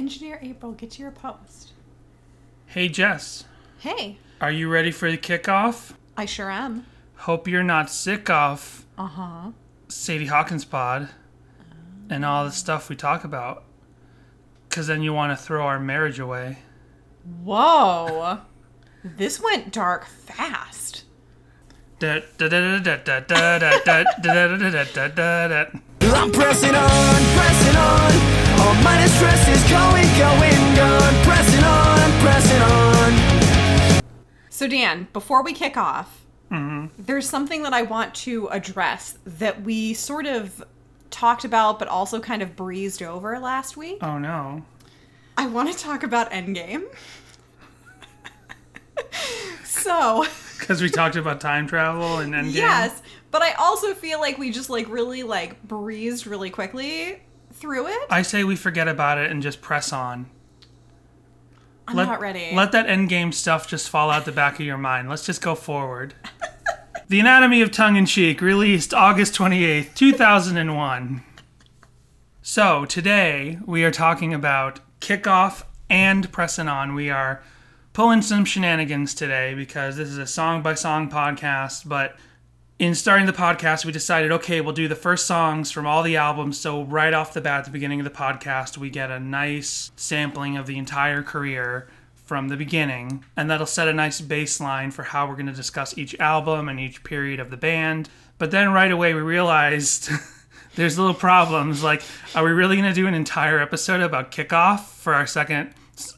Engineer 0.00 0.38
April, 0.40 0.72
get 0.72 0.92
to 0.92 1.02
your 1.02 1.10
post. 1.10 1.72
Hey, 2.64 2.88
Jess. 2.88 3.44
Hey. 3.80 4.16
Are 4.40 4.50
you 4.50 4.70
ready 4.70 4.90
for 4.90 5.10
the 5.10 5.18
kickoff? 5.18 5.92
I 6.16 6.24
sure 6.24 6.50
am. 6.50 6.86
Hope 7.16 7.46
you're 7.46 7.62
not 7.62 7.90
sick 7.90 8.30
off. 8.30 8.86
Uh 8.96 9.04
huh. 9.04 9.50
Sadie 9.88 10.24
Hawkins 10.24 10.64
pod 10.64 11.02
um. 11.02 12.06
and 12.08 12.24
all 12.24 12.46
the 12.46 12.50
stuff 12.50 12.88
we 12.88 12.96
talk 12.96 13.24
about. 13.24 13.64
Because 14.70 14.86
then 14.86 15.02
you 15.02 15.12
want 15.12 15.38
to 15.38 15.44
throw 15.44 15.66
our 15.66 15.78
marriage 15.78 16.18
away. 16.18 16.60
Whoa. 17.44 18.38
this 19.04 19.38
went 19.38 19.70
dark 19.70 20.06
fast. 20.06 21.04
I'm 26.00 26.32
pressing 26.32 26.74
on, 26.74 27.22
pressing 27.36 27.76
on. 27.76 28.39
All 28.60 28.74
my 28.82 29.06
stress 29.06 29.48
is 29.48 29.70
going, 29.70 30.04
going, 30.18 30.76
gone. 30.76 31.14
Pressing 31.24 31.64
on, 31.64 32.20
pressing 32.20 32.60
on. 32.60 34.02
So, 34.50 34.68
Dan, 34.68 35.08
before 35.14 35.42
we 35.42 35.54
kick 35.54 35.78
off, 35.78 36.26
mm-hmm. 36.50 36.88
there's 36.98 37.26
something 37.26 37.62
that 37.62 37.72
I 37.72 37.80
want 37.80 38.14
to 38.16 38.48
address 38.48 39.16
that 39.24 39.62
we 39.62 39.94
sort 39.94 40.26
of 40.26 40.62
talked 41.10 41.46
about, 41.46 41.78
but 41.78 41.88
also 41.88 42.20
kind 42.20 42.42
of 42.42 42.54
breezed 42.54 43.02
over 43.02 43.38
last 43.38 43.78
week. 43.78 43.96
Oh 44.02 44.18
no. 44.18 44.62
I 45.38 45.46
want 45.46 45.72
to 45.72 45.78
talk 45.78 46.02
about 46.02 46.30
Endgame. 46.30 46.84
so, 49.64 50.26
Because 50.58 50.82
we 50.82 50.90
talked 50.90 51.16
about 51.16 51.40
time 51.40 51.66
travel 51.66 52.18
and 52.18 52.34
Endgame. 52.34 52.52
yes, 52.52 53.02
but 53.30 53.40
I 53.40 53.52
also 53.52 53.94
feel 53.94 54.20
like 54.20 54.36
we 54.36 54.50
just 54.50 54.68
like 54.68 54.86
really 54.90 55.22
like 55.22 55.62
breezed 55.62 56.26
really 56.26 56.50
quickly 56.50 57.22
through 57.60 57.86
it. 57.86 58.06
I 58.10 58.22
say 58.22 58.42
we 58.42 58.56
forget 58.56 58.88
about 58.88 59.18
it 59.18 59.30
and 59.30 59.42
just 59.42 59.60
press 59.60 59.92
on. 59.92 60.30
I'm 61.86 61.96
Let, 61.96 62.06
not 62.06 62.20
ready. 62.20 62.50
Let 62.54 62.72
that 62.72 62.86
endgame 62.86 63.34
stuff 63.34 63.68
just 63.68 63.88
fall 63.88 64.10
out 64.10 64.24
the 64.24 64.32
back 64.32 64.54
of 64.58 64.66
your 64.66 64.78
mind. 64.78 65.08
Let's 65.08 65.26
just 65.26 65.42
go 65.42 65.54
forward. 65.54 66.14
the 67.08 67.20
Anatomy 67.20 67.62
of 67.62 67.70
Tongue 67.70 67.96
in 67.96 68.06
Cheek, 68.06 68.40
released 68.40 68.94
August 68.94 69.34
28th, 69.34 69.94
2001. 69.94 71.24
So, 72.42 72.84
today 72.84 73.58
we 73.66 73.84
are 73.84 73.90
talking 73.90 74.32
about 74.32 74.80
kickoff 75.00 75.64
and 75.88 76.30
pressing 76.32 76.68
on. 76.68 76.94
We 76.94 77.10
are 77.10 77.42
pulling 77.92 78.22
some 78.22 78.44
shenanigans 78.44 79.14
today 79.14 79.54
because 79.54 79.96
this 79.96 80.08
is 80.08 80.18
a 80.18 80.26
song 80.26 80.62
by 80.62 80.74
song 80.74 81.10
podcast, 81.10 81.88
but 81.88 82.16
in 82.80 82.94
starting 82.94 83.26
the 83.26 83.32
podcast, 83.34 83.84
we 83.84 83.92
decided, 83.92 84.32
okay, 84.32 84.62
we'll 84.62 84.72
do 84.72 84.88
the 84.88 84.94
first 84.94 85.26
songs 85.26 85.70
from 85.70 85.86
all 85.86 86.02
the 86.02 86.16
albums. 86.16 86.58
So 86.58 86.82
right 86.82 87.12
off 87.12 87.34
the 87.34 87.42
bat, 87.42 87.58
at 87.58 87.64
the 87.66 87.70
beginning 87.70 88.00
of 88.00 88.04
the 88.04 88.10
podcast, 88.10 88.78
we 88.78 88.88
get 88.88 89.10
a 89.10 89.20
nice 89.20 89.92
sampling 89.96 90.56
of 90.56 90.64
the 90.64 90.78
entire 90.78 91.22
career 91.22 91.88
from 92.14 92.48
the 92.48 92.56
beginning, 92.56 93.22
and 93.36 93.50
that'll 93.50 93.66
set 93.66 93.86
a 93.86 93.92
nice 93.92 94.22
baseline 94.22 94.90
for 94.90 95.02
how 95.02 95.28
we're 95.28 95.34
going 95.34 95.44
to 95.44 95.52
discuss 95.52 95.98
each 95.98 96.18
album 96.18 96.70
and 96.70 96.80
each 96.80 97.04
period 97.04 97.38
of 97.38 97.50
the 97.50 97.58
band. 97.58 98.08
But 98.38 98.50
then 98.50 98.72
right 98.72 98.90
away, 98.90 99.12
we 99.12 99.20
realized 99.20 100.08
there's 100.74 100.98
little 100.98 101.12
problems. 101.12 101.84
Like, 101.84 102.02
are 102.34 102.42
we 102.42 102.50
really 102.50 102.76
going 102.76 102.88
to 102.88 102.94
do 102.94 103.06
an 103.06 103.12
entire 103.12 103.58
episode 103.58 104.00
about 104.00 104.30
kickoff 104.30 104.86
for 104.86 105.12
our 105.12 105.26
second 105.26 105.74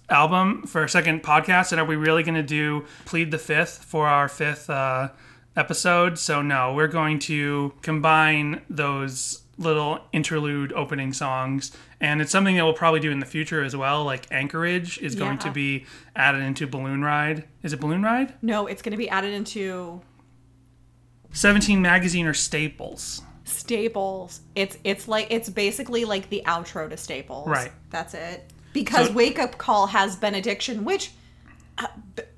album, 0.08 0.64
for 0.68 0.82
our 0.82 0.88
second 0.88 1.24
podcast? 1.24 1.72
And 1.72 1.80
are 1.80 1.84
we 1.84 1.96
really 1.96 2.22
going 2.22 2.36
to 2.36 2.42
do 2.44 2.84
Plead 3.04 3.32
the 3.32 3.38
Fifth 3.38 3.82
for 3.82 4.06
our 4.06 4.28
fifth 4.28 4.70
uh, 4.70 5.08
episode? 5.56 6.18
So, 6.18 6.42
no, 6.42 6.72
we're 6.74 6.88
going 6.88 7.18
to 7.20 7.74
combine 7.82 8.62
those 8.70 9.42
little 9.58 10.00
interlude 10.12 10.72
opening 10.72 11.12
songs. 11.12 11.70
And 12.00 12.20
it's 12.20 12.32
something 12.32 12.56
that 12.56 12.64
we'll 12.64 12.72
probably 12.74 13.00
do 13.00 13.10
in 13.10 13.20
the 13.20 13.26
future 13.26 13.62
as 13.62 13.76
well. 13.76 14.04
Like, 14.04 14.26
Anchorage 14.32 14.98
is 14.98 15.14
going 15.14 15.38
to 15.38 15.50
be 15.52 15.86
added 16.16 16.42
into 16.42 16.66
Balloon 16.66 17.02
Ride. 17.02 17.44
Is 17.62 17.72
it 17.72 17.80
Balloon 17.80 18.02
Ride? 18.02 18.34
no, 18.42 18.66
it's 18.66 18.82
going 18.82 18.90
to 18.92 18.96
be 18.98 19.08
added 19.08 19.32
into 19.32 20.00
17 21.32 21.80
Magazine 21.80 22.26
or 22.26 22.34
Staples. 22.34 23.22
Staples. 23.44 24.40
It's 24.54 24.78
it's 24.84 25.08
like 25.08 25.26
it's 25.30 25.48
basically 25.48 26.04
like 26.04 26.28
the 26.30 26.42
outro 26.46 26.88
to 26.88 26.96
Staples. 26.96 27.48
Right. 27.48 27.72
That's 27.90 28.14
it. 28.14 28.50
Because 28.72 29.08
So- 29.08 29.12
Wake 29.12 29.38
Up 29.38 29.58
Call 29.58 29.86
has 29.88 30.16
Benediction, 30.16 30.84
which 30.84 31.12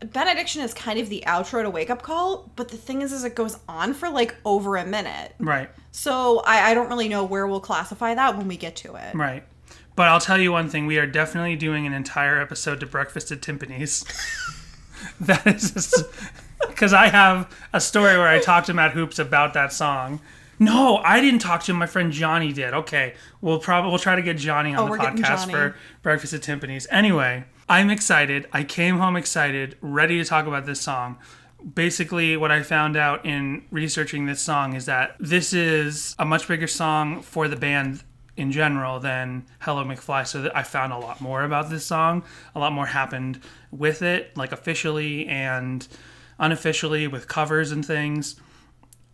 Benediction 0.04 0.62
is 0.62 0.72
kind 0.74 0.98
of 0.98 1.08
the 1.08 1.24
outro 1.26 1.62
to 1.62 1.70
Wake 1.70 1.90
Up 1.90 2.02
Call, 2.02 2.50
but 2.56 2.68
the 2.68 2.76
thing 2.76 3.02
is, 3.02 3.12
is 3.12 3.24
it 3.24 3.34
goes 3.34 3.58
on 3.68 3.94
for 3.94 4.08
like 4.08 4.36
over 4.44 4.76
a 4.76 4.86
minute. 4.86 5.34
Right. 5.38 5.68
So 5.90 6.40
I, 6.46 6.70
I 6.70 6.74
don't 6.74 6.88
really 6.88 7.08
know 7.08 7.24
where 7.24 7.46
we'll 7.46 7.60
classify 7.60 8.14
that 8.14 8.36
when 8.36 8.46
we 8.46 8.56
get 8.56 8.76
to 8.76 8.94
it. 8.96 9.14
Right. 9.14 9.44
But 9.96 10.08
I'll 10.08 10.20
tell 10.20 10.40
you 10.40 10.52
one 10.52 10.68
thing: 10.68 10.86
we 10.86 10.98
are 10.98 11.06
definitely 11.06 11.56
doing 11.56 11.86
an 11.86 11.92
entire 11.92 12.40
episode 12.40 12.80
to 12.80 12.86
Breakfast 12.86 13.30
at 13.32 13.42
Timpani's. 13.42 14.04
that 15.20 15.46
is 15.46 16.04
because 16.68 16.92
I 16.92 17.08
have 17.08 17.52
a 17.72 17.80
story 17.80 18.16
where 18.16 18.28
I 18.28 18.40
talked 18.40 18.66
to 18.66 18.74
Matt 18.74 18.92
Hoopes 18.92 19.18
about 19.18 19.54
that 19.54 19.72
song. 19.72 20.20
No, 20.58 20.98
I 20.98 21.20
didn't 21.20 21.40
talk 21.40 21.64
to 21.64 21.72
him. 21.72 21.78
My 21.78 21.86
friend 21.86 22.12
Johnny 22.12 22.52
did. 22.52 22.74
Okay, 22.74 23.14
we'll 23.40 23.58
probably 23.58 23.90
we'll 23.90 23.98
try 23.98 24.14
to 24.14 24.22
get 24.22 24.36
Johnny 24.36 24.74
on 24.74 24.88
Oh, 24.88 24.92
the 24.92 25.00
podcast 25.00 25.50
for 25.50 25.76
Breakfast 26.02 26.32
at 26.32 26.42
Timpani's. 26.42 26.86
Anyway, 26.90 27.44
I'm 27.68 27.88
excited. 27.90 28.46
I 28.52 28.62
came 28.64 28.98
home 28.98 29.16
excited, 29.16 29.76
ready 29.80 30.18
to 30.18 30.24
talk 30.24 30.46
about 30.46 30.66
this 30.66 30.80
song. 30.80 31.18
Basically, 31.74 32.36
what 32.36 32.50
I 32.50 32.62
found 32.62 32.96
out 32.96 33.24
in 33.24 33.64
researching 33.70 34.26
this 34.26 34.42
song 34.42 34.74
is 34.74 34.84
that 34.84 35.16
this 35.18 35.54
is 35.54 36.14
a 36.18 36.26
much 36.26 36.46
bigger 36.46 36.66
song 36.66 37.22
for 37.22 37.48
the 37.48 37.56
band 37.56 38.04
in 38.36 38.52
general 38.52 39.00
than 39.00 39.46
Hello 39.60 39.82
McFly. 39.82 40.26
So 40.26 40.50
I 40.54 40.62
found 40.62 40.92
a 40.92 40.98
lot 40.98 41.22
more 41.22 41.42
about 41.42 41.70
this 41.70 41.86
song. 41.86 42.24
A 42.54 42.58
lot 42.58 42.72
more 42.72 42.86
happened 42.86 43.40
with 43.70 44.02
it, 44.02 44.36
like 44.36 44.52
officially 44.52 45.26
and 45.26 45.86
unofficially 46.38 47.06
with 47.06 47.28
covers 47.28 47.72
and 47.72 47.84
things. 47.84 48.36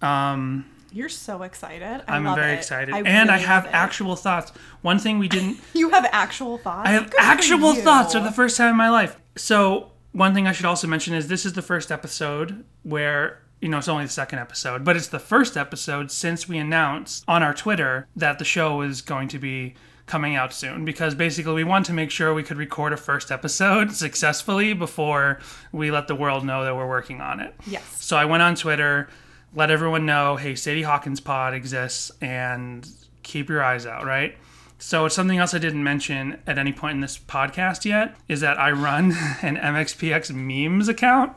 Um, 0.03 0.65
You're 0.93 1.09
so 1.09 1.43
excited. 1.43 2.03
I 2.09 2.17
I'm 2.17 2.25
love 2.25 2.37
very 2.37 2.53
it. 2.53 2.59
excited. 2.59 2.95
I 2.95 3.01
and 3.03 3.31
I 3.31 3.39
have 3.39 3.67
actual 3.71 4.17
thoughts. 4.17 4.53
One 4.83 4.99
thing 4.99 5.19
we 5.19 5.29
didn't 5.29 5.59
You 5.75 5.91
have 5.91 6.07
actual 6.13 6.59
thoughts. 6.59 6.89
I 6.89 6.93
have 6.93 7.11
Good 7.11 7.21
actual 7.21 7.75
you. 7.75 7.83
thoughts 7.83 8.15
for 8.15 8.21
the 8.21 8.33
first 8.33 8.57
time 8.57 8.71
in 8.71 8.77
my 8.77 8.91
life. 8.91 9.17
So 9.37 9.93
one 10.13 10.35
thing 10.35 10.47
I 10.47 10.53
should 10.53 10.67
also 10.67 10.87
mention 10.87 11.15
is 11.15 11.29
this 11.29 11.47
is 11.47 11.53
the 11.53 11.63
first 11.63 11.93
episode 11.93 12.65
where 12.83 13.41
you 13.61 13.69
know 13.69 13.79
it's 13.79 13.89
only 13.89 14.05
the 14.05 14.11
second 14.11 14.39
episode, 14.41 14.85
but 14.85 14.97
it's 14.97 15.09
the 15.09 15.19
first 15.21 15.57
episode 15.57 16.11
since 16.11 16.49
we 16.49 16.59
announced 16.59 17.25
on 17.29 17.43
our 17.43 17.55
Twitter 17.55 18.09
that 18.17 18.39
the 18.39 18.45
show 18.45 18.81
is 18.81 19.03
going 19.03 19.29
to 19.29 19.39
be 19.39 19.75
coming 20.07 20.35
out 20.35 20.53
soon 20.53 20.85
because 20.85 21.15
basically 21.15 21.53
we 21.53 21.63
want 21.63 21.87
to 21.87 21.93
make 21.93 22.11
sure 22.11 22.35
we 22.35 22.43
could 22.43 22.57
record 22.57 22.93
a 22.93 22.97
first 22.97 23.31
episode 23.31 23.93
successfully 24.05 24.73
before 24.73 25.39
we 25.71 25.91
let 25.93 26.09
the 26.09 26.15
world 26.17 26.45
know 26.45 26.65
that 26.65 26.75
we're 26.75 26.89
working 26.89 27.21
on 27.21 27.39
it. 27.39 27.55
Yes. 27.65 27.85
So 28.05 28.17
I 28.17 28.25
went 28.25 28.43
on 28.43 28.57
Twitter, 28.57 29.09
let 29.55 29.71
everyone 29.71 30.07
know, 30.07 30.37
hey, 30.37 30.55
Sadie 30.55 30.83
Hawkins 30.83 31.21
Pod 31.21 31.55
exists, 31.55 32.11
and 32.21 32.89
keep 33.23 33.49
your 33.49 33.63
eyes 33.63 33.87
out, 33.87 34.05
right? 34.05 34.37
So 34.79 35.05
it's 35.05 35.15
something 35.15 35.39
else 35.39 35.53
I 35.53 35.59
didn't 35.59 35.85
mention 35.85 36.41
at 36.47 36.57
any 36.57 36.73
point 36.73 36.95
in 36.95 37.01
this 37.01 37.19
podcast 37.19 37.85
yet 37.85 38.17
is 38.29 38.41
that 38.41 38.59
I 38.59 38.71
run 38.71 39.13
an 39.43 39.57
MXPX 39.57 40.33
memes 40.33 40.89
account. 40.89 41.37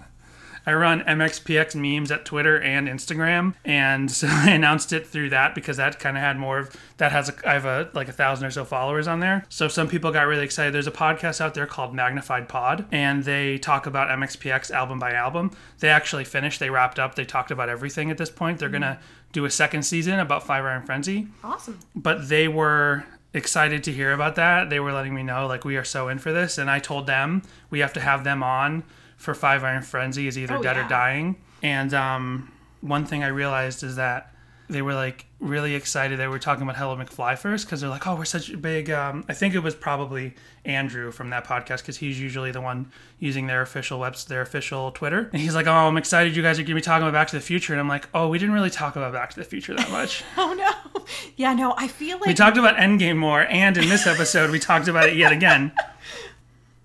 I 0.66 0.74
run 0.74 1.02
MXPX 1.02 1.76
memes 1.76 2.12
at 2.12 2.26
Twitter 2.26 2.60
and 2.60 2.88
Instagram, 2.88 3.54
and 3.66 4.10
so 4.10 4.28
I 4.30 4.52
announced 4.52 4.94
it 4.94 5.06
through 5.08 5.30
that 5.32 5.56
because 5.56 5.78
that 5.78 6.00
kind 6.00 6.16
of 6.18 6.24
had 6.24 6.38
more 6.38 6.60
of 6.60 6.76
that 6.98 7.12
has 7.12 7.30
a, 7.30 7.34
I 7.50 7.54
have 7.54 7.66
a 7.66 7.90
like 7.94 8.08
a 8.08 8.14
thousand 8.14 8.46
or 8.46 8.52
so 8.52 8.64
followers 8.66 9.08
on 9.08 9.20
there. 9.20 9.46
So 9.50 9.68
some 9.68 9.88
people 9.88 10.12
got 10.12 10.28
really 10.28 10.44
excited. 10.44 10.74
There's 10.74 10.88
a 10.88 10.92
podcast 10.92 11.42
out 11.42 11.54
there 11.54 11.68
called 11.68 11.94
Magnified 11.94 12.48
Pod, 12.48 12.86
and 12.92 13.24
they 13.24 13.58
talk 13.58 13.86
about 13.86 14.08
MXPX 14.18 14.72
album 14.72 15.00
by 15.00 15.14
album. 15.14 15.52
They 15.80 15.90
actually 15.90 16.24
finished. 16.26 16.60
They 16.60 16.70
wrapped 16.70 17.00
up. 17.00 17.16
They 17.16 17.26
talked 17.26 17.52
about 17.52 17.70
everything 17.70 18.10
at 18.12 18.18
this 18.18 18.30
point. 18.30 18.60
They're 18.60 18.70
gonna 18.70 19.00
do 19.32 19.46
a 19.46 19.50
second 19.50 19.84
season 19.84 20.20
about 20.20 20.46
Five 20.46 20.64
Iron 20.64 20.84
Frenzy 20.84 21.28
Awesome. 21.44 21.80
but 21.96 22.30
they 22.30 22.48
were 22.48 23.04
excited 23.34 23.84
to 23.84 23.92
hear 23.92 24.12
about 24.12 24.36
that. 24.36 24.70
They 24.70 24.80
were 24.80 24.94
letting 24.94 25.16
me 25.16 25.24
know 25.24 25.48
like 25.48 25.66
we 25.66 25.76
are 25.76 25.84
so 25.84 26.08
in 26.08 26.20
for 26.20 26.32
this, 26.32 26.58
and 26.58 26.70
I 26.70 26.80
told 26.80 27.08
them 27.08 27.42
we 27.72 27.80
have 27.80 27.94
to 27.94 28.00
have 28.00 28.24
them 28.24 28.44
on 28.44 28.84
for 29.24 29.34
Five 29.34 29.64
Iron 29.64 29.82
Frenzy 29.82 30.28
is 30.28 30.38
either 30.38 30.58
Oh, 30.58 30.62
dead 30.62 30.76
yeah. 30.76 30.86
or 30.86 30.90
dying. 30.90 31.36
And 31.62 31.94
um, 31.94 32.52
one 32.82 33.06
thing 33.06 33.24
I 33.24 33.28
realized 33.28 33.84
is 33.84 33.96
that 33.96 34.30
they 34.70 34.82
were 34.82 34.94
like 34.94 35.26
really 35.40 35.76
excited. 35.76 36.18
They 36.18 36.28
were 36.28 36.40
talking 36.40 36.64
about 36.64 36.78
Hello 36.78 36.96
McFly 36.96 37.38
first 37.38 37.66
because 37.66 37.82
they're 37.82 37.90
like, 37.90 38.08
oh, 38.08 38.16
we're 38.16 38.26
such 38.26 38.50
a 38.50 38.58
big. 38.58 38.90
Um, 38.90 39.24
I 39.28 39.34
think 39.34 39.54
it 39.56 39.60
was 39.60 39.76
probably 39.76 40.34
Andrew 40.66 41.12
from 41.12 41.30
that 41.32 41.46
podcast 41.46 41.80
because 41.80 41.98
he's 41.98 42.20
usually 42.20 42.52
the 42.52 42.62
one 42.62 42.90
using 43.20 43.48
their 43.48 43.62
official 43.62 44.00
webs, 44.00 44.24
their 44.26 44.42
official 44.42 44.92
Twitter. 44.92 45.30
And 45.34 45.42
he's 45.42 45.54
like, 45.54 45.68
oh, 45.68 45.72
I'm 45.72 45.98
excited 45.98 46.36
you 46.36 46.42
guys 46.42 46.58
are 46.60 46.64
going 46.64 46.70
to 46.70 46.76
be 46.76 46.82
talking 46.82 47.06
about 47.08 47.14
Back 47.18 47.28
to 47.30 47.36
the 47.36 47.42
Future. 47.42 47.74
And 47.74 47.80
I'm 47.80 47.90
like, 47.90 48.08
oh, 48.14 48.30
we 48.30 48.40
didn't 48.40 48.56
really 48.56 48.70
talk 48.70 48.96
about 48.96 49.12
Back 49.14 49.32
to 49.32 49.36
the 49.36 49.46
Future 49.46 49.74
that 49.76 49.92
much. 49.92 50.24
Oh 50.38 50.54
no. 50.54 51.04
Yeah, 51.36 51.54
no, 51.54 51.74
I 51.78 51.88
feel 51.90 52.18
like 52.18 52.28
We 52.28 52.34
talked 52.34 52.58
about 52.58 52.76
Endgame 52.78 53.18
more, 53.18 53.42
and 53.42 53.76
in 53.78 53.90
this 53.90 54.08
episode, 54.08 54.50
we 54.50 54.60
talked 54.60 54.88
about 54.88 55.10
it 55.10 55.16
yet 55.18 55.32
again. 55.34 55.72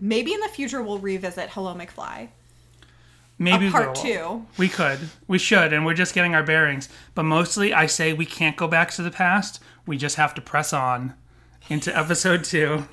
maybe 0.00 0.32
in 0.32 0.40
the 0.40 0.48
future 0.48 0.82
we'll 0.82 0.98
revisit 0.98 1.50
Hello 1.50 1.74
McFly. 1.74 2.28
Maybe 3.40 3.68
A 3.68 3.70
part 3.70 3.86
we'll- 3.94 3.94
two. 4.04 4.46
We 4.56 4.68
could, 4.68 4.98
we 5.28 5.38
should, 5.38 5.72
and 5.72 5.86
we're 5.86 5.94
just 5.94 6.12
getting 6.14 6.34
our 6.34 6.42
bearings. 6.42 6.88
But 7.14 7.22
mostly, 7.22 7.72
I 7.72 7.86
say 7.86 8.12
we 8.12 8.26
can't 8.26 8.56
go 8.56 8.66
back 8.66 8.90
to 8.92 9.02
the 9.02 9.12
past. 9.12 9.62
We 9.86 9.96
just 9.96 10.16
have 10.16 10.34
to 10.34 10.40
press 10.40 10.72
on 10.72 11.14
into 11.68 11.96
episode 11.96 12.42
two. 12.44 12.84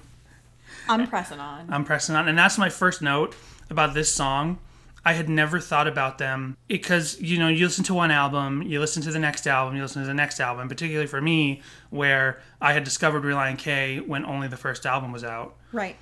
I'm 0.88 1.08
pressing 1.08 1.40
on. 1.40 1.68
I'm 1.74 1.84
pressing 1.84 2.16
on. 2.16 2.28
And 2.28 2.38
that's 2.38 2.60
my 2.60 2.70
first 2.70 3.02
note 3.02 3.36
about 3.72 3.96
this 3.96 4.14
song. 4.14 4.60
I 5.04 5.14
had 5.14 5.30
never 5.30 5.60
thought 5.60 5.88
about 5.88 6.18
them 6.20 6.58
because, 6.68 7.20
you 7.22 7.38
know, 7.40 7.48
you 7.48 7.66
listen 7.66 7.84
to 7.86 7.94
one 7.96 8.12
album, 8.12 8.62
you 8.64 8.80
listen 8.80 9.02
to 9.04 9.12
the 9.12 9.20
next 9.20 9.46
album, 9.48 9.76
you 9.76 9.82
listen 9.82 10.02
to 10.04 10.08
the 10.08 10.14
next 10.16 10.40
album, 10.40 10.68
particularly 10.68 11.06
for 11.08 11.22
me, 11.22 11.62
where 11.92 12.40
I 12.62 12.74
had 12.74 12.84
discovered 12.84 13.24
Relient 13.24 13.58
K 13.60 14.00
when 14.00 14.26
only 14.26 14.48
the 14.48 14.58
first 14.58 14.86
album 14.86 15.12
was 15.12 15.24
out. 15.24 15.56
right. 15.72 15.96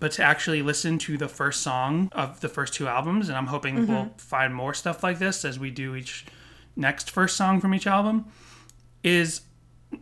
But 0.00 0.12
to 0.12 0.24
actually 0.24 0.62
listen 0.62 0.98
to 0.98 1.16
the 1.16 1.28
first 1.28 1.62
song 1.62 2.08
of 2.12 2.40
the 2.40 2.48
first 2.48 2.74
two 2.74 2.88
albums, 2.88 3.28
and 3.28 3.38
I'm 3.38 3.46
hoping 3.46 3.76
mm-hmm. 3.76 3.92
we'll 3.92 4.10
find 4.16 4.54
more 4.54 4.74
stuff 4.74 5.02
like 5.02 5.18
this 5.18 5.44
as 5.44 5.58
we 5.58 5.70
do 5.70 5.94
each 5.94 6.26
next 6.74 7.10
first 7.10 7.36
song 7.36 7.60
from 7.60 7.74
each 7.74 7.86
album, 7.86 8.26
is 9.04 9.42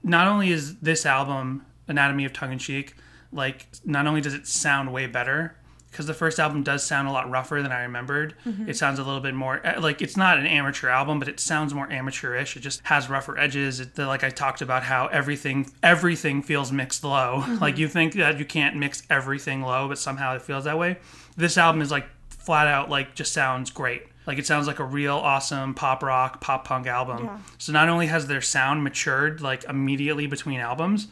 not 0.02 0.28
only 0.28 0.50
is 0.50 0.78
this 0.78 1.04
album 1.04 1.66
Anatomy 1.88 2.24
of 2.24 2.32
Tongue 2.32 2.52
in 2.52 2.58
Cheek, 2.58 2.94
like 3.32 3.66
not 3.84 4.06
only 4.06 4.20
does 4.20 4.34
it 4.34 4.46
sound 4.46 4.92
way 4.92 5.06
better 5.06 5.57
because 5.90 6.06
the 6.06 6.14
first 6.14 6.38
album 6.38 6.62
does 6.62 6.84
sound 6.84 7.08
a 7.08 7.12
lot 7.12 7.30
rougher 7.30 7.62
than 7.62 7.72
I 7.72 7.82
remembered. 7.82 8.34
It 8.68 8.76
sounds 8.76 8.98
a 8.98 9.04
little 9.04 9.20
bit 9.20 9.34
more 9.34 9.60
eh, 9.66 9.78
like 9.78 10.02
it's 10.02 10.16
not 10.16 10.38
an 10.38 10.46
amateur 10.46 10.88
album, 10.88 11.18
but 11.18 11.28
it 11.28 11.40
sounds 11.40 11.72
more 11.74 11.90
amateurish. 11.90 12.56
It 12.56 12.60
just 12.60 12.80
has 12.84 13.08
rougher 13.08 13.38
edges. 13.38 13.80
It, 13.80 13.94
the, 13.94 14.06
like 14.06 14.22
I 14.22 14.30
talked 14.30 14.60
about 14.62 14.82
how 14.82 15.06
everything 15.06 15.70
everything 15.82 16.42
feels 16.42 16.72
mixed 16.72 17.04
low. 17.04 17.44
Like 17.60 17.78
you 17.78 17.88
think 17.88 18.14
that 18.14 18.38
you 18.38 18.44
can't 18.44 18.76
mix 18.76 19.02
everything 19.10 19.62
low, 19.62 19.88
but 19.88 19.98
somehow 19.98 20.34
it 20.36 20.42
feels 20.42 20.64
that 20.64 20.78
way. 20.78 20.98
This 21.36 21.58
album 21.58 21.82
is 21.82 21.90
like 21.90 22.06
flat 22.28 22.66
out 22.68 22.88
like 22.88 23.14
just 23.14 23.32
sounds 23.32 23.70
great. 23.70 24.02
Like 24.26 24.38
it 24.38 24.46
sounds 24.46 24.66
like 24.66 24.78
a 24.78 24.84
real 24.84 25.16
awesome 25.16 25.74
pop 25.74 26.02
rock, 26.02 26.40
pop 26.40 26.66
punk 26.66 26.86
album. 26.86 27.24
Yeah. 27.24 27.38
So 27.56 27.72
not 27.72 27.88
only 27.88 28.06
has 28.06 28.26
their 28.26 28.42
sound 28.42 28.84
matured 28.84 29.40
like 29.40 29.64
immediately 29.64 30.26
between 30.26 30.60
albums, 30.60 31.08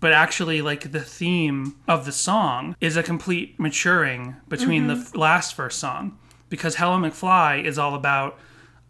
but 0.00 0.12
actually 0.12 0.62
like 0.62 0.92
the 0.92 1.00
theme 1.00 1.76
of 1.86 2.04
the 2.04 2.12
song 2.12 2.74
is 2.80 2.96
a 2.96 3.02
complete 3.02 3.58
maturing 3.60 4.36
between 4.48 4.86
the 4.86 4.94
mm-hmm. 4.94 5.02
f- 5.02 5.16
last 5.16 5.54
first 5.54 5.78
song 5.78 6.18
because 6.48 6.76
Hello 6.76 6.96
McFly 6.98 7.64
is 7.64 7.78
all 7.78 7.94
about 7.94 8.38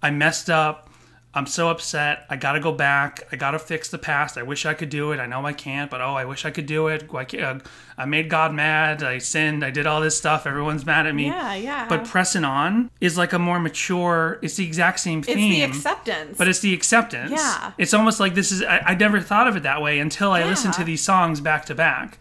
I 0.02 0.10
messed 0.10 0.48
up. 0.48 0.89
I'm 1.32 1.46
so 1.46 1.68
upset. 1.68 2.26
I 2.28 2.34
got 2.34 2.52
to 2.52 2.60
go 2.60 2.72
back. 2.72 3.28
I 3.30 3.36
got 3.36 3.52
to 3.52 3.60
fix 3.60 3.88
the 3.88 3.98
past. 3.98 4.36
I 4.36 4.42
wish 4.42 4.66
I 4.66 4.74
could 4.74 4.88
do 4.88 5.12
it. 5.12 5.20
I 5.20 5.26
know 5.26 5.46
I 5.46 5.52
can't, 5.52 5.88
but 5.88 6.00
oh, 6.00 6.14
I 6.14 6.24
wish 6.24 6.44
I 6.44 6.50
could 6.50 6.66
do 6.66 6.88
it. 6.88 7.08
I, 7.14 7.24
uh, 7.38 7.58
I 7.96 8.04
made 8.04 8.28
God 8.28 8.52
mad. 8.52 9.04
I 9.04 9.18
sinned. 9.18 9.64
I 9.64 9.70
did 9.70 9.86
all 9.86 10.00
this 10.00 10.18
stuff. 10.18 10.44
Everyone's 10.44 10.84
mad 10.84 11.06
at 11.06 11.14
me. 11.14 11.26
Yeah, 11.26 11.54
yeah. 11.54 11.86
But 11.88 12.04
pressing 12.04 12.44
on 12.44 12.90
is 13.00 13.16
like 13.16 13.32
a 13.32 13.38
more 13.38 13.60
mature. 13.60 14.40
It's 14.42 14.56
the 14.56 14.66
exact 14.66 14.98
same 14.98 15.20
it's 15.20 15.28
the 15.28 15.62
acceptance. 15.62 16.36
But 16.36 16.48
it's 16.48 16.58
the 16.60 16.74
acceptance. 16.74 17.30
Yeah. 17.30 17.72
It's 17.78 17.94
almost 17.94 18.18
like 18.18 18.34
this 18.34 18.50
is. 18.50 18.64
I, 18.64 18.78
I 18.78 18.94
never 18.96 19.20
thought 19.20 19.46
of 19.46 19.56
it 19.56 19.62
that 19.62 19.80
way 19.80 20.00
until 20.00 20.32
I 20.32 20.42
listened 20.44 20.74
to 20.74 20.84
these 20.84 21.02
songs 21.02 21.40
back 21.40 21.64
to 21.66 21.76
back. 21.76 22.18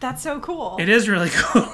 That's 0.00 0.22
so 0.22 0.38
cool. 0.40 0.76
It 0.78 0.90
is 0.90 1.08
really 1.08 1.30
cool. 1.32 1.66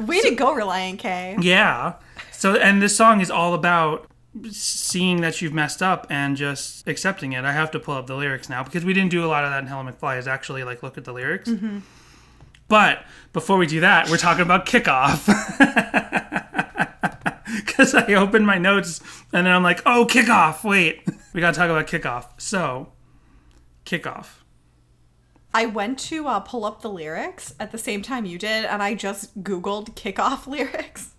Way 0.00 0.20
to 0.22 0.34
go, 0.34 0.52
Relient 0.52 0.98
K. 0.98 1.36
yeah. 1.40 1.94
So, 2.32 2.56
and 2.56 2.80
this 2.82 2.96
song 2.96 3.20
is 3.20 3.30
all 3.30 3.52
about 3.54 4.09
seeing 4.50 5.20
that 5.22 5.42
you've 5.42 5.52
messed 5.52 5.82
up 5.82 6.06
and 6.08 6.36
just 6.36 6.86
accepting 6.86 7.32
it. 7.32 7.44
I 7.44 7.52
have 7.52 7.70
to 7.72 7.80
pull 7.80 7.94
up 7.94 8.06
the 8.06 8.14
lyrics 8.14 8.48
now 8.48 8.62
because 8.62 8.84
we 8.84 8.92
didn't 8.92 9.10
do 9.10 9.24
a 9.24 9.28
lot 9.28 9.44
of 9.44 9.50
that 9.50 9.62
in 9.62 9.66
Hello 9.68 9.82
McFly. 9.82 10.18
Is 10.18 10.28
actually 10.28 10.64
like 10.64 10.82
look 10.82 10.96
at 10.96 11.04
the 11.04 11.12
lyrics. 11.12 11.50
But 12.68 13.04
before 13.32 13.56
we 13.56 13.66
do 13.66 13.80
that, 13.80 14.08
we're 14.08 14.16
talking 14.16 14.42
about 14.42 14.66
kickoff. 14.66 15.26
Because 17.80 17.94
I 17.94 18.14
opened 18.14 18.46
my 18.46 18.58
notes 18.58 19.00
and 19.32 19.46
then 19.46 19.54
I'm 19.54 19.62
like, 19.62 19.82
oh, 19.86 20.06
kickoff. 20.08 20.62
Wait, 20.62 21.02
we 21.32 21.40
got 21.40 21.54
to 21.54 21.58
talk 21.58 21.70
about 21.70 21.86
kickoff. 21.86 22.26
So, 22.38 22.92
kickoff. 23.84 24.40
I 25.52 25.66
went 25.66 25.98
to 26.00 26.28
uh, 26.28 26.40
pull 26.40 26.64
up 26.64 26.82
the 26.82 26.90
lyrics 26.90 27.54
at 27.58 27.72
the 27.72 27.78
same 27.78 28.02
time 28.02 28.24
you 28.24 28.38
did, 28.38 28.64
and 28.64 28.82
I 28.82 28.94
just 28.94 29.42
Googled 29.42 29.94
kickoff 29.94 30.46
lyrics. 30.46 31.14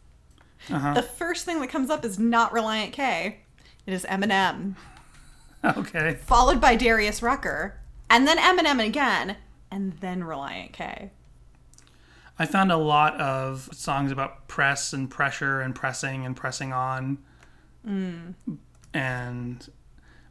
Uh-huh. 0.69 0.93
The 0.93 1.01
first 1.01 1.45
thing 1.45 1.59
that 1.61 1.69
comes 1.69 1.89
up 1.89 2.05
is 2.05 2.19
not 2.19 2.51
Relient 2.53 2.91
K. 2.93 3.39
It 3.85 3.93
is 3.93 4.03
Eminem, 4.05 4.75
Okay. 5.63 6.17
followed 6.25 6.61
by 6.61 6.75
Darius 6.75 7.21
Rucker, 7.23 7.79
and 8.09 8.27
then 8.27 8.37
Eminem 8.37 8.85
again, 8.85 9.37
and 9.71 9.93
then 10.01 10.21
Relient 10.21 10.71
K. 10.73 11.11
I 12.39 12.45
found 12.45 12.71
a 12.71 12.77
lot 12.77 13.19
of 13.19 13.69
songs 13.73 14.11
about 14.11 14.47
press 14.47 14.93
and 14.93 15.09
pressure 15.09 15.61
and 15.61 15.75
pressing 15.75 16.25
and 16.25 16.35
pressing 16.35 16.73
on. 16.73 17.19
And 18.93 19.69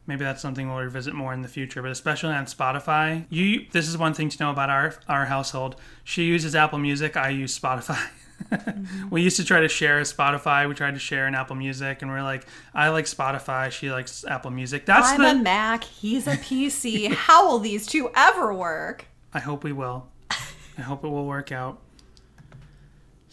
maybe 0.07 0.23
that's 0.23 0.41
something 0.41 0.67
we'll 0.69 0.79
revisit 0.83 1.13
more 1.13 1.33
in 1.33 1.41
the 1.41 1.47
future, 1.47 1.81
but 1.81 1.91
especially 1.91 2.33
on 2.33 2.45
Spotify. 2.45 3.25
You 3.29 3.65
this 3.71 3.87
is 3.87 3.97
one 3.97 4.13
thing 4.13 4.29
to 4.29 4.43
know 4.43 4.51
about 4.51 4.69
our 4.69 4.95
our 5.07 5.25
household. 5.25 5.75
She 6.03 6.23
uses 6.23 6.55
Apple 6.55 6.79
Music, 6.79 7.15
I 7.17 7.29
use 7.29 7.57
Spotify. 7.57 8.09
we 9.09 9.21
used 9.21 9.37
to 9.37 9.43
try 9.45 9.59
to 9.61 9.67
share 9.67 9.99
a 9.99 10.03
Spotify. 10.03 10.67
We 10.67 10.75
tried 10.75 10.93
to 10.93 10.99
share 10.99 11.27
an 11.27 11.35
Apple 11.35 11.55
Music, 11.55 12.01
and 12.01 12.09
we're 12.11 12.23
like, 12.23 12.45
I 12.73 12.89
like 12.89 13.05
Spotify. 13.05 13.71
She 13.71 13.91
likes 13.91 14.23
Apple 14.25 14.51
Music. 14.51 14.85
That's 14.85 15.09
I'm 15.09 15.21
the. 15.21 15.31
a 15.31 15.35
Mac, 15.35 15.83
he's 15.83 16.27
a 16.27 16.37
PC. 16.37 17.11
How 17.13 17.47
will 17.47 17.59
these 17.59 17.85
two 17.85 18.09
ever 18.15 18.53
work? 18.53 19.05
I 19.33 19.39
hope 19.39 19.63
we 19.63 19.71
will. 19.71 20.07
I 20.77 20.81
hope 20.81 21.03
it 21.03 21.09
will 21.09 21.25
work 21.25 21.51
out. 21.51 21.79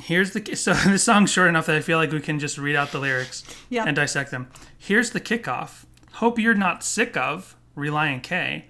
Here's 0.01 0.33
the 0.33 0.55
so 0.55 0.73
this 0.87 1.03
song's 1.03 1.31
short 1.33 1.49
enough 1.49 1.67
that 1.67 1.77
I 1.77 1.81
feel 1.81 1.99
like 1.99 2.13
we 2.13 2.21
can 2.21 2.39
just 2.39 2.59
read 2.59 2.77
out 2.77 2.93
the 2.93 2.99
lyrics 3.01 3.43
Yeah. 3.69 3.85
and 3.87 3.97
dissect 3.97 4.31
them. 4.31 4.49
Here's 4.77 5.11
the 5.11 5.21
kickoff. 5.21 5.85
Hope 6.15 6.39
you're 6.39 6.55
not 6.55 6.85
sick 6.85 7.17
of 7.17 7.57
Relient 7.77 8.23
K 8.23 8.67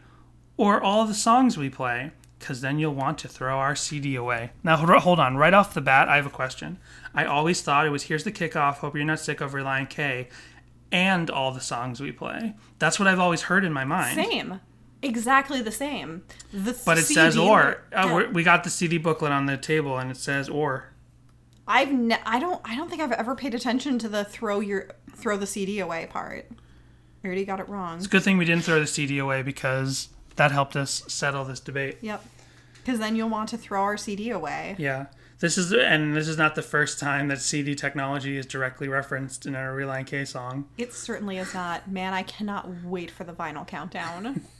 or 0.56 0.82
all 0.82 1.04
the 1.06 1.14
songs 1.14 1.56
we 1.56 1.68
play, 1.70 2.12
because 2.38 2.60
then 2.60 2.78
you'll 2.78 2.94
want 2.94 3.18
to 3.18 3.28
throw 3.28 3.58
our 3.58 3.74
CD 3.76 4.14
away. 4.14 4.50
Now 4.62 4.76
hold- 5.00 5.18
on, 5.18 5.36
right 5.36 5.54
off 5.54 5.74
the 5.74 5.80
bat, 5.80 6.08
I 6.08 6.16
have 6.16 6.26
a 6.26 6.30
question. 6.30 6.78
I 7.14 7.24
always 7.24 7.60
thought 7.62 7.86
it 7.86 7.90
was 7.90 8.04
here's 8.04 8.24
the 8.24 8.32
kickoff. 8.32 8.74
Hope 8.76 8.94
you're 8.94 9.04
not 9.04 9.20
sick 9.20 9.40
of 9.40 9.52
Relient 9.52 9.90
K 9.90 10.28
and 10.92 11.30
all 11.30 11.52
the 11.52 11.60
songs 11.60 12.00
we 12.00 12.12
play. 12.12 12.54
That's 12.78 12.98
what 12.98 13.08
I've 13.08 13.18
always 13.18 13.42
heard 13.42 13.64
in 13.64 13.72
my 13.72 13.84
mind. 13.84 14.14
Same. 14.14 14.60
Exactly 15.02 15.62
the 15.62 15.70
same. 15.70 16.22
The 16.52 16.76
But 16.84 16.98
it 16.98 17.02
CD 17.02 17.14
says 17.14 17.36
or. 17.36 17.82
Uh, 17.92 18.24
we 18.32 18.42
got 18.42 18.64
the 18.64 18.70
CD 18.70 18.98
booklet 18.98 19.30
on 19.30 19.46
the 19.46 19.56
table 19.56 19.98
and 19.98 20.10
it 20.10 20.16
says 20.16 20.48
or. 20.48 20.90
I've 21.66 21.92
ne- 21.92 22.20
I 22.24 22.38
don't 22.40 22.60
I 22.64 22.74
don't 22.76 22.88
think 22.88 23.02
I've 23.02 23.12
ever 23.12 23.34
paid 23.34 23.54
attention 23.54 23.98
to 24.00 24.08
the 24.08 24.24
throw 24.24 24.60
your 24.60 24.88
throw 25.14 25.36
the 25.36 25.46
CD 25.46 25.78
away 25.80 26.06
part. 26.10 26.48
I 27.22 27.26
already 27.26 27.44
got 27.44 27.60
it 27.60 27.68
wrong. 27.68 27.98
It's 27.98 28.06
a 28.06 28.08
good 28.08 28.22
thing 28.22 28.38
we 28.38 28.44
didn't 28.46 28.64
throw 28.64 28.80
the 28.80 28.86
CD 28.86 29.18
away 29.18 29.42
because 29.42 30.08
that 30.38 30.52
helped 30.52 30.76
us 30.76 31.02
settle 31.08 31.44
this 31.44 31.60
debate. 31.60 31.98
Yep. 32.00 32.24
Because 32.74 32.98
then 32.98 33.16
you'll 33.16 33.28
want 33.28 33.50
to 33.50 33.58
throw 33.58 33.82
our 33.82 33.96
CD 33.96 34.30
away. 34.30 34.76
Yeah. 34.78 35.06
This 35.40 35.58
is 35.58 35.72
and 35.72 36.16
this 36.16 36.26
is 36.26 36.36
not 36.36 36.54
the 36.54 36.62
first 36.62 36.98
time 36.98 37.28
that 37.28 37.40
CD 37.40 37.74
technology 37.74 38.36
is 38.36 38.46
directly 38.46 38.88
referenced 38.88 39.46
in 39.46 39.54
a 39.54 39.58
Relient 39.58 40.06
K 40.06 40.24
song. 40.24 40.68
It 40.76 40.92
certainly 40.92 41.38
is 41.38 41.54
not. 41.54 41.88
Man, 41.88 42.12
I 42.12 42.22
cannot 42.22 42.82
wait 42.84 43.10
for 43.10 43.24
the 43.24 43.32
vinyl 43.32 43.66
countdown. 43.66 44.40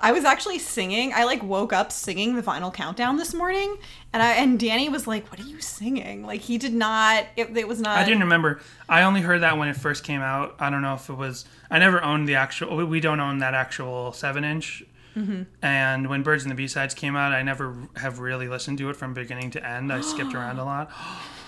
I 0.00 0.12
was 0.12 0.24
actually 0.24 0.58
singing. 0.58 1.12
I 1.12 1.24
like 1.24 1.42
woke 1.42 1.72
up 1.72 1.92
singing 1.92 2.34
the 2.34 2.42
final 2.42 2.70
countdown 2.70 3.16
this 3.16 3.34
morning, 3.34 3.76
and 4.12 4.22
I 4.22 4.32
and 4.32 4.58
Danny 4.58 4.88
was 4.88 5.06
like, 5.06 5.30
"What 5.30 5.40
are 5.40 5.46
you 5.46 5.60
singing?" 5.60 6.24
Like 6.24 6.40
he 6.40 6.58
did 6.58 6.74
not. 6.74 7.26
It, 7.36 7.56
it 7.56 7.68
was 7.68 7.80
not. 7.80 7.98
I 7.98 8.04
didn't 8.04 8.20
remember. 8.20 8.60
I 8.88 9.02
only 9.02 9.20
heard 9.20 9.42
that 9.42 9.58
when 9.58 9.68
it 9.68 9.76
first 9.76 10.04
came 10.04 10.20
out. 10.20 10.56
I 10.58 10.70
don't 10.70 10.82
know 10.82 10.94
if 10.94 11.08
it 11.10 11.14
was. 11.14 11.44
I 11.70 11.78
never 11.78 12.02
owned 12.02 12.28
the 12.28 12.34
actual. 12.34 12.86
we- 12.86 13.00
don't 13.00 13.20
own 13.20 13.38
that 13.38 13.54
actual 13.54 14.12
seven 14.12 14.44
inch. 14.44 14.82
Mm-hmm. 15.16 15.42
And 15.62 16.08
when 16.08 16.22
Birds 16.22 16.44
and 16.44 16.50
the 16.50 16.54
B 16.54 16.68
sides 16.68 16.94
came 16.94 17.16
out, 17.16 17.32
I 17.32 17.42
never 17.42 17.88
have 17.96 18.18
really 18.20 18.46
listened 18.46 18.78
to 18.78 18.90
it 18.90 18.96
from 18.96 19.14
beginning 19.14 19.50
to 19.52 19.66
end. 19.66 19.92
I 19.92 20.02
skipped 20.02 20.34
around 20.34 20.58
a 20.58 20.64
lot. 20.64 20.90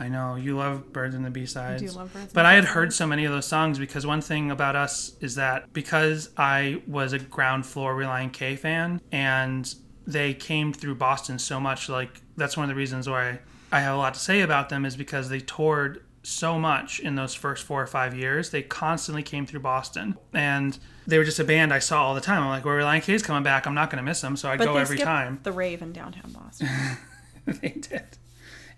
I 0.00 0.08
know 0.08 0.34
you 0.34 0.56
love 0.56 0.92
Birds 0.92 1.14
and 1.14 1.24
the 1.24 1.30
B 1.30 1.44
sides. 1.46 1.82
do 1.82 1.90
love 1.90 2.12
Birds 2.12 2.32
But 2.32 2.46
I 2.46 2.54
had 2.54 2.64
heard 2.64 2.92
so 2.92 3.06
many 3.06 3.26
of 3.26 3.32
those 3.32 3.46
songs 3.46 3.78
because 3.78 4.06
one 4.06 4.22
thing 4.22 4.50
about 4.50 4.74
us 4.74 5.12
is 5.20 5.34
that 5.34 5.72
because 5.74 6.30
I 6.36 6.82
was 6.86 7.12
a 7.12 7.18
ground 7.18 7.66
floor 7.66 7.94
Relient 7.94 8.32
K 8.32 8.56
fan 8.56 9.00
and 9.12 9.72
they 10.06 10.32
came 10.34 10.72
through 10.72 10.94
Boston 10.96 11.38
so 11.38 11.60
much, 11.60 11.88
like 11.90 12.22
that's 12.36 12.56
one 12.56 12.64
of 12.64 12.68
the 12.68 12.74
reasons 12.74 13.08
why 13.08 13.40
I 13.70 13.80
have 13.80 13.94
a 13.94 13.98
lot 13.98 14.14
to 14.14 14.20
say 14.20 14.40
about 14.40 14.70
them 14.70 14.84
is 14.86 14.96
because 14.96 15.28
they 15.28 15.38
toured 15.40 16.02
so 16.22 16.58
much 16.58 16.98
in 17.00 17.14
those 17.14 17.34
first 17.34 17.64
four 17.64 17.82
or 17.82 17.86
five 17.86 18.14
years. 18.14 18.50
They 18.50 18.62
constantly 18.62 19.22
came 19.22 19.46
through 19.46 19.60
Boston, 19.60 20.16
and 20.34 20.78
they 21.06 21.16
were 21.18 21.24
just 21.24 21.38
a 21.38 21.44
band 21.44 21.72
I 21.72 21.78
saw 21.78 22.04
all 22.06 22.14
the 22.14 22.20
time. 22.20 22.42
I'm 22.42 22.48
like, 22.48 22.64
"Well, 22.64 22.74
Relient 22.74 23.02
K 23.04 23.14
is 23.14 23.22
coming 23.22 23.42
back. 23.42 23.66
I'm 23.66 23.74
not 23.74 23.90
going 23.90 23.98
to 23.98 24.02
miss 24.02 24.20
them." 24.20 24.36
So 24.36 24.50
I 24.50 24.56
But 24.56 24.64
go 24.64 24.76
every 24.76 24.98
time. 24.98 25.40
the 25.44 25.52
rave 25.52 25.80
in 25.82 25.92
downtown 25.92 26.32
Boston. 26.32 26.68
they 27.46 27.70
did, 27.70 28.18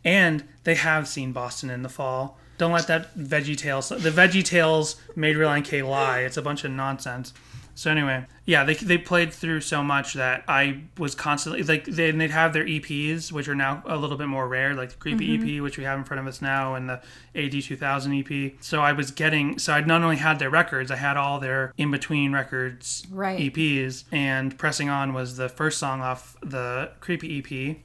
and 0.04 0.44
they 0.64 0.74
have 0.74 1.08
seen 1.08 1.32
Boston 1.32 1.70
in 1.70 1.82
the 1.82 1.88
fall. 1.88 2.38
Don't 2.58 2.72
let 2.72 2.86
that 2.86 3.16
Veggie 3.16 3.56
Tales. 3.56 3.88
The 3.88 4.10
Veggie 4.10 4.44
Tales 4.44 4.96
made 5.16 5.36
Relient 5.36 5.64
K 5.64 5.82
lie. 5.82 6.20
It's 6.20 6.36
a 6.36 6.42
bunch 6.42 6.64
of 6.64 6.70
nonsense. 6.70 7.32
So 7.74 7.90
anyway, 7.90 8.26
yeah, 8.44 8.64
they, 8.64 8.74
they 8.74 8.98
played 8.98 9.32
through 9.32 9.62
so 9.62 9.82
much 9.82 10.12
that 10.12 10.44
I 10.46 10.82
was 10.98 11.14
constantly 11.14 11.62
like 11.62 11.86
they 11.86 12.10
and 12.10 12.20
they'd 12.20 12.30
have 12.30 12.52
their 12.52 12.66
EPs, 12.66 13.32
which 13.32 13.48
are 13.48 13.54
now 13.54 13.82
a 13.86 13.96
little 13.96 14.18
bit 14.18 14.26
more 14.28 14.46
rare, 14.46 14.74
like 14.74 14.90
the 14.90 14.96
creepy 14.96 15.34
EP, 15.56 15.62
which 15.62 15.78
we 15.78 15.84
have 15.84 15.98
in 15.98 16.04
front 16.04 16.20
of 16.20 16.26
us 16.26 16.42
now, 16.42 16.74
and 16.74 16.88
the 16.88 17.00
AD 17.34 17.62
2000 17.62 18.12
EP. 18.30 18.52
So 18.60 18.82
I 18.82 18.92
was 18.92 19.10
getting 19.10 19.58
so 19.58 19.72
I 19.72 19.80
not 19.80 20.02
only 20.02 20.16
had 20.16 20.38
their 20.38 20.50
records, 20.50 20.90
I 20.90 20.96
had 20.96 21.16
all 21.16 21.40
their 21.40 21.72
in 21.78 21.90
between 21.90 22.32
records 22.32 23.06
Right. 23.10 23.40
EPs, 23.52 24.04
and 24.12 24.56
pressing 24.58 24.90
on 24.90 25.14
was 25.14 25.38
the 25.38 25.48
first 25.48 25.78
song 25.78 26.02
off 26.02 26.36
the 26.42 26.92
creepy 27.00 27.38
EP. 27.38 27.76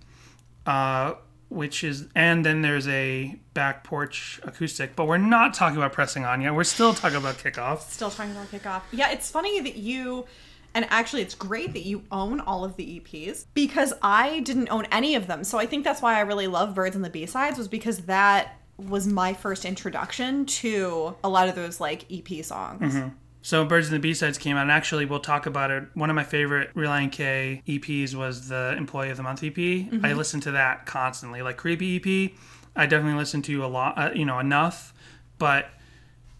Uh, 0.65 1.15
which 1.49 1.83
is 1.83 2.07
and 2.13 2.45
then 2.45 2.61
there's 2.61 2.87
a 2.87 3.39
back 3.53 3.83
porch 3.83 4.39
acoustic 4.43 4.95
but 4.95 5.05
we're 5.05 5.17
not 5.17 5.53
talking 5.53 5.77
about 5.77 5.93
pressing 5.93 6.25
on 6.25 6.41
yet 6.41 6.53
we're 6.53 6.63
still 6.63 6.93
talking 6.93 7.17
about 7.17 7.35
kickoff 7.35 7.87
Still 7.89 8.11
talking 8.11 8.31
about 8.31 8.51
kickoff. 8.51 8.81
Yeah, 8.91 9.11
it's 9.11 9.29
funny 9.29 9.59
that 9.61 9.75
you, 9.75 10.25
and 10.73 10.85
actually, 10.89 11.21
it's 11.21 11.35
great 11.35 11.73
that 11.73 11.83
you 11.85 12.03
own 12.11 12.39
all 12.39 12.63
of 12.63 12.75
the 12.75 12.99
EPs 12.99 13.45
because 13.53 13.93
I 14.01 14.41
didn't 14.41 14.69
own 14.69 14.85
any 14.91 15.15
of 15.15 15.27
them. 15.27 15.43
So 15.43 15.57
I 15.57 15.65
think 15.65 15.83
that's 15.83 16.01
why 16.01 16.15
I 16.15 16.21
really 16.21 16.47
love 16.47 16.75
Birds 16.75 16.95
and 16.95 17.03
the 17.03 17.09
B 17.09 17.25
sides 17.25 17.57
was 17.57 17.67
because 17.67 17.99
that 18.01 18.59
was 18.77 19.07
my 19.07 19.33
first 19.33 19.65
introduction 19.65 20.45
to 20.45 21.15
a 21.23 21.29
lot 21.29 21.49
of 21.49 21.55
those 21.55 21.79
like 21.79 22.05
EP 22.11 22.43
songs. 22.45 22.93
Mm-hmm. 22.93 23.07
So 23.47 23.63
Birds 23.63 23.87
and 23.87 23.95
the 23.95 24.01
B-Sides 24.01 24.37
came 24.37 24.57
out, 24.57 24.63
and 24.63 24.71
actually 24.71 25.05
we'll 25.05 25.21
talk 25.21 25.45
about 25.45 25.71
it. 25.71 25.85
One 25.93 26.09
of 26.09 26.17
my 26.17 26.25
favorite 26.25 26.73
Relient 26.75 27.13
K 27.13 27.63
EPs 27.65 28.13
was 28.13 28.49
the 28.49 28.75
Employee 28.77 29.09
of 29.09 29.15
the 29.15 29.23
Month 29.23 29.41
EP. 29.41 29.57
I 29.57 29.61
mm-hmm. 29.61 30.17
listened 30.17 30.43
to 30.43 30.51
that 30.51 30.85
constantly. 30.85 31.41
Like 31.41 31.55
Creepy 31.55 31.95
EP, 31.95 32.31
I 32.75 32.87
definitely 32.87 33.17
listened 33.17 33.45
to 33.45 33.63
a 33.63 33.67
lot, 33.67 33.97
uh, 33.97 34.11
you 34.13 34.25
know, 34.25 34.39
enough. 34.39 34.93
But 35.37 35.69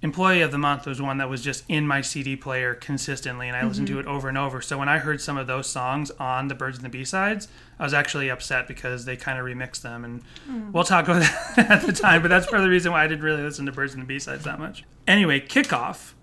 Employee 0.02 0.42
of 0.42 0.52
the 0.52 0.58
Month 0.58 0.86
was 0.86 1.02
one 1.02 1.18
that 1.20 1.30
was 1.30 1.42
just 1.42 1.64
in 1.70 1.88
my 1.88 2.02
CD 2.02 2.36
player 2.36 2.76
consistently, 2.76 3.48
and 3.48 3.56
I 3.56 3.64
listened 3.66 3.88
to 3.88 3.94
mm-hmm. 3.94 4.10
it 4.10 4.12
over 4.12 4.28
and 4.28 4.38
over. 4.38 4.60
So 4.60 4.78
when 4.78 4.90
I 4.90 4.98
heard 4.98 5.22
some 5.22 5.38
of 5.38 5.48
those 5.48 5.68
songs 5.68 6.12
on 6.20 6.50
the 6.50 6.56
Birds 6.56 6.78
and 6.78 6.84
the 6.84 6.90
B-Sides, 6.90 7.48
I 7.80 7.84
was 7.84 7.94
actually 7.94 8.28
upset 8.28 8.68
because 8.68 9.06
they 9.06 9.16
kind 9.16 9.40
of 9.40 9.46
remixed 9.46 9.82
them, 9.82 10.04
and 10.04 10.24
mm. 10.46 10.74
we'll 10.74 10.84
talk 10.84 11.06
about 11.06 11.22
that 11.56 11.72
at 11.72 11.82
the 11.84 11.94
time. 11.94 12.22
But 12.22 12.28
that's 12.28 12.48
part 12.48 12.58
of 12.58 12.64
the 12.64 12.70
reason 12.70 12.92
why 12.92 13.06
I 13.06 13.08
didn't 13.08 13.24
really 13.24 13.44
listen 13.44 13.66
to 13.66 13.72
Birds 13.72 13.94
and 13.94 14.04
the 14.04 14.08
B-Sides 14.08 14.44
that 14.44 14.60
much. 14.60 14.84
Anyway, 15.08 15.40
Kickoff. 15.40 16.16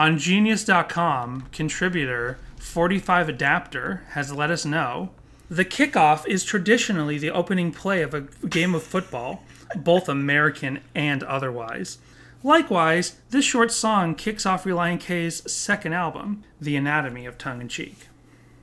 On 0.00 0.16
Genius.com, 0.16 1.48
contributor 1.52 2.38
45 2.56 3.28
Adapter 3.28 4.02
has 4.12 4.32
let 4.32 4.50
us 4.50 4.64
know 4.64 5.10
the 5.50 5.62
kickoff 5.62 6.26
is 6.26 6.42
traditionally 6.42 7.18
the 7.18 7.30
opening 7.30 7.70
play 7.70 8.00
of 8.00 8.14
a 8.14 8.22
game 8.22 8.74
of 8.74 8.82
football, 8.82 9.44
both 9.76 10.08
American 10.08 10.80
and 10.94 11.22
otherwise. 11.24 11.98
Likewise, 12.42 13.16
this 13.28 13.44
short 13.44 13.70
song 13.70 14.14
kicks 14.14 14.46
off 14.46 14.64
Relient 14.64 15.00
K's 15.00 15.52
second 15.52 15.92
album, 15.92 16.44
The 16.58 16.76
Anatomy 16.76 17.26
of 17.26 17.36
Tongue 17.36 17.60
in 17.60 17.68
Cheek. 17.68 18.08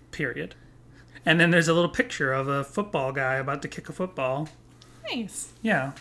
Period. 0.09 0.55
And 1.23 1.39
then 1.39 1.51
there's 1.51 1.67
a 1.67 1.73
little 1.75 1.91
picture 1.91 2.33
of 2.33 2.47
a 2.47 2.63
football 2.63 3.11
guy 3.11 3.35
about 3.35 3.61
to 3.61 3.67
kick 3.67 3.89
a 3.89 3.93
football. 3.93 4.49
Nice. 5.07 5.53
Yeah. 5.61 5.91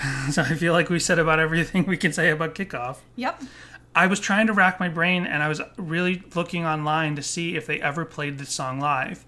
So 0.30 0.40
I 0.40 0.54
feel 0.54 0.72
like 0.72 0.88
we 0.88 0.98
said 0.98 1.18
about 1.18 1.40
everything 1.40 1.84
we 1.84 1.98
can 1.98 2.12
say 2.12 2.30
about 2.30 2.54
kickoff. 2.54 2.98
Yep. 3.16 3.42
I 3.94 4.06
was 4.06 4.20
trying 4.20 4.46
to 4.46 4.52
rack 4.52 4.78
my 4.78 4.88
brain 4.88 5.26
and 5.26 5.42
I 5.42 5.48
was 5.48 5.60
really 5.76 6.22
looking 6.34 6.64
online 6.64 7.16
to 7.16 7.22
see 7.22 7.56
if 7.56 7.66
they 7.66 7.80
ever 7.80 8.04
played 8.04 8.38
this 8.38 8.50
song 8.50 8.78
live. 8.80 9.24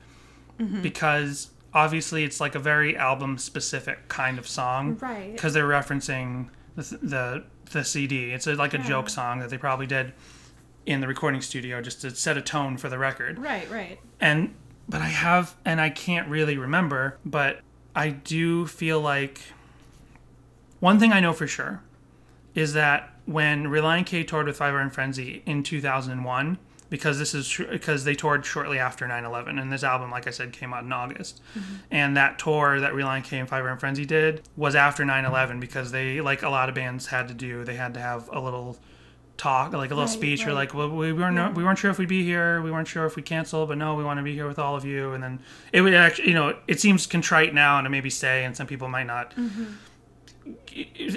Mm-hmm. 0.60 0.82
Because 0.82 1.50
obviously 1.74 2.22
it's 2.24 2.40
like 2.40 2.54
a 2.54 2.58
very 2.60 2.96
album 2.96 3.38
specific 3.38 4.08
kind 4.08 4.38
of 4.38 4.46
song. 4.46 4.98
Right. 5.00 5.32
Because 5.32 5.54
they're 5.54 5.68
referencing 5.68 6.48
the, 6.76 6.98
the, 7.02 7.44
the 7.72 7.84
CD. 7.84 8.32
It's 8.32 8.46
a, 8.46 8.54
like 8.54 8.74
a 8.74 8.78
joke 8.78 9.08
song 9.08 9.40
that 9.40 9.50
they 9.50 9.58
probably 9.58 9.86
did 9.86 10.12
in 10.86 11.00
the 11.00 11.08
recording 11.08 11.40
studio 11.40 11.80
just 11.80 12.00
to 12.02 12.10
set 12.10 12.36
a 12.36 12.42
tone 12.42 12.76
for 12.76 12.88
the 12.88 12.98
record 12.98 13.38
Right, 13.38 13.70
right. 13.70 14.00
and 14.20 14.52
but 14.88 15.00
I 15.00 15.06
have 15.06 15.54
and 15.64 15.80
I 15.80 15.90
can't 15.90 16.28
really 16.28 16.58
remember, 16.58 17.18
but 17.24 17.60
I 17.94 18.10
do 18.10 18.66
feel 18.66 19.00
like 19.00 19.40
one 20.80 20.98
thing 20.98 21.12
I 21.12 21.20
know 21.20 21.32
for 21.32 21.46
sure 21.46 21.80
is 22.54 22.72
that 22.74 23.10
when 23.26 23.66
Relient 23.66 24.06
K 24.06 24.24
toured 24.24 24.46
with 24.46 24.56
Five 24.56 24.74
Iron 24.74 24.90
Frenzy 24.90 25.42
in 25.46 25.62
2001, 25.62 26.58
because 26.90 27.18
this 27.18 27.34
is 27.34 27.58
because 27.70 28.04
they 28.04 28.14
toured 28.14 28.44
shortly 28.44 28.78
after 28.78 29.06
9/11, 29.06 29.60
and 29.60 29.72
this 29.72 29.82
album, 29.82 30.10
like 30.10 30.26
I 30.26 30.30
said, 30.30 30.52
came 30.52 30.74
out 30.74 30.84
in 30.84 30.92
August, 30.92 31.40
mm-hmm. 31.58 31.76
and 31.90 32.16
that 32.16 32.38
tour 32.38 32.80
that 32.80 32.92
Relient 32.92 33.24
K 33.24 33.38
and 33.38 33.48
Five 33.48 33.64
Iron 33.64 33.78
Frenzy 33.78 34.04
did 34.04 34.42
was 34.56 34.74
after 34.74 35.02
9/11 35.04 35.58
because 35.58 35.92
they, 35.92 36.20
like 36.20 36.42
a 36.42 36.50
lot 36.50 36.68
of 36.68 36.74
bands 36.74 37.06
had 37.06 37.28
to 37.28 37.34
do, 37.34 37.64
they 37.64 37.76
had 37.76 37.94
to 37.94 38.00
have 38.00 38.28
a 38.32 38.38
little 38.38 38.78
talk, 39.38 39.72
like 39.72 39.90
a 39.90 39.94
little 39.94 40.06
Right, 40.06 40.12
speech, 40.12 40.46
or 40.46 40.52
like, 40.52 40.74
well, 40.74 40.90
we 40.90 41.12
weren't 41.12 41.56
we 41.56 41.64
weren't 41.64 41.78
sure 41.78 41.90
if 41.90 41.98
we'd 41.98 42.08
be 42.08 42.24
here, 42.24 42.62
we 42.62 42.70
weren't 42.70 42.88
sure 42.88 43.06
if 43.06 43.16
we'd 43.16 43.24
cancel, 43.24 43.66
but 43.66 43.78
no, 43.78 43.94
we 43.94 44.04
want 44.04 44.18
to 44.18 44.22
be 44.22 44.34
here 44.34 44.46
with 44.46 44.58
all 44.58 44.76
of 44.76 44.84
you. 44.84 45.12
And 45.12 45.22
then 45.22 45.40
it 45.72 45.80
would 45.80 45.94
actually, 45.94 46.28
you 46.28 46.34
know, 46.34 46.56
it 46.68 46.80
seems 46.80 47.06
contrite 47.06 47.54
now, 47.54 47.78
and 47.78 47.86
it 47.86 47.90
maybe 47.90 48.10
say, 48.10 48.44
and 48.44 48.56
some 48.56 48.66
people 48.66 48.88
might 48.88 49.06
not, 49.06 49.34
mm-hmm. 49.34 49.64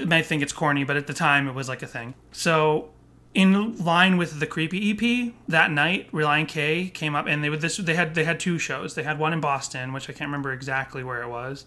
Might 0.05 0.25
think 0.25 0.41
it's 0.43 0.53
corny, 0.53 0.83
but 0.83 0.97
at 0.97 1.07
the 1.07 1.13
time 1.13 1.47
it 1.47 1.53
was 1.53 1.69
like 1.69 1.81
a 1.81 1.87
thing. 1.87 2.13
So. 2.31 2.89
In 3.33 3.75
line 3.83 4.15
with 4.15 4.39
the 4.39 4.47
creepy 4.47 4.91
EP 4.91 5.33
that 5.49 5.69
night, 5.69 6.09
Relient 6.13 6.47
K 6.47 6.87
came 6.87 7.15
up 7.15 7.27
and 7.27 7.43
they 7.43 7.49
would 7.49 7.59
this 7.59 7.75
they 7.75 7.93
had 7.93 8.15
they 8.15 8.23
had 8.23 8.39
two 8.39 8.57
shows. 8.57 8.95
They 8.95 9.03
had 9.03 9.19
one 9.19 9.33
in 9.33 9.41
Boston, 9.41 9.91
which 9.91 10.09
I 10.09 10.13
can't 10.13 10.29
remember 10.29 10.53
exactly 10.53 11.03
where 11.03 11.21
it 11.21 11.27
was, 11.27 11.65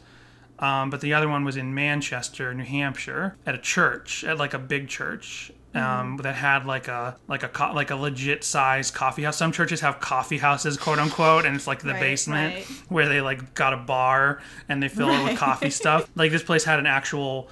um, 0.60 0.88
but 0.88 1.02
the 1.02 1.12
other 1.12 1.28
one 1.28 1.44
was 1.44 1.58
in 1.58 1.74
Manchester, 1.74 2.54
New 2.54 2.64
Hampshire, 2.64 3.36
at 3.44 3.54
a 3.54 3.58
church, 3.58 4.24
at 4.24 4.38
like 4.38 4.54
a 4.54 4.58
big 4.58 4.88
church 4.88 5.52
um, 5.74 6.16
that 6.18 6.34
had 6.34 6.64
like 6.66 6.88
a 6.88 7.16
like 7.28 7.42
a 7.42 7.48
co- 7.48 7.72
like 7.72 7.90
a 7.90 7.96
legit 7.96 8.42
size 8.44 8.90
coffee 8.90 9.22
house. 9.24 9.36
Some 9.36 9.52
churches 9.52 9.80
have 9.80 10.00
coffee 10.00 10.38
houses, 10.38 10.76
quote 10.76 10.98
unquote, 10.98 11.44
and 11.44 11.54
it's 11.54 11.66
like 11.66 11.80
the 11.82 11.92
Right, 11.92 12.00
basement 12.00 12.54
right. 12.54 12.64
where 12.88 13.08
they 13.08 13.20
like 13.20 13.54
got 13.54 13.72
a 13.72 13.76
bar 13.76 14.40
and 14.68 14.82
they 14.82 14.88
fill 14.88 15.10
it 15.10 15.22
with 15.24 15.38
coffee 15.38 15.70
stuff. 15.70 16.08
Like 16.16 16.30
this 16.32 16.42
place 16.42 16.64
had 16.64 16.78
an 16.78 16.86
actual 16.86 17.48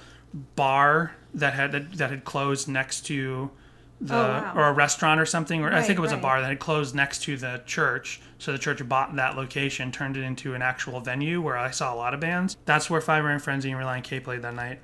bar 0.55 1.15
that 1.33 1.53
had 1.53 1.71
that 1.97 2.09
had 2.09 2.23
closed 2.25 2.67
next 2.67 3.01
to 3.07 3.51
the 3.99 4.13
Oh, 4.15 4.17
wow. 4.17 4.53
or 4.55 4.63
a 4.67 4.73
restaurant 4.73 5.19
or 5.19 5.25
something 5.25 5.63
or 5.63 5.73
I 5.73 5.81
think 5.81 5.97
it 5.97 6.01
was 6.01 6.11
a 6.11 6.17
bar 6.17 6.39
that 6.41 6.47
had 6.47 6.59
closed 6.59 6.93
next 6.93 7.23
to 7.23 7.35
the 7.35 7.63
church 7.65 8.21
so 8.37 8.51
the 8.51 8.59
church 8.59 8.87
bought 8.87 9.15
that 9.15 9.35
location 9.35 9.91
turned 9.91 10.15
it 10.17 10.21
into 10.23 10.53
an 10.53 10.61
actual 10.61 10.99
venue 10.99 11.41
where 11.41 11.57
I 11.57 11.71
saw 11.71 11.91
a 11.93 11.95
lot 11.95 12.13
of 12.13 12.19
bands 12.19 12.57
that's 12.65 12.91
where 12.91 13.01
Five 13.01 13.25
Iron 13.25 13.39
Frenzy 13.39 13.71
and 13.71 13.79
Relient 13.81 14.03
K 14.03 14.19
played 14.19 14.43
that 14.43 14.53
night 14.53 14.79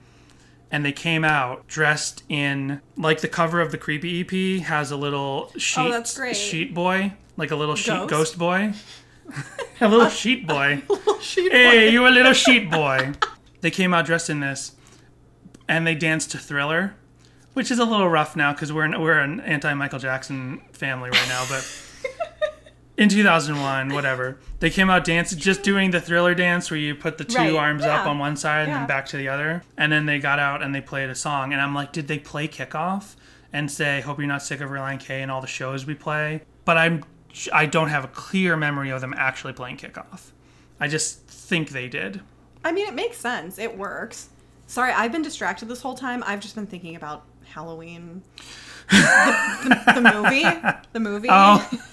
and 0.74 0.84
they 0.84 0.92
came 0.92 1.24
out 1.24 1.66
dressed 1.68 2.24
in 2.28 2.82
like 2.98 3.22
the 3.22 3.28
cover 3.30 3.62
of 3.62 3.72
the 3.72 3.78
creepy 3.78 4.20
EP 4.22 4.62
has 4.66 4.92
a 4.92 4.98
little 4.98 5.52
sheet 5.58 5.94
Oh, 5.94 6.34
sheet 6.34 6.74
boy 6.74 7.14
like 7.38 7.52
a 7.52 7.56
little 7.56 7.76
sheet 7.76 7.92
Ghost? 7.92 8.10
ghost 8.10 8.38
boy 8.38 8.74
a 9.80 9.88
little 9.88 10.10
sheet 10.10 10.46
boy 10.48 10.82
little 10.90 11.20
Sheet 11.20 11.52
hey 11.52 11.90
you 11.92 12.06
a 12.06 12.10
little 12.10 12.34
sheet 12.34 12.70
boy 12.80 13.14
they 13.62 13.72
came 13.72 13.94
out 13.94 14.06
dressed 14.06 14.30
in 14.30 14.40
this 14.42 14.76
and 15.70 15.88
they 15.88 15.96
danced 15.96 16.32
to 16.32 16.38
Thriller, 16.38 16.96
which 17.54 17.72
is 17.72 17.80
a 17.80 17.86
little 17.86 18.10
rough 18.10 18.36
now 18.36 18.52
because 18.52 18.74
we're 18.74 18.84
an, 18.84 19.00
we're 19.00 19.20
an 19.20 19.40
anti 19.40 19.74
Michael 19.74 20.00
Jackson 20.00 20.62
family 20.74 21.10
right 21.10 21.28
now. 21.30 21.46
But 21.48 21.62
in 22.98 23.10
2001, 23.10 23.94
whatever, 23.94 24.38
they 24.60 24.70
came 24.70 24.90
out 24.90 25.04
dancing, 25.04 25.40
just 25.40 25.64
doing 25.64 25.92
the 25.92 26.00
Thriller 26.00 26.36
dance 26.36 26.70
where 26.70 26.80
you 26.80 26.94
put 26.94 27.18
the 27.18 27.24
two 27.24 27.38
Right, 27.38 27.56
arms 27.56 27.84
up 27.84 28.06
on 28.06 28.20
one 28.20 28.36
side 28.36 28.68
and 28.68 28.74
then 28.74 28.88
back 28.88 29.08
to 29.08 29.18
the 29.18 29.28
other, 29.28 29.64
and 29.78 29.92
then 29.92 30.06
they 30.06 30.20
got 30.20 30.40
out 30.40 30.62
and 30.62 30.76
they 30.76 30.82
played 30.82 31.10
a 31.10 31.16
song, 31.16 31.54
and 31.54 31.62
I'm 31.62 31.74
like, 31.74 31.92
did 31.92 32.08
they 32.08 32.20
play 32.20 32.48
kickoff 32.48 33.16
and 33.52 33.72
say, 33.72 34.02
"Hope 34.02 34.20
you're 34.20 34.28
not 34.28 34.44
sick 34.44 34.62
of 34.62 34.70
Relient 34.70 35.00
K" 35.00 35.22
and 35.22 35.32
all 35.32 35.42
the 35.42 35.48
shows 35.48 35.86
we 35.86 35.96
play? 35.96 36.42
But 36.66 36.78
I'm 36.78 37.04
I 37.52 37.66
don't 37.66 37.90
have 37.90 38.04
a 38.04 38.10
clear 38.10 38.56
memory 38.56 38.92
of 38.92 39.02
them 39.02 39.14
actually 39.18 39.54
playing 39.54 39.78
kickoff. 39.78 40.32
I 40.80 40.88
just 40.88 41.26
think 41.28 41.70
they 41.70 41.88
did. 41.88 42.22
I 42.64 42.72
mean, 42.72 42.88
it 42.88 42.94
makes 42.94 43.18
sense. 43.18 43.58
It 43.58 43.76
works. 43.78 44.30
Sorry, 44.68 44.92
I've 44.92 45.12
been 45.12 45.24
distracted 45.24 45.68
this 45.68 45.82
whole 45.82 45.96
time. 45.96 46.24
I've 46.26 46.40
just 46.40 46.56
been 46.56 46.68
thinking 46.68 46.96
about 46.96 47.26
Halloween. 47.46 48.22
the, 48.90 49.82
the, 49.86 49.94
the 49.94 50.14
movie. 50.14 50.46
The 50.94 51.00
movie. 51.00 51.28
Oh. 51.32 51.68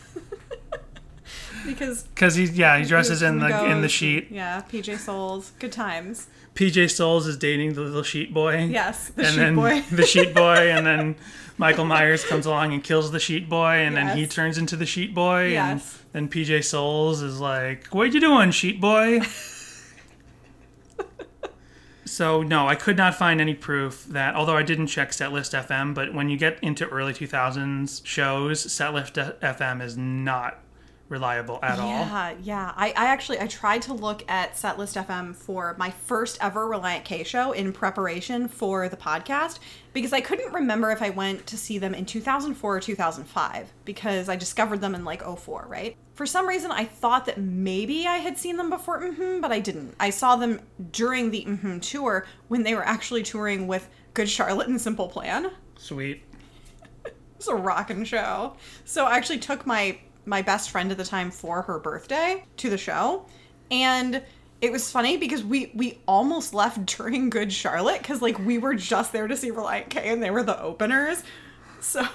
because 1.72 2.02
Because 2.04 2.34
he, 2.34 2.44
yeah, 2.44 2.78
he 2.78 2.84
dresses 2.84 3.22
in 3.22 3.38
the 3.38 3.64
in 3.66 3.82
the 3.82 3.88
sheet. 3.88 4.28
Yeah, 4.30 4.62
PJ 4.70 4.98
Soles. 4.98 5.52
Good 5.58 5.72
times. 5.72 6.28
PJ 6.54 6.90
Soles 6.90 7.26
is 7.26 7.36
dating 7.36 7.74
the 7.74 7.82
little 7.82 8.02
sheet 8.02 8.34
boy. 8.34 8.64
Yes, 8.64 9.08
the 9.08 9.22
and 9.22 9.30
sheet 9.30 9.36
then 9.38 9.54
boy. 9.56 9.82
the 9.90 10.04
sheet 10.06 10.34
boy, 10.34 10.70
and 10.70 10.86
then 10.86 11.16
Michael 11.58 11.84
Myers 11.84 12.24
comes 12.24 12.46
along 12.46 12.72
and 12.72 12.82
kills 12.82 13.10
the 13.12 13.20
sheet 13.20 13.48
boy, 13.48 13.76
and 13.76 13.96
then 13.96 14.16
he 14.16 14.26
turns 14.26 14.58
into 14.58 14.76
the 14.76 14.86
sheet 14.86 15.14
boy. 15.14 15.48
Yes. 15.48 15.98
And 16.12 16.28
then 16.28 16.44
PJ 16.44 16.64
Soles 16.64 17.22
is 17.22 17.40
like, 17.40 17.86
"What 17.88 18.02
are 18.02 18.10
you 18.10 18.20
doing, 18.20 18.50
sheet 18.50 18.80
boy?" 18.80 19.20
so 22.04 22.42
no, 22.42 22.66
I 22.66 22.74
could 22.74 22.96
not 22.96 23.14
find 23.14 23.40
any 23.40 23.54
proof 23.54 24.04
that. 24.06 24.34
Although 24.34 24.56
I 24.56 24.62
didn't 24.62 24.88
check 24.88 25.10
Setlist 25.10 25.58
FM, 25.66 25.94
but 25.94 26.12
when 26.12 26.28
you 26.28 26.36
get 26.36 26.58
into 26.62 26.88
early 26.88 27.12
2000s 27.12 28.04
shows, 28.04 28.66
Setlist 28.66 29.38
FM 29.40 29.82
is 29.82 29.96
not 29.96 30.58
reliable 31.10 31.58
at 31.62 31.78
all. 31.78 31.88
Yeah, 31.88 32.34
yeah. 32.40 32.72
I, 32.76 32.88
I 32.90 33.06
actually 33.06 33.40
I 33.40 33.46
tried 33.48 33.82
to 33.82 33.92
look 33.92 34.24
at 34.30 34.54
Setlist 34.54 35.04
FM 35.04 35.34
for 35.34 35.74
my 35.76 35.90
first 35.90 36.38
ever 36.40 36.66
Relient 36.68 37.04
K 37.04 37.24
show 37.24 37.52
in 37.52 37.72
preparation 37.72 38.48
for 38.48 38.88
the 38.88 38.96
podcast 38.96 39.58
because 39.92 40.12
I 40.12 40.20
couldn't 40.20 40.54
remember 40.54 40.90
if 40.92 41.02
I 41.02 41.10
went 41.10 41.46
to 41.48 41.58
see 41.58 41.78
them 41.78 41.94
in 41.94 42.06
2004 42.06 42.76
or 42.76 42.80
2005 42.80 43.72
because 43.84 44.28
I 44.28 44.36
discovered 44.36 44.80
them 44.80 44.94
in 44.94 45.04
like 45.04 45.22
04, 45.22 45.66
right? 45.68 45.96
For 46.14 46.24
some 46.26 46.48
reason 46.48 46.70
I 46.70 46.84
thought 46.84 47.26
that 47.26 47.38
maybe 47.38 48.06
I 48.06 48.18
had 48.18 48.38
seen 48.38 48.56
them 48.56 48.70
before 48.70 49.00
hmm 49.00 49.40
but 49.40 49.50
I 49.52 49.58
didn't. 49.58 49.96
I 49.98 50.10
saw 50.10 50.36
them 50.36 50.60
during 50.92 51.30
the 51.30 51.44
mm-hmm 51.44 51.80
tour 51.80 52.24
when 52.48 52.62
they 52.62 52.74
were 52.74 52.86
actually 52.86 53.24
touring 53.24 53.66
with 53.66 53.88
Good 54.14 54.28
Charlotte 54.28 54.68
and 54.68 54.80
Simple 54.80 55.08
Plan. 55.08 55.50
Sweet. 55.76 56.22
It 57.04 57.46
was 57.46 57.48
a 57.48 57.54
rockin' 57.54 58.04
show. 58.04 58.54
So 58.84 59.06
I 59.06 59.16
actually 59.16 59.38
took 59.38 59.66
my 59.66 59.98
my 60.30 60.40
best 60.40 60.70
friend 60.70 60.90
at 60.90 60.96
the 60.96 61.04
time 61.04 61.30
for 61.30 61.62
her 61.62 61.78
birthday 61.78 62.44
to 62.56 62.70
the 62.70 62.78
show, 62.78 63.26
and 63.70 64.22
it 64.60 64.72
was 64.72 64.90
funny 64.90 65.16
because 65.16 65.42
we 65.42 65.72
we 65.74 65.98
almost 66.06 66.54
left 66.54 66.86
during 66.98 67.28
Good 67.28 67.52
Charlotte 67.52 68.00
because 68.00 68.22
like 68.22 68.38
we 68.38 68.56
were 68.56 68.74
just 68.74 69.12
there 69.12 69.26
to 69.26 69.36
see 69.36 69.50
Relient 69.50 69.90
K 69.90 70.08
and 70.08 70.22
they 70.22 70.30
were 70.30 70.42
the 70.42 70.60
openers. 70.62 71.22
So, 71.80 72.06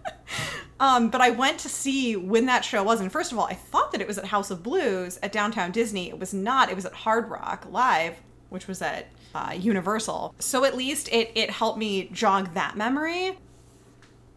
um, 0.80 1.08
but 1.10 1.20
I 1.20 1.30
went 1.30 1.60
to 1.60 1.68
see 1.68 2.16
when 2.16 2.46
that 2.46 2.64
show 2.64 2.82
was, 2.82 3.00
and 3.00 3.12
first 3.12 3.30
of 3.30 3.38
all, 3.38 3.46
I 3.46 3.54
thought 3.54 3.92
that 3.92 4.00
it 4.00 4.08
was 4.08 4.18
at 4.18 4.24
House 4.24 4.50
of 4.50 4.62
Blues 4.62 5.18
at 5.22 5.32
Downtown 5.32 5.70
Disney. 5.70 6.08
It 6.08 6.18
was 6.18 6.34
not. 6.34 6.70
It 6.70 6.74
was 6.74 6.86
at 6.86 6.92
Hard 6.92 7.30
Rock 7.30 7.66
Live, 7.70 8.16
which 8.48 8.66
was 8.66 8.82
at 8.82 9.06
uh, 9.34 9.54
Universal. 9.56 10.34
So 10.38 10.64
at 10.64 10.76
least 10.76 11.08
it 11.12 11.30
it 11.34 11.50
helped 11.50 11.78
me 11.78 12.08
jog 12.12 12.54
that 12.54 12.76
memory. 12.76 13.38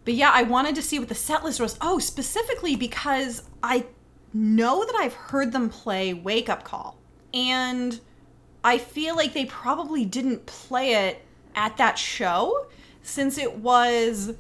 But 0.10 0.16
yeah, 0.16 0.32
I 0.34 0.42
wanted 0.42 0.74
to 0.74 0.82
see 0.82 0.98
what 0.98 1.08
the 1.08 1.14
set 1.14 1.44
list 1.44 1.60
was. 1.60 1.78
Oh, 1.82 2.00
specifically 2.00 2.76
because 2.76 3.44
I 3.62 3.86
know 4.34 4.84
that 4.84 4.96
I've 4.96 5.14
heard 5.14 5.52
them 5.52 5.70
play 5.70 6.16
Wake 6.16 6.50
Up 6.50 6.64
Call. 6.64 6.98
And 7.32 8.00
I 8.64 8.80
feel 8.80 9.16
like 9.16 9.36
they 9.36 9.46
probably 9.46 10.06
didn't 10.06 10.48
play 10.48 10.94
it 10.94 11.24
at 11.54 11.78
that 11.78 12.00
show 12.00 12.70
since 13.04 13.38
it 13.38 13.58
was 13.58 14.34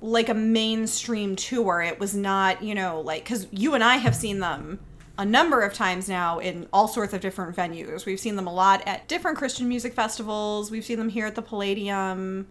like 0.00 0.28
a 0.28 0.34
mainstream 0.34 1.34
tour. 1.34 1.82
It 1.82 1.98
was 1.98 2.14
not, 2.14 2.62
you 2.62 2.76
know, 2.76 3.00
like, 3.00 3.24
because 3.24 3.48
you 3.50 3.74
and 3.74 3.82
I 3.82 3.96
have 3.96 4.14
seen 4.14 4.38
them 4.38 4.78
a 5.18 5.24
number 5.24 5.62
of 5.62 5.74
times 5.74 6.08
now 6.08 6.38
in 6.38 6.68
all 6.72 6.86
sorts 6.86 7.12
of 7.12 7.20
different 7.20 7.56
venues. 7.56 8.06
We've 8.06 8.20
seen 8.20 8.36
them 8.36 8.46
a 8.46 8.54
lot 8.54 8.86
at 8.86 9.08
different 9.08 9.36
Christian 9.36 9.66
music 9.66 9.94
festivals. 9.94 10.70
We've 10.70 10.84
seen 10.84 11.00
them 11.00 11.08
here 11.08 11.26
at 11.26 11.34
the 11.34 11.42
Palladium. 11.42 12.46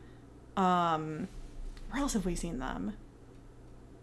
Um, 0.57 1.29
where 1.91 2.01
else 2.01 2.13
have 2.13 2.25
we 2.25 2.36
seen 2.36 2.60
them? 2.60 2.94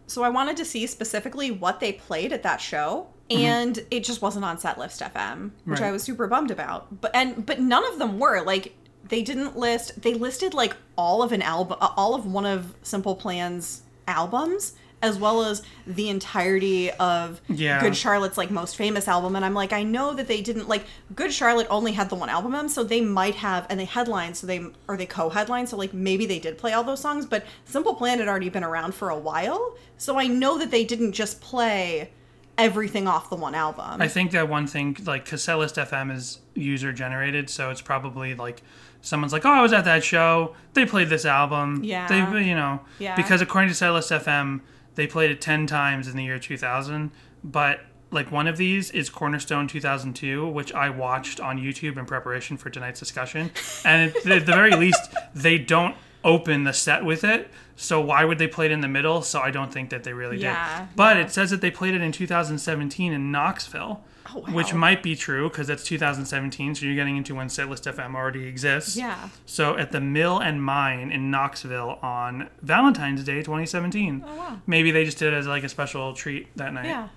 So 0.07 0.23
I 0.23 0.29
wanted 0.29 0.57
to 0.59 0.65
see 0.65 0.87
specifically 0.87 1.51
what 1.51 1.81
they 1.81 1.93
played 1.93 2.33
at 2.33 2.43
that 2.43 2.61
show, 2.61 3.09
mm-hmm. 3.31 3.41
and 3.41 3.87
it 3.91 4.05
just 4.05 4.21
wasn't 4.21 4.45
on 4.45 4.59
Setlist 4.59 5.03
FM, 5.13 5.53
which 5.65 5.81
I 5.81 5.91
was 5.91 6.03
super 6.03 6.27
bummed 6.27 6.51
about. 6.51 7.01
But 7.01 7.15
and 7.15 7.47
but 7.47 7.61
none 7.61 7.85
of 7.91 7.99
them 7.99 8.19
were 8.19 8.43
like 8.43 8.75
they 9.09 9.23
didn't 9.23 9.57
list. 9.57 10.03
They 10.03 10.15
listed 10.15 10.55
like 10.55 10.77
all 10.97 11.23
of 11.23 11.33
an 11.33 11.43
album, 11.43 11.79
uh, 11.81 11.89
all 11.97 12.15
of 12.15 12.27
one 12.27 12.47
of 12.47 12.75
Simple 12.83 13.17
Plan's 13.17 13.83
albums, 14.07 14.75
as 15.05 15.19
well 15.19 15.45
as 15.45 15.63
the 15.87 16.09
entirety 16.09 16.91
of 16.93 17.41
Yeah. 17.49 17.81
Good 17.81 17.95
Charlotte's 17.95 18.39
like 18.39 18.51
most 18.51 18.75
famous 18.77 19.07
album. 19.07 19.37
And 19.37 19.45
I'm 19.45 19.53
like, 19.55 19.73
I 19.73 19.83
know 19.83 20.15
that 20.15 20.27
they 20.27 20.41
didn't 20.41 20.69
like 20.69 20.85
Good 21.15 21.33
Charlotte 21.33 21.67
only 21.71 21.93
had 21.93 22.09
the 22.09 22.15
one 22.17 22.31
album, 22.31 22.69
so 22.69 22.83
they 22.83 23.01
might 23.03 23.35
have 23.37 23.67
and 23.69 23.79
they 23.79 23.85
headlined, 23.85 24.37
so 24.37 24.47
they 24.47 24.65
or 24.89 24.97
they 24.97 25.07
co-headlined, 25.07 25.69
so 25.69 25.77
like 25.77 25.93
maybe 25.93 26.25
they 26.27 26.39
did 26.39 26.57
play 26.59 26.73
all 26.73 26.83
those 26.83 27.01
songs. 27.01 27.27
But 27.27 27.45
Simple 27.67 27.95
Plan 27.95 28.19
had 28.19 28.29
already 28.29 28.49
been 28.49 28.65
around 28.65 28.95
for 28.95 29.11
a 29.11 29.19
while, 29.19 29.77
so 29.99 30.19
I 30.19 30.27
know 30.27 30.59
that 30.59 30.71
they 30.71 30.85
didn't 30.85 31.13
just 31.13 31.41
play 31.41 32.11
everything 32.57 33.07
off 33.09 33.31
the 33.31 33.37
one 33.37 33.55
album. 33.55 34.01
I 34.01 34.09
think 34.09 34.31
that 34.31 34.49
one 34.49 34.67
thing, 34.67 34.97
like, 35.05 35.27
Setlist 35.27 35.75
FM 35.77 36.15
is 36.15 36.39
user 36.55 36.93
generated, 36.93 37.51
so 37.51 37.71
it's 37.71 37.81
probably 37.81 38.35
like 38.35 38.63
someone's 39.01 39.33
like, 39.33 39.45
"Oh, 39.45 39.51
I 39.51 39.61
was 39.61 39.73
at 39.73 39.85
that 39.85 40.03
show. 40.05 40.55
They 40.73 40.87
played 40.87 41.09
this 41.09 41.25
album. 41.25 41.83
Yeah. 41.85 42.07
they, 42.07 42.45
you 42.45 42.55
know, 42.55 42.81
Yeah. 42.99 43.17
Because 43.17 43.41
according 43.43 43.71
to 43.71 43.75
Setlist 43.75 44.11
FM, 44.19 44.61
they 44.95 45.07
played 45.07 45.31
it 45.31 45.41
ten 45.41 45.67
times 45.67 46.09
in 46.09 46.17
the 46.17 46.25
year 46.25 46.39
2000, 46.39 47.11
but 47.43 47.81
like 48.11 48.31
one 48.31 48.47
of 48.47 48.57
these 48.57 48.91
is 48.93 49.11
Cornerstone 49.11 49.67
2002, 49.67 50.47
which 50.49 50.73
I 50.73 50.89
watched 50.91 51.41
on 51.41 51.59
YouTube 51.59 51.97
in 51.99 52.07
preparation 52.07 52.57
for 52.57 52.71
tonight's 52.71 53.01
discussion, 53.01 53.51
and 53.85 54.11
at 54.15 54.23
the 54.23 54.39
the 54.39 54.53
very 54.53 54.71
least, 54.77 55.01
they 55.35 55.59
don't 55.59 55.97
open 56.23 56.65
the 56.65 56.73
set 56.73 57.05
with 57.05 57.23
it. 57.25 57.51
So 57.77 58.01
why 58.01 58.25
would 58.25 58.39
they 58.39 58.47
play 58.49 58.67
it 58.67 58.73
in 58.73 58.81
the 58.81 58.89
middle? 58.89 59.21
So 59.23 59.41
I 59.41 59.51
don't 59.51 59.73
think 59.73 59.91
that 59.91 60.05
they 60.05 60.13
really 60.13 60.39
Yeah, 60.39 60.81
did. 60.81 60.89
But 60.97 61.17
yeah. 61.17 61.25
it 61.25 61.31
says 61.33 61.51
that 61.51 61.61
they 61.61 61.71
played 61.71 61.95
it 61.95 62.01
in 62.01 62.13
2017 62.13 63.13
in 63.13 63.31
Knoxville 63.33 64.03
Oh, 64.35 64.39
wow. 64.41 64.53
which 64.55 64.73
might 64.73 65.03
be 65.03 65.15
true 65.17 65.49
because 65.51 65.67
that's 65.67 65.85
2017. 65.85 66.75
So 66.77 66.87
you're 66.87 66.95
getting 66.95 67.17
into 67.17 67.35
when 67.35 67.49
Setlist 67.49 67.93
FM 67.93 68.15
already 68.15 68.47
exists. 68.47 68.97
yeah. 68.97 69.29
So 69.45 69.77
at 69.77 69.93
the 69.93 70.01
Mill 70.01 70.39
and 70.39 70.63
Mine 70.63 71.11
in 71.13 71.31
Knoxville 71.31 71.99
on 72.03 72.49
Valentine's 72.63 73.23
Day 73.25 73.43
2017. 73.43 74.25
Oh 74.27 74.35
wow. 74.37 74.61
Maybe 74.67 74.91
they 74.91 75.05
just 75.05 75.19
did 75.19 75.33
it 75.33 75.37
as 75.37 75.47
like 75.47 75.63
a 75.63 75.69
special 75.69 76.15
treat 76.15 76.49
that 76.57 76.73
night. 76.73 76.87
Yeah. 76.87 77.09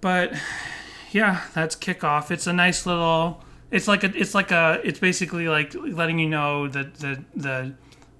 But 0.00 0.34
yeah, 1.12 1.42
that's 1.54 1.76
kickoff. 1.76 2.30
It's 2.30 2.46
a 2.46 2.52
nice 2.52 2.84
little. 2.86 3.42
It's 3.70 3.88
like 3.88 4.04
a. 4.04 4.14
It's 4.16 4.34
like 4.34 4.50
a. 4.50 4.80
It's 4.84 4.98
basically 4.98 5.48
like 5.48 5.74
letting 5.74 6.18
you 6.18 6.28
know 6.28 6.68
the 6.68 6.84
the 6.84 7.24
the. 7.34 7.74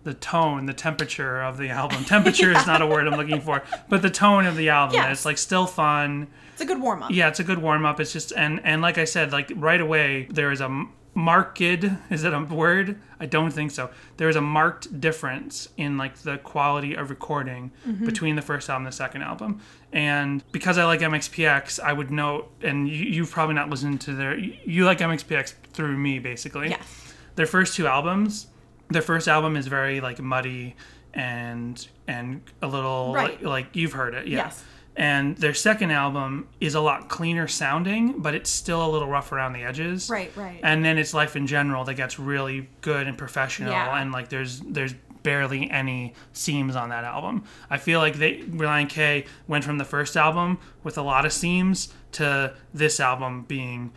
The 0.04 0.14
tone, 0.14 0.66
the 0.66 0.72
temperature 0.72 1.42
of 1.42 1.58
the 1.58 1.70
album. 1.70 2.04
Temperature 2.14 2.52
is 2.52 2.64
not 2.64 2.80
a 2.80 2.86
word 2.86 3.08
I'm 3.08 3.16
looking 3.16 3.40
for, 3.40 3.64
but 3.88 4.02
the 4.02 4.08
tone 4.08 4.46
of 4.46 4.54
the 4.56 4.68
album. 4.68 4.94
that 4.94 5.08
Yes. 5.08 5.18
It's 5.18 5.24
like 5.24 5.36
still 5.36 5.66
fun. 5.66 6.28
It's 6.56 6.62
a 6.62 6.66
good 6.66 6.80
warm 6.80 7.02
up. 7.02 7.10
Yeah, 7.10 7.28
it's 7.28 7.38
a 7.38 7.44
good 7.44 7.58
warm 7.58 7.84
up. 7.84 8.00
It's 8.00 8.14
just 8.14 8.32
and 8.32 8.62
and 8.64 8.80
like 8.80 8.96
I 8.96 9.04
said, 9.04 9.30
like 9.30 9.52
right 9.54 9.80
away 9.80 10.26
there 10.30 10.50
is 10.50 10.62
a 10.62 10.86
marked 11.14 11.60
is 11.60 12.24
it 12.24 12.32
a 12.32 12.40
word? 12.40 12.98
I 13.20 13.26
don't 13.26 13.50
think 13.50 13.72
so. 13.72 13.90
There 14.16 14.30
is 14.30 14.36
a 14.36 14.40
marked 14.40 14.98
difference 15.00 15.68
in 15.76 15.98
like 15.98 16.16
the 16.18 16.38
quality 16.38 16.94
of 16.94 17.10
recording 17.10 17.72
mm-hmm. 17.86 18.06
between 18.06 18.36
the 18.36 18.42
first 18.42 18.70
album 18.70 18.86
and 18.86 18.92
the 18.92 18.96
second 18.96 19.22
album. 19.22 19.60
And 19.92 20.42
because 20.50 20.78
I 20.78 20.84
like 20.84 21.00
MXPX, 21.00 21.78
I 21.80 21.92
would 21.92 22.10
note, 22.10 22.50
and 22.62 22.88
you, 22.88 23.04
you've 23.04 23.30
probably 23.30 23.54
not 23.54 23.70
listened 23.70 24.00
to 24.02 24.14
their. 24.14 24.38
You 24.38 24.86
like 24.86 24.98
MXPX 24.98 25.54
through 25.72 25.96
me, 25.98 26.18
basically. 26.18 26.70
Yes. 26.70 27.14
Their 27.34 27.46
first 27.46 27.74
two 27.74 27.86
albums, 27.86 28.46
their 28.88 29.02
first 29.02 29.28
album 29.28 29.56
is 29.56 29.66
very 29.66 30.00
like 30.00 30.20
muddy 30.20 30.74
and 31.14 31.86
and 32.06 32.42
a 32.60 32.66
little 32.66 33.14
Right. 33.14 33.42
like, 33.42 33.42
like 33.42 33.76
you've 33.76 33.92
heard 33.92 34.14
it, 34.14 34.26
yeah. 34.26 34.44
Yes. 34.44 34.64
And 34.96 35.36
their 35.36 35.52
second 35.52 35.90
album 35.90 36.48
is 36.58 36.74
a 36.74 36.80
lot 36.80 37.10
cleaner 37.10 37.46
sounding, 37.48 38.20
but 38.20 38.34
it's 38.34 38.48
still 38.48 38.84
a 38.84 38.88
little 38.88 39.08
rough 39.08 39.30
around 39.30 39.52
the 39.52 39.62
edges. 39.62 40.08
Right, 40.08 40.34
right. 40.34 40.58
And 40.62 40.82
then 40.82 40.96
it's 40.96 41.12
life 41.12 41.36
in 41.36 41.46
general 41.46 41.84
that 41.84 41.94
gets 41.94 42.18
really 42.18 42.70
good 42.80 43.06
and 43.06 43.16
professional, 43.18 43.72
Yeah. 43.72 44.00
and 44.00 44.10
like 44.10 44.30
there's 44.30 44.60
there's 44.60 44.94
barely 45.22 45.68
any 45.70 46.14
seams 46.32 46.76
on 46.76 46.88
that 46.90 47.04
album. 47.04 47.44
I 47.68 47.78
feel 47.78 47.98
like 48.00 48.14
they 48.14 48.38
Relient 48.38 48.88
K 48.88 49.26
went 49.48 49.64
from 49.64 49.76
the 49.76 49.84
first 49.84 50.16
album 50.16 50.58
with 50.82 50.96
a 50.96 51.02
lot 51.02 51.26
of 51.26 51.32
seams 51.32 51.92
to 52.12 52.54
this 52.72 53.00
album 53.00 53.42
being, 53.42 53.92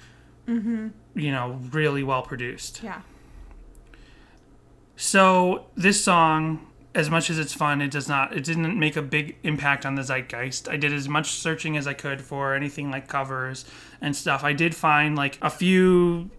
mm-hmm. 0.47 0.87
you 1.15 1.31
know, 1.31 1.61
really 1.71 2.03
well 2.03 2.23
produced. 2.23 2.81
Yeah. 2.83 3.01
So 4.95 5.67
this 5.77 6.03
song, 6.03 6.67
as 6.95 7.09
much 7.09 7.29
as 7.29 7.37
it's 7.37 7.53
fun, 7.53 7.81
it 7.81 7.91
does 7.91 8.07
not. 8.09 8.35
It 8.35 8.43
didn't 8.43 8.77
make 8.79 8.95
a 8.97 9.01
big 9.01 9.37
impact 9.43 9.85
on 9.85 9.95
the 9.95 10.01
zeitgeist. 10.03 10.67
I 10.69 10.75
did 10.77 10.91
as 10.91 11.07
much 11.07 11.31
searching 11.31 11.77
as 11.77 11.85
I 11.87 11.93
could 11.93 12.21
for 12.21 12.53
anything 12.55 12.89
like 12.91 13.07
covers 13.07 13.65
and 14.01 14.15
stuff. 14.15 14.43
I 14.43 14.53
did 14.53 14.73
find 14.75 15.15
like 15.15 15.37
a 15.41 15.49
few 15.51 16.29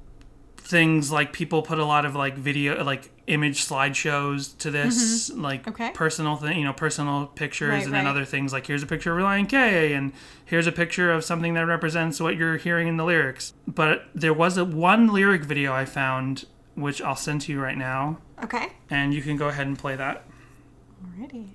things 0.57 1.11
like 1.11 1.33
people 1.33 1.63
put 1.63 1.79
a 1.79 1.85
lot 1.85 2.05
of 2.05 2.15
like 2.15 2.37
video 2.37 2.85
like 2.85 3.11
image 3.27 3.67
slideshows 3.67 4.57
to 4.59 4.71
this 4.71 5.29
like 5.31 5.63
Mm-hmm. 5.63 5.71
Okay. 5.71 5.91
personal 5.95 6.37
thing 6.37 6.59
you 6.59 6.65
know 6.65 6.73
personal 6.73 7.27
pictures 7.27 7.71
Right, 7.71 7.85
and 7.85 7.93
then 7.93 8.05
right. 8.05 8.11
other 8.11 8.25
things 8.25 8.53
like 8.53 8.67
here's 8.69 8.83
a 8.83 8.87
picture 8.87 9.11
of 9.19 9.25
Relient 9.25 9.49
K 9.49 9.95
and 9.95 10.13
here's 10.45 10.69
a 10.69 10.73
picture 10.73 11.11
of 11.13 11.25
something 11.25 11.55
that 11.55 11.67
represents 11.67 12.21
what 12.21 12.37
you're 12.37 12.57
hearing 12.57 12.87
in 12.87 12.99
the 12.99 13.05
lyrics 13.05 13.53
but 13.67 14.05
there 14.15 14.35
was 14.35 14.57
a 14.59 14.65
one 14.65 15.09
lyric 15.13 15.43
video 15.43 15.73
I 15.73 15.87
found 15.87 16.45
which 16.77 17.03
I'll 17.03 17.17
send 17.17 17.41
to 17.43 17.53
you 17.53 17.61
right 17.61 17.79
now 17.79 18.19
Okay. 18.45 18.69
and 18.91 19.13
you 19.13 19.23
can 19.23 19.37
go 19.37 19.49
ahead 19.49 19.67
and 19.67 19.77
play 19.79 19.97
that. 19.97 20.25
Alrighty. 21.05 21.49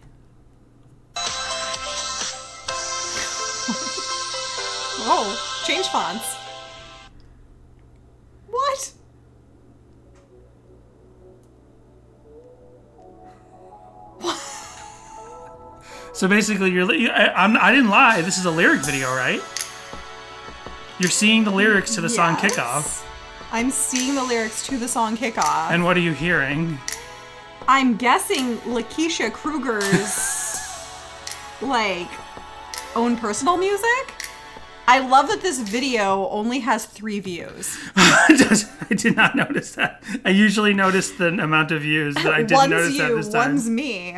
Whoa, 5.08 5.36
change 5.66 5.88
fonts. 5.88 6.36
What? 8.50 8.94
So 16.14 16.30
basically, 16.30 16.72
you're 16.72 16.86
li- 16.86 17.10
I, 17.10 17.44
I'm, 17.44 17.58
I 17.58 17.72
didn't 17.72 17.90
lie. 17.90 18.22
This 18.22 18.38
is 18.38 18.46
a 18.46 18.52
lyric 18.52 18.86
video, 18.86 19.10
right? 19.14 19.42
You're 20.98 21.12
seeing 21.12 21.44
the 21.44 21.52
lyrics 21.52 21.94
to 21.96 22.02
the 22.02 22.08
song 22.10 22.38
Yes. 22.42 22.56
Kickoff, 22.56 23.06
I'm 23.52 23.70
seeing 23.70 24.16
the 24.16 24.24
lyrics 24.24 24.66
to 24.68 24.78
the 24.78 24.88
song 24.88 25.18
Kickoff. 25.18 25.72
and 25.72 25.84
what 25.84 25.98
are 25.98 26.02
you 26.02 26.14
hearing? 26.14 26.78
I'm 27.68 27.96
guessing 27.98 28.58
Lakeisha 28.60 29.32
Kruger's 29.32 30.62
like 31.62 32.10
own 32.96 33.18
personal 33.18 33.58
music. 33.58 34.14
I 34.88 35.00
love 35.00 35.30
that 35.30 35.42
this 35.42 35.60
video 35.60 36.28
only 36.30 36.60
has 36.60 36.86
three 36.86 37.20
views. 37.20 37.76
I 37.96 38.94
did 38.96 39.16
not 39.16 39.36
notice 39.36 39.74
that. 39.76 40.04
I 40.24 40.30
usually 40.30 40.76
notice 40.76 41.10
the 41.12 41.30
amount 41.30 41.72
of 41.72 41.82
views, 41.82 42.14
but 42.14 42.28
I 42.28 42.44
didn't 42.44 42.58
one's 42.58 42.70
notice 42.70 42.98
that 43.00 43.16
this 43.16 43.30
time. 43.30 43.52
one's 43.52 43.70
me. 43.70 44.16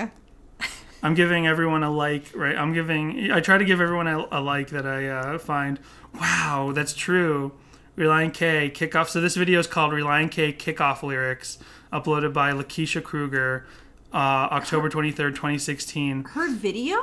I'm 1.02 1.14
giving 1.14 1.48
everyone 1.48 1.84
a 1.84 1.92
like, 1.92 2.32
right? 2.36 2.58
I'm 2.58 2.74
giving. 2.74 3.32
I 3.32 3.40
try 3.40 3.58
to 3.58 3.64
give 3.64 3.80
everyone 3.80 4.08
a, 4.08 4.28
a 4.30 4.42
like 4.42 4.70
that 4.72 4.86
I 4.86 5.08
uh, 5.08 5.38
find. 5.38 5.80
Wow, 6.20 6.74
that's 6.76 6.94
true. 6.94 7.54
Relient 7.98 8.34
K 8.34 8.70
kickoff. 8.70 9.08
So 9.08 9.22
this 9.22 9.36
video 9.36 9.60
is 9.60 9.68
called 9.68 9.94
Relient 9.94 10.32
K 10.32 10.52
kickoff 10.52 11.02
lyrics, 11.02 11.60
uploaded 11.92 12.34
by 12.34 12.52
Lakeisha 12.52 13.04
Kruger, 13.04 13.66
uh, 14.14 14.18
October 14.52 14.90
23rd, 14.90 15.36
2016. 15.36 16.24
Her 16.26 16.52
video? 16.54 16.98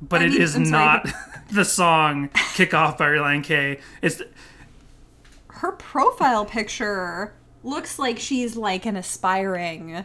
But 0.00 0.22
I 0.22 0.26
it 0.26 0.32
mean, 0.32 0.42
is 0.42 0.56
not 0.56 1.08
the 1.52 1.64
song 1.64 2.28
"Kickoff" 2.54 2.98
by 2.98 3.06
Relient 3.08 3.44
K. 3.44 3.80
It's 4.02 4.22
her 5.48 5.72
profile 5.72 6.44
picture 6.44 7.32
looks 7.64 7.98
like 7.98 8.18
she's 8.18 8.56
like 8.56 8.86
an 8.86 8.96
aspiring 8.96 10.04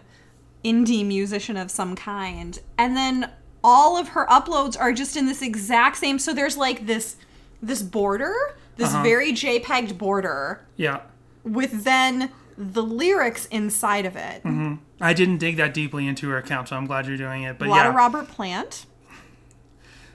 indie 0.65 1.05
musician 1.05 1.57
of 1.57 1.69
some 1.69 1.95
kind. 1.95 2.59
And 2.77 2.97
then 2.97 3.29
all 3.63 3.95
of 3.97 4.09
her 4.09 4.25
uploads 4.27 4.79
are 4.79 4.91
just 4.93 5.15
in 5.15 5.25
this 5.27 5.41
exact 5.43 5.97
same 5.97 6.17
so 6.17 6.33
there's 6.33 6.57
like 6.57 6.87
this 6.87 7.17
this 7.61 7.83
border, 7.83 8.33
this 8.77 8.89
Uh-huh. 8.89 9.03
very 9.03 9.31
JPEG'd 9.31 9.97
border 9.97 10.65
yeah. 10.75 11.01
with 11.43 11.83
then 11.83 12.31
the 12.57 12.83
lyrics 12.83 13.45
inside 13.47 14.05
of 14.05 14.15
it. 14.15 14.41
I 15.01 15.13
didn't 15.13 15.37
dig 15.37 15.57
that 15.57 15.73
deeply 15.73 16.07
into 16.07 16.29
her 16.29 16.37
account, 16.37 16.69
so 16.69 16.75
I'm 16.75 16.85
glad 16.85 17.07
you're 17.07 17.17
doing 17.17 17.43
it. 17.43 17.57
But 17.57 17.67
A 17.67 17.71
lot 17.71 17.83
yeah, 17.83 17.89
of 17.89 17.95
Robert 17.95 18.27
Plant. 18.27 18.85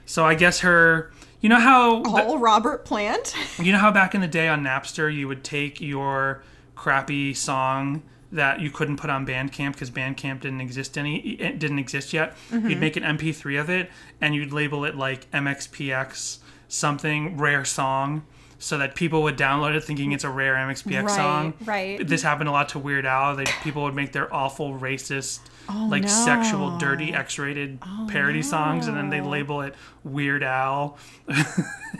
so 0.05 0.25
I 0.25 0.35
guess 0.35 0.59
her. 0.61 1.11
You 1.41 1.47
know 1.49 1.59
how 1.59 2.03
All 2.03 2.37
Robert 2.37 2.85
Plant. 2.85 3.33
You 3.63 3.71
know 3.71 3.77
how 3.77 3.91
back 3.91 4.13
in 4.15 4.21
the 4.21 4.27
day 4.27 4.47
on 4.47 4.63
Napster 4.63 5.13
you 5.13 5.27
would 5.27 5.43
take 5.43 5.79
your 5.79 6.43
crappy 6.75 7.33
song 7.33 8.03
that 8.31 8.59
you 8.59 8.69
couldn't 8.69 8.97
put 8.97 9.09
on 9.09 9.25
Bandcamp 9.25 9.73
because 9.73 9.89
Bandcamp 9.89 10.41
didn't 10.41 10.61
exist 10.61 10.97
any 10.97 11.17
it 11.17 11.59
didn't 11.59 11.79
exist 11.79 12.13
yet. 12.13 12.35
Mm-hmm. 12.51 12.69
You'd 12.69 12.79
make 12.79 12.95
an 12.95 13.03
MP3 13.03 13.59
of 13.59 13.69
it 13.69 13.89
and 14.21 14.35
you'd 14.35 14.51
label 14.53 14.85
it 14.85 14.95
like 14.95 15.29
MXPX 15.31 16.39
something 16.67 17.37
rare 17.37 17.65
song 17.65 18.25
so 18.59 18.77
that 18.77 18.93
people 18.93 19.23
would 19.23 19.37
download 19.37 19.73
it 19.75 19.83
thinking 19.83 20.11
it's 20.11 20.23
a 20.25 20.29
rare 20.29 20.53
MXPX 20.55 21.03
Right, 21.03 21.15
song. 21.15 21.53
right. 21.65 22.05
This 22.07 22.21
happened 22.21 22.49
a 22.49 22.51
lot 22.51 22.69
to 22.69 22.79
Weird 22.79 23.05
Al. 23.05 23.35
They, 23.35 23.45
people 23.63 23.83
would 23.83 23.95
make 23.95 24.11
their 24.11 24.31
awful 24.33 24.77
racist 24.77 25.39
Oh, 25.69 25.87
like 25.89 26.03
Oh, 26.03 26.07
no. 26.07 26.25
sexual 26.25 26.77
dirty 26.77 27.13
X-rated 27.13 27.79
oh, 27.81 28.07
parody 28.09 28.41
songs 28.41 28.87
and 28.87 28.97
then 28.97 29.09
they 29.09 29.21
label 29.21 29.61
it 29.61 29.75
Weird 30.03 30.43
Al. 30.43 30.97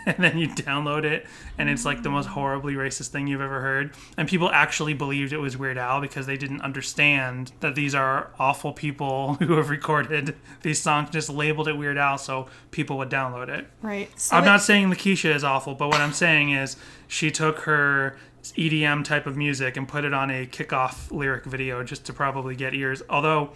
And 0.06 0.16
then 0.18 0.38
you 0.38 0.48
download 0.48 1.04
it 1.04 1.26
and 1.58 1.68
it's 1.68 1.84
like 1.84 2.02
the 2.02 2.10
most 2.10 2.28
mm. 2.28 2.32
horribly 2.32 2.74
racist 2.74 3.08
thing 3.08 3.26
you've 3.26 3.40
ever 3.40 3.60
heard. 3.60 3.92
And 4.16 4.28
people 4.28 4.48
actually 4.50 4.94
believed 4.94 5.32
it 5.32 5.38
was 5.38 5.56
weird 5.56 5.76
al 5.78 6.00
because 6.00 6.26
they 6.26 6.36
didn't 6.36 6.62
understand 6.62 7.52
that 7.60 7.74
these 7.74 7.94
are 7.94 8.30
awful 8.38 8.72
people 8.72 9.34
who 9.40 9.54
have 9.56 9.68
recorded 9.68 10.36
these 10.62 10.80
songs 10.80 11.10
just 11.10 11.28
labeled 11.28 11.68
it 11.68 11.76
weird 11.76 11.98
al 11.98 12.18
so 12.18 12.46
people 12.70 12.96
would 12.98 13.10
download 13.10 13.48
it. 13.48 13.66
Right. 13.82 14.08
So 14.18 14.36
i'm 14.36 14.44
it- 14.44 14.46
not 14.46 14.62
saying 14.62 14.90
lakeisha 14.90 15.34
is 15.34 15.44
awful 15.44 15.74
but 15.74 15.88
what 15.88 16.00
i'm 16.00 16.12
saying 16.12 16.50
is 16.50 16.76
she 17.06 17.30
took 17.30 17.60
her 17.60 18.16
edm 18.56 19.04
type 19.04 19.26
of 19.26 19.36
music 19.36 19.76
and 19.76 19.86
put 19.86 20.04
it 20.04 20.14
on 20.14 20.30
a 20.30 20.46
kickoff 20.46 21.10
lyric 21.10 21.44
video 21.44 21.82
just 21.82 22.04
to 22.06 22.12
probably 22.12 22.56
get 22.56 22.74
ears 22.74 23.02
although 23.08 23.50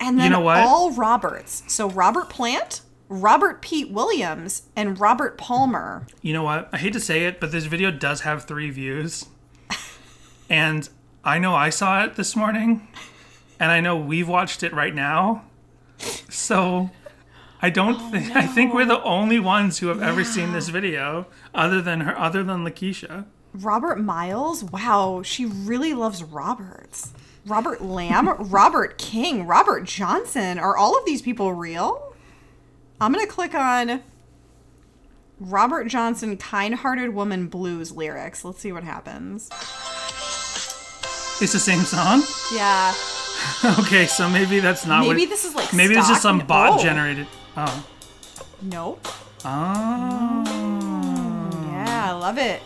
And 0.00 0.18
then 0.18 0.26
you 0.26 0.30
know 0.30 0.40
what? 0.40 0.58
all 0.58 0.92
Roberts. 0.92 1.62
So 1.68 1.88
Robert 1.88 2.28
Plant, 2.28 2.80
Robert 3.08 3.62
Pete 3.62 3.90
Williams, 3.90 4.62
and 4.74 4.98
Robert 4.98 5.38
Palmer. 5.38 6.06
You 6.22 6.32
know 6.32 6.42
what? 6.42 6.68
I 6.72 6.78
hate 6.78 6.92
to 6.94 7.00
say 7.00 7.24
it, 7.26 7.40
but 7.40 7.52
this 7.52 7.66
video 7.66 7.90
does 7.90 8.22
have 8.22 8.44
three 8.44 8.70
views. 8.70 9.26
and 10.50 10.88
I 11.22 11.38
know 11.38 11.54
I 11.54 11.70
saw 11.70 12.02
it 12.04 12.16
this 12.16 12.34
morning, 12.34 12.88
and 13.60 13.70
I 13.70 13.80
know 13.80 13.96
we've 13.96 14.28
watched 14.28 14.62
it 14.62 14.72
right 14.72 14.94
now. 14.94 15.44
So 16.28 16.90
I 17.62 17.70
don't 17.70 17.96
oh, 17.98 18.10
think 18.10 18.34
I 18.36 18.46
think 18.46 18.74
we're 18.74 18.84
the 18.84 19.02
only 19.04 19.38
ones 19.38 19.78
who 19.78 19.86
have 19.88 20.02
ever 20.02 20.24
seen 20.24 20.52
this 20.52 20.68
video 20.68 21.26
other 21.54 21.80
than 21.80 22.00
her 22.00 22.18
other 22.18 22.42
than 22.42 22.64
Lakeisha. 22.64 23.24
Robert 23.54 24.00
Miles. 24.00 24.64
Wow, 24.64 25.22
she 25.22 25.46
really 25.46 25.94
loves 25.94 26.22
Roberts. 26.22 27.12
Robert 27.46 27.82
Lamb, 27.82 28.28
Robert 28.50 28.98
King, 28.98 29.46
Robert 29.46 29.84
Johnson. 29.84 30.58
Are 30.58 30.76
all 30.76 30.98
of 30.98 31.04
these 31.04 31.22
people 31.22 31.52
real? 31.52 32.14
I'm 33.00 33.12
going 33.12 33.24
to 33.24 33.30
click 33.32 33.54
on 33.54 34.02
Robert 35.38 35.86
Johnson 35.88 36.36
Kind 36.36 36.76
Hearted 36.76 37.14
Woman 37.14 37.48
Blues 37.48 37.92
lyrics. 37.92 38.44
Let's 38.44 38.60
see 38.60 38.72
what 38.72 38.82
happens. 38.84 39.48
It's 41.40 41.52
the 41.52 41.58
same 41.58 41.80
song? 41.80 42.22
Yeah. 42.52 42.94
Okay, 43.80 44.06
so 44.06 44.28
maybe 44.28 44.60
that's 44.60 44.86
not 44.86 45.00
Maybe 45.06 45.22
what 45.22 45.28
this 45.30 45.44
is 45.44 45.54
like 45.54 45.72
Maybe 45.74 45.94
it's 45.94 46.08
just 46.08 46.20
stock- 46.20 46.38
some 46.38 46.46
bot 46.46 46.78
oh. 46.78 46.82
generated. 46.82 47.26
Oh. 47.56 47.86
Nope. 48.62 49.06
Oh. 49.44 50.44
Mm, 50.46 51.72
yeah, 51.72 52.10
I 52.10 52.12
love 52.12 52.38
it. 52.38 52.62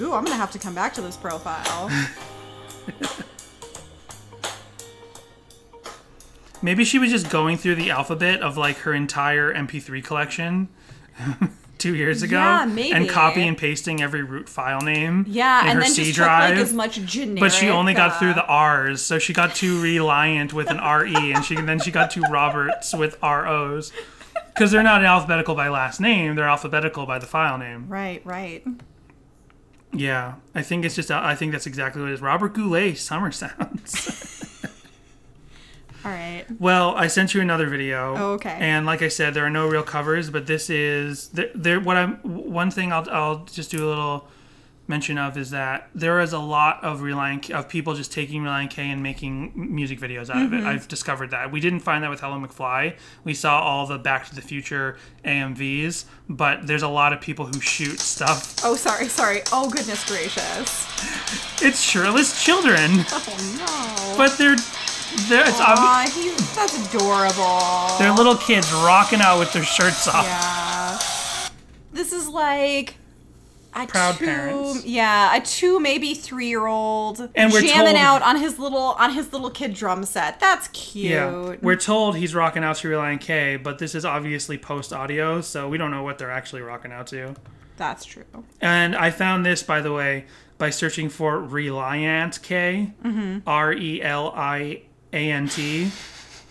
Ooh, 0.00 0.12
I'm 0.12 0.24
gonna 0.24 0.36
have 0.36 0.52
to 0.52 0.58
come 0.58 0.74
back 0.74 0.92
to 0.94 1.00
this 1.00 1.16
profile. 1.16 1.90
Maybe 6.62 6.84
she 6.84 6.98
was 6.98 7.10
just 7.10 7.30
going 7.30 7.58
through 7.58 7.74
the 7.76 7.90
alphabet 7.90 8.40
of 8.40 8.56
like 8.56 8.78
her 8.78 8.94
entire 8.94 9.52
MP3 9.52 10.02
collection 10.02 10.68
two 11.78 11.94
years 11.94 12.22
ago, 12.22 12.36
Yeah, 12.38 12.64
maybe. 12.64 12.92
and 12.92 13.08
copy 13.08 13.46
and 13.46 13.56
pasting 13.58 14.00
every 14.02 14.22
root 14.22 14.48
file 14.48 14.80
name. 14.80 15.26
Yeah, 15.28 15.60
in 15.62 15.68
and 15.68 15.76
her 15.78 15.82
then 15.84 15.90
C 15.92 16.04
just 16.04 16.16
drive. 16.16 16.50
took 16.50 16.56
like 16.58 16.64
as 16.66 16.72
much 16.72 17.04
generic. 17.04 17.40
but 17.40 17.52
she 17.52 17.68
only 17.68 17.92
got 17.92 18.18
through 18.18 18.30
uh, 18.30 18.34
the 18.34 18.46
R's, 18.46 19.02
so 19.02 19.18
she 19.18 19.32
got 19.34 19.54
too 19.54 19.80
reliant 19.82 20.54
with 20.54 20.70
an 20.70 20.78
RE, 20.78 21.32
and 21.32 21.44
she 21.44 21.56
then 21.56 21.78
she 21.78 21.90
got 21.90 22.10
two 22.10 22.22
Roberts 22.22 22.94
with 22.94 23.18
ROs, 23.22 23.92
because 24.54 24.70
they're 24.70 24.82
not 24.82 25.04
alphabetical 25.04 25.54
by 25.54 25.68
last 25.68 26.00
name; 26.00 26.36
they're 26.36 26.48
alphabetical 26.48 27.04
by 27.04 27.18
the 27.18 27.26
file 27.26 27.58
name. 27.58 27.86
Right, 27.88 28.22
right. 28.24 28.64
Yeah, 29.98 30.34
I 30.54 30.62
think 30.62 30.84
it's 30.84 30.94
just 30.94 31.10
I 31.10 31.34
think 31.34 31.52
that's 31.52 31.66
exactly 31.66 32.02
what 32.02 32.10
it 32.10 32.14
is. 32.14 32.20
Robert 32.20 32.54
Goulet, 32.54 32.98
Summer 32.98 33.32
Sounds. 33.32 34.62
All 36.04 36.12
right. 36.12 36.44
Well, 36.60 36.94
I 36.94 37.08
sent 37.08 37.34
you 37.34 37.40
another 37.40 37.66
video. 37.66 38.14
Oh, 38.16 38.32
okay. 38.34 38.56
And 38.60 38.86
like 38.86 39.02
I 39.02 39.08
said, 39.08 39.34
there 39.34 39.44
are 39.44 39.50
no 39.50 39.66
real 39.66 39.82
covers, 39.82 40.30
but 40.30 40.46
this 40.46 40.70
is 40.70 41.28
there. 41.30 41.50
there 41.54 41.80
what 41.80 41.96
I'm 41.96 42.18
one 42.22 42.70
thing 42.70 42.92
I'll 42.92 43.08
I'll 43.10 43.44
just 43.46 43.72
do 43.72 43.84
a 43.84 43.88
little 43.88 44.28
mention 44.88 45.18
of 45.18 45.36
is 45.36 45.50
that 45.50 45.88
there 45.94 46.20
is 46.20 46.32
a 46.32 46.38
lot 46.38 46.82
of 46.84 47.02
Reliant 47.02 47.50
of 47.50 47.68
people 47.68 47.94
just 47.94 48.12
taking 48.12 48.42
Relient 48.42 48.70
K 48.70 48.88
and 48.90 49.02
making 49.02 49.52
music 49.54 49.98
videos 49.98 50.30
out 50.30 50.42
of 50.44 50.50
Mm-hmm. 50.52 50.66
it. 50.66 50.70
I've 50.70 50.86
discovered 50.88 51.30
that. 51.32 51.50
We 51.50 51.60
didn't 51.60 51.80
find 51.80 52.04
that 52.04 52.10
with 52.10 52.20
Hello 52.20 52.38
McFly. 52.38 52.96
We 53.24 53.34
saw 53.34 53.60
all 53.60 53.86
the 53.86 53.98
Back 53.98 54.26
to 54.28 54.34
the 54.34 54.40
Future 54.42 54.96
AMVs, 55.24 56.04
but 56.28 56.66
there's 56.66 56.82
a 56.82 56.88
lot 56.88 57.12
of 57.12 57.20
people 57.20 57.46
who 57.46 57.60
shoot 57.60 57.98
stuff. 58.00 58.56
Oh, 58.64 58.76
sorry, 58.76 59.08
sorry. 59.08 59.40
Oh, 59.52 59.68
goodness 59.70 60.04
gracious. 60.08 60.86
It's 61.62 61.80
shirtless 61.82 62.44
children, 62.44 62.90
Oh 63.10 64.12
no. 64.12 64.16
but 64.16 64.36
they're 64.38 64.56
they're 65.28 65.48
it's 65.48 65.60
obvious. 65.60 65.78
Aw, 65.80 66.10
he, 66.14 66.28
that's 66.54 66.94
adorable. 66.94 67.98
They're 67.98 68.12
little 68.12 68.36
kids 68.36 68.70
rocking 68.72 69.20
out 69.20 69.38
with 69.38 69.52
their 69.52 69.62
shirts 69.64 70.06
off. 70.08 70.24
Yeah. 70.24 70.98
This 71.92 72.12
is 72.12 72.28
like 72.28 72.96
a 73.84 73.86
Proud 73.86 74.16
two, 74.16 74.24
parents. 74.24 74.84
Yeah, 74.86 75.36
a 75.36 75.40
two 75.40 75.78
maybe 75.80 76.14
three 76.14 76.48
year 76.48 76.66
old 76.66 77.28
And 77.34 77.52
we're 77.52 77.60
jamming 77.60 77.94
told- 77.94 77.96
out 77.96 78.22
on 78.22 78.36
his 78.40 78.58
little 78.58 78.78
on 78.98 79.12
his 79.12 79.32
little 79.32 79.50
kid 79.50 79.74
drum 79.74 80.04
set. 80.04 80.40
That's 80.40 80.68
cute. 80.68 81.12
Yeah, 81.12 81.56
we're 81.62 81.76
told 81.76 82.16
he's 82.16 82.34
rocking 82.34 82.64
out 82.64 82.76
to 82.76 82.88
Reliant 82.88 83.20
K, 83.20 83.56
but 83.56 83.78
this 83.78 83.94
is 83.94 84.04
obviously 84.04 84.58
post 84.58 84.92
audio, 84.92 85.40
so 85.40 85.68
we 85.68 85.78
don't 85.78 85.90
know 85.90 86.02
what 86.02 86.18
they're 86.18 86.30
actually 86.30 86.62
rocking 86.62 86.92
out 86.92 87.06
to. 87.08 87.34
That's 87.76 88.04
true. 88.04 88.24
And 88.60 88.96
I 88.96 89.10
found 89.10 89.44
this, 89.44 89.62
by 89.62 89.82
the 89.82 89.92
way, 89.92 90.24
by 90.56 90.70
searching 90.70 91.10
for 91.10 91.38
Reliant 91.38 92.40
K, 92.42 92.92
mm-hmm. 93.04 93.40
R 93.46 93.72
E 93.74 94.00
L 94.02 94.32
I 94.34 94.82
A 95.12 95.30
N 95.30 95.48
T. 95.48 95.90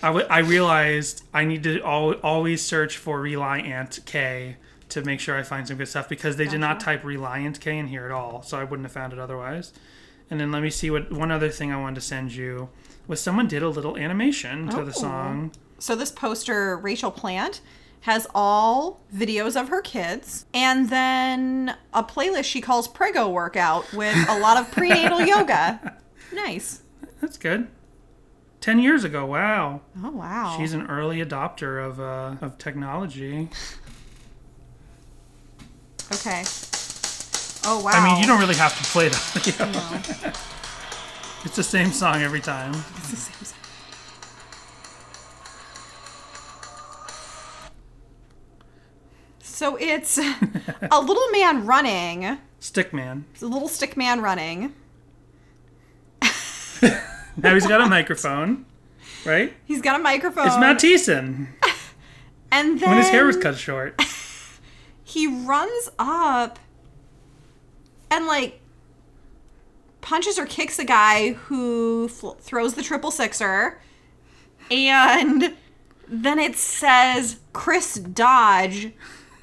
I 0.03 0.07
w- 0.09 0.27
I 0.29 0.39
realized 0.39 1.23
I 1.33 1.45
need 1.45 1.63
to 1.63 1.81
al- 1.81 2.13
always 2.21 2.63
search 2.63 2.97
for 2.97 3.19
Reliant 3.19 3.99
K 4.05 4.57
to 4.95 5.03
make 5.03 5.19
sure 5.19 5.37
I 5.37 5.43
find 5.43 5.67
some 5.67 5.77
good 5.77 5.87
stuff 5.87 6.09
because 6.09 6.35
they 6.37 6.47
did 6.47 6.59
not 6.59 6.79
type 6.79 7.03
Relient 7.03 7.59
K 7.59 7.77
in 7.77 7.87
here 7.87 8.05
at 8.05 8.11
all, 8.11 8.41
so 8.41 8.57
I 8.59 8.63
wouldn't 8.63 8.85
have 8.85 8.91
found 8.93 9.13
it 9.13 9.19
otherwise. 9.19 9.71
And 10.29 10.39
then 10.39 10.51
let 10.51 10.63
me 10.63 10.69
see 10.71 10.89
what 10.89 11.11
one 11.11 11.31
other 11.31 11.49
thing 11.49 11.71
I 11.71 11.79
wanted 11.79 11.95
to 11.95 12.01
send 12.01 12.33
you 12.33 12.69
was 13.07 13.21
someone 13.21 13.47
did 13.47 13.61
a 13.61 13.69
little 13.69 13.95
animation 13.97 14.67
to 14.69 14.77
the 14.83 14.89
Oh. 14.91 15.01
song. 15.01 15.51
So 15.77 15.95
this 15.95 16.11
poster, 16.11 16.75
Rachel 16.77 17.11
Plant, 17.11 17.61
has 18.01 18.25
all 18.33 19.01
videos 19.15 19.59
of 19.59 19.69
her 19.69 19.81
kids 19.81 20.45
and 20.53 20.89
then 20.89 21.75
a 21.93 22.03
playlist 22.03 22.45
she 22.45 22.61
calls 22.61 22.87
Prego 22.87 23.27
Workout 23.29 23.91
with 23.93 24.15
a 24.29 24.39
lot 24.39 24.57
of 24.57 24.71
prenatal 24.71 25.21
yoga. 25.25 25.97
Nice. 26.33 26.81
That's 27.21 27.37
good. 27.37 27.67
10 28.61 28.79
years 28.79 29.03
ago. 29.03 29.25
Wow. 29.25 29.81
Oh 30.03 30.09
wow. 30.11 30.55
She's 30.57 30.73
an 30.73 30.87
early 30.87 31.23
adopter 31.23 31.83
of, 31.85 31.99
uh, 31.99 32.35
of 32.45 32.57
technology. 32.57 33.49
okay. 36.13 36.43
Oh 37.65 37.81
wow. 37.83 37.91
I 37.93 38.03
mean, 38.05 38.21
you 38.21 38.27
don't 38.27 38.39
really 38.39 38.55
have 38.55 38.77
to 38.77 38.83
play 38.91 39.09
the 39.09 39.17
audio. 39.35 39.71
No. 40.23 40.31
It's 41.45 41.55
the 41.57 41.63
same 41.63 41.91
song 41.91 42.23
every 42.23 42.41
time. 42.41 42.73
It's 42.97 43.11
the 43.11 43.15
same 43.17 43.45
song. 43.45 43.57
So 49.41 49.75
it's 49.75 50.17
a 50.91 51.01
little 51.01 51.29
man 51.31 51.67
running. 51.67 52.39
Stickman. 52.59 53.25
It's 53.33 53.43
a 53.43 53.47
little 53.47 53.67
stick 53.67 53.95
man 53.95 54.21
running. 54.21 54.73
Now 57.37 57.53
he's 57.53 57.67
got 57.67 57.81
a 57.81 57.85
microphone, 57.85 58.65
right? 59.23 59.53
He's 59.65 59.81
got 59.81 59.99
a 59.99 60.03
microphone. 60.03 60.47
It's 60.47 60.57
Matt 60.57 60.79
Thiessen 60.79 61.49
and 62.55 62.79
then 62.79 62.89
when 62.89 62.97
his 62.97 63.09
hair 63.09 63.25
was 63.25 63.37
cut 63.37 63.57
short. 63.57 64.01
He 65.05 65.27
runs 65.27 65.89
up 65.99 66.57
and 68.09 68.25
like 68.25 68.59
punches 70.01 70.37
or 70.37 70.45
kicks 70.45 70.79
a 70.79 70.83
guy 70.83 71.33
who 71.33 72.07
fl- 72.09 72.31
throws 72.31 72.73
the 72.73 72.81
triple 72.81 73.11
sixer. 73.11 73.79
And 74.71 75.53
then 76.07 76.39
it 76.39 76.55
says 76.55 77.37
chris 77.53 77.95
dodge. 77.95 78.91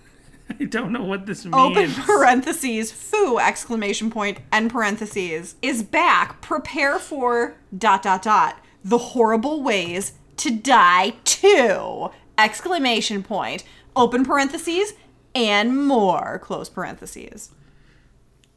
I 0.61 0.65
don't 0.65 0.93
know 0.93 1.05
what 1.05 1.27
this 1.27 1.45
means. 1.45 1.55
open 1.55 1.91
parentheses 1.93 2.91
foo 2.93 3.39
exclamation 3.39 4.11
point 4.11 4.39
end 4.53 4.71
parentheses 4.71 5.55
is 5.63 5.83
back. 5.85 6.43
Prepare 6.43 6.99
for 6.99 7.55
dot 7.77 8.03
dot 8.03 8.23
dot. 8.23 8.59
The 8.85 8.99
horrible 8.99 9.63
ways 9.63 10.13
to 10.39 10.51
die 10.51 11.11
too. 11.23 12.11
Exclamation 12.37 13.23
point. 13.23 13.63
Open 13.95 14.25
parentheses 14.25 14.95
and 15.35 15.87
more 15.87 16.39
close 16.39 16.69
parentheses 16.69 17.51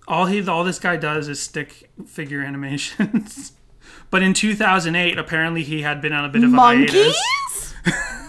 all 0.07 0.25
he 0.25 0.47
all 0.47 0.63
this 0.63 0.79
guy 0.79 0.97
does 0.97 1.27
is 1.27 1.41
stick 1.41 1.89
figure 2.05 2.41
animations. 2.41 3.53
but 4.09 4.21
in 4.21 4.33
2008, 4.33 5.17
apparently 5.17 5.63
he 5.63 5.81
had 5.81 6.01
been 6.01 6.13
on 6.13 6.25
a 6.25 6.29
bit 6.29 6.43
of 6.43 6.51
a 6.51 6.55
monkeys 6.55 6.93
hiatus. 6.93 7.73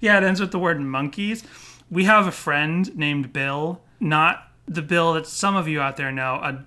Yeah, 0.00 0.18
it 0.18 0.24
ends 0.24 0.40
with 0.40 0.50
the 0.50 0.58
word 0.58 0.80
monkeys. 0.80 1.44
We 1.88 2.04
have 2.04 2.26
a 2.26 2.32
friend 2.32 2.96
named 2.96 3.32
Bill, 3.32 3.80
not 4.00 4.48
the 4.66 4.82
Bill 4.82 5.12
that 5.12 5.28
some 5.28 5.54
of 5.54 5.68
you 5.68 5.80
out 5.80 5.96
there 5.96 6.10
know, 6.10 6.34
a, 6.42 6.66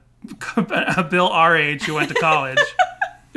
a 0.97 1.04
Bill 1.04 1.28
our 1.28 1.58
age 1.58 1.84
who 1.84 1.95
went 1.95 2.08
to 2.08 2.15
college, 2.15 2.63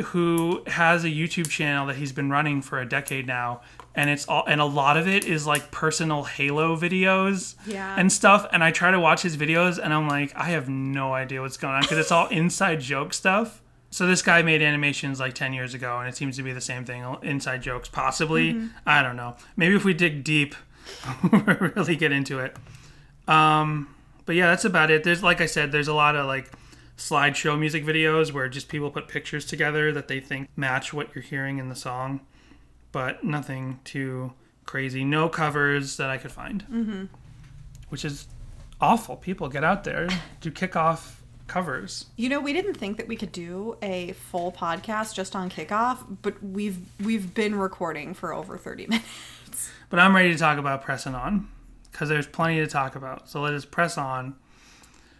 who 0.01 0.63
has 0.67 1.03
a 1.03 1.09
YouTube 1.09 1.49
channel 1.49 1.85
that 1.87 1.97
he's 1.97 2.13
been 2.13 2.29
running 2.29 2.61
for 2.61 2.79
a 2.79 2.87
decade 2.87 3.27
now. 3.27 3.59
And 3.99 4.09
it's 4.09 4.25
all, 4.29 4.45
and 4.47 4.61
a 4.61 4.65
lot 4.65 4.95
of 4.95 5.09
it 5.09 5.25
is 5.25 5.45
like 5.45 5.71
personal 5.71 6.23
Halo 6.23 6.77
videos 6.77 7.55
Yeah. 7.65 7.95
and 7.97 8.09
stuff. 8.09 8.47
And 8.53 8.63
I 8.63 8.71
try 8.71 8.91
to 8.91 8.99
watch 8.99 9.23
his 9.23 9.35
videos, 9.35 9.77
and 9.77 9.93
I'm 9.93 10.07
like, 10.07 10.31
I 10.37 10.45
have 10.51 10.69
no 10.69 11.13
idea 11.13 11.41
what's 11.41 11.57
going 11.57 11.73
on 11.73 11.81
because 11.81 11.97
it's 11.97 12.11
all 12.11 12.27
inside 12.41 12.79
joke 12.79 13.13
stuff. 13.13 13.61
So 13.91 14.07
this 14.07 14.21
guy 14.21 14.41
made 14.41 14.61
animations 14.61 15.19
like 15.19 15.33
10 15.33 15.51
years 15.51 15.73
ago, 15.73 15.99
and 15.99 16.07
it 16.07 16.15
seems 16.15 16.37
to 16.37 16.43
be 16.43 16.53
the 16.53 16.61
same 16.61 16.85
thing. 16.85 17.03
Inside 17.23 17.61
jokes, 17.61 17.89
possibly. 17.89 18.69
I 18.85 19.03
don't 19.03 19.17
know. 19.17 19.35
Maybe 19.57 19.75
if 19.75 19.83
we 19.83 19.93
dig 19.93 20.23
deep, 20.23 20.55
we'll 21.31 21.41
really 21.75 21.97
get 21.97 22.13
into 22.13 22.39
it. 22.39 22.55
Um, 23.27 23.93
but 24.25 24.35
yeah, 24.35 24.47
that's 24.47 24.63
about 24.63 24.91
it. 24.91 25.03
There's, 25.03 25.23
like 25.23 25.41
I 25.41 25.45
said, 25.45 25.71
there's 25.73 25.89
a 25.89 25.93
lot 25.93 26.15
of 26.15 26.25
like 26.25 26.49
slideshow 26.97 27.59
music 27.59 27.83
videos 27.85 28.31
where 28.31 28.47
just 28.47 28.69
people 28.69 28.91
put 28.91 29.07
pictures 29.07 29.45
together 29.45 29.91
that 29.91 30.07
they 30.07 30.19
think 30.19 30.49
match 30.55 30.93
what 30.93 31.13
you're 31.15 31.23
hearing 31.23 31.57
in 31.57 31.67
the 31.69 31.75
song, 31.75 32.21
but 32.91 33.23
nothing 33.23 33.79
too 33.83 34.33
crazy. 34.65 35.03
No 35.03 35.29
covers 35.29 35.97
that 35.97 36.09
I 36.09 36.17
could 36.17 36.31
find, 36.31 36.63
mm-hmm. 36.65 37.05
which 37.89 38.05
is 38.05 38.27
awful. 38.81 39.15
People 39.15 39.49
get 39.49 39.63
out 39.63 39.83
there, 39.83 40.07
do 40.41 40.51
kickoff 40.51 41.15
covers. 41.47 42.05
You 42.15 42.29
know, 42.29 42.39
we 42.39 42.53
didn't 42.53 42.75
think 42.75 42.97
that 42.97 43.07
we 43.07 43.15
could 43.15 43.31
do 43.31 43.77
a 43.81 44.13
full 44.13 44.51
podcast 44.51 45.15
just 45.15 45.35
on 45.35 45.49
kickoff, 45.49 46.17
but 46.21 46.41
we've 46.41 46.77
we've 47.03 47.33
been 47.33 47.55
recording 47.55 48.13
for 48.13 48.33
over 48.33 48.57
30 48.57 48.87
minutes. 48.89 49.71
But 49.89 49.99
I'm 49.99 50.15
ready 50.15 50.31
to 50.31 50.37
talk 50.37 50.57
about 50.57 50.83
pressing 50.83 51.15
on 51.15 51.49
because 51.91 52.07
there's 52.07 52.27
plenty 52.27 52.59
to 52.59 52.67
talk 52.67 52.95
about. 52.95 53.27
So 53.29 53.41
let 53.41 53.53
us 53.53 53.65
press 53.65 53.97
on. 53.97 54.35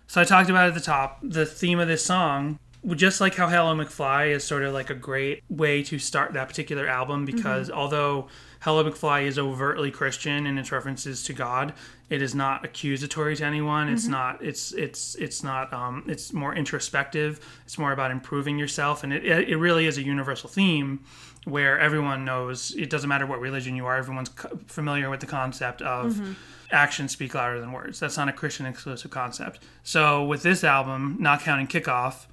So 0.07 0.21
I 0.21 0.23
talked 0.23 0.49
about 0.49 0.67
at 0.69 0.73
the 0.75 0.79
top 0.79 1.19
the 1.21 1.45
theme 1.45 1.79
of 1.79 1.87
this 1.87 2.05
song, 2.05 2.59
just 2.95 3.19
like 3.19 3.35
how 3.35 3.49
Hello 3.49 3.75
McFly 3.75 4.31
is 4.31 4.43
sort 4.43 4.63
of 4.63 4.73
like 4.73 4.89
a 4.89 4.95
great 4.95 5.43
way 5.49 5.83
to 5.83 5.99
start 5.99 6.33
that 6.33 6.47
particular 6.47 6.87
album 6.87 7.25
mm-hmm. 7.25 7.35
because 7.35 7.69
although 7.69 8.27
Hello 8.61 8.83
McFly 8.89 9.23
is 9.23 9.37
overtly 9.37 9.91
Christian 9.91 10.45
in 10.45 10.57
its 10.57 10.71
references 10.71 11.23
to 11.23 11.33
God, 11.33 11.73
it 12.09 12.21
is 12.21 12.33
not 12.33 12.65
accusatory 12.65 13.35
to 13.35 13.45
anyone. 13.45 13.89
It's 13.89 14.03
mm-hmm. 14.03 14.11
not. 14.11 14.43
It's 14.43 14.73
it's 14.73 15.15
it's 15.15 15.43
not. 15.43 15.71
Um, 15.73 16.03
it's 16.07 16.33
more 16.33 16.55
introspective. 16.55 17.39
It's 17.65 17.77
more 17.77 17.91
about 17.91 18.11
improving 18.11 18.57
yourself, 18.57 19.03
and 19.03 19.13
it 19.13 19.25
it 19.25 19.57
really 19.57 19.85
is 19.85 19.97
a 19.97 20.03
universal 20.03 20.49
theme 20.49 21.01
where 21.45 21.79
everyone 21.79 22.25
knows 22.25 22.75
it 22.77 22.89
doesn't 22.89 23.09
matter 23.09 23.25
what 23.25 23.39
religion 23.39 23.75
you 23.75 23.85
are. 23.85 23.97
Everyone's 23.97 24.31
familiar 24.67 25.09
with 25.09 25.19
the 25.19 25.25
concept 25.25 25.81
of 25.81 26.13
mm-hmm. 26.13 26.33
actions 26.71 27.11
speak 27.11 27.33
louder 27.33 27.59
than 27.59 27.71
words. 27.71 27.99
That's 27.99 28.17
not 28.17 28.27
a 28.27 28.33
Christian 28.33 28.65
exclusive 28.65 29.11
concept. 29.11 29.59
So 29.83 30.23
with 30.25 30.43
this 30.43 30.63
album, 30.63 31.17
not 31.19 31.41
counting 31.41 31.67
kickoff, 31.67 32.25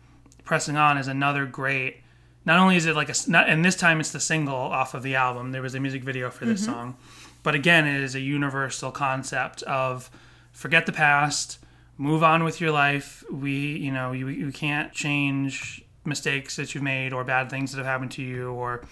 pressing 0.46 0.78
on 0.78 0.96
is 0.96 1.08
another 1.08 1.44
great. 1.44 2.02
Not 2.46 2.58
only 2.58 2.76
is 2.76 2.86
it 2.86 2.96
like 2.96 3.10
a, 3.10 3.14
not, 3.28 3.48
and 3.48 3.62
this 3.62 3.76
time 3.76 4.00
it's 4.00 4.12
the 4.12 4.20
single 4.20 4.54
off 4.54 4.94
of 4.94 5.02
the 5.02 5.16
album. 5.16 5.52
There 5.52 5.60
was 5.60 5.74
a 5.74 5.80
music 5.80 6.02
video 6.02 6.30
for 6.30 6.46
this 6.46 6.64
song, 6.64 6.96
but 7.42 7.54
again, 7.54 7.86
it 7.86 8.00
is 8.00 8.14
a 8.14 8.20
universal 8.20 8.90
concept 8.92 9.62
of 9.64 10.08
forget 10.52 10.86
the 10.86 10.92
past, 10.92 11.58
move 11.98 12.22
on 12.22 12.44
with 12.44 12.60
your 12.60 12.70
life. 12.70 13.24
We, 13.30 13.76
you 13.76 13.92
know, 13.92 14.12
you 14.12 14.28
you 14.28 14.52
can't 14.52 14.92
change 14.92 15.84
mistakes 16.04 16.54
that 16.56 16.72
you've 16.72 16.84
made 16.84 17.12
or 17.12 17.24
bad 17.24 17.50
things 17.50 17.72
that 17.72 17.78
have 17.78 17.86
happened 17.86 18.12
to 18.12 18.22
you 18.22 18.52
or 18.52 18.84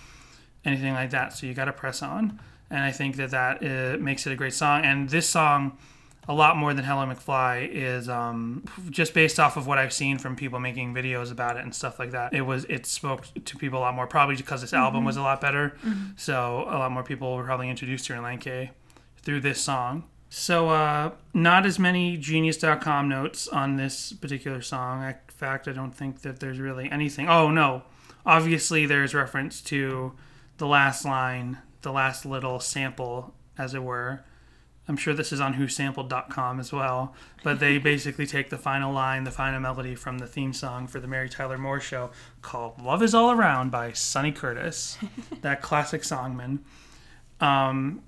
anything 0.64 0.92
like 0.92 1.10
that. 1.10 1.32
So 1.32 1.46
you 1.46 1.54
got 1.54 1.66
to 1.66 1.72
press 1.72 2.02
on, 2.02 2.40
and 2.70 2.80
I 2.80 2.90
think 2.90 3.16
that 3.16 3.30
that 3.30 3.62
uh, 3.62 3.98
makes 4.02 4.26
it 4.26 4.32
a 4.32 4.36
great 4.36 4.54
song. 4.54 4.84
And 4.84 5.08
this 5.08 5.28
song, 5.28 5.78
a 6.28 6.34
lot 6.34 6.56
more 6.56 6.72
than 6.74 6.84
Hello 6.84 7.04
McFly, 7.06 7.68
is 7.70 8.08
um, 8.08 8.64
just 8.90 9.14
based 9.14 9.38
off 9.38 9.56
of 9.56 9.66
what 9.66 9.78
I've 9.78 9.92
seen 9.92 10.18
from 10.18 10.36
people 10.36 10.58
making 10.58 10.94
videos 10.94 11.30
about 11.30 11.56
it 11.56 11.64
and 11.64 11.74
stuff 11.74 11.98
like 11.98 12.12
that. 12.12 12.32
It 12.32 12.42
was 12.42 12.64
it 12.66 12.86
spoke 12.86 13.26
to 13.44 13.56
people 13.56 13.78
a 13.78 13.82
lot 13.82 13.94
more, 13.94 14.06
probably 14.06 14.36
because 14.36 14.60
this 14.60 14.72
album 14.72 15.04
was 15.04 15.16
a 15.16 15.22
lot 15.22 15.40
better. 15.40 15.76
So 16.16 16.64
a 16.68 16.78
lot 16.78 16.92
more 16.92 17.02
people 17.02 17.36
were 17.36 17.44
probably 17.44 17.68
introduced 17.68 18.06
to 18.06 18.14
Lanke 18.14 18.70
through 19.22 19.40
this 19.40 19.60
song. 19.60 20.04
So, 20.36 20.70
uh, 20.70 21.12
not 21.32 21.64
as 21.64 21.78
many 21.78 22.16
Genius.com 22.16 23.08
notes 23.08 23.46
on 23.46 23.76
this 23.76 24.12
particular 24.12 24.60
song. 24.62 25.04
In 25.04 25.14
fact, 25.28 25.68
I 25.68 25.72
don't 25.72 25.94
think 25.94 26.22
that 26.22 26.40
there's 26.40 26.58
really 26.58 26.90
anything. 26.90 27.28
Oh, 27.28 27.52
no. 27.52 27.84
Obviously, 28.26 28.84
there's 28.84 29.14
reference 29.14 29.60
to 29.62 30.12
the 30.58 30.66
last 30.66 31.04
line, 31.04 31.58
the 31.82 31.92
last 31.92 32.26
little 32.26 32.58
sample, 32.58 33.32
as 33.56 33.74
it 33.74 33.84
were. 33.84 34.24
I'm 34.86 34.96
sure 34.96 35.14
this 35.14 35.32
is 35.32 35.40
on 35.40 35.54
whosampled.com 35.54 36.60
as 36.60 36.72
well. 36.72 37.14
But 37.42 37.58
they 37.60 37.78
basically 37.92 38.26
take 38.26 38.50
the 38.50 38.58
final 38.58 38.92
line, 38.92 39.24
the 39.24 39.30
final 39.30 39.60
melody 39.60 39.94
from 39.94 40.18
the 40.18 40.26
theme 40.26 40.52
song 40.52 40.86
for 40.86 41.00
the 41.00 41.08
Mary 41.08 41.28
Tyler 41.28 41.56
Moore 41.58 41.80
show 41.80 42.10
called 42.42 42.80
Love 42.82 43.02
Is 43.02 43.14
All 43.14 43.30
Around 43.30 43.70
by 43.70 43.92
Sonny 43.92 44.32
Curtis, 44.32 44.98
that 45.42 45.62
classic 45.62 46.02
songman. 46.02 46.58
Um, 47.40 48.02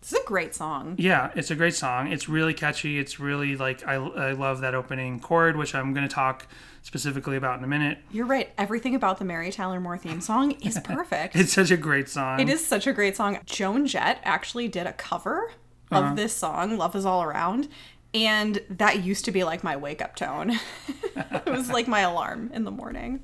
This 0.00 0.12
is 0.12 0.18
a 0.20 0.26
great 0.26 0.54
song. 0.54 0.96
yeah, 0.98 1.30
it's 1.34 1.50
a 1.50 1.54
great 1.56 1.74
song. 1.74 2.10
It's 2.12 2.28
really 2.28 2.54
catchy. 2.54 2.98
It's 2.98 3.18
really 3.20 3.56
like 3.56 3.86
I, 3.86 3.94
I 3.94 4.32
love 4.32 4.60
that 4.60 4.74
opening 4.74 5.20
chord, 5.20 5.56
which 5.56 5.74
I'm 5.74 5.92
going 5.94 6.06
to 6.06 6.12
talk 6.14 6.46
specifically 6.82 7.36
about 7.36 7.58
in 7.58 7.64
a 7.64 7.68
minute. 7.68 7.98
You're 8.10 8.26
right. 8.26 8.50
Everything 8.58 8.94
about 8.94 9.18
the 9.18 9.24
Mary 9.24 9.50
Tyler 9.52 9.80
Moore 9.80 9.98
theme 9.98 10.20
song 10.20 10.52
is 10.62 10.78
perfect. 10.84 11.36
It's 11.36 11.52
such 11.52 11.70
a 11.70 11.76
great 11.76 12.08
song. 12.08 12.40
It 12.40 12.48
is 12.48 12.64
such 12.66 12.86
a 12.86 12.92
great 12.92 13.16
song. 13.16 13.38
Joan 13.46 13.86
Jett 13.86 14.20
actually 14.24 14.68
did 14.68 14.86
a 14.86 14.92
cover 14.92 15.50
of 15.90 16.16
this 16.16 16.34
song, 16.34 16.76
Love 16.76 16.94
is 16.96 17.06
All 17.06 17.22
Around. 17.22 17.68
And 18.14 18.60
that 18.70 19.04
used 19.04 19.24
to 19.26 19.30
be 19.32 19.44
like 19.44 19.62
my 19.62 19.76
wake 19.76 20.00
up 20.00 20.16
tone. 20.16 20.52
it 21.16 21.46
was 21.46 21.68
like 21.68 21.86
my 21.86 22.00
alarm 22.00 22.50
in 22.54 22.64
the 22.64 22.70
morning. 22.70 23.20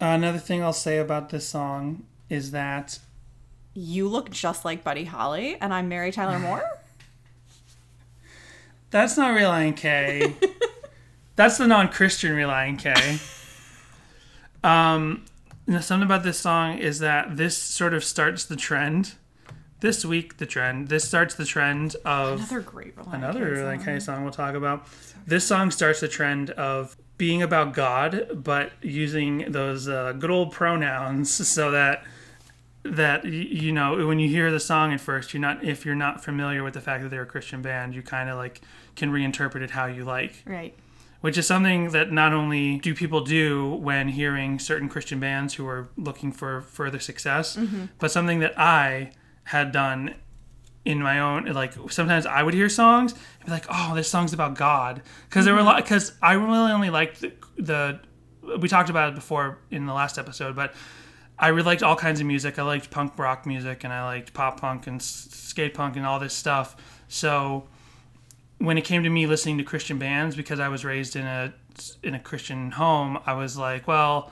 Another 0.00 0.38
thing 0.38 0.62
I'll 0.62 0.72
say 0.72 0.98
about 0.98 1.30
this 1.30 1.48
song 1.48 2.04
is 2.28 2.50
that 2.52 2.98
You 3.74 4.08
look 4.08 4.30
just 4.30 4.64
like 4.64 4.84
Buddy 4.84 5.04
Holly, 5.04 5.56
and 5.60 5.72
I'm 5.74 5.88
Mary 5.88 6.12
Tyler 6.12 6.38
Moore. 6.40 6.62
that's 8.90 9.16
not 9.16 9.34
Relient 9.36 9.76
K. 9.76 10.34
that's 11.36 11.58
the 11.58 11.66
non-Christian 11.66 12.32
Relient 12.32 12.78
K. 12.78 13.18
Um, 14.64 15.24
something 15.80 16.02
about 16.06 16.22
this 16.22 16.38
song 16.38 16.78
is 16.78 16.98
that 17.00 17.36
this 17.36 17.56
sort 17.56 17.94
of 17.94 18.04
starts 18.04 18.44
the 18.44 18.56
trend. 18.56 19.14
This 19.82 20.04
week, 20.04 20.36
the 20.36 20.46
trend. 20.46 20.86
This 20.86 21.02
starts 21.02 21.34
the 21.34 21.44
trend 21.44 21.96
of 22.04 22.38
Another 22.38 22.60
great 22.60 22.96
Reliant 22.96 23.24
another 23.24 23.56
K 23.56 23.62
like 23.64 23.80
song. 23.80 23.84
K 23.94 23.98
song 23.98 24.22
we'll 24.22 24.32
talk 24.32 24.54
about. 24.54 24.86
This 25.26 25.44
song 25.44 25.72
starts 25.72 25.98
the 25.98 26.06
trend 26.06 26.50
of 26.50 26.96
being 27.18 27.42
about 27.42 27.74
God, 27.74 28.28
but 28.32 28.70
using 28.80 29.50
those 29.50 29.88
uh, 29.88 30.12
good 30.12 30.30
old 30.30 30.52
pronouns 30.52 31.32
so 31.48 31.72
that 31.72 32.04
that 32.84 33.24
you 33.24 33.72
know 33.72 34.06
when 34.06 34.20
you 34.20 34.28
hear 34.28 34.52
the 34.52 34.60
song 34.60 34.92
at 34.92 35.00
first, 35.00 35.34
you're 35.34 35.40
not 35.40 35.64
if 35.64 35.84
you're 35.84 35.96
not 35.96 36.22
familiar 36.22 36.62
with 36.62 36.74
the 36.74 36.80
fact 36.80 37.02
that 37.02 37.08
they're 37.08 37.22
a 37.22 37.26
Christian 37.26 37.60
band, 37.60 37.92
you 37.92 38.02
kind 38.02 38.30
of 38.30 38.36
like 38.36 38.60
can 38.94 39.10
reinterpret 39.10 39.62
it 39.62 39.70
how 39.70 39.86
you 39.86 40.04
like 40.04 40.44
Right. 40.46 40.76
which 41.22 41.36
is 41.36 41.44
something 41.48 41.90
that 41.90 42.12
not 42.12 42.32
only 42.32 42.78
do 42.78 42.94
people 42.94 43.22
do 43.22 43.68
when 43.74 44.10
hearing 44.10 44.60
certain 44.60 44.88
Christian 44.88 45.18
bands 45.18 45.54
who 45.54 45.66
are 45.66 45.88
looking 45.96 46.30
for 46.30 46.60
further 46.60 47.00
success, 47.00 47.58
but 47.98 48.12
something 48.12 48.38
that 48.38 48.56
I 48.56 49.10
had 49.44 49.72
done 49.72 50.14
in 50.84 51.00
my 51.00 51.20
own 51.20 51.44
like 51.46 51.74
sometimes 51.90 52.26
I 52.26 52.42
would 52.42 52.54
hear 52.54 52.68
songs 52.68 53.12
and 53.12 53.46
be 53.46 53.52
like, 53.52 53.66
"Oh, 53.68 53.94
this 53.94 54.08
song's 54.08 54.32
about 54.32 54.56
God," 54.56 55.02
because 55.28 55.44
there 55.44 55.54
were 55.54 55.60
a 55.60 55.64
lot 55.64 55.76
mm-hmm. 55.76 55.84
because 55.84 56.12
I 56.20 56.32
really 56.32 56.72
only 56.72 56.90
liked 56.90 57.20
the, 57.20 57.32
the 57.56 58.00
we 58.58 58.68
talked 58.68 58.90
about 58.90 59.10
it 59.10 59.14
before 59.14 59.58
in 59.70 59.86
the 59.86 59.92
last 59.92 60.18
episode, 60.18 60.56
but 60.56 60.74
I 61.38 61.48
really 61.48 61.66
liked 61.66 61.82
all 61.82 61.96
kinds 61.96 62.20
of 62.20 62.26
music. 62.26 62.58
I 62.58 62.62
liked 62.62 62.90
punk 62.90 63.18
rock 63.18 63.46
music 63.46 63.84
and 63.84 63.92
I 63.92 64.04
liked 64.04 64.34
pop 64.34 64.60
punk 64.60 64.86
and 64.86 65.00
skate 65.00 65.74
punk 65.74 65.96
and 65.96 66.04
all 66.04 66.18
this 66.18 66.34
stuff. 66.34 66.76
So 67.08 67.68
when 68.58 68.78
it 68.78 68.84
came 68.84 69.02
to 69.02 69.10
me 69.10 69.26
listening 69.26 69.58
to 69.58 69.64
Christian 69.64 69.98
bands 69.98 70.36
because 70.36 70.60
I 70.60 70.68
was 70.68 70.84
raised 70.84 71.16
in 71.16 71.26
a 71.26 71.52
in 72.02 72.14
a 72.14 72.20
Christian 72.20 72.72
home, 72.72 73.18
I 73.24 73.34
was 73.34 73.56
like, 73.56 73.86
well, 73.88 74.30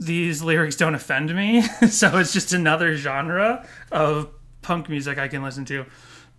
these 0.00 0.42
lyrics 0.42 0.74
don't 0.76 0.94
offend 0.94 1.34
me, 1.34 1.62
so 1.88 2.18
it's 2.18 2.32
just 2.32 2.52
another 2.52 2.96
genre 2.96 3.66
of 3.92 4.30
punk 4.62 4.88
music 4.88 5.18
I 5.18 5.28
can 5.28 5.42
listen 5.42 5.64
to. 5.66 5.86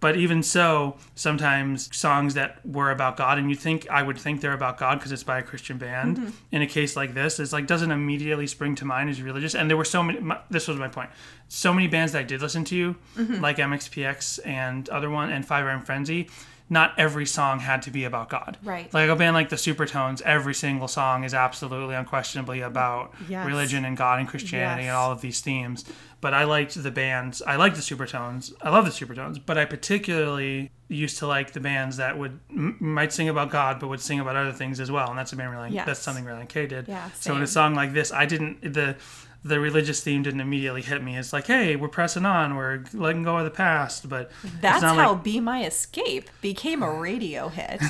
But 0.01 0.17
even 0.17 0.41
so, 0.41 0.97
sometimes 1.13 1.95
songs 1.95 2.33
that 2.33 2.65
were 2.65 2.89
about 2.89 3.17
God, 3.17 3.37
and 3.37 3.51
you 3.51 3.55
think 3.55 3.87
I 3.87 4.01
would 4.01 4.17
think 4.17 4.41
they're 4.41 4.51
about 4.51 4.79
God 4.79 4.97
because 4.97 5.11
it's 5.11 5.21
by 5.21 5.37
a 5.37 5.43
Christian 5.43 5.77
band. 5.77 6.17
Mm-hmm. 6.17 6.29
In 6.51 6.63
a 6.63 6.67
case 6.67 6.95
like 6.95 7.13
this, 7.13 7.39
it's 7.39 7.53
like 7.53 7.67
doesn't 7.67 7.91
immediately 7.91 8.47
spring 8.47 8.73
to 8.75 8.85
mind 8.85 9.11
as 9.11 9.21
religious. 9.21 9.53
And 9.53 9.69
there 9.69 9.77
were 9.77 9.85
so 9.85 10.01
many. 10.01 10.19
My, 10.19 10.39
this 10.49 10.67
was 10.67 10.77
my 10.77 10.87
point. 10.87 11.11
So 11.49 11.71
many 11.71 11.87
bands 11.87 12.13
that 12.13 12.19
I 12.19 12.23
did 12.23 12.41
listen 12.41 12.65
to, 12.65 12.95
mm-hmm. 13.15 13.41
like 13.41 13.57
MXPX 13.57 14.39
and 14.43 14.89
other 14.89 15.11
one 15.11 15.31
and 15.31 15.45
Five 15.45 15.65
Iron 15.67 15.81
Frenzy. 15.81 16.31
Not 16.71 16.93
every 16.97 17.25
song 17.25 17.59
had 17.59 17.81
to 17.83 17.91
be 17.91 18.05
about 18.05 18.29
God. 18.29 18.57
Right. 18.63 18.91
Like 18.93 19.09
a 19.09 19.15
band 19.17 19.35
like 19.35 19.49
the 19.49 19.57
Supertones, 19.57 20.21
every 20.21 20.53
single 20.53 20.87
song 20.87 21.25
is 21.25 21.33
absolutely 21.33 21.95
unquestionably 21.95 22.61
about 22.61 23.13
Yes. 23.27 23.45
religion 23.45 23.83
and 23.83 23.97
God 23.97 24.19
and 24.19 24.27
Christianity 24.27 24.83
Yes. 24.83 24.89
and 24.89 24.95
all 24.97 25.11
of 25.11 25.19
these 25.19 25.41
themes. 25.41 25.83
But 26.21 26.33
I 26.33 26.45
liked 26.45 26.81
the 26.81 26.89
bands. 26.91 27.41
I 27.45 27.57
liked 27.57 27.75
the 27.75 27.81
Supertones. 27.81 28.53
I 28.63 28.69
love 28.69 28.85
the 28.85 28.91
Supertones. 28.91 29.39
But 29.45 29.57
I 29.57 29.65
particularly 29.65 30.71
used 30.87 31.17
to 31.19 31.27
like 31.27 31.51
the 31.51 31.59
bands 31.59 31.97
that 31.97 32.17
would 32.17 32.39
m- 32.49 32.77
might 32.79 33.11
sing 33.11 33.27
about 33.27 33.49
God, 33.49 33.79
but 33.79 33.87
would 33.89 33.99
sing 34.01 34.19
about 34.21 34.35
other 34.37 34.51
things 34.53 34.79
as 34.79 34.89
well. 34.89 35.09
And 35.09 35.17
that's 35.19 35.33
a 35.33 35.35
band 35.35 35.51
Relient. 35.53 35.71
Yes. 35.73 35.85
That's 35.85 35.99
something 35.99 36.23
Relient 36.25 36.47
K 36.49 36.67
did. 36.67 36.87
Yeah, 36.87 37.09
So 37.19 37.35
in 37.35 37.41
a 37.41 37.47
song 37.47 37.75
like 37.75 37.91
this, 37.93 38.11
I 38.13 38.25
didn't 38.25 38.73
the 38.73 38.95
the 39.43 39.59
religious 39.59 40.01
theme 40.03 40.23
didn't 40.23 40.41
immediately 40.41 40.81
hit 40.81 41.03
me. 41.03 41.17
It's 41.17 41.33
like, 41.33 41.47
hey, 41.47 41.75
we're 41.75 41.87
pressing 41.87 42.25
on. 42.25 42.55
We're 42.55 42.83
letting 42.93 43.23
go 43.23 43.37
of 43.37 43.45
the 43.45 43.51
past. 43.51 44.07
But 44.07 44.31
That's 44.59 44.83
how 44.83 45.13
like- 45.13 45.23
Be 45.23 45.39
My 45.39 45.65
Escape 45.65 46.29
became 46.41 46.83
a 46.83 46.93
radio 46.93 47.49
hit. 47.49 47.81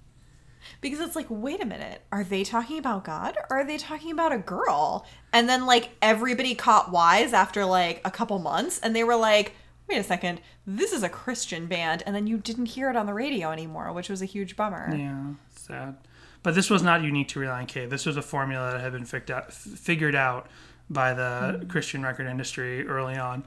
because 0.80 1.00
it's 1.00 1.16
like, 1.16 1.26
wait 1.30 1.62
a 1.62 1.66
minute, 1.66 2.02
are 2.12 2.24
they 2.24 2.44
talking 2.44 2.78
about 2.78 3.04
God 3.04 3.38
or 3.48 3.60
are 3.60 3.64
they 3.66 3.78
talking 3.78 4.10
about 4.10 4.32
a 4.32 4.38
girl? 4.38 5.06
And 5.32 5.48
then 5.48 5.64
like 5.64 5.90
everybody 6.02 6.54
caught 6.54 6.92
wise 6.92 7.32
after 7.32 7.64
like 7.64 8.02
a 8.04 8.10
couple 8.10 8.38
months 8.38 8.78
and 8.80 8.94
they 8.94 9.04
were 9.04 9.16
like, 9.16 9.54
wait 9.88 9.96
a 9.96 10.04
second, 10.04 10.42
this 10.66 10.92
is 10.92 11.02
a 11.02 11.08
Christian 11.08 11.66
band. 11.66 12.02
And 12.04 12.14
then 12.14 12.26
you 12.26 12.36
didn't 12.36 12.66
hear 12.66 12.90
it 12.90 12.96
on 12.96 13.06
the 13.06 13.14
radio 13.14 13.50
anymore, 13.50 13.90
which 13.94 14.10
was 14.10 14.20
a 14.20 14.26
huge 14.26 14.56
bummer. 14.56 14.94
Yeah, 14.94 15.24
sad. 15.56 15.96
But 16.42 16.54
this 16.54 16.68
was 16.68 16.82
not 16.82 17.02
unique 17.02 17.28
to 17.28 17.40
Relient 17.40 17.68
K. 17.68 17.86
This 17.86 18.04
was 18.04 18.18
a 18.18 18.22
formula 18.22 18.72
that 18.72 18.80
had 18.82 18.92
been 18.92 19.34
out, 19.34 19.52
figured 19.54 20.14
out 20.14 20.46
by 20.90 21.14
the 21.14 21.58
hmm. 21.60 21.68
Christian 21.68 22.02
record 22.02 22.26
industry 22.26 22.86
early 22.86 23.16
on. 23.16 23.44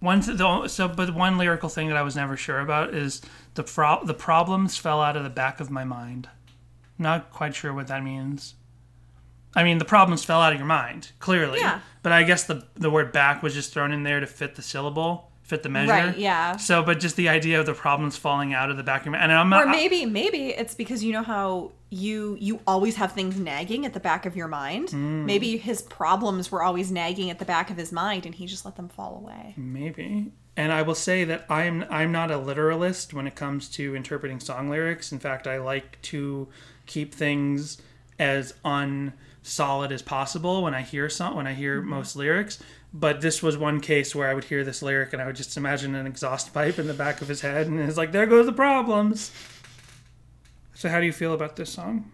One 0.00 0.20
the, 0.20 0.66
so, 0.66 0.88
but 0.88 1.14
one 1.14 1.38
lyrical 1.38 1.68
thing 1.68 1.86
that 1.88 1.96
I 1.96 2.02
was 2.02 2.16
never 2.16 2.36
sure 2.36 2.58
about 2.58 2.92
is 2.92 3.22
the 3.54 3.62
pro- 3.62 4.04
the 4.04 4.14
problems 4.14 4.76
fell 4.76 5.00
out 5.00 5.16
of 5.16 5.22
the 5.22 5.30
back 5.30 5.60
of 5.60 5.70
my 5.70 5.84
mind. 5.84 6.28
Not 6.98 7.30
quite 7.30 7.54
sure 7.54 7.72
what 7.72 7.86
that 7.86 8.02
means. 8.02 8.54
I 9.54 9.62
mean, 9.62 9.78
the 9.78 9.84
problems 9.84 10.24
fell 10.24 10.40
out 10.40 10.52
of 10.52 10.58
your 10.58 10.66
mind, 10.66 11.12
clearly. 11.20 11.60
Yeah. 11.60 11.80
But 12.02 12.10
I 12.10 12.24
guess 12.24 12.44
the 12.44 12.66
the 12.74 12.90
word 12.90 13.12
back 13.12 13.44
was 13.44 13.54
just 13.54 13.72
thrown 13.72 13.92
in 13.92 14.02
there 14.02 14.18
to 14.18 14.26
fit 14.26 14.56
the 14.56 14.62
syllable, 14.62 15.30
fit 15.42 15.62
the 15.62 15.68
measure. 15.68 15.92
Right, 15.92 16.18
yeah. 16.18 16.56
So, 16.56 16.82
but 16.82 16.98
just 16.98 17.14
the 17.14 17.28
idea 17.28 17.60
of 17.60 17.66
the 17.66 17.74
problems 17.74 18.16
falling 18.16 18.54
out 18.54 18.70
of 18.70 18.76
the 18.76 18.82
back 18.82 19.02
of 19.02 19.06
your 19.06 19.12
mind, 19.12 19.24
and 19.24 19.32
I'm 19.32 19.48
not. 19.48 19.66
Or 19.66 19.70
maybe 19.70 20.04
maybe 20.04 20.48
it's 20.48 20.74
because 20.74 21.04
you 21.04 21.12
know 21.12 21.22
how 21.22 21.70
you 21.92 22.38
you 22.40 22.58
always 22.66 22.96
have 22.96 23.12
things 23.12 23.38
nagging 23.38 23.84
at 23.84 23.92
the 23.92 24.00
back 24.00 24.24
of 24.24 24.34
your 24.34 24.48
mind. 24.48 24.90
Hmm. 24.90 25.26
Maybe 25.26 25.58
his 25.58 25.82
problems 25.82 26.50
were 26.50 26.62
always 26.62 26.90
nagging 26.90 27.28
at 27.28 27.38
the 27.38 27.44
back 27.44 27.68
of 27.70 27.76
his 27.76 27.92
mind 27.92 28.24
and 28.24 28.34
he 28.34 28.46
just 28.46 28.64
let 28.64 28.76
them 28.76 28.88
fall 28.88 29.16
away. 29.22 29.52
Maybe. 29.58 30.32
And 30.56 30.72
I 30.72 30.82
will 30.82 30.94
say 30.94 31.24
that 31.24 31.44
I'm 31.50 31.84
I'm 31.90 32.10
not 32.10 32.30
a 32.30 32.38
literalist 32.38 33.12
when 33.12 33.26
it 33.26 33.34
comes 33.34 33.68
to 33.70 33.94
interpreting 33.94 34.40
song 34.40 34.70
lyrics. 34.70 35.12
In 35.12 35.18
fact, 35.18 35.46
I 35.46 35.58
like 35.58 36.00
to 36.02 36.48
keep 36.86 37.14
things 37.14 37.80
as 38.18 38.54
unsolid 38.64 39.92
as 39.92 40.00
possible 40.00 40.62
when 40.62 40.74
I 40.74 40.80
hear 40.80 41.10
song 41.10 41.36
when 41.36 41.46
I 41.46 41.52
hear 41.52 41.82
most 41.82 42.16
lyrics. 42.16 42.58
But 42.94 43.20
this 43.20 43.42
was 43.42 43.58
one 43.58 43.80
case 43.80 44.14
where 44.14 44.28
I 44.28 44.34
would 44.34 44.44
hear 44.44 44.64
this 44.64 44.82
lyric 44.82 45.12
and 45.12 45.20
I 45.20 45.26
would 45.26 45.36
just 45.36 45.56
imagine 45.58 45.94
an 45.94 46.06
exhaust 46.06 46.54
pipe 46.54 46.78
in 46.78 46.86
the 46.86 46.94
back 46.94 47.20
of 47.20 47.28
his 47.28 47.42
head 47.42 47.66
and 47.66 47.78
it's 47.80 47.98
like 47.98 48.12
there 48.12 48.26
goes 48.26 48.46
the 48.46 48.52
problems. 48.52 49.30
So 50.82 50.88
how 50.88 50.98
do 50.98 51.06
you 51.06 51.12
feel 51.12 51.32
about 51.32 51.54
this 51.54 51.72
song? 51.72 52.10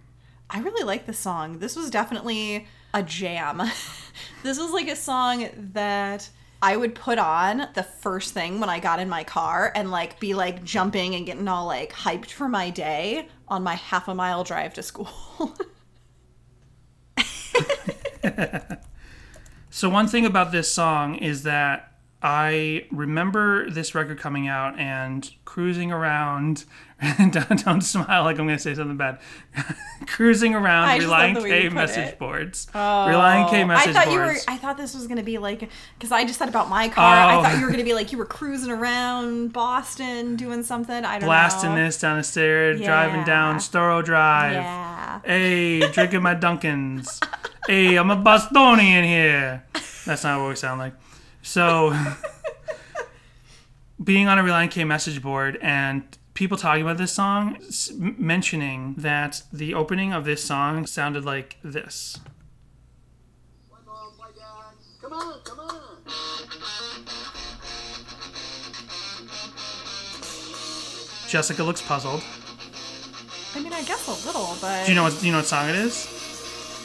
I 0.51 0.61
really 0.61 0.85
like 0.85 1.07
this 1.07 1.19
song. 1.19 1.59
This 1.59 1.75
was 1.75 1.89
definitely 1.89 2.67
a 2.93 3.03
jam. 3.03 3.63
this 4.43 4.59
was 4.59 4.73
like 4.73 4.89
a 4.89 4.95
song 4.95 5.49
that 5.73 6.29
I 6.61 6.77
would 6.77 6.95
put 6.95 7.19
on 7.19 7.69
the 7.75 7.83
first 7.83 8.35
thing 8.35 8.61
when 8.61 8.69
I 8.69 8.79
got 8.79 9.01
in 9.01 9.09
my 9.09 9.25
car 9.25 9.73
and 9.75 9.91
like 9.91 10.21
be 10.21 10.35
like 10.35 10.65
jumping 10.65 11.15
and 11.15 11.25
getting 11.25 11.49
all 11.49 11.65
like 11.65 11.95
hyped 11.95 12.29
for 12.29 12.47
my 12.47 12.69
day 12.69 13.29
on 13.49 13.63
my 13.63 13.77
half 13.77 14.07
a 14.07 14.15
mile 14.15 14.45
drive 14.45 14.75
to 14.75 14.83
school. 14.83 15.09
So 19.71 19.89
one 19.89 20.09
thing 20.09 20.27
about 20.27 20.51
this 20.51 20.71
song 20.71 21.15
is 21.15 21.45
that 21.45 21.93
I 22.21 22.87
remember 22.91 23.71
this 23.71 23.95
record 23.95 24.19
coming 24.19 24.49
out 24.49 24.79
and 24.79 25.31
cruising 25.45 25.93
around. 25.93 26.65
don't, 27.31 27.65
don't 27.65 27.81
smile 27.81 28.25
like 28.25 28.39
I'm 28.41 28.47
going 28.47 28.57
to 28.57 28.63
say 28.63 28.75
something 28.75 28.97
bad. 28.97 29.21
cruising 30.07 30.55
around 30.55 30.89
I 30.89 30.99
just 30.99 31.09
love 31.09 31.21
Relient 31.21 31.35
the 31.35 31.41
way 31.43 31.63
K 31.63 31.69
message 31.69 32.09
it. 32.09 32.19
boards. 32.19 32.67
Relient 32.75 33.51
K 33.51 33.63
oh, 33.63 33.67
message 33.67 33.89
I 33.89 33.93
thought 33.93 34.05
boards. 34.07 34.15
you 34.15 34.21
were. 34.21 34.37
I 34.49 34.57
thought 34.57 34.77
this 34.77 34.95
was 34.95 35.07
gonna 35.07 35.23
be 35.23 35.39
like 35.39 35.69
because 35.97 36.11
I 36.11 36.25
just 36.25 36.41
said 36.41 36.49
about 36.49 36.69
my 36.69 36.89
car. 36.89 37.05
I 37.15 37.37
Oh. 37.37 37.43
thought 37.43 37.59
you 37.59 37.65
were 37.67 37.71
gonna 37.71 37.85
be 37.85 37.95
like 37.95 38.11
you 38.11 38.19
were 38.19 38.25
cruising 38.27 38.71
around 38.73 39.53
Boston 39.53 40.35
doing 40.35 40.65
something. 40.65 41.05
I 41.05 41.21
don't 41.21 41.29
Blasting 41.29 41.77
know. 41.77 41.85
this 41.85 42.01
down 42.01 42.19
the 42.19 42.25
stair, 42.25 42.75
driving 42.77 43.23
down 43.25 43.57
Storrow 43.59 44.05
Drive. 44.05 44.55
Yeah. 44.55 45.21
Hey, 45.25 45.89
drinking 45.93 46.23
my 46.23 46.35
Dunkins. 46.35 47.25
hey, 47.69 47.95
I'm 47.97 48.11
a 48.11 48.17
Bostonian 48.17 49.05
here. 49.05 49.63
That's 50.05 50.25
not 50.25 50.41
what 50.41 50.49
we 50.49 50.57
sound 50.57 50.81
like. 50.81 50.95
So, 51.43 51.97
being 54.03 54.29
on 54.29 54.39
a 54.39 54.43
Relient 54.43 54.71
K 54.71 54.85
message 54.85 55.23
board 55.23 55.59
and 55.63 56.03
people 56.39 56.57
talking 56.57 56.83
about 56.83 56.99
this 56.99 57.13
song, 57.13 57.57
s- 57.67 57.91
mentioning 57.99 58.95
that 58.97 59.43
the 59.53 59.75
opening 59.75 60.13
of 60.13 60.25
this 60.25 60.43
song 60.45 60.87
sounded 60.87 61.25
like 61.25 61.57
this. 61.65 62.17
One 63.69 63.81
more, 63.85 64.13
my 64.17 64.29
dad. 64.31 64.77
Come 65.03 65.13
on, 65.15 65.41
come 65.43 65.59
on. 65.59 67.09
Jessica 71.29 71.63
looks 71.63 71.83
puzzled. 71.83 72.23
I 73.55 73.61
mean, 73.61 73.73
I 73.73 73.83
guess 73.83 74.07
a 74.09 74.27
little, 74.27 74.57
but 74.61 74.85
Do 74.87 74.93
you 74.93 74.97
know 74.97 75.03
what 75.03 75.19
do 75.21 75.27
you 75.27 75.33
know 75.33 75.39
what 75.39 75.47
song 75.47 75.69
it 75.69 75.75
is? 75.77 76.09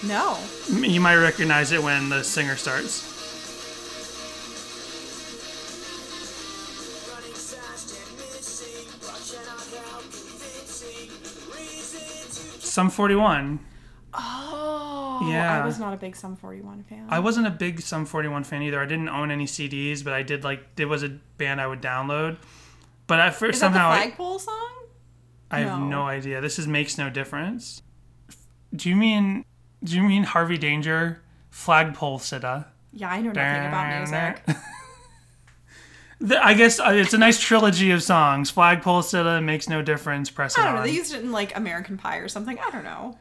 no. 0.03 0.37
You 0.69 0.99
might 0.99 1.15
recognize 1.15 1.71
it 1.71 1.81
when 1.81 2.09
the 2.09 2.23
singer 2.23 2.55
starts. 2.57 3.12
Sum 12.73 12.89
41. 12.89 13.59
Oh, 14.15 15.27
Yeah. 15.29 15.61
I 15.61 15.63
was 15.63 15.77
not 15.77 15.93
a 15.93 15.97
big 15.97 16.15
Sum 16.15 16.35
41 16.35 16.81
fan. 16.89 17.05
I 17.07 17.19
wasn't 17.19 17.45
a 17.45 17.51
big 17.51 17.79
Sum 17.81 18.03
41 18.03 18.43
fan 18.45 18.63
either. 18.63 18.81
I 18.81 18.87
didn't 18.87 19.09
own 19.09 19.29
any 19.29 19.45
CDs, 19.45 20.03
but 20.03 20.11
I 20.13 20.23
did 20.23 20.43
like 20.43 20.63
it 20.77 20.85
was 20.85 21.03
a 21.03 21.09
band 21.37 21.61
I 21.61 21.67
would 21.67 21.83
download. 21.83 22.37
But 23.05 23.19
I 23.19 23.29
first 23.29 23.57
Is 23.57 23.59
somehow 23.59 23.91
that 23.91 23.97
the 23.97 24.01
I, 24.01 24.05
flagpole 24.07 24.39
song? 24.39 24.69
I 25.51 25.59
have 25.59 25.79
No. 25.81 25.85
no 25.87 26.01
idea. 26.07 26.41
This 26.41 26.57
is 26.57 26.65
makes 26.67 26.97
no 26.97 27.11
difference. 27.11 27.83
Do 28.75 28.89
you 28.89 28.95
mean 28.95 29.45
do 29.83 29.95
you 29.95 30.01
mean 30.01 30.23
Harvey 30.23 30.57
Danger 30.57 31.21
flagpole 31.51 32.17
sitta? 32.17 32.65
Yeah, 32.91 33.11
I 33.11 33.21
know 33.21 33.33
nothing 33.33 33.67
about 33.67 33.99
music. 33.99 34.57
The- 36.23 36.43
I 36.43 36.53
guess 36.53 36.79
uh, 36.79 36.91
it's 36.93 37.13
a 37.13 37.17
nice 37.17 37.39
trilogy 37.39 37.91
of 37.91 38.01
songs. 38.01 38.49
Flagpole 38.49 39.01
sitta 39.03 39.41
makes 39.43 39.69
no 39.69 39.81
difference. 39.81 40.29
Press 40.29 40.57
it 40.57 40.61
I 40.61 40.63
don't 40.65 40.73
know. 40.75 40.81
on. 40.81 40.87
They 40.87 40.93
used 40.93 41.13
it 41.13 41.21
in 41.21 41.31
like 41.31 41.55
American 41.55 41.97
Pie 41.97 42.17
or 42.17 42.27
something. 42.27 42.57
I 42.59 42.69
don't 42.71 42.83
know. 42.83 43.17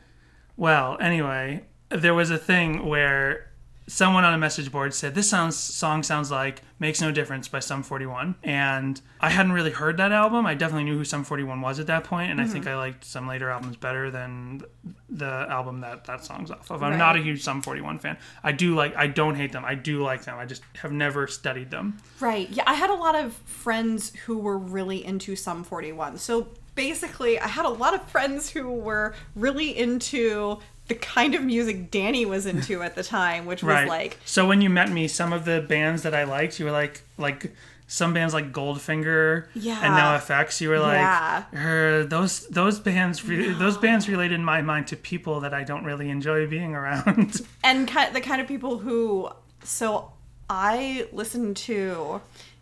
Well, 0.57 0.97
anyway, 1.01 1.65
there 1.91 2.15
was 2.15 2.31
a 2.31 2.39
thing 2.39 2.87
where 2.87 3.51
someone 3.87 4.25
on 4.25 4.33
a 4.33 4.39
message 4.39 4.71
board 4.71 4.95
said 4.95 5.15
this 5.15 5.29
sounds 5.29 5.57
song 5.57 6.03
sounds 6.03 6.31
like 6.31 6.63
makes 6.79 7.01
no 7.01 7.11
difference 7.11 7.49
by 7.49 7.59
sum 7.59 7.83
41 7.83 8.37
and 8.43 9.01
i 9.21 9.29
hadn't 9.29 9.53
really 9.53 9.71
heard 9.71 9.97
that 9.97 10.13
album. 10.13 10.47
I 10.47 10.55
definitely 10.55 10.85
knew 10.85 10.97
who 10.97 11.05
sum 11.05 11.25
41 11.25 11.61
was 11.61 11.79
at 11.81 11.87
that 11.89 12.05
point 12.05 12.31
and 12.31 12.41
i 12.41 12.47
think 12.47 12.65
mm-hmm. 12.65 12.75
i 12.75 12.77
liked 12.77 13.05
some 13.05 13.27
later 13.27 13.51
albums 13.51 13.77
better 13.77 14.11
than 14.11 14.63
the 15.11 15.47
album 15.49 15.81
that 15.81 16.05
that 16.05 16.25
song's 16.25 16.51
off 16.51 16.71
of. 16.71 16.83
I'm 16.83 16.99
not 16.99 17.17
a 17.17 17.21
huge 17.21 17.43
sum 17.43 17.61
41 17.61 17.99
fan. 17.99 18.17
I 18.43 18.53
do 18.53 18.75
like 18.75 18.97
i 18.97 19.07
don't 19.07 19.35
hate 19.35 19.53
them. 19.53 19.65
I 19.65 19.75
do 19.75 20.03
like 20.03 20.25
them. 20.25 20.39
I 20.39 20.47
just 20.47 20.63
have 20.77 20.93
never 20.93 21.27
studied 21.27 21.71
them. 21.71 21.99
Right. 22.21 22.49
Yeah, 22.51 22.65
I 22.67 22.75
had 22.75 22.91
a 22.91 22.95
lot 22.95 23.15
of 23.15 23.33
friends 23.33 24.15
who 24.27 24.39
were 24.39 24.59
really 24.59 25.05
into 25.05 25.37
Sum 25.37 25.65
41. 25.65 26.19
So 26.19 26.49
basically, 26.75 27.39
I 27.39 27.49
had 27.49 27.65
a 27.65 27.71
lot 27.71 27.95
of 27.95 28.03
friends 28.09 28.51
who 28.51 28.71
were 28.71 29.15
really 29.35 29.77
into 29.77 30.59
the 30.89 30.95
kind 30.95 31.35
of 31.35 31.43
music 31.43 31.91
Danny 31.91 32.27
was 32.27 32.45
into 32.47 32.83
at 32.83 32.95
the 32.97 33.03
time, 33.03 33.47
which 33.47 33.63
was 33.63 33.75
right 33.75 33.89
like 33.89 34.19
so 34.25 34.47
when 34.47 34.61
you 34.61 34.69
met 34.71 34.91
me 34.91 35.09
some 35.09 35.33
of 35.33 35.45
the 35.45 35.61
bands 35.69 36.03
that 36.03 36.15
i 36.15 36.25
liked 36.25 36.59
you 36.59 36.65
were 36.67 36.73
like 36.73 37.03
like 37.19 37.53
some 37.87 38.15
bands 38.15 38.33
like 38.33 38.53
Goldfinger 38.53 39.49
Yeah. 39.55 39.79
and 39.83 39.93
NoFX, 39.93 40.63
you 40.63 40.71
were 40.71 40.79
like, 40.79 40.95
Yeah. 40.97 41.45
"Er, 41.55 42.05
those 42.05 42.47
those 42.49 42.81
bands 42.81 43.23
re- 43.23 43.53
those 43.53 43.77
bands 43.77 44.09
relate 44.09 44.33
in 44.33 44.43
my 44.43 44.63
mind 44.63 44.87
to 44.87 44.97
people 44.97 45.41
that 45.41 45.53
I 45.53 45.63
don't 45.63 45.85
really 45.85 46.09
enjoy 46.09 46.47
being 46.47 46.75
around. 46.75 47.43
and 47.63 47.87
the 48.15 48.21
kind 48.23 48.41
of 48.41 48.49
people 48.49 48.79
who 48.79 49.29
so 49.63 50.11
i 50.51 51.07
listened 51.13 51.57
to 51.57 52.21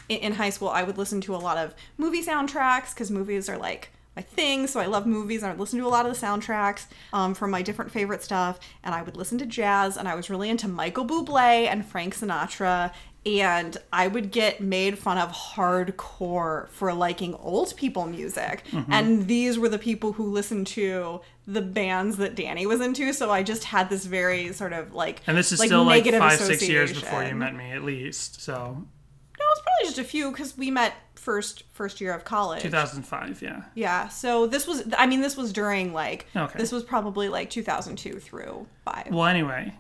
in, 0.09 0.19
in 0.19 0.33
high 0.35 0.51
school 0.51 0.69
i 0.69 0.83
would 0.83 0.99
listen 0.99 1.21
to 1.21 1.35
a 1.35 1.39
lot 1.39 1.57
of 1.57 1.75
movie 1.97 2.23
soundtracks 2.25 2.93
because 2.93 3.11
movies 3.11 3.49
are 3.49 3.57
like 3.57 3.91
my 4.21 4.27
thing 4.35 4.67
so 4.67 4.81
i 4.81 4.87
love 4.87 5.07
movies 5.07 5.43
and 5.43 5.49
i 5.49 5.53
would 5.53 5.61
listen 5.61 5.79
to 5.79 5.87
a 5.87 5.89
lot 5.89 6.07
of 6.07 6.13
the 6.13 6.27
soundtracks 6.27 6.87
um, 7.13 7.35
from 7.35 7.51
my 7.51 7.63
different 7.63 7.91
favorite 7.91 8.23
stuff 8.23 8.61
and 8.85 8.95
i 8.95 9.03
would 9.03 9.17
listen 9.17 9.39
to 9.39 9.47
jazz 9.47 9.97
and 9.97 10.07
i 10.07 10.15
was 10.15 10.29
really 10.29 10.51
into 10.51 10.69
michael 10.69 11.07
bublé 11.07 11.67
and 11.67 11.87
frank 11.87 12.15
sinatra 12.15 12.93
and 13.27 13.77
I 13.93 14.07
would 14.09 14.31
get 14.31 14.63
made 14.63 14.99
fun 14.99 15.19
of 15.19 15.31
hardcore 15.31 16.71
for 16.71 16.93
liking 16.95 17.35
old 17.35 17.77
people 17.77 18.07
music. 18.07 18.65
Mm-hmm. 18.71 18.91
And 18.91 19.27
these 19.27 19.59
were 19.59 19.69
the 19.69 19.79
people 19.79 20.13
who 20.13 20.31
listened 20.31 20.67
to 20.69 21.21
the 21.47 21.61
bands 21.61 22.17
that 22.17 22.35
Danny 22.35 22.65
was 22.65 22.81
into. 22.81 23.13
So 23.13 23.31
I 23.31 23.43
just 23.43 23.65
had 23.65 23.91
this 23.91 24.07
very 24.07 24.53
sort 24.55 24.73
of 24.73 24.95
like 24.95 25.21
And 25.27 25.37
this 25.37 25.53
is 25.53 25.59
like 25.59 25.67
still 25.67 25.85
like 25.85 26.07
five 26.07 26.39
six 26.39 26.67
years 26.67 26.93
before 26.93 27.23
you 27.25 27.35
met 27.35 27.55
me 27.55 27.73
at 27.73 27.85
least. 27.85 28.41
So 28.41 28.55
No, 28.55 28.65
it 28.65 29.39
was 29.39 29.63
probably 29.63 29.85
just 29.85 29.99
a 29.99 30.05
few 30.05 30.31
because 30.31 30.57
we 30.57 30.71
met 30.71 30.95
first 31.21 31.65
first 31.73 32.01
year 32.01 32.13
of 32.15 32.25
college. 32.25 32.63
2005, 32.63 33.43
yeah. 33.43 33.65
Yeah. 33.75 34.09
So 34.09 34.47
this 34.47 34.67
was 34.67 34.83
I 34.97 35.07
mean 35.07 35.21
this 35.21 35.37
was 35.37 35.53
during 35.53 35.93
like 35.93 36.27
Okay. 36.35 36.59
this 36.59 36.73
was 36.73 36.83
probably 36.83 37.29
like 37.29 37.51
2002 37.51 38.19
through 38.21 38.67
5. 38.85 39.09
Well, 39.11 39.27
anyway, 39.27 39.75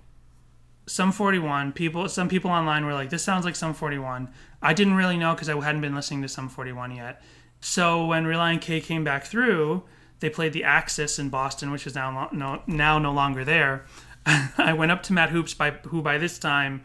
Sum 0.86 1.12
41 1.12 1.72
people. 1.72 2.08
Some 2.08 2.28
people 2.28 2.50
online 2.50 2.84
were 2.84 2.92
like, 2.94 3.10
"This 3.10 3.22
sounds 3.22 3.44
like 3.44 3.56
Sum 3.56 3.74
41." 3.74 4.28
I 4.62 4.74
didn't 4.74 4.94
really 4.94 5.16
know 5.16 5.32
because 5.34 5.48
I 5.48 5.58
hadn't 5.60 5.80
been 5.80 5.94
listening 5.94 6.22
to 6.22 6.28
Sum 6.28 6.48
41 6.48 6.90
yet. 6.96 7.22
So 7.60 8.06
when 8.06 8.24
Relient 8.24 8.60
K 8.60 8.80
came 8.80 9.04
back 9.04 9.24
through, 9.24 9.84
they 10.20 10.28
played 10.30 10.52
the 10.52 10.64
Axis 10.64 11.18
in 11.18 11.28
Boston, 11.30 11.70
which 11.70 11.86
is 11.86 11.94
now 11.94 12.28
no, 12.32 12.62
now 12.66 12.98
no 12.98 13.12
longer 13.12 13.44
there. 13.44 13.84
I 14.26 14.72
went 14.74 14.92
up 14.92 15.02
to 15.04 15.12
Matt 15.12 15.30
Hoopes 15.30 15.54
by 15.54 15.70
who 15.70 16.02
by 16.02 16.18
this 16.18 16.38
time, 16.38 16.82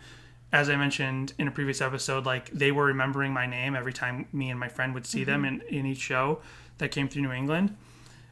as 0.56 0.70
I 0.70 0.78
mentioned 0.78 1.34
in 1.38 1.50
a 1.50 1.52
previous 1.52 1.82
episode, 1.82 2.26
like 2.26 2.50
they 2.50 2.72
were 2.72 2.86
remembering 2.86 3.34
my 3.34 3.46
name 3.46 3.76
every 3.76 3.92
time 3.92 4.26
me 4.32 4.50
and 4.50 4.58
my 4.58 4.70
friend 4.70 4.94
would 4.94 5.06
see 5.06 5.26
them 5.26 5.44
mm-hmm. 5.44 5.68
in, 5.68 5.80
in 5.80 5.86
each 5.86 5.98
show 5.98 6.40
that 6.78 6.92
came 6.92 7.10
through 7.10 7.24
New 7.24 7.34
England. 7.34 7.76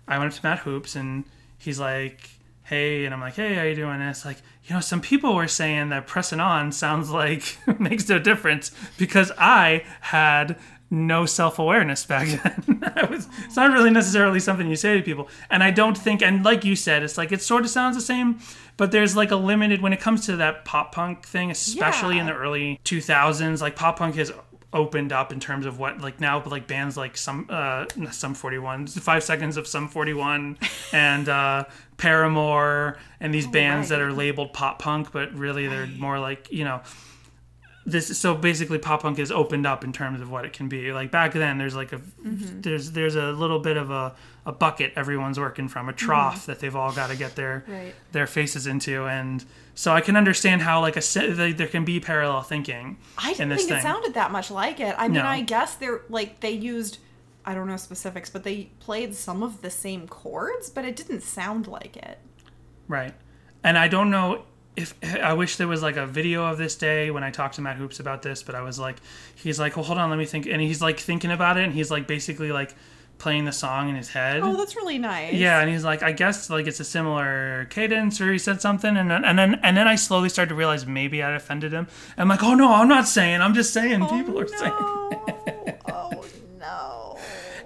I 0.07 0.17
went 0.17 0.31
up 0.31 0.39
to 0.39 0.45
Matt 0.47 0.59
Hoopes 0.59 0.95
and 0.95 1.25
he's 1.57 1.81
like, 1.81 2.29
"Hey," 2.63 3.03
and 3.03 3.13
I'm 3.13 3.19
like, 3.19 3.35
"Hey, 3.35 3.55
how 3.55 3.63
you 3.63 3.75
doing?" 3.75 3.99
And 3.99 4.09
it's 4.09 4.23
like, 4.23 4.37
you 4.63 4.73
know, 4.73 4.79
some 4.79 5.01
people 5.01 5.35
were 5.35 5.49
saying 5.49 5.89
that 5.89 6.07
pressing 6.07 6.39
on 6.39 6.71
sounds 6.71 7.11
like 7.11 7.57
makes 7.79 8.07
no 8.07 8.19
difference 8.19 8.71
because 8.97 9.33
I 9.37 9.83
had 9.99 10.57
no 10.93 11.25
self 11.25 11.59
awareness 11.59 12.05
back 12.05 12.27
then. 12.43 13.09
Was, 13.09 13.27
it's 13.45 13.55
not 13.55 13.73
really 13.73 13.89
necessarily 13.89 14.39
something 14.39 14.69
you 14.69 14.75
say 14.75 14.95
to 14.95 15.01
people, 15.01 15.27
and 15.49 15.63
I 15.63 15.71
don't 15.71 15.97
think, 15.97 16.21
and 16.21 16.45
like 16.45 16.63
you 16.63 16.75
said, 16.75 17.03
it's 17.03 17.17
like 17.17 17.31
it 17.31 17.41
sort 17.41 17.63
of 17.63 17.69
sounds 17.69 17.95
the 17.95 18.01
same, 18.01 18.39
but 18.77 18.91
there's 18.91 19.15
like 19.15 19.31
a 19.31 19.35
limited 19.35 19.81
when 19.81 19.91
it 19.91 19.99
comes 19.99 20.25
to 20.27 20.35
that 20.37 20.63
pop 20.65 20.93
punk 20.93 21.25
thing, 21.25 21.51
especially 21.51 22.19
in 22.19 22.27
the 22.27 22.33
early 22.33 22.79
2000s. 22.85 23.61
Like 23.61 23.75
pop 23.75 23.97
punk 23.97 24.15
has 24.15 24.31
opened 24.71 25.11
up 25.11 25.31
in 25.31 25.39
terms 25.39 25.65
of 25.65 25.77
what 25.77 26.01
like 26.01 26.19
now 26.19 26.43
like 26.45 26.65
bands 26.65 26.97
like 26.97 27.15
some 27.15 27.45
uh 27.49 27.85
Sum 28.09 28.33
41 28.33 28.87
five 28.87 29.23
seconds 29.23 29.55
of 29.55 29.67
Sum 29.67 29.87
41 29.87 30.57
and 30.91 31.29
uh 31.29 31.65
paramore 31.97 32.97
and 33.19 33.31
these 33.31 33.45
bands 33.45 33.89
that 33.89 34.01
are 34.01 34.11
labeled 34.11 34.51
pop 34.51 34.79
punk 34.79 35.11
but 35.11 35.31
really 35.35 35.67
they're 35.67 35.85
more 35.85 36.19
like 36.19 36.51
you 36.51 36.63
know 36.63 36.81
this 37.85 38.17
so 38.17 38.33
basically 38.33 38.77
pop 38.77 39.01
punk 39.01 39.17
has 39.17 39.31
opened 39.31 39.65
up 39.65 39.83
in 39.83 39.91
terms 39.91 40.21
of 40.21 40.31
what 40.31 40.45
it 40.45 40.53
can 40.53 40.69
be 40.69 40.93
like 40.93 41.11
back 41.11 41.33
then 41.33 41.57
there's 41.57 41.75
like 41.75 41.91
a 41.91 41.97
mm-hmm. 41.97 42.61
there's 42.61 42.91
there's 42.91 43.15
a 43.15 43.31
little 43.31 43.59
bit 43.59 43.75
of 43.75 43.91
a, 43.91 44.15
a 44.45 44.51
bucket 44.51 44.93
everyone's 44.95 45.37
working 45.37 45.67
from 45.67 45.89
a 45.89 45.93
trough 45.93 46.43
mm-hmm. 46.43 46.51
that 46.51 46.59
they've 46.59 46.75
all 46.75 46.93
got 46.93 47.09
to 47.09 47.15
get 47.15 47.35
their 47.35 47.65
Right. 47.67 47.93
their 48.11 48.27
faces 48.27 48.67
into 48.67 49.05
and 49.05 49.43
so 49.75 49.91
i 49.93 50.01
can 50.01 50.15
understand 50.15 50.61
how 50.61 50.79
like 50.79 50.95
a 50.95 51.01
like, 51.35 51.57
there 51.57 51.67
can 51.67 51.83
be 51.83 51.99
parallel 51.99 52.41
thinking 52.41 52.97
I 53.17 53.31
in 53.31 53.35
didn't 53.37 53.49
this 53.49 53.57
think 53.59 53.69
thing 53.69 53.77
it 53.79 53.81
sounded 53.81 54.13
that 54.13 54.31
much 54.31 54.51
like 54.51 54.79
it. 54.79 54.95
I 54.97 55.07
mean, 55.07 55.15
No. 55.15 55.25
I 55.25 55.41
guess 55.41 55.75
they're 55.75 56.01
like 56.09 56.39
they 56.39 56.51
used 56.51 56.99
I 57.45 57.53
don't 57.53 57.67
know 57.67 57.77
specifics, 57.77 58.29
but 58.29 58.43
they 58.43 58.69
played 58.79 59.15
some 59.15 59.43
of 59.43 59.61
the 59.61 59.69
same 59.69 60.07
chords, 60.07 60.69
but 60.69 60.85
it 60.85 60.95
didn't 60.95 61.21
sound 61.21 61.67
like 61.67 61.97
it. 61.97 62.19
Right. 62.87 63.13
And 63.63 63.77
I 63.77 63.87
don't 63.87 64.09
know 64.09 64.45
if 64.75 64.95
I 65.03 65.33
wish 65.33 65.57
there 65.57 65.67
was 65.67 65.83
like 65.83 65.97
a 65.97 66.07
video 66.07 66.45
of 66.45 66.57
this 66.57 66.75
day 66.75 67.11
when 67.11 67.23
I 67.23 67.29
talked 67.31 67.55
to 67.55 67.61
Matt 67.61 67.77
Hoopes 67.77 67.99
about 67.99 68.21
this, 68.23 68.41
but 68.41 68.55
I 68.55 68.61
was 68.61 68.79
like, 68.79 68.97
he's 69.35 69.59
like, 69.59 69.75
well, 69.75 69.85
hold 69.85 69.99
on, 69.99 70.09
let 70.09 70.17
me 70.17 70.25
think. 70.25 70.47
And 70.47 70.61
he's 70.61 70.81
like 70.81 70.99
thinking 70.99 71.31
about 71.31 71.57
it, 71.57 71.63
and 71.63 71.73
he's 71.73 71.91
like 71.91 72.07
basically 72.07 72.51
like 72.51 72.73
playing 73.19 73.45
the 73.45 73.51
song 73.51 73.89
in 73.89 73.95
his 73.95 74.09
head. 74.09 74.41
Oh, 74.41 74.57
that's 74.57 74.75
really 74.75 74.97
nice. 74.97 75.33
yeah, 75.33 75.59
and 75.61 75.69
he's 75.69 75.83
like, 75.83 76.01
I 76.03 76.11
guess 76.11 76.49
like 76.49 76.65
it's 76.67 76.79
a 76.79 76.83
similar 76.83 77.67
cadence, 77.69 78.19
or 78.19 78.31
he 78.31 78.39
said 78.39 78.61
something, 78.61 78.97
and 78.97 79.11
then 79.11 79.23
and 79.23 79.37
then 79.37 79.59
and 79.63 79.77
then 79.77 79.87
I 79.87 79.95
slowly 79.95 80.29
started 80.29 80.49
to 80.49 80.55
realize 80.55 80.85
maybe 80.85 81.21
I 81.21 81.35
offended 81.35 81.71
him. 81.71 81.87
I'm 82.17 82.27
like, 82.27 82.43
oh 82.43 82.55
no, 82.55 82.73
I'm 82.73 82.87
not 82.87 83.07
saying, 83.07 83.41
I'm 83.41 83.53
just 83.53 83.73
saying. 83.73 84.01
Oh, 84.01 84.07
People 84.07 84.39
are 84.39 84.47
saying. 84.47 84.71
no. 84.71 85.77
oh 85.87 86.25
no. 86.59 87.17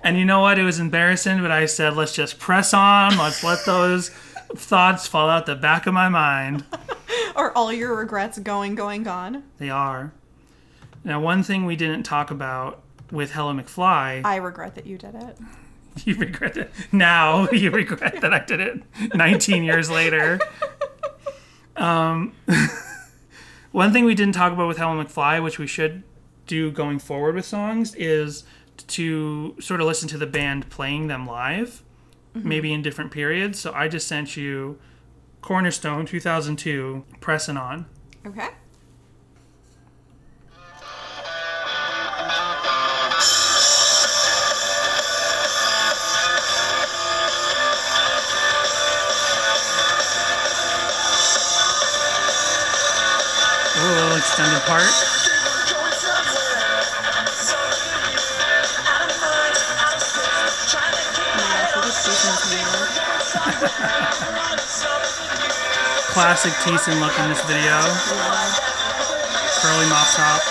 And 0.03 0.17
you 0.17 0.25
know 0.25 0.41
what? 0.41 0.59
It 0.59 0.63
was 0.63 0.79
embarrassing, 0.79 1.41
but 1.41 1.51
I 1.51 1.65
said, 1.65 1.95
let's 1.95 2.13
just 2.13 2.37
press 2.37 2.73
on. 2.73 3.17
Let's 3.17 3.43
let 3.43 3.65
those 3.65 4.11
thoughts 4.55 5.07
fall 5.07 5.29
out 5.29 5.45
the 5.45 5.55
back 5.55 5.87
of 5.87 5.93
my 5.93 6.09
mind. 6.09 6.63
Are 7.35 7.51
all 7.51 7.71
your 7.71 7.95
regrets 7.95 8.39
going, 8.39 8.75
going, 8.75 9.03
gone? 9.03 9.43
They 9.57 9.69
are. 9.69 10.11
Now, 11.03 11.21
one 11.21 11.43
thing 11.43 11.65
we 11.65 11.75
didn't 11.75 12.03
talk 12.03 12.31
about 12.31 12.81
with 13.11 13.31
Hello 13.31 13.53
McFly, 13.53 14.25
I 14.25 14.37
regret 14.37 14.75
that 14.75 14.85
you 14.85 14.97
did 14.97 15.15
it. 15.15 15.37
you 16.05 16.15
regret 16.15 16.57
it. 16.57 16.71
Now 16.91 17.49
you 17.49 17.71
regret 17.71 18.21
that 18.21 18.33
I 18.33 18.39
did 18.39 18.59
it 18.59 18.83
19 19.13 19.63
years 19.63 19.89
later. 19.89 20.39
Um, 21.75 22.33
one 23.71 23.93
thing 23.93 24.05
we 24.05 24.15
didn't 24.15 24.33
talk 24.33 24.51
about 24.51 24.67
with 24.67 24.77
Hello 24.77 25.01
McFly, 25.01 25.41
which 25.43 25.59
we 25.59 25.67
should 25.67 26.03
do 26.47 26.71
going 26.71 26.99
forward 26.99 27.35
with 27.35 27.45
songs, 27.45 27.93
is 27.95 28.43
to 28.87 29.55
sort 29.59 29.79
of 29.81 29.87
listen 29.87 30.07
to 30.09 30.17
the 30.17 30.27
band 30.27 30.69
playing 30.69 31.07
them 31.07 31.25
live, 31.25 31.83
Mm-hmm. 32.37 32.49
maybe 32.49 32.73
in 32.73 32.81
different 32.81 33.11
periods. 33.11 33.59
So 33.59 33.73
I 33.73 33.87
just 33.87 34.07
sent 34.07 34.37
you 34.37 34.79
Cornerstone 35.41 36.05
2002, 36.05 37.05
Pressing 37.19 37.57
On. 37.57 37.85
Okay. 38.25 38.49
Ooh, 53.77 53.89
little 53.89 54.17
extended 54.17 54.61
part. 54.63 55.26
Classic 66.17 66.51
Thiessen 66.65 66.97
look 66.99 67.13
in 67.21 67.29
this 67.29 67.45
video. 67.45 67.77
Curly 69.61 69.85
mop 69.85 70.09
top. 70.17 70.41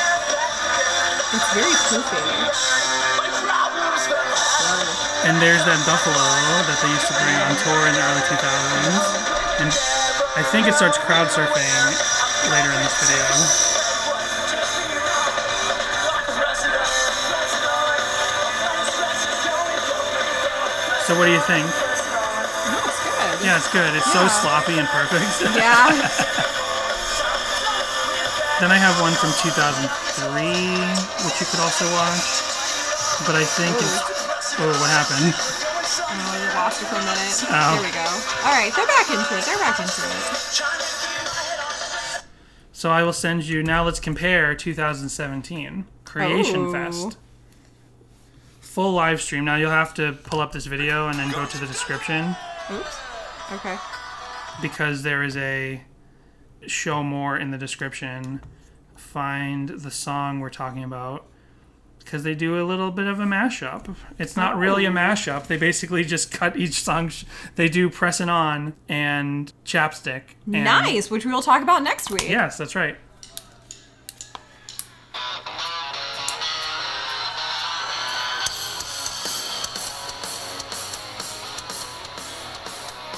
It's 1.35 1.43
very 1.59 1.75
poofy. 1.91 2.23
And 5.27 5.43
there's 5.43 5.67
that 5.67 5.83
buffalo 5.83 6.23
that 6.71 6.79
they 6.79 6.87
used 6.95 7.11
to 7.11 7.19
bring 7.19 7.35
on 7.43 7.59
tour 7.59 7.83
in 7.83 7.99
the 7.99 8.03
early 8.07 8.23
2000s. 8.31 9.59
And 9.59 9.75
I 10.39 10.47
think 10.55 10.69
it 10.69 10.75
starts 10.75 10.99
crowd 10.99 11.27
surfing 11.35 11.67
later 12.47 12.71
in 12.71 12.81
this 12.87 13.03
video. 13.03 13.27
So 21.03 21.19
what 21.19 21.27
do 21.27 21.33
you 21.33 21.43
think? 21.43 21.86
No, 23.47 23.57
it's 23.57 23.71
good. 23.71 23.79
Yeah, 23.79 23.95
it's 23.95 24.03
good. 24.03 24.03
It's 24.03 24.13
so 24.13 24.23
Yeah. 24.23 24.29
sloppy 24.43 24.79
and 24.79 24.89
perfect. 24.89 25.31
Yeah. 25.57 25.87
then 28.61 28.71
I 28.73 28.79
have 28.79 28.99
one 29.01 29.13
from 29.15 29.31
2003, 29.41 29.87
which 31.25 31.41
you 31.41 31.47
could 31.47 31.61
also 31.61 31.85
watch. 31.93 32.19
But 33.27 33.37
I 33.37 33.45
think 33.45 33.77
it's. 33.77 34.01
Oh, 34.59 34.67
what 34.81 34.91
happened? 34.91 35.35
Oh, 35.37 36.37
you 36.43 36.49
lost 36.55 36.83
it 36.83 36.87
for 36.87 36.97
a 36.97 36.99
minute. 36.99 37.45
Oh. 37.49 37.77
There 37.77 37.85
we 37.85 37.93
go. 37.93 38.05
All 38.45 38.53
right, 38.53 38.73
they're 38.75 38.87
back 38.87 39.09
into 39.11 39.37
it. 39.39 39.45
They're 39.45 39.59
back 39.59 39.79
into 39.79 40.03
it. 40.03 40.17
So 42.73 42.91
I 42.91 43.03
will 43.03 43.13
send 43.13 43.45
you. 43.45 43.63
Now 43.63 43.85
let's 43.85 44.01
compare 44.01 44.55
2017 44.55 45.87
Creation 46.05 46.57
Ooh. 46.67 46.73
Fest. 46.73 47.17
Full 48.61 48.93
live 48.93 49.21
stream. 49.23 49.45
Now 49.45 49.57
you'll 49.57 49.71
have 49.71 49.95
to 49.95 50.13
pull 50.13 50.41
up 50.41 50.53
this 50.53 50.67
video 50.67 51.09
and 51.09 51.19
then 51.19 51.31
go 51.31 51.47
to 51.47 51.59
the 51.59 51.67
description 51.67 52.37
Oops. 52.71 52.99
Okay. 53.53 53.77
because 54.61 55.03
there 55.03 55.23
is 55.23 55.37
a 55.37 55.83
show 56.67 57.03
more 57.03 57.37
in 57.37 57.51
the 57.51 57.59
description. 57.59 58.43
Find 58.97 59.69
the 59.69 59.91
song 59.91 60.41
we're 60.41 60.51
talking 60.51 60.83
about 60.83 61.27
because 62.07 62.23
they 62.23 62.35
do 62.35 62.61
a 62.61 62.65
little 62.65 62.91
bit 62.91 63.07
of 63.07 63.19
a 63.19 63.25
mashup. 63.25 63.95
It's 64.19 64.37
not 64.37 64.55
oh. 64.55 64.59
really 64.59 64.85
a 64.85 64.91
mashup. 64.91 65.49
They 65.49 65.57
basically 65.57 66.05
just 66.05 66.31
cut 66.39 66.57
each 66.57 66.81
song. 66.81 67.09
Sh- 67.09 67.25
they 67.57 67.69
do 67.69 67.91
"Pressing 67.91 68.29
On 68.29 68.75
and 68.89 69.53
Chapstick. 69.65 70.23
And 70.47 70.65
Nice, 70.65 71.11
which 71.11 71.27
we 71.27 71.33
will 71.33 71.43
talk 71.43 71.63
about 71.63 71.83
next 71.83 72.11
week. 72.11 72.29
Yes, 72.29 72.57
that's 72.57 72.75
right. 72.75 72.97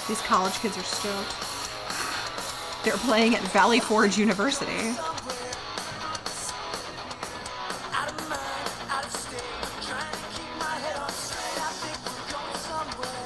These 0.09 0.20
college 0.22 0.54
kids 0.54 0.76
are 0.78 0.82
stoked. 0.82 1.34
They're 2.84 2.96
playing 2.96 3.34
at 3.34 3.42
Valley 3.52 3.78
Forge 3.80 4.16
University. 4.16 4.72
Out 7.92 8.09
of 8.09 8.28
mind, 8.28 8.68
out 8.90 9.04
of 9.04 9.11
state. 9.12 9.42
Trying 9.86 10.12
to 10.12 10.18
keep 10.32 10.48
my 10.59 10.76
head 10.80 10.96
on 10.96 11.11
straight. 11.11 11.61
I 11.61 11.70
think 11.82 11.98
we're 12.09 12.24
going 12.32 12.56
somewhere. 12.64 13.20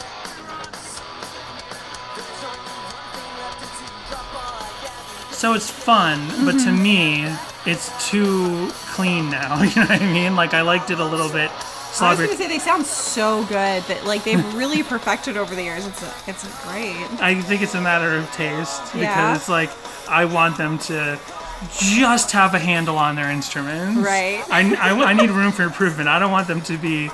There's 2.17 2.43
only 2.51 2.75
one 2.91 3.07
thing 3.15 3.31
left 3.39 3.63
to 3.63 3.67
drop 4.11 4.35
all 4.35 4.59
I 4.59 4.69
got. 4.83 5.35
So 5.35 5.55
it's 5.55 5.71
fun, 5.71 6.19
but 6.45 6.53
to 6.53 6.71
Mm-hmm. 6.71 6.83
me, 6.83 7.29
it's 7.65 7.91
too 8.11 8.71
clean 8.95 9.31
now. 9.31 9.63
You 9.63 9.77
know 9.77 9.87
what 9.87 10.03
I 10.03 10.13
mean? 10.13 10.35
Like 10.35 10.53
I 10.55 10.63
liked 10.63 10.91
it 10.91 10.99
a 10.99 11.05
little 11.07 11.29
bit 11.31 11.51
I 12.07 12.11
was 12.11 12.19
gonna 12.21 12.37
say 12.37 12.49
they 12.49 12.59
sound 12.59 12.85
so 12.87 13.45
good 13.45 13.83
that 13.85 14.05
like 14.07 14.25
they've 14.25 14.55
really 14.57 14.83
perfected 14.83 15.37
over 15.37 15.55
the 15.55 15.63
years. 15.63 15.87
It's 15.87 16.29
it's 16.29 16.65
great. 16.65 16.95
I 17.23 17.41
think 17.41 17.63
it's 17.63 17.75
a 17.75 17.81
matter 17.81 18.17
of 18.17 18.31
taste 18.33 18.83
because 18.93 19.03
Yeah. 19.03 19.45
like 19.49 19.71
I 20.09 20.25
want 20.25 20.57
them 20.57 20.79
to 20.81 21.19
just 21.79 22.33
have 22.33 22.55
a 22.55 22.59
handle 22.59 22.99
on 22.99 23.15
their 23.15 23.31
instruments. 23.31 24.01
Right. 24.01 24.43
I, 24.51 24.75
I, 24.75 25.11
I 25.11 25.13
need 25.15 25.31
room 25.31 25.53
for 25.53 25.63
improvement. 25.63 26.09
I 26.09 26.19
don't 26.19 26.33
want 26.33 26.49
them 26.49 26.61
to 26.63 26.77
be 26.77 27.11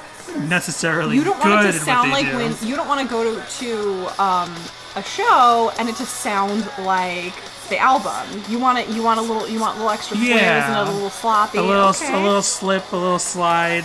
necessarily 0.46 1.16
You 1.16 1.24
don't 1.24 1.42
good 1.42 1.50
want 1.54 1.66
it 1.68 1.72
to 1.72 1.78
sound 1.78 2.10
like 2.10 2.26
do. 2.26 2.36
when 2.36 2.54
you 2.62 2.76
don't 2.76 2.88
want 2.88 3.00
to 3.00 3.06
go 3.08 3.22
to 3.24 3.42
to 3.58 4.22
um, 4.22 4.54
a 4.96 5.02
show 5.02 5.70
and 5.78 5.88
it 5.88 5.96
to 5.96 6.06
sound 6.06 6.66
like 6.80 7.34
the 7.68 7.78
album. 7.78 8.42
You 8.48 8.58
want 8.58 8.78
it. 8.78 8.88
You 8.88 9.02
want 9.02 9.18
a 9.20 9.22
little. 9.22 9.46
You 9.48 9.60
want 9.60 9.74
a 9.76 9.78
little 9.80 9.90
extra 9.92 10.16
flares 10.16 10.40
Yeah. 10.40 10.80
and 10.80 10.88
a 10.88 10.92
little 10.92 11.10
sloppy. 11.10 11.58
a 11.58 11.62
little 11.62 11.88
okay. 11.90 12.12
a 12.14 12.18
little 12.22 12.42
slip, 12.42 12.90
a 12.92 12.96
little 12.96 13.18
slide, 13.18 13.84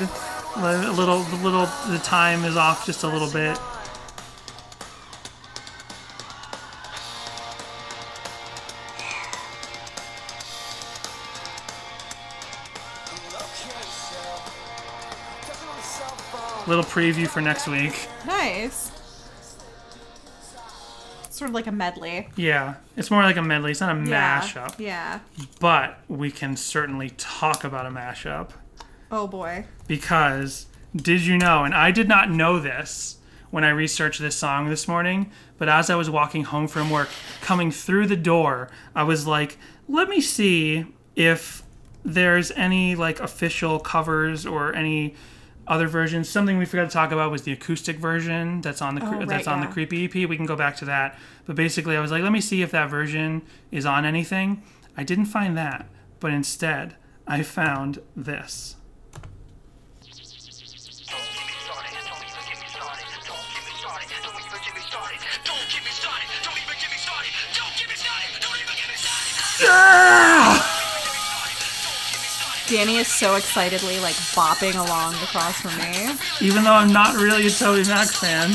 a 0.55 0.91
little 0.91 1.19
the 1.23 1.35
little 1.37 1.65
the 1.89 1.99
time 2.03 2.43
is 2.45 2.55
off 2.57 2.85
just 2.85 3.03
a 3.03 3.07
little 3.07 3.31
bit. 3.31 3.57
Little 16.65 16.83
preview 16.85 17.27
for 17.27 17.41
next 17.41 17.67
week. 17.67 18.07
nice. 18.25 18.89
Sort 21.29 21.49
of 21.49 21.55
like 21.55 21.67
a 21.67 21.71
medley. 21.71 22.29
Yeah, 22.37 22.75
it's 22.95 23.09
more 23.11 23.23
like 23.23 23.35
a 23.37 23.41
medley. 23.41 23.71
It's 23.71 23.81
not 23.81 23.95
a 23.97 23.99
Yeah. 23.99 24.39
mashup, 24.41 24.75
Yeah. 24.77 25.19
but 25.59 25.97
we 26.07 26.31
can 26.31 26.55
certainly 26.55 27.09
talk 27.17 27.63
about 27.65 27.85
a 27.85 27.89
mashup. 27.89 28.51
Oh 29.16 29.28
boy. 29.28 29.66
because 29.88 30.66
did 30.95 31.22
you 31.22 31.38
know 31.38 31.64
and 31.64 31.74
i 31.76 31.91
did 31.91 32.07
not 32.07 32.32
know 32.32 32.59
this 32.59 33.18
when 33.51 33.64
i 33.64 33.70
researched 33.70 34.20
this 34.20 34.36
song 34.36 34.70
this 34.70 34.88
morning 34.88 35.32
but 35.59 35.70
as 35.70 35.89
i 35.91 35.95
was 35.95 36.09
walking 36.09 36.45
home 36.45 36.68
from 36.68 36.89
work 36.89 37.09
coming 37.41 37.70
through 37.70 38.07
the 38.07 38.16
door 38.16 38.70
i 38.95 39.03
was 39.03 39.28
like 39.28 39.57
let 39.88 40.09
me 40.09 40.20
see 40.20 40.86
if 41.16 41.61
there's 42.03 42.49
any 42.51 42.95
like 42.95 43.20
official 43.20 43.80
covers 43.80 44.45
or 44.45 44.74
any 44.76 45.14
other 45.66 45.88
versions. 45.88 46.28
Something 46.28 46.57
we 46.57 46.66
forgot 46.66 46.89
to 46.89 46.93
talk 46.93 47.14
about 47.14 47.32
was 47.32 47.43
the 47.43 47.53
acoustic 47.53 47.95
version 47.97 48.59
that's 48.59 48.82
on 48.82 48.95
the 48.95 49.05
Oh, 49.05 49.11
right, 49.11 49.28
that's 49.28 49.47
on 49.47 49.61
yeah. 49.61 49.68
the 49.68 49.72
creepy 49.74 50.03
ep 50.03 50.14
we 50.14 50.36
can 50.36 50.45
go 50.45 50.57
back 50.57 50.76
to 50.78 50.86
that. 50.86 51.18
But 51.45 51.55
basically 51.55 51.95
i 51.95 52.01
was 52.01 52.11
like 52.11 52.24
let 52.24 52.32
me 52.34 52.41
see 52.41 52.61
if 52.61 52.72
that 52.72 52.89
version 52.89 53.43
is 53.72 53.86
on 53.86 54.03
anything. 54.05 54.64
I 54.97 55.03
didn't 55.03 55.26
find 55.28 55.55
that 55.57 55.88
but 56.20 56.32
instead 56.32 56.95
i 57.28 57.41
found 57.43 57.99
this 58.18 58.76
Ah! 69.66 70.70
Danny 72.68 72.97
is 72.97 73.07
so 73.07 73.36
excitedly 73.36 73.99
like 73.99 74.16
bopping 74.34 74.76
along 74.76 75.14
across 75.16 75.61
from 75.61 75.78
me. 75.78 76.16
even 76.41 76.64
though 76.64 76.74
I'm 76.74 76.91
not 76.91 77.16
really 77.16 77.47
a 77.47 77.49
Toby 77.49 77.88
Mac 77.88 78.07
fan. 78.07 78.51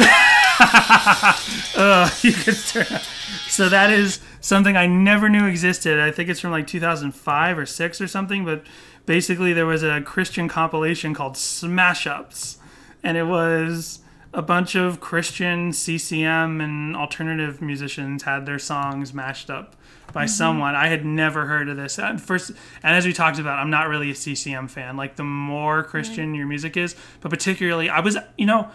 uh, 1.76 2.10
you 2.22 2.32
could 2.32 2.56
turn. 2.56 3.00
So 3.48 3.68
that 3.68 3.90
is 3.90 4.18
something 4.44 4.76
I 4.76 4.86
never 4.86 5.30
knew 5.30 5.46
existed. 5.46 5.98
I 5.98 6.10
think 6.10 6.28
it's 6.28 6.40
from 6.40 6.50
like 6.50 6.66
2005 6.66 7.58
or 7.58 7.64
six 7.64 7.98
or 7.98 8.06
something. 8.06 8.44
But 8.44 8.62
basically, 9.06 9.54
there 9.54 9.64
was 9.64 9.82
a 9.82 10.02
Christian 10.02 10.48
compilation 10.48 11.14
called 11.14 11.38
Smash 11.38 12.06
Ups, 12.06 12.58
and 13.02 13.16
it 13.16 13.24
was 13.24 14.00
a 14.34 14.42
bunch 14.42 14.74
of 14.74 15.00
Christian 15.00 15.72
CCM 15.72 16.60
and 16.60 16.94
alternative 16.94 17.62
musicians 17.62 18.24
had 18.24 18.44
their 18.44 18.58
songs 18.58 19.14
mashed 19.14 19.48
up 19.48 19.76
by 20.12 20.24
mm-hmm. 20.24 20.28
someone. 20.28 20.74
I 20.74 20.88
had 20.88 21.06
never 21.06 21.46
heard 21.46 21.68
of 21.70 21.76
this 21.78 21.98
at 21.98 22.20
first. 22.20 22.50
And 22.82 22.94
as 22.94 23.06
we 23.06 23.14
talked 23.14 23.38
about, 23.38 23.60
I'm 23.60 23.70
not 23.70 23.88
really 23.88 24.10
a 24.10 24.14
CCM 24.14 24.68
fan. 24.68 24.96
Like 24.96 25.16
the 25.16 25.24
more 25.24 25.84
Christian 25.84 26.34
your 26.34 26.46
music 26.46 26.76
is, 26.76 26.94
but 27.20 27.30
particularly, 27.30 27.88
I 27.88 28.00
was, 28.00 28.18
you 28.36 28.46
know. 28.46 28.68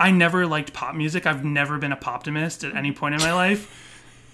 I 0.00 0.12
never 0.12 0.46
liked 0.46 0.72
pop 0.72 0.94
music. 0.94 1.26
I've 1.26 1.44
never 1.44 1.76
been 1.76 1.90
a 1.90 1.96
poptimist 1.96 2.62
at 2.62 2.72
mm. 2.72 2.76
any 2.76 2.92
point 2.92 3.16
in 3.16 3.20
my 3.20 3.32
life. 3.32 3.84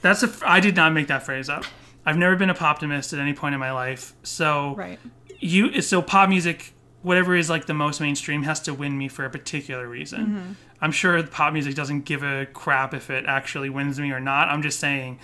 That's 0.04 0.22
a. 0.22 0.30
I 0.44 0.60
did 0.60 0.76
not 0.76 0.92
make 0.92 1.06
that 1.06 1.22
phrase 1.22 1.48
up. 1.48 1.64
I've 2.04 2.18
never 2.18 2.36
been 2.36 2.50
a 2.50 2.54
poptimist 2.54 3.14
at 3.14 3.18
any 3.18 3.32
point 3.32 3.54
in 3.54 3.60
my 3.60 3.72
life. 3.72 4.12
So 4.22 4.74
Right. 4.76 4.98
you 5.40 5.80
so 5.80 6.02
pop 6.02 6.28
music, 6.28 6.74
whatever 7.00 7.34
is 7.34 7.48
like 7.48 7.64
the 7.64 7.72
most 7.72 8.02
mainstream, 8.02 8.42
has 8.42 8.60
to 8.60 8.74
win 8.74 8.98
me 8.98 9.08
for 9.08 9.24
a 9.24 9.30
particular 9.30 9.88
reason. 9.88 10.26
Mm-hmm. 10.26 10.52
I'm 10.82 10.92
sure 10.92 11.22
pop 11.22 11.54
music 11.54 11.74
doesn't 11.74 12.04
give 12.04 12.22
a 12.22 12.44
crap 12.52 12.92
if 12.92 13.08
it 13.08 13.24
actually 13.26 13.70
wins 13.70 13.98
me 13.98 14.12
or 14.12 14.20
not. 14.20 14.50
I'm 14.50 14.60
just 14.60 14.78
saying 14.78 15.20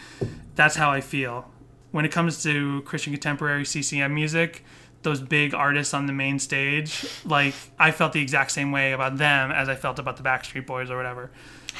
that's 0.55 0.77
how 0.77 0.91
I 0.91 1.03
feel 1.03 1.51
when 1.91 2.07
it 2.07 2.11
comes 2.11 2.43
to 2.45 2.81
Christian 2.87 3.13
contemporary 3.13 3.67
CCM 3.67 4.15
music. 4.15 4.65
Those 5.03 5.21
big 5.21 5.53
artists 5.53 5.93
on 5.93 6.07
the 6.07 6.13
main 6.15 6.39
stage, 6.39 7.07
like 7.27 7.55
I 7.79 7.91
felt 7.91 8.15
the 8.15 8.23
exact 8.23 8.51
same 8.51 8.73
way 8.73 8.93
about 8.93 9.19
them 9.19 9.51
as 9.51 9.69
I 9.69 9.75
felt 9.75 9.99
about 9.99 10.17
the 10.17 10.23
Backstreet 10.23 10.65
Boys 10.67 10.91
or 10.91 10.97
whatever. 10.97 11.31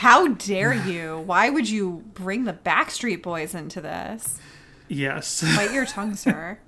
How 0.01 0.29
dare 0.29 0.73
you? 0.73 1.19
Why 1.27 1.51
would 1.51 1.69
you 1.69 2.05
bring 2.15 2.45
the 2.45 2.55
Backstreet 2.55 3.23
Boys 3.23 3.55
into 3.55 3.83
this? 3.83 4.39
Yes. 4.89 5.43
Bite 5.57 5.75
your 5.75 5.85
tongue, 5.85 6.17
sir. 6.17 6.59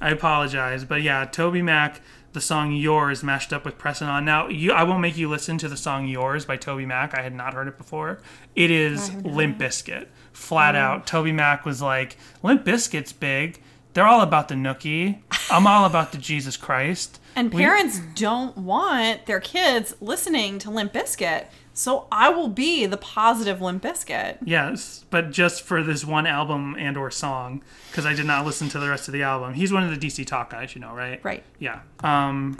I 0.00 0.08
apologize, 0.08 0.86
but 0.86 1.02
yeah, 1.02 1.26
Toby 1.26 1.60
Mac, 1.60 2.00
the 2.32 2.40
song 2.40 2.72
"Yours" 2.72 3.22
mashed 3.22 3.52
up 3.52 3.66
with 3.66 3.76
"Pressing 3.76 4.08
On." 4.08 4.24
Now, 4.24 4.48
you, 4.48 4.72
I 4.72 4.84
won't 4.84 5.02
make 5.02 5.18
you 5.18 5.28
listen 5.28 5.58
to 5.58 5.68
the 5.68 5.76
song 5.76 6.08
"Yours" 6.08 6.46
by 6.46 6.56
Toby 6.56 6.86
Mac. 6.86 7.14
I 7.14 7.20
had 7.20 7.34
not 7.34 7.52
heard 7.52 7.68
it 7.68 7.76
before. 7.76 8.22
It 8.54 8.70
is 8.70 9.12
Limp 9.16 9.58
Bizkit, 9.58 10.06
flat 10.32 10.74
mm. 10.74 10.78
out. 10.78 11.06
Toby 11.06 11.32
Mac 11.32 11.66
was 11.66 11.82
like, 11.82 12.16
"Limp 12.42 12.64
Bizkit's 12.64 13.12
big. 13.12 13.60
They're 13.92 14.06
all 14.06 14.22
about 14.22 14.48
the 14.48 14.54
nookie. 14.54 15.20
I'm 15.50 15.66
all 15.66 15.84
about 15.84 16.12
the 16.12 16.18
Jesus 16.18 16.56
Christ. 16.56 17.20
And 17.34 17.52
We- 17.52 17.62
parents 17.62 18.00
don't 18.14 18.56
want 18.56 19.26
their 19.26 19.40
kids 19.40 19.94
listening 20.00 20.58
to 20.60 20.70
Limp 20.70 20.94
Bizkit. 20.94 21.48
So 21.78 22.06
I 22.10 22.30
will 22.30 22.48
be 22.48 22.86
the 22.86 22.96
positive 22.96 23.60
Limp 23.60 23.82
Bizkit. 23.82 24.38
Yes, 24.42 25.04
but 25.10 25.30
just 25.30 25.60
for 25.60 25.82
this 25.82 26.06
one 26.06 26.26
album 26.26 26.74
and 26.78 26.96
or 26.96 27.10
song, 27.10 27.62
because 27.90 28.06
I 28.06 28.14
did 28.14 28.24
not 28.24 28.46
listen 28.46 28.70
to 28.70 28.78
the 28.78 28.88
rest 28.88 29.08
of 29.08 29.12
the 29.12 29.22
album. 29.22 29.52
He's 29.52 29.70
one 29.70 29.82
of 29.82 29.90
the 29.90 30.06
DC 30.06 30.26
Talk 30.26 30.48
guys, 30.48 30.74
you 30.74 30.80
know, 30.80 30.94
right? 30.94 31.22
Right. 31.22 31.44
Yeah. 31.58 31.80
Um, 32.00 32.58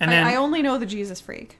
and 0.00 0.10
then 0.10 0.26
I, 0.26 0.32
I 0.32 0.36
only 0.36 0.60
know 0.60 0.76
the 0.76 0.86
Jesus 0.86 1.20
Freak. 1.20 1.58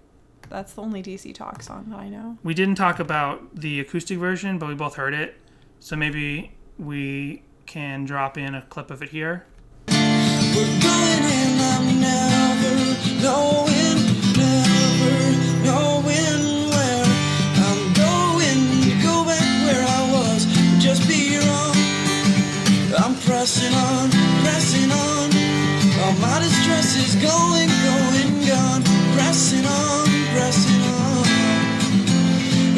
That's 0.48 0.72
the 0.72 0.82
only 0.82 1.04
DC 1.04 1.32
Talk 1.36 1.62
song 1.62 1.86
that 1.90 2.00
I 2.00 2.08
know. 2.08 2.36
we 2.42 2.52
didn't 2.52 2.74
talk 2.74 2.98
about 2.98 3.54
the 3.54 3.78
acoustic 3.78 4.18
version, 4.18 4.58
but 4.58 4.68
we 4.68 4.74
both 4.74 4.96
heard 4.96 5.14
it. 5.14 5.36
So 5.78 5.94
maybe 5.94 6.50
we 6.78 7.42
can 7.66 8.04
drop 8.04 8.36
in 8.36 8.56
a 8.56 8.62
clip 8.62 8.90
of 8.90 9.02
it 9.02 9.10
here. 9.10 9.46
We're 9.86 10.80
going 10.82 11.22
and 11.22 11.60
I'm 11.62 12.00
never 12.00 13.22
knowing, 13.22 13.98
never 14.36 15.64
knowing 15.64 15.91
pressing 23.26 23.74
on, 23.74 24.10
pressing 24.42 24.90
on. 24.90 25.28
All 26.02 26.14
my 26.18 26.38
distress 26.40 26.96
is 26.96 27.14
going, 27.16 27.68
going, 27.68 28.30
gone. 28.46 28.82
Pressing 29.14 29.66
on, 29.66 30.06
pressing 30.34 30.82
on. 30.82 31.26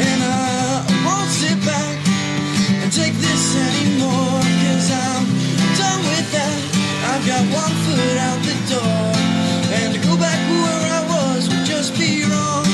And 0.00 0.20
I 0.22 0.84
won't 1.04 1.30
sit 1.30 1.58
back 1.64 1.96
and 2.82 2.92
take 2.92 3.14
this 3.14 3.44
anymore. 3.56 4.40
Cause 4.64 4.90
I'm 4.92 5.24
done 5.80 6.02
with 6.12 6.28
that. 6.32 6.60
I've 7.12 7.24
got 7.26 7.44
one 7.52 7.74
foot 7.84 8.16
out 8.28 8.40
the 8.44 8.56
door. 8.72 9.12
And 9.76 9.94
to 9.94 10.00
go 10.06 10.16
back 10.16 10.40
where 10.50 10.84
I 10.98 11.02
was 11.12 11.48
would 11.48 11.64
just 11.64 11.96
be 11.98 12.24
wrong. 12.24 12.66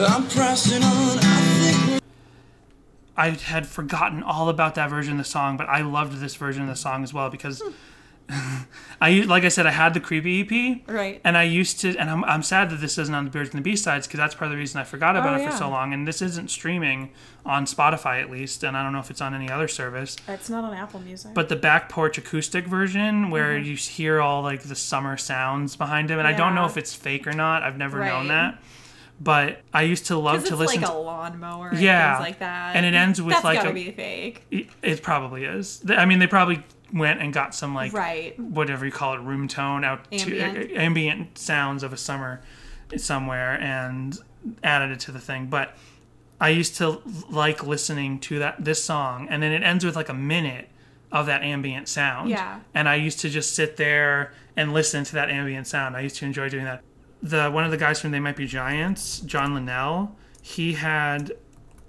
I'm 0.00 0.26
pressing 0.28 0.82
on. 0.82 1.23
I 3.16 3.30
think 3.30 3.40
we're 3.40 3.46
I 3.46 3.52
had 3.52 3.66
forgotten 3.66 4.22
all 4.22 4.48
about 4.48 4.74
that 4.76 4.90
version 4.90 5.12
of 5.12 5.18
the 5.18 5.24
song, 5.24 5.56
but 5.56 5.68
I 5.68 5.82
loved 5.82 6.18
this 6.20 6.34
version 6.34 6.62
of 6.62 6.68
the 6.68 6.76
song 6.76 7.02
as 7.02 7.12
well 7.14 7.30
because 7.30 7.62
I 9.00 9.20
like 9.26 9.44
I 9.44 9.48
said 9.48 9.66
I 9.66 9.70
had 9.70 9.92
the 9.92 10.00
creepy 10.00 10.40
EP, 10.40 10.88
Right. 10.88 11.20
And 11.24 11.36
I 11.36 11.42
used 11.42 11.78
to, 11.80 11.94
and 11.98 12.08
I'm, 12.08 12.24
I'm 12.24 12.42
sad 12.42 12.70
that 12.70 12.80
this 12.80 12.96
isn't 12.96 13.14
on 13.14 13.24
the 13.26 13.30
Beards 13.30 13.50
and 13.50 13.58
the 13.58 13.62
B 13.62 13.76
sides 13.76 14.06
because 14.06 14.16
that's 14.18 14.34
part 14.34 14.46
of 14.46 14.50
the 14.52 14.56
reason 14.56 14.80
I 14.80 14.84
forgot 14.84 15.14
about 15.16 15.38
Oh, 15.38 15.42
it 15.44 15.50
for 15.50 15.56
so 15.56 15.68
long. 15.68 15.92
And 15.92 16.08
this 16.08 16.22
isn't 16.22 16.48
streaming 16.50 17.10
on 17.44 17.66
Spotify 17.66 18.22
at 18.22 18.30
least, 18.30 18.64
and 18.64 18.76
I 18.78 18.82
don't 18.82 18.92
know 18.92 18.98
if 19.00 19.10
it's 19.10 19.20
on 19.20 19.34
any 19.34 19.50
other 19.50 19.68
service. 19.68 20.16
It's 20.26 20.48
not 20.48 20.64
on 20.64 20.72
Apple 20.72 21.00
Music. 21.00 21.32
But 21.34 21.50
the 21.50 21.56
back 21.56 21.90
porch 21.90 22.16
acoustic 22.16 22.66
version, 22.66 23.28
where 23.30 23.58
you 23.58 23.76
hear 23.76 24.22
all 24.22 24.42
like 24.42 24.62
the 24.62 24.74
summer 24.76 25.18
sounds 25.18 25.76
behind 25.76 26.10
him, 26.10 26.18
and 26.18 26.26
I 26.26 26.32
don't 26.32 26.54
know 26.54 26.62
Mm-hmm. 26.62 26.70
If 26.70 26.76
it's 26.78 26.94
fake 26.94 27.26
or 27.26 27.32
not. 27.32 27.62
I've 27.62 27.76
never 27.76 28.02
known 28.04 28.28
that. 28.28 28.58
But 29.20 29.62
I 29.72 29.82
used 29.82 30.06
to 30.06 30.16
love 30.18 30.40
to 30.44 30.48
it's 30.48 30.56
listen 30.58 30.80
like 30.82 30.90
to 30.90 30.96
a 30.96 30.98
lawnmower 30.98 31.68
and 31.68 31.78
Yeah. 31.80 32.16
things 32.16 32.26
like 32.28 32.38
that. 32.40 32.76
And 32.76 32.84
it 32.84 32.94
ends 32.94 33.22
with, 33.22 33.32
That's 33.34 33.44
like, 33.44 33.58
gotta 33.58 33.70
a- 33.70 33.72
be 33.72 33.90
fake. 33.92 34.44
It, 34.50 34.66
it 34.82 35.02
probably 35.02 35.44
is. 35.44 35.84
I 35.88 36.04
mean, 36.04 36.18
they 36.18 36.26
probably 36.26 36.62
went 36.92 37.20
and 37.20 37.32
got 37.32 37.54
some 37.54 37.74
like 37.74 37.92
Right. 37.92 38.38
whatever 38.38 38.84
you 38.84 38.92
call 38.92 39.14
it, 39.14 39.20
room 39.20 39.46
tone 39.48 39.84
out 39.84 40.00
Ambient. 40.12 40.54
to 40.54 40.74
uh, 40.76 40.80
ambient 40.80 41.38
sounds 41.38 41.82
of 41.82 41.92
a 41.92 41.96
summer 41.96 42.40
somewhere 42.96 43.58
and 43.60 44.18
added 44.62 44.90
it 44.90 45.00
to 45.00 45.12
the 45.12 45.20
thing. 45.20 45.46
But 45.46 45.76
I 46.40 46.48
used 46.50 46.76
to 46.76 47.00
like 47.30 47.64
listening 47.64 48.18
to 48.20 48.38
that 48.40 48.64
this 48.64 48.82
song, 48.82 49.28
and 49.30 49.42
then 49.42 49.52
it 49.52 49.62
ends 49.62 49.84
with 49.84 49.96
like 49.96 50.08
a 50.08 50.14
minute 50.14 50.68
of 51.12 51.26
that 51.26 51.42
ambient 51.42 51.88
sound. 51.88 52.28
Yeah. 52.30 52.60
And 52.74 52.88
I 52.88 52.96
used 52.96 53.20
to 53.20 53.30
just 53.30 53.54
sit 53.54 53.76
there 53.76 54.32
and 54.56 54.72
listen 54.72 55.04
to 55.04 55.12
that 55.14 55.30
ambient 55.30 55.66
sound. 55.68 55.96
I 55.96 56.00
used 56.00 56.16
to 56.16 56.24
enjoy 56.26 56.48
doing 56.48 56.64
that. 56.64 56.82
The 57.24 57.48
one 57.48 57.64
of 57.64 57.70
the 57.70 57.78
guys 57.78 58.02
from 58.02 58.10
They 58.10 58.20
Might 58.20 58.36
Be 58.36 58.46
Giants, 58.46 59.20
John 59.20 59.54
Linnell, 59.54 60.14
he 60.42 60.74
had 60.74 61.32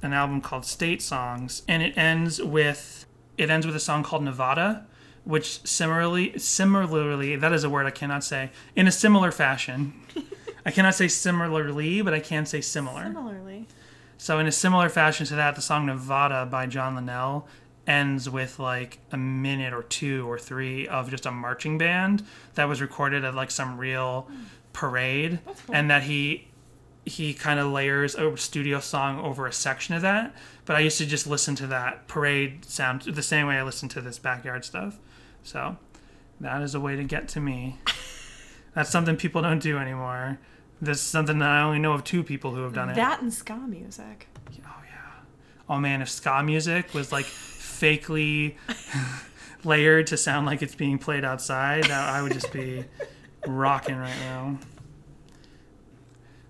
an 0.02 0.14
album 0.14 0.40
called 0.40 0.66
State 0.66 1.02
Songs, 1.02 1.62
and 1.68 1.84
it 1.84 1.98
ends 1.98 2.42
with 2.42 3.06
it 3.38 3.50
ends 3.50 3.66
with 3.66 3.76
a 3.76 3.80
song 3.82 4.02
called 4.02 4.24
Nevada, 4.24 4.88
which 5.26 5.60
similarly 5.68 6.40
similarly 6.40 7.36
that 7.36 7.52
is 7.52 7.66
a 7.66 7.70
word 7.70 7.86
I 7.86 7.92
cannot 7.92 8.24
say 8.24 8.52
in 8.78 8.88
a 8.88 8.94
similar 8.94 9.30
fashion. 9.30 9.94
I 10.66 10.72
cannot 10.72 10.96
say 10.96 11.10
similarly, 11.10 12.02
but 12.02 12.14
I 12.14 12.22
can 12.22 12.46
say 12.46 12.62
similar. 12.62 13.04
Similarly. 13.04 13.68
So 14.18 14.40
in 14.40 14.48
a 14.48 14.54
similar 14.54 14.88
fashion 14.88 15.26
to 15.26 15.36
that, 15.36 15.58
the 15.58 15.62
song 15.62 15.86
Nevada 15.86 16.46
by 16.46 16.66
John 16.66 16.96
Linnell 16.96 17.46
ends 17.86 18.30
with 18.30 18.58
like 18.58 19.00
a 19.12 19.18
minute 19.18 19.74
or 19.74 19.84
two 19.84 20.32
or 20.32 20.40
three 20.40 20.88
of 20.88 21.10
just 21.10 21.26
a 21.26 21.32
marching 21.32 21.78
band 21.78 22.26
that 22.54 22.70
was 22.70 22.82
recorded 22.82 23.26
at 23.26 23.36
like 23.36 23.52
some 23.52 23.78
real 23.78 24.22
hmm. 24.22 24.44
Parade 24.76 25.40
and 25.72 25.90
that 25.90 26.04
he 26.04 26.48
he 27.06 27.34
kind 27.34 27.60
of 27.60 27.72
layers 27.72 28.16
a 28.16 28.36
studio 28.36 28.80
song 28.80 29.20
over 29.20 29.48
a 29.48 29.54
section 29.54 29.96
of 29.96 30.02
that 30.02 30.36
but 30.66 30.76
i 30.76 30.80
used 30.80 30.98
to 30.98 31.06
just 31.06 31.26
listen 31.26 31.56
to 31.56 31.66
that 31.68 32.08
parade 32.08 32.66
sound 32.66 33.04
the 33.04 33.24
same 33.24 33.48
way 33.48 33.56
i 33.56 33.64
listen 33.64 33.88
to 33.88 34.02
this 34.02 34.20
backyard 34.20 34.66
stuff. 34.66 35.00
So 35.46 35.78
that 36.42 36.62
is 36.64 36.76
a 36.76 36.80
way 36.80 36.96
to 36.96 37.04
get 37.04 37.28
to 37.30 37.40
me. 37.40 37.78
That's 38.74 38.90
something 38.90 39.16
people 39.16 39.42
don't 39.42 39.60
do 39.60 39.78
anymore. 39.78 40.40
This 40.82 40.98
is 40.98 41.04
something 41.04 41.40
that 41.40 41.50
i 41.50 41.62
only 41.62 41.80
know 41.80 41.94
of 41.94 42.04
two 42.04 42.24
people 42.24 42.54
who 42.54 42.64
have 42.64 42.74
done 42.74 42.90
it. 42.90 42.96
That 42.96 43.22
and 43.22 43.34
ska 43.34 43.56
music. 43.56 44.28
oh 44.50 44.82
yeah. 44.84 45.12
Oh 45.70 45.78
man, 45.80 46.02
if 46.02 46.10
ska 46.10 46.44
music 46.44 46.94
was 46.94 47.12
like 47.12 47.26
fakely 47.26 48.56
layered 49.64 50.08
to 50.08 50.18
sound 50.18 50.46
like 50.46 50.62
it's 50.62 50.76
being 50.76 50.98
played 50.98 51.24
outside, 51.24 51.86
that 51.86 52.10
I 52.10 52.22
would 52.22 52.34
just 52.34 52.52
be 52.52 52.84
rocking 53.48 53.98
right 53.98 54.18
now. 54.22 54.60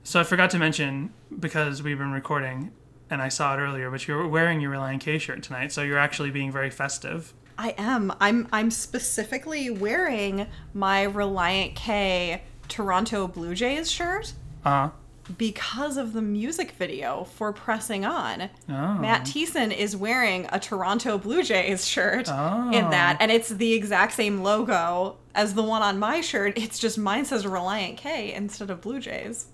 So 0.03 0.19
I 0.19 0.23
forgot 0.23 0.49
to 0.51 0.59
mention 0.59 1.11
because 1.39 1.81
we've 1.81 1.97
been 1.97 2.11
recording 2.11 2.71
and 3.09 3.21
I 3.21 3.29
saw 3.29 3.55
it 3.55 3.59
earlier, 3.59 3.89
but 3.91 4.07
you're 4.07 4.27
wearing 4.27 4.61
your 4.61 4.71
Relient 4.71 4.99
K 5.01 5.17
shirt 5.17 5.43
tonight, 5.43 5.71
so 5.71 5.81
you're 5.81 5.97
actually 5.97 6.31
being 6.31 6.51
very 6.51 6.69
festive. 6.69 7.33
I 7.57 7.73
am. 7.77 8.11
I'm 8.19 8.47
I'm 8.51 8.69
specifically 8.69 9.69
wearing 9.69 10.47
my 10.73 11.05
Relient 11.05 11.75
K 11.75 12.41
Toronto 12.67 13.27
Blue 13.27 13.55
Jays 13.55 13.89
shirt 13.91 14.33
Uh 14.63 14.69
huh. 14.69 14.89
Because 15.37 15.97
of 15.97 16.13
the 16.13 16.21
music 16.21 16.71
video 16.71 17.23
for 17.23 17.51
Pressing 17.51 18.05
On. 18.05 18.49
Oh. 18.69 18.93
Matt 18.95 19.25
Thiessen 19.25 19.75
is 19.75 19.95
wearing 19.95 20.47
a 20.51 20.59
Toronto 20.59 21.17
Blue 21.17 21.41
Jays 21.41 21.87
shirt 21.87 22.27
Oh. 22.29 22.69
in 22.71 22.89
that, 22.91 23.17
and 23.19 23.31
it's 23.31 23.49
the 23.49 23.73
exact 23.73 24.13
same 24.13 24.43
logo 24.43 25.17
as 25.33 25.55
the 25.55 25.63
one 25.63 25.81
on 25.81 25.97
my 25.97 26.21
shirt. 26.21 26.57
It's 26.57 26.77
just 26.77 26.97
mine 26.99 27.25
says 27.25 27.43
Relient 27.43 27.97
K 27.97 28.33
instead 28.33 28.69
of 28.69 28.81
Blue 28.81 28.99
Jays. 28.99 29.47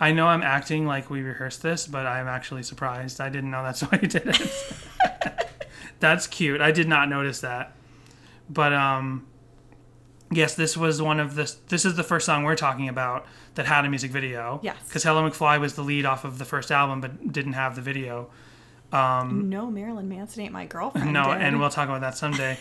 I 0.00 0.12
know 0.12 0.26
I'm 0.28 0.42
acting 0.42 0.86
like 0.86 1.10
we 1.10 1.22
rehearsed 1.22 1.62
this, 1.62 1.86
but 1.86 2.06
I'm 2.06 2.28
actually 2.28 2.62
surprised. 2.62 3.20
I 3.20 3.28
didn't 3.30 3.50
know 3.50 3.62
that's 3.64 3.80
why 3.82 3.98
you 4.00 4.08
did 4.08 4.26
it. 4.26 4.64
that's 6.00 6.26
cute. 6.28 6.60
I 6.60 6.70
did 6.70 6.88
not 6.88 7.08
notice 7.08 7.40
that. 7.40 7.72
But 8.48 8.72
um 8.72 9.26
yes, 10.30 10.54
this 10.54 10.76
was 10.76 11.00
one 11.00 11.18
of 11.20 11.34
the 11.34 11.52
this 11.68 11.84
is 11.84 11.94
the 11.96 12.02
first 12.04 12.26
song 12.26 12.44
we're 12.44 12.56
talking 12.56 12.88
about 12.88 13.26
that 13.54 13.66
had 13.66 13.84
a 13.84 13.88
music 13.88 14.10
video. 14.10 14.60
Yes. 14.62 14.76
Cuz 14.90 15.02
Hello 15.02 15.28
McFly 15.28 15.60
was 15.60 15.74
the 15.74 15.82
lead 15.82 16.04
off 16.06 16.24
of 16.24 16.38
the 16.38 16.44
first 16.44 16.70
album 16.72 17.00
but 17.00 17.32
didn't 17.32 17.52
have 17.54 17.74
the 17.76 17.82
video. 17.82 18.30
no, 18.92 19.70
Marilyn 19.70 20.08
Manson 20.08 20.42
ain't 20.42 20.52
my 20.52 20.66
girlfriend. 20.66 21.08
Um, 21.08 21.12
No, 21.12 21.32
did. 21.32 21.42
and 21.42 21.58
we'll 21.60 21.70
talk 21.70 21.88
about 21.88 22.00
that 22.02 22.16
someday. 22.16 22.58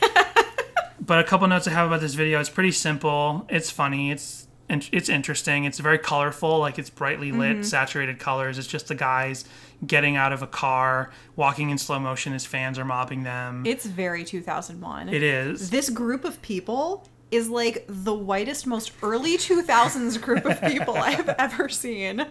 but 1.00 1.20
a 1.20 1.24
couple 1.24 1.48
notes 1.48 1.68
I 1.68 1.72
have 1.72 1.88
about 1.88 2.02
this 2.02 2.14
video. 2.14 2.40
It's 2.40 2.50
pretty 2.50 2.72
simple. 2.72 3.46
It's 3.50 3.70
funny. 3.70 4.12
It's 4.12 4.48
it's 4.70 5.10
interesting. 5.10 5.66
It's 5.66 5.78
very 5.80 6.00
colorful. 6.00 6.58
Like 6.60 6.80
it's 6.80 6.90
brightly 6.90 7.32
lit, 7.32 7.52
Mm-hmm. 7.58 7.62
saturated 7.64 8.18
colors. 8.18 8.58
It's 8.58 8.66
just 8.68 8.88
the 8.88 8.96
guys 8.96 9.46
getting 9.86 10.16
out 10.16 10.32
of 10.34 10.42
a 10.42 10.48
car, 10.48 11.12
walking 11.36 11.70
in 11.70 11.78
slow 11.78 12.00
motion 12.00 12.34
as 12.34 12.46
fans 12.46 12.80
are 12.80 12.86
mobbing 12.86 13.24
them. 13.24 13.64
It's 13.68 13.86
very 13.86 14.24
2001. 14.24 15.10
it 15.10 15.22
is. 15.22 15.70
this 15.70 15.90
group 15.90 16.24
of 16.24 16.42
people 16.42 17.08
is 17.34 17.50
like 17.50 17.86
the 17.88 18.14
whitest, 18.14 18.66
most 18.68 18.92
early 19.02 19.38
2000s 19.38 20.22
group 20.22 20.46
of 20.46 20.62
people 20.62 20.96
I 20.96 21.12
have 21.12 21.30
ever 21.38 21.70
seen. 21.70 22.26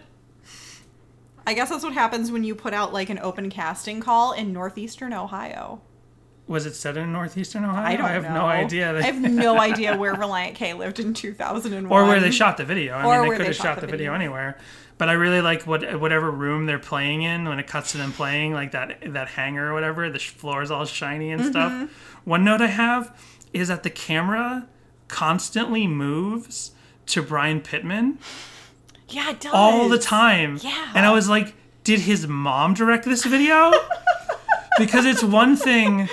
I 1.45 1.53
guess 1.53 1.69
that's 1.69 1.83
what 1.83 1.93
happens 1.93 2.31
when 2.31 2.43
you 2.43 2.55
put 2.55 2.73
out 2.73 2.93
like 2.93 3.09
an 3.09 3.19
open 3.19 3.49
casting 3.49 3.99
call 3.99 4.31
in 4.31 4.53
northeastern 4.53 5.11
Ohio. 5.13 5.81
Was 6.47 6.65
it 6.65 6.73
set 6.73 6.97
in 6.97 7.11
northeastern 7.11 7.63
Ohio? 7.65 7.85
I 7.85 7.95
don't 7.95 8.07
have 8.09 8.23
know. 8.23 8.33
no 8.35 8.45
idea. 8.45 8.97
I 8.97 9.01
have 9.01 9.19
no 9.21 9.59
idea 9.59 9.97
where 9.97 10.13
Relient 10.13 10.55
K 10.55 10.73
lived 10.73 10.99
in 10.99 11.13
2001. 11.13 11.91
or 11.91 12.05
where 12.07 12.19
they 12.19 12.31
shot 12.31 12.57
the 12.57 12.65
video. 12.65 12.95
I 12.95 13.05
Or 13.05 13.21
mean, 13.21 13.31
they 13.31 13.37
could 13.37 13.45
have 13.47 13.55
shot 13.55 13.63
shot 13.63 13.75
the 13.75 13.81
the 13.81 13.91
video 13.91 14.11
video. 14.11 14.13
anywhere. 14.13 14.57
But 14.97 15.09
I 15.09 15.13
really 15.13 15.41
like 15.41 15.63
what 15.63 15.99
whatever 15.99 16.29
room 16.31 16.65
they're 16.65 16.79
playing 16.79 17.23
in 17.23 17.47
when 17.47 17.59
it 17.59 17.67
cuts 17.67 17.91
to 17.93 17.97
them 17.97 18.11
playing, 18.11 18.53
like 18.53 18.71
that 18.71 18.99
that 19.13 19.29
hangar 19.29 19.69
or 19.69 19.73
whatever. 19.73 20.09
The 20.09 20.19
floor 20.19 20.61
is 20.61 20.69
all 20.71 20.85
shiny 20.85 21.31
and 21.31 21.41
Mm-hmm. 21.41 21.51
stuff. 21.51 21.91
One 22.25 22.43
note 22.45 22.61
I 22.61 22.67
have 22.67 23.17
is 23.53 23.67
that 23.69 23.83
the 23.83 23.89
camera 23.89 24.67
constantly 25.07 25.87
moves 25.87 26.71
to 27.07 27.21
Brian 27.21 27.59
Pittman 27.61 28.17
Yeah, 29.09 29.31
it 29.31 29.39
does. 29.41 29.51
all 29.53 29.89
the 29.89 29.97
time. 29.99 30.59
Yeah. 30.61 30.91
And 30.95 31.05
I 31.05 31.11
was 31.11 31.27
like, 31.29 31.53
did 31.83 32.01
his 32.01 32.27
mom 32.27 32.73
direct 32.73 33.05
this 33.05 33.25
video? 33.25 33.71
because 34.79 35.05
it's 35.05 35.23
one 35.23 35.55
thing 35.55 36.07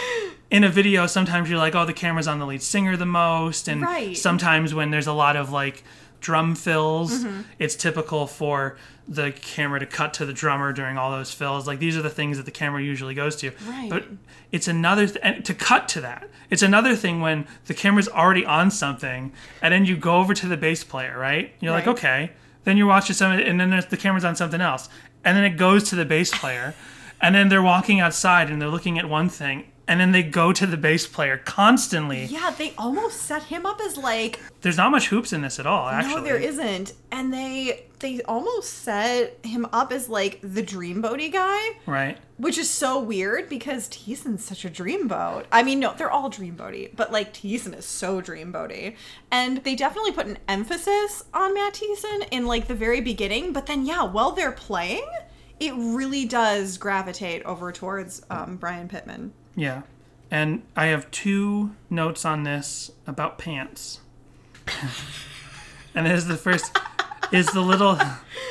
in 0.51 0.65
a 0.65 0.69
video, 0.69 1.07
sometimes 1.07 1.49
you're 1.49 1.59
like, 1.59 1.75
oh, 1.77 1.85
the 1.87 1.93
camera's 1.93 2.27
on 2.27 2.41
the 2.41 2.47
lead 2.47 2.61
singer 2.63 2.97
the 2.97 3.07
most, 3.07 3.69
and 3.69 3.83
Right. 3.83 4.17
sometimes 4.17 4.75
when 4.75 4.91
there's 4.91 5.07
a 5.07 5.13
lot 5.13 5.37
of 5.37 5.53
like 5.53 5.85
drum 6.21 6.55
fills, 6.55 7.25
Mm-hmm. 7.25 7.41
it's 7.59 7.75
typical 7.75 8.27
for 8.27 8.77
the 9.09 9.33
camera 9.33 9.81
to 9.81 9.87
cut 9.87 10.15
to 10.15 10.25
the 10.25 10.33
drummer 10.33 10.73
during 10.73 10.97
all 10.97 11.11
those 11.11 11.33
fills. 11.35 11.67
Like 11.67 11.79
these 11.81 11.97
are 11.97 12.03
the 12.03 12.11
things 12.11 12.37
that 12.37 12.45
the 12.45 12.53
camera 12.53 12.81
usually 12.83 13.15
goes 13.15 13.35
to. 13.37 13.51
Right. 13.67 13.91
But 13.91 14.05
it's 14.53 14.69
another 14.69 15.07
th- 15.09 15.45
to 15.45 15.55
cut 15.55 15.89
to 15.89 16.01
that. 16.03 16.29
It's 16.49 16.63
another 16.63 16.95
thing 16.95 17.21
when 17.21 17.47
the 17.67 17.75
camera's 17.75 18.09
already 18.09 18.45
on 18.47 18.71
something, 18.71 19.33
and 19.63 19.73
then 19.75 19.85
you 19.87 19.97
go 19.97 20.19
over 20.19 20.35
to 20.35 20.47
the 20.47 20.57
bass 20.57 20.85
player, 20.85 21.19
right? 21.19 21.53
You're 21.61 21.73
like, 21.73 21.87
okay. 21.87 22.33
Then 22.65 22.77
you're 22.77 22.87
watching 22.87 23.15
something, 23.15 23.45
and 23.47 23.59
then 23.59 23.71
the 23.89 23.97
camera's 23.97 24.25
on 24.25 24.37
something 24.37 24.61
else, 24.61 24.89
and 25.25 25.37
then 25.37 25.45
it 25.45 25.57
goes 25.57 25.85
to 25.91 25.97
the 25.97 26.05
bass 26.05 26.31
player, 26.37 26.75
and 27.21 27.35
then 27.35 27.49
they're 27.49 27.63
walking 27.63 28.01
outside 28.01 28.51
and 28.51 28.61
they're 28.61 28.69
looking 28.69 28.99
at 28.99 29.09
one 29.09 29.29
thing, 29.29 29.70
and 29.91 29.99
then 30.01 30.13
they 30.13 30.23
go 30.23 30.53
to 30.53 30.67
the 30.67 30.77
bass 30.77 31.07
player 31.09 31.37
constantly. 31.37 32.25
Yeah, 32.27 32.55
they 32.57 32.73
almost 32.79 33.23
set 33.23 33.43
him 33.43 33.67
up 33.67 33.81
as 33.85 33.97
like 33.97 34.39
There's 34.61 34.77
not 34.77 34.93
much 34.93 35.09
Hoopes 35.09 35.33
in 35.33 35.43
this 35.43 35.59
at 35.59 35.67
all, 35.67 35.89
actually. 35.89 36.15
no, 36.15 36.23
there 36.23 36.37
isn't, 36.37 36.93
and 37.11 37.33
they 37.35 37.87
they 37.99 38.23
almost 38.23 38.73
set 38.73 39.39
him 39.45 39.67
up 39.73 39.93
as 39.93 40.09
like 40.09 40.39
the 40.43 40.63
dreamboaty 40.63 41.31
guy, 41.33 41.59
Right. 41.87 42.17
which 42.39 42.57
is 42.57 42.71
so 42.71 42.99
weird 43.01 43.49
because 43.51 43.89
Thiessen's 43.89 44.45
such 44.45 44.65
a 44.65 44.71
dreamboat. 44.71 45.45
I 45.53 45.63
mean, 45.65 45.81
no, 45.81 45.93
they're 45.93 46.11
all 46.11 46.31
dreamboaty, 46.31 46.95
but 46.97 47.11
like 47.13 47.35
Thiessen 47.35 47.77
is 47.77 47.85
so 47.85 48.23
dreamboaty, 48.23 48.95
and 49.33 49.59
they 49.65 49.75
definitely 49.75 50.13
put 50.13 50.27
an 50.27 50.39
emphasis 50.49 51.25
on 51.35 51.53
Matt 51.53 51.75
Thiessen 51.75 52.29
in 52.31 52.47
like 52.47 52.69
the 52.69 52.75
very 52.77 53.01
beginning. 53.01 53.53
But 53.53 53.67
then, 53.67 53.85
yeah, 53.85 54.05
while 54.05 54.31
they're 54.31 54.53
playing, 54.53 55.05
it 55.59 55.75
really 55.75 56.25
does 56.27 56.79
gravitate 56.79 57.43
over 57.43 57.73
towards 57.73 58.23
um, 58.31 58.57
Brian 58.57 58.89
Pittman. 58.89 59.33
Yeah. 59.57 59.83
And 60.31 60.63
I 60.77 60.87
have 60.87 61.11
two 61.11 61.75
notes 61.89 62.25
on 62.25 62.45
this 62.45 62.91
about 63.07 63.39
pants. 63.39 64.01
and 65.95 66.07
it 66.07 66.13
is 66.13 66.27
the 66.27 66.37
first 66.37 66.77
is 67.33 67.47
the 67.49 67.61
little 67.61 67.99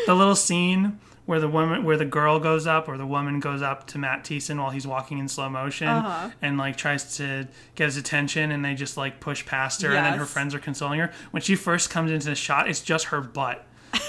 the 0.06 0.14
little 0.16 0.36
scene 0.36 1.00
where 1.26 1.40
the 1.40 1.48
woman 1.48 1.84
where 1.84 1.96
the 1.98 2.06
girl 2.06 2.40
goes 2.40 2.66
up 2.68 2.88
or 2.90 2.98
the 2.98 3.06
woman 3.06 3.40
goes 3.40 3.62
up 3.62 3.86
to 3.88 3.98
Matt 3.98 4.24
Thiessen 4.24 4.58
while 4.60 4.72
he's 4.72 4.88
walking 4.88 5.20
in 5.20 5.28
slow 5.28 5.48
motion 5.50 5.88
Uh-huh. 5.88 6.30
and 6.42 6.58
like 6.58 6.76
tries 6.76 7.16
to 7.18 7.48
get 7.76 7.86
his 7.86 7.98
attention 7.98 8.52
and 8.52 8.66
they 8.66 8.74
just 8.76 8.98
like 8.98 9.20
push 9.20 9.46
past 9.46 9.82
her 9.84 9.90
and 9.96 10.06
then 10.06 10.18
her 10.18 10.26
friends 10.26 10.54
are 10.56 10.60
consoling 10.60 11.00
her. 11.00 11.12
When 11.32 11.42
she 11.42 11.56
first 11.56 11.90
comes 11.90 12.12
into 12.12 12.28
the 12.30 12.36
shot, 12.36 12.68
it's 12.70 12.82
just 12.82 13.06
her 13.06 13.22
butt. 13.22 13.66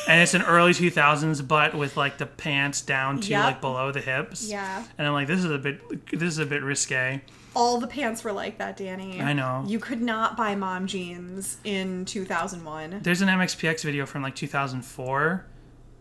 And 0.09 0.21
it's 0.21 0.35
an 0.35 0.43
early 0.43 0.73
2000s 0.73 1.47
butt 1.47 1.75
with 1.75 1.97
like 1.97 2.19
the 2.19 2.27
pants 2.27 2.81
down 2.83 3.21
to 3.21 3.29
Yep. 3.31 3.45
like 3.45 3.61
below 3.61 3.93
the 3.93 4.01
hips. 4.01 4.49
Yeah. 4.49 4.85
And 4.99 5.07
I'm 5.07 5.13
like 5.13 5.27
this 5.27 5.39
is 5.45 5.51
a 5.51 5.59
bit 5.59 5.81
this 6.11 6.23
is 6.33 6.39
a 6.39 6.47
bit 6.47 6.63
risque. 6.63 7.21
All 7.57 7.81
the 7.81 7.89
pants 7.89 8.23
were 8.23 8.33
like 8.33 8.59
that, 8.59 8.77
Danny. 8.77 9.21
I 9.21 9.33
know. 9.33 9.65
You 9.67 9.81
could 9.81 10.01
not 10.01 10.37
buy 10.37 10.55
mom 10.55 10.87
jeans 10.87 11.57
in 11.65 12.05
2001. 12.05 13.01
There's 13.03 13.23
an 13.23 13.29
MXPX 13.29 13.83
video 13.85 14.07
from 14.07 14.23
like 14.23 14.37
2004 14.37 15.47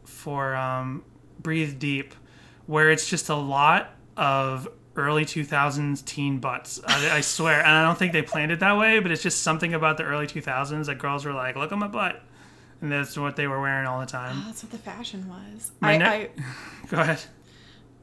for 0.06 0.56
um, 0.56 1.04
Breathe 1.40 1.80
Deep 1.80 2.14
where 2.68 2.92
it's 2.92 3.10
just 3.10 3.30
a 3.30 3.36
lot 3.36 3.96
of 4.16 4.68
early 4.96 5.26
2000s 5.26 6.06
teen 6.06 6.38
butts. 6.40 6.80
I, 6.86 7.18
I 7.18 7.22
swear. 7.22 7.60
And 7.62 7.70
I 7.72 7.84
don't 7.84 7.98
think 7.98 8.14
they 8.14 8.22
planned 8.22 8.52
it 8.52 8.60
that 8.60 8.78
way, 8.78 9.00
but 9.00 9.12
it's 9.12 9.24
just 9.24 9.42
something 9.42 9.74
about 9.74 9.98
the 9.98 10.04
early 10.04 10.28
2000s 10.28 10.86
that 10.86 11.00
girls 11.00 11.26
were 11.26 11.34
like, 11.34 11.56
look 11.56 11.72
at 11.72 11.78
my 11.80 11.88
butt. 11.88 12.22
And 12.82 12.92
that's 12.92 13.18
what 13.18 13.36
they 13.36 13.48
were 13.48 13.60
wearing 13.60 13.86
all 13.88 14.00
the 14.00 14.06
time. 14.06 14.42
That's 14.46 14.64
what 14.64 14.72
the 14.72 14.78
fashion 14.78 15.28
was. 15.28 15.72
My 15.82 15.94
I, 15.94 15.98
ne- 15.98 16.06
I 16.06 16.30
Go 16.90 16.98
ahead. 17.02 17.20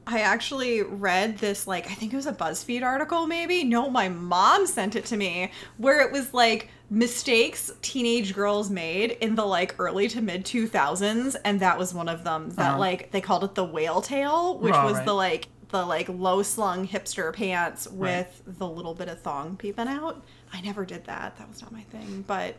I 0.09 0.21
actually 0.21 0.83
read 0.83 1.37
this 1.39 1.67
like 1.67 1.87
I 1.91 1.93
think 1.93 2.13
it 2.13 2.15
was 2.15 2.27
a 2.27 2.31
BuzzFeed 2.33 2.81
article 2.83 3.27
maybe. 3.27 3.63
No, 3.65 3.89
my 3.89 4.07
mom 4.07 4.65
sent 4.65 4.95
it 4.95 5.03
to 5.05 5.17
me 5.17 5.51
where 5.77 5.99
it 6.01 6.11
was 6.13 6.33
like 6.33 6.69
mistakes 6.89 7.71
teenage 7.81 8.33
girls 8.33 8.69
made 8.69 9.11
in 9.11 9.35
the 9.35 9.45
like 9.45 9.75
early 9.79 10.07
to 10.07 10.21
mid 10.21 10.45
2000s 10.45 11.35
and 11.43 11.59
that 11.59 11.77
was 11.77 11.93
one 11.93 12.07
of 12.07 12.23
them 12.23 12.49
that 12.51 12.69
Uh-huh. 12.69 12.79
like 12.79 13.11
they 13.11 13.19
called 13.19 13.43
it 13.43 13.55
the 13.55 13.65
whale 13.65 14.01
tail 14.01 14.57
which 14.59 14.73
Oh, 14.73 14.85
was 14.85 14.93
right. 14.93 15.05
the 15.05 15.13
like 15.13 15.47
the 15.71 15.85
like 15.85 16.07
low 16.07 16.41
slung 16.41 16.87
hipster 16.87 17.33
pants 17.33 17.85
with 17.89 18.41
the 18.45 18.65
little 18.65 18.93
bit 18.93 19.09
of 19.09 19.19
thong 19.19 19.57
peeping 19.57 19.89
out. 19.89 20.23
I 20.53 20.61
never 20.61 20.85
did 20.85 21.03
that. 21.07 21.35
That 21.37 21.49
was 21.49 21.61
not 21.61 21.73
my 21.73 21.81
thing, 21.81 22.23
but 22.25 22.55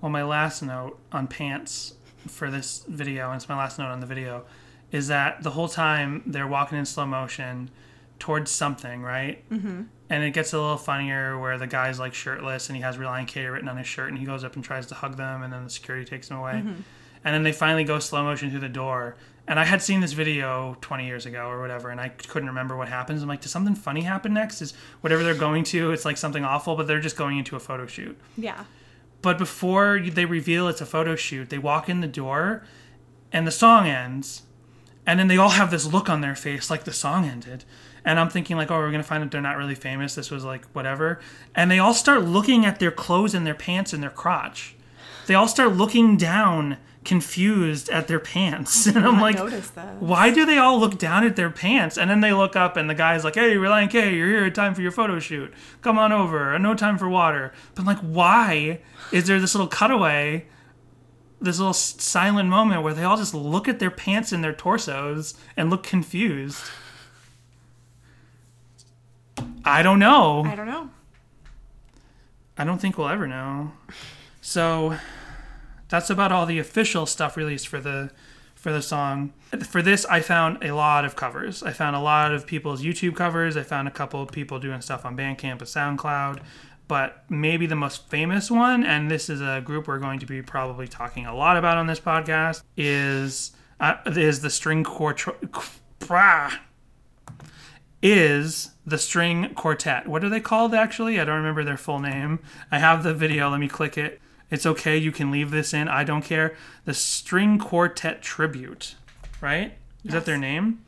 Well, 0.00 0.10
my 0.10 0.22
last 0.22 0.62
note 0.62 0.98
on 1.12 1.26
pants 1.26 1.94
for 2.26 2.50
this 2.50 2.84
video, 2.88 3.30
and 3.30 3.36
it's 3.36 3.48
my 3.48 3.56
last 3.56 3.78
note 3.78 3.88
on 3.88 4.00
the 4.00 4.06
video, 4.06 4.44
is 4.92 5.08
that 5.08 5.42
the 5.42 5.50
whole 5.50 5.68
time 5.68 6.22
they're 6.26 6.46
walking 6.46 6.78
in 6.78 6.84
slow 6.84 7.06
motion 7.06 7.70
towards 8.18 8.50
something, 8.50 9.02
right? 9.02 9.48
Mm-hmm. 9.50 9.82
And 10.10 10.24
it 10.24 10.32
gets 10.32 10.52
a 10.52 10.58
little 10.58 10.76
funnier 10.76 11.38
where 11.38 11.58
the 11.58 11.66
guy's 11.66 11.98
like 11.98 12.14
shirtless 12.14 12.68
and 12.68 12.76
he 12.76 12.82
has 12.82 12.96
Relient 12.96 13.28
K 13.28 13.46
written 13.46 13.68
on 13.68 13.76
his 13.76 13.86
shirt 13.86 14.08
and 14.08 14.18
he 14.18 14.24
goes 14.24 14.44
up 14.44 14.54
and 14.56 14.64
tries 14.64 14.86
to 14.86 14.94
hug 14.94 15.16
them 15.16 15.42
and 15.42 15.52
then 15.52 15.64
the 15.64 15.70
security 15.70 16.04
takes 16.04 16.30
him 16.30 16.38
away. 16.38 16.62
And 17.24 17.34
then 17.34 17.42
they 17.42 17.52
finally 17.52 17.84
go 17.84 17.98
slow 17.98 18.24
motion 18.24 18.50
through 18.50 18.60
the 18.60 18.68
door. 18.68 19.16
And 19.46 19.58
I 19.58 19.64
had 19.64 19.82
seen 19.82 20.00
this 20.00 20.12
video 20.12 20.76
20 20.80 21.06
years 21.06 21.26
ago 21.26 21.46
or 21.48 21.60
whatever, 21.60 21.90
and 21.90 22.00
I 22.00 22.08
couldn't 22.10 22.48
remember 22.48 22.76
what 22.76 22.88
happens. 22.88 23.22
I'm 23.22 23.28
like, 23.28 23.40
does 23.40 23.50
something 23.50 23.74
funny 23.74 24.02
happen 24.02 24.34
next? 24.34 24.62
Is 24.62 24.72
whatever 25.00 25.22
they're 25.24 25.34
going 25.34 25.64
to, 25.64 25.90
it's 25.92 26.04
like 26.04 26.16
something 26.16 26.44
awful, 26.44 26.76
but 26.76 26.86
they're 26.86 27.00
just 27.00 27.16
going 27.16 27.38
into 27.38 27.56
a 27.56 27.60
photo 27.60 27.86
shoot. 27.86 28.16
yeah. 28.36 28.64
But 29.20 29.38
before 29.38 30.00
they 30.00 30.24
reveal 30.24 30.68
it's 30.68 30.80
a 30.80 30.86
photo 30.86 31.16
shoot, 31.16 31.50
they 31.50 31.58
walk 31.58 31.88
in 31.88 32.00
the 32.00 32.06
door 32.06 32.64
and 33.32 33.46
the 33.46 33.52
song 33.52 33.86
ends. 33.86 34.42
And 35.06 35.18
then 35.18 35.28
they 35.28 35.38
all 35.38 35.50
have 35.50 35.70
this 35.70 35.86
look 35.86 36.08
on 36.08 36.20
their 36.20 36.34
face 36.34 36.70
like 36.70 36.84
the 36.84 36.92
song 36.92 37.24
ended. 37.24 37.64
And 38.04 38.20
I'm 38.20 38.28
thinking 38.28 38.56
like, 38.56 38.70
oh, 38.70 38.78
we're 38.78 38.90
going 38.90 39.02
to 39.02 39.08
find 39.08 39.24
out 39.24 39.30
they're 39.30 39.40
not 39.40 39.56
really 39.56 39.74
famous. 39.74 40.14
This 40.14 40.30
was 40.30 40.44
like 40.44 40.66
whatever. 40.66 41.20
And 41.54 41.70
they 41.70 41.78
all 41.78 41.94
start 41.94 42.22
looking 42.22 42.64
at 42.64 42.78
their 42.78 42.90
clothes 42.90 43.34
and 43.34 43.46
their 43.46 43.54
pants 43.54 43.92
and 43.92 44.02
their 44.02 44.10
crotch. 44.10 44.76
They 45.26 45.34
all 45.34 45.48
start 45.48 45.72
looking 45.72 46.16
down 46.16 46.76
confused 47.08 47.88
at 47.88 48.06
their 48.06 48.20
pants. 48.20 48.86
And 48.98 49.06
I'm 49.06 49.20
like, 49.20 49.38
why 50.00 50.30
do 50.30 50.44
they 50.44 50.58
all 50.58 50.78
look 50.78 50.98
down 50.98 51.24
at 51.24 51.36
their 51.36 51.50
pants? 51.50 51.96
And 51.96 52.10
then 52.10 52.20
they 52.20 52.32
look 52.32 52.54
up, 52.56 52.76
and 52.76 52.88
the 52.90 52.94
guy's 52.94 53.24
like, 53.24 53.36
"Hey, 53.36 53.54
Relient 53.54 53.90
K, 53.90 54.14
you're 54.14 54.28
here. 54.28 54.50
Time 54.50 54.74
for 54.74 54.82
your 54.82 54.90
photo 54.90 55.18
shoot. 55.18 55.52
Come 55.80 55.98
on 55.98 56.12
over. 56.12 56.54
Uh, 56.54 56.58
no 56.58 56.74
time 56.74 56.98
for 56.98 57.08
water." 57.08 57.52
But 57.74 57.86
like, 57.86 57.98
why 57.98 58.80
is 59.12 59.26
there 59.26 59.40
this 59.40 59.54
little 59.54 59.68
cutaway, 59.68 60.46
this 61.40 61.58
little 61.58 61.72
silent 61.74 62.48
moment 62.48 62.82
where 62.82 62.92
they 62.92 63.04
all 63.04 63.16
just 63.16 63.34
look 63.34 63.68
at 63.68 63.78
their 63.78 63.90
pants 63.90 64.32
and 64.32 64.42
their 64.42 64.52
torsos 64.52 65.34
and 65.56 65.70
look 65.70 65.82
confused? 65.82 66.62
I 69.64 69.82
don't 69.82 69.98
know. 69.98 70.44
I 70.44 70.54
don't 70.56 70.66
know. 70.66 70.90
I 72.56 72.64
don't 72.64 72.78
think 72.80 72.98
we'll 72.98 73.08
ever 73.08 73.26
know. 73.28 73.72
So 74.40 74.98
that's 75.88 76.10
about 76.10 76.32
all 76.32 76.46
the 76.46 76.58
official 76.58 77.06
stuff 77.06 77.36
released 77.36 77.68
for 77.68 77.80
the 77.80 78.10
for 78.54 78.72
the 78.72 78.82
song. 78.82 79.32
For 79.64 79.82
this, 79.82 80.04
I 80.06 80.20
found 80.20 80.64
a 80.64 80.74
lot 80.74 81.04
of 81.04 81.14
covers. 81.14 81.62
I 81.62 81.72
found 81.72 81.94
a 81.94 82.00
lot 82.00 82.34
of 82.34 82.46
people's 82.46 82.82
YouTube 82.82 83.14
covers. 83.14 83.56
I 83.56 83.62
found 83.62 83.86
a 83.86 83.90
couple 83.90 84.20
of 84.20 84.32
people 84.32 84.58
doing 84.58 84.80
stuff 84.80 85.04
on 85.04 85.16
Bandcamp 85.16 85.60
and 85.60 85.60
SoundCloud. 85.62 86.42
But 86.88 87.24
maybe 87.28 87.66
the 87.66 87.76
most 87.76 88.08
famous 88.08 88.50
one, 88.50 88.82
and 88.82 89.10
this 89.10 89.28
is 89.28 89.40
a 89.40 89.60
group 89.62 89.86
we're 89.86 89.98
going 89.98 90.18
to 90.20 90.26
be 90.26 90.42
probably 90.42 90.88
talking 90.88 91.26
a 91.26 91.34
lot 91.36 91.56
about 91.56 91.76
on 91.76 91.86
this 91.86 92.00
podcast, 92.00 92.62
is 92.76 93.52
uh, 93.78 93.94
is 94.06 94.40
the 94.40 94.50
string 94.50 94.84
quartet. 94.84 95.36
Is 98.02 98.70
the 98.86 98.98
string 98.98 99.54
quartet. 99.54 100.08
What 100.08 100.24
are 100.24 100.28
they 100.28 100.40
called 100.40 100.74
actually? 100.74 101.20
I 101.20 101.24
don't 101.24 101.36
remember 101.36 101.62
their 101.62 101.76
full 101.76 101.98
name. 101.98 102.40
I 102.72 102.78
have 102.78 103.02
the 103.02 103.12
video. 103.12 103.50
Let 103.50 103.60
me 103.60 103.68
click 103.68 103.98
it. 103.98 104.20
It's 104.50 104.66
okay. 104.66 104.96
You 104.96 105.12
can 105.12 105.30
leave 105.30 105.50
this 105.50 105.74
in. 105.74 105.88
I 105.88 106.04
don't 106.04 106.22
care. 106.22 106.56
The 106.84 106.94
String 106.94 107.58
Quartet 107.58 108.22
Tribute, 108.22 108.94
right? 109.40 109.74
Is 110.04 110.12
that 110.12 110.24
their 110.24 110.38
name? 110.38 110.84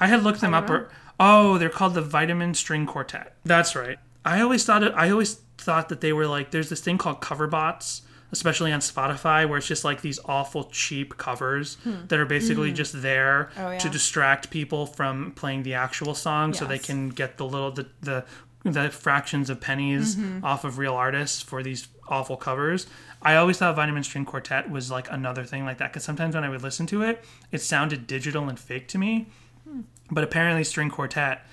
I 0.00 0.06
had 0.06 0.22
looked 0.22 0.40
them 0.40 0.54
up. 0.54 0.70
Or, 0.70 0.88
oh, 1.20 1.58
they're 1.58 1.68
called 1.68 1.94
the 1.94 2.02
Vitamin 2.02 2.54
String 2.54 2.86
Quartet. 2.86 3.34
That's 3.44 3.76
right. 3.76 3.98
I 4.24 4.40
always 4.40 4.64
thought 4.64 4.82
it, 4.82 4.92
I 4.94 5.10
always 5.10 5.34
thought 5.58 5.88
that 5.88 6.00
they 6.00 6.12
were 6.12 6.26
like 6.26 6.50
there's 6.50 6.68
this 6.68 6.80
thing 6.80 6.98
called 6.98 7.20
cover 7.20 7.46
bots, 7.46 8.02
especially 8.32 8.72
on 8.72 8.80
Spotify, 8.80 9.48
where 9.48 9.58
it's 9.58 9.68
just 9.68 9.84
like 9.84 10.00
these 10.00 10.18
awful 10.24 10.64
cheap 10.64 11.16
covers 11.16 11.76
hmm. 11.84 12.06
that 12.08 12.18
are 12.18 12.26
basically 12.26 12.70
hmm. 12.70 12.74
just 12.74 13.02
there 13.02 13.50
Oh, 13.56 13.70
yeah. 13.70 13.78
to 13.78 13.88
distract 13.88 14.50
people 14.50 14.86
from 14.86 15.32
playing 15.32 15.62
the 15.62 15.74
actual 15.74 16.14
song, 16.14 16.54
so 16.54 16.64
they 16.64 16.78
can 16.78 17.10
get 17.10 17.36
the 17.36 17.46
little 17.46 17.70
the 17.70 17.86
the, 18.00 18.24
the 18.64 18.90
fractions 18.90 19.48
of 19.48 19.60
pennies 19.60 20.16
mm-hmm. 20.16 20.44
off 20.44 20.64
of 20.64 20.78
real 20.78 20.94
artists 20.94 21.40
for 21.40 21.62
these 21.62 21.86
awful 22.08 22.36
covers. 22.36 22.86
I 23.22 23.36
always 23.36 23.58
thought 23.58 23.76
Vitamin 23.76 24.04
String 24.04 24.24
Quartet 24.24 24.70
was 24.70 24.90
like 24.90 25.10
another 25.10 25.44
thing 25.44 25.64
like 25.64 25.78
that 25.78 25.92
because 25.92 26.04
sometimes 26.04 26.34
when 26.34 26.44
I 26.44 26.48
would 26.48 26.62
listen 26.62 26.86
to 26.88 27.02
it, 27.02 27.24
it 27.50 27.60
sounded 27.60 28.06
digital 28.06 28.48
and 28.48 28.58
fake 28.58 28.88
to 28.88 28.98
me. 28.98 29.26
But 30.10 30.22
apparently, 30.24 30.62
String 30.64 30.90
Quartet 30.90 31.44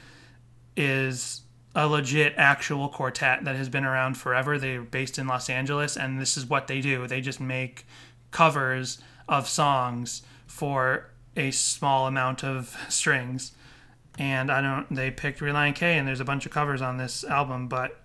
is 0.77 1.41
a 1.75 1.87
legit 1.87 2.33
actual 2.37 2.87
quartet 2.87 3.43
that 3.45 3.55
has 3.55 3.67
been 3.69 3.83
around 3.83 4.15
forever. 4.15 4.59
They're 4.59 4.81
based 4.81 5.17
in 5.17 5.27
Los 5.27 5.49
Angeles, 5.49 5.97
and 5.97 6.21
this 6.21 6.37
is 6.37 6.45
what 6.45 6.67
they 6.67 6.81
do. 6.81 7.07
They 7.07 7.21
just 7.21 7.39
make 7.39 7.85
covers 8.29 8.99
of 9.27 9.47
songs 9.47 10.21
for 10.45 11.09
a 11.35 11.49
small 11.49 12.05
amount 12.05 12.43
of 12.43 12.77
strings. 12.89 13.53
and 14.19 14.51
I 14.51 14.61
don't. 14.61 14.93
They 14.93 15.09
picked 15.09 15.39
Relient 15.39 15.75
K, 15.75 15.97
and 15.97 16.07
there's 16.07 16.19
a 16.19 16.25
bunch 16.25 16.45
of 16.45 16.51
covers 16.51 16.81
on 16.81 16.97
this 16.97 17.23
album, 17.23 17.67
but 17.67 17.99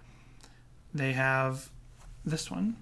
they 0.95 1.13
have 1.13 1.69
this 2.25 2.51
one. 2.51 2.77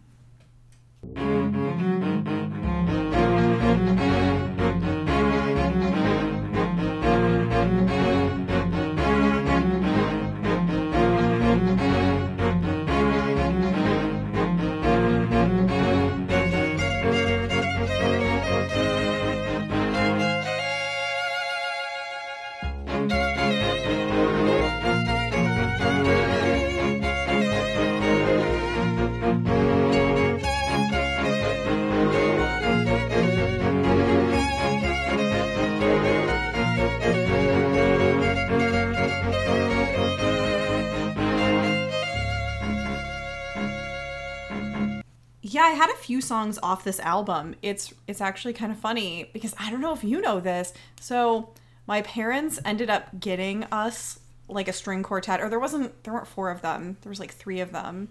Yeah, 45.56 45.62
I 45.62 45.70
had 45.70 45.88
a 45.88 45.94
few 45.96 46.20
songs 46.20 46.58
off 46.62 46.84
this 46.84 47.00
album. 47.00 47.54
It's 47.62 47.94
it's 48.06 48.20
actually 48.20 48.52
kind 48.52 48.70
of 48.70 48.76
funny 48.78 49.30
because 49.32 49.54
I 49.58 49.70
don't 49.70 49.80
know 49.80 49.94
if 49.94 50.04
you 50.04 50.20
know 50.20 50.38
this. 50.38 50.74
So 51.00 51.54
my 51.86 52.02
parents 52.02 52.58
ended 52.62 52.90
up 52.90 53.18
getting 53.18 53.64
us 53.72 54.18
like 54.48 54.68
a 54.68 54.72
string 54.74 55.02
quartet, 55.02 55.40
or 55.40 55.48
there 55.48 55.58
wasn't 55.58 56.04
there 56.04 56.12
weren't 56.12 56.26
four 56.26 56.50
of 56.50 56.60
them. 56.60 56.98
There 57.00 57.08
was 57.08 57.18
like 57.18 57.32
three 57.32 57.60
of 57.60 57.72
them, 57.72 58.10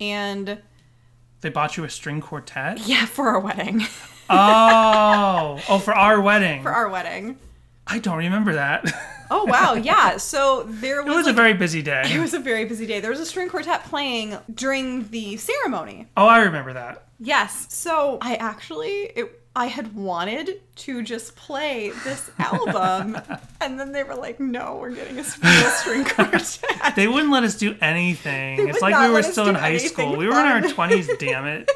and 0.00 0.62
They 1.42 1.50
bought 1.50 1.76
you 1.76 1.84
a 1.84 1.90
string 1.90 2.22
quartet. 2.22 2.78
yeah, 2.88 3.04
for 3.04 3.28
our 3.28 3.40
wedding, 3.40 3.82
Oh, 4.30 5.60
oh, 5.68 5.78
for 5.78 5.94
our 5.94 6.18
wedding. 6.18 6.62
for 6.62 6.70
our 6.72 6.88
wedding. 6.88 7.36
I 7.86 7.98
don't 7.98 8.16
remember 8.16 8.54
that. 8.54 8.86
Oh 9.30 9.44
wow, 9.44 9.74
yeah. 9.74 10.16
So 10.16 10.64
there 10.68 11.00
it 11.00 11.06
was, 11.06 11.16
was 11.16 11.26
a 11.26 11.32
very 11.32 11.54
busy 11.54 11.82
day. 11.82 12.02
it 12.06 12.18
was 12.18 12.34
a 12.34 12.38
very 12.38 12.64
busy 12.64 12.86
day. 12.86 13.00
There 13.00 13.10
was 13.10 13.20
a 13.20 13.26
string 13.26 13.48
quartet 13.48 13.84
playing 13.84 14.36
during 14.52 15.08
the 15.08 15.36
ceremony. 15.36 16.08
Oh, 16.16 16.26
I 16.26 16.40
remember 16.40 16.72
that. 16.74 17.06
Yes. 17.18 17.66
So 17.74 18.18
I 18.20 18.34
actually 18.36 18.90
it 18.90 19.42
I 19.54 19.66
had 19.66 19.94
wanted 19.94 20.60
to 20.76 21.02
just 21.02 21.34
play 21.34 21.90
this 22.04 22.30
album 22.38 23.18
and 23.60 23.80
then 23.80 23.92
they 23.92 24.02
were 24.02 24.14
like, 24.14 24.38
"No, 24.38 24.76
we're 24.80 24.90
getting 24.90 25.18
a 25.18 25.24
string 25.24 26.04
quartet." 26.04 26.94
They 26.94 27.08
wouldn't 27.08 27.32
let 27.32 27.42
us 27.42 27.56
do 27.56 27.74
anything. 27.80 28.58
They 28.58 28.70
it's 28.70 28.82
like 28.82 29.08
we 29.08 29.12
were 29.12 29.22
still 29.22 29.48
in 29.48 29.54
high 29.54 29.78
school. 29.78 30.16
We 30.16 30.26
were 30.26 30.38
in 30.38 30.46
our 30.46 30.60
twenties. 30.60 31.08
damn 31.18 31.46
it. 31.46 31.70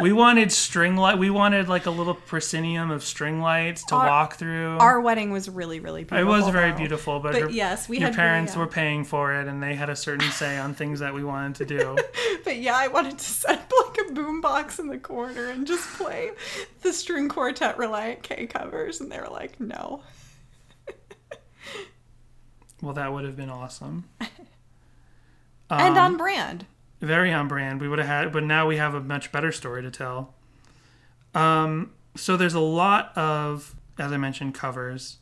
We 0.00 0.12
wanted 0.12 0.50
string 0.50 0.96
light. 0.96 1.18
We 1.18 1.30
wanted 1.30 1.68
like 1.68 1.86
a 1.86 1.90
little 1.90 2.14
proscenium 2.14 2.90
of 2.90 3.04
string 3.04 3.40
lights 3.40 3.84
to 3.86 3.94
Our- 3.94 4.06
walk 4.08 4.34
through. 4.36 4.78
Our 4.78 5.00
wedding 5.00 5.30
was 5.30 5.48
really 5.48 5.78
really 5.80 6.02
beautiful. 6.04 6.18
it 6.34 6.38
was 6.38 6.48
very 6.48 6.72
though. 6.72 6.78
beautiful, 6.78 7.20
but, 7.20 7.32
But 7.32 7.38
your, 7.40 7.50
yes, 7.50 7.88
we 7.88 7.98
your 7.98 8.06
had 8.08 8.16
really, 8.16 8.28
parents 8.28 8.56
uh, 8.56 8.60
were 8.60 8.66
paying 8.66 9.04
for 9.04 9.32
it, 9.34 9.46
and 9.46 9.62
they 9.62 9.74
had 9.74 9.90
a 9.90 9.94
certain 9.96 10.28
say 10.32 10.58
on 10.58 10.74
things 10.74 10.98
that 11.00 11.14
we 11.14 11.22
wanted 11.22 11.54
to 11.56 11.64
do. 11.78 11.96
But 12.44 12.56
yeah, 12.56 12.74
I 12.76 12.88
wanted 12.88 13.18
to 13.18 13.24
set 13.24 13.60
up 13.60 13.70
like 13.86 13.98
a 14.08 14.12
boombox 14.12 14.80
in 14.80 14.88
the 14.88 14.98
corner 14.98 15.46
and 15.50 15.64
just 15.64 15.88
play 15.96 16.32
the 16.82 16.92
string 16.92 17.28
quartet 17.28 17.76
Relient 17.76 18.22
K 18.22 18.48
covers 18.48 19.00
and 19.00 19.12
they 19.12 19.18
were 19.20 19.28
like, 19.28 19.60
"No." 19.60 20.02
well, 22.82 22.94
that 22.94 23.12
would 23.12 23.24
have 23.24 23.36
been 23.36 23.50
awesome. 23.50 24.08
and 25.70 25.96
Um, 25.96 25.98
on 25.98 26.16
brand. 26.16 26.66
Very 27.02 27.32
on 27.32 27.48
brand. 27.48 27.80
We 27.80 27.88
would 27.88 27.98
have 27.98 28.08
had, 28.08 28.32
but 28.32 28.44
now 28.44 28.66
we 28.66 28.76
have 28.78 28.94
a 28.94 29.00
much 29.00 29.30
better 29.32 29.52
story 29.52 29.82
to 29.82 29.90
tell. 29.90 30.34
Um, 31.34 31.92
so 32.16 32.36
there's 32.36 32.54
a 32.54 32.60
lot 32.60 33.16
of, 33.16 33.74
as 33.98 34.12
I 34.12 34.16
mentioned, 34.16 34.54
covers. 34.54 35.18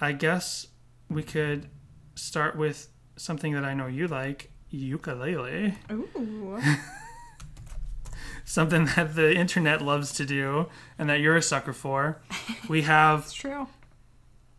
I 0.00 0.12
guess 0.12 0.68
we 1.10 1.22
could 1.22 1.68
start 2.14 2.56
with 2.56 2.88
something 3.16 3.52
that 3.54 3.64
I 3.64 3.74
know 3.74 3.86
you 3.86 4.06
like, 4.08 4.50
ukulele. 4.70 5.74
Ooh. 5.90 6.60
Something 8.44 8.86
that 8.96 9.14
the 9.14 9.34
internet 9.34 9.82
loves 9.82 10.12
to 10.14 10.24
do, 10.24 10.68
and 10.98 11.08
that 11.10 11.20
you're 11.20 11.36
a 11.36 11.42
sucker 11.42 11.74
for. 11.74 12.22
We 12.66 12.82
have 12.82 13.20
It's 13.24 13.34
true. 13.34 13.66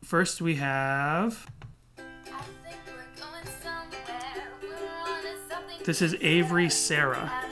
first. 0.04 0.42
We 0.42 0.56
have 0.56 1.48
this 5.86 6.02
is 6.02 6.16
Avery 6.22 6.70
Sarah. 6.70 7.49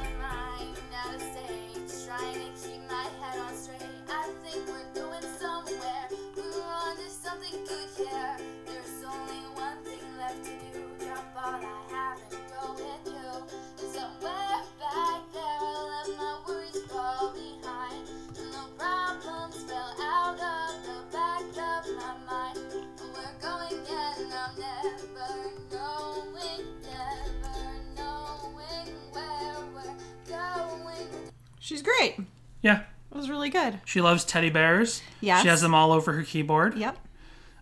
She's 31.67 31.81
great. 31.81 32.15
Yeah, 32.61 32.83
It 33.11 33.17
was 33.17 33.29
really 33.29 33.49
good. 33.49 33.81
she 33.83 33.99
loves 34.01 34.23
teddy 34.23 34.49
bears. 34.49 35.01
Yes. 35.19 35.41
She 35.41 35.49
has 35.49 35.61
them 35.61 35.73
all 35.75 35.91
over 35.91 36.13
her 36.13 36.23
keyboard. 36.23 36.75
Yep. 36.77 36.97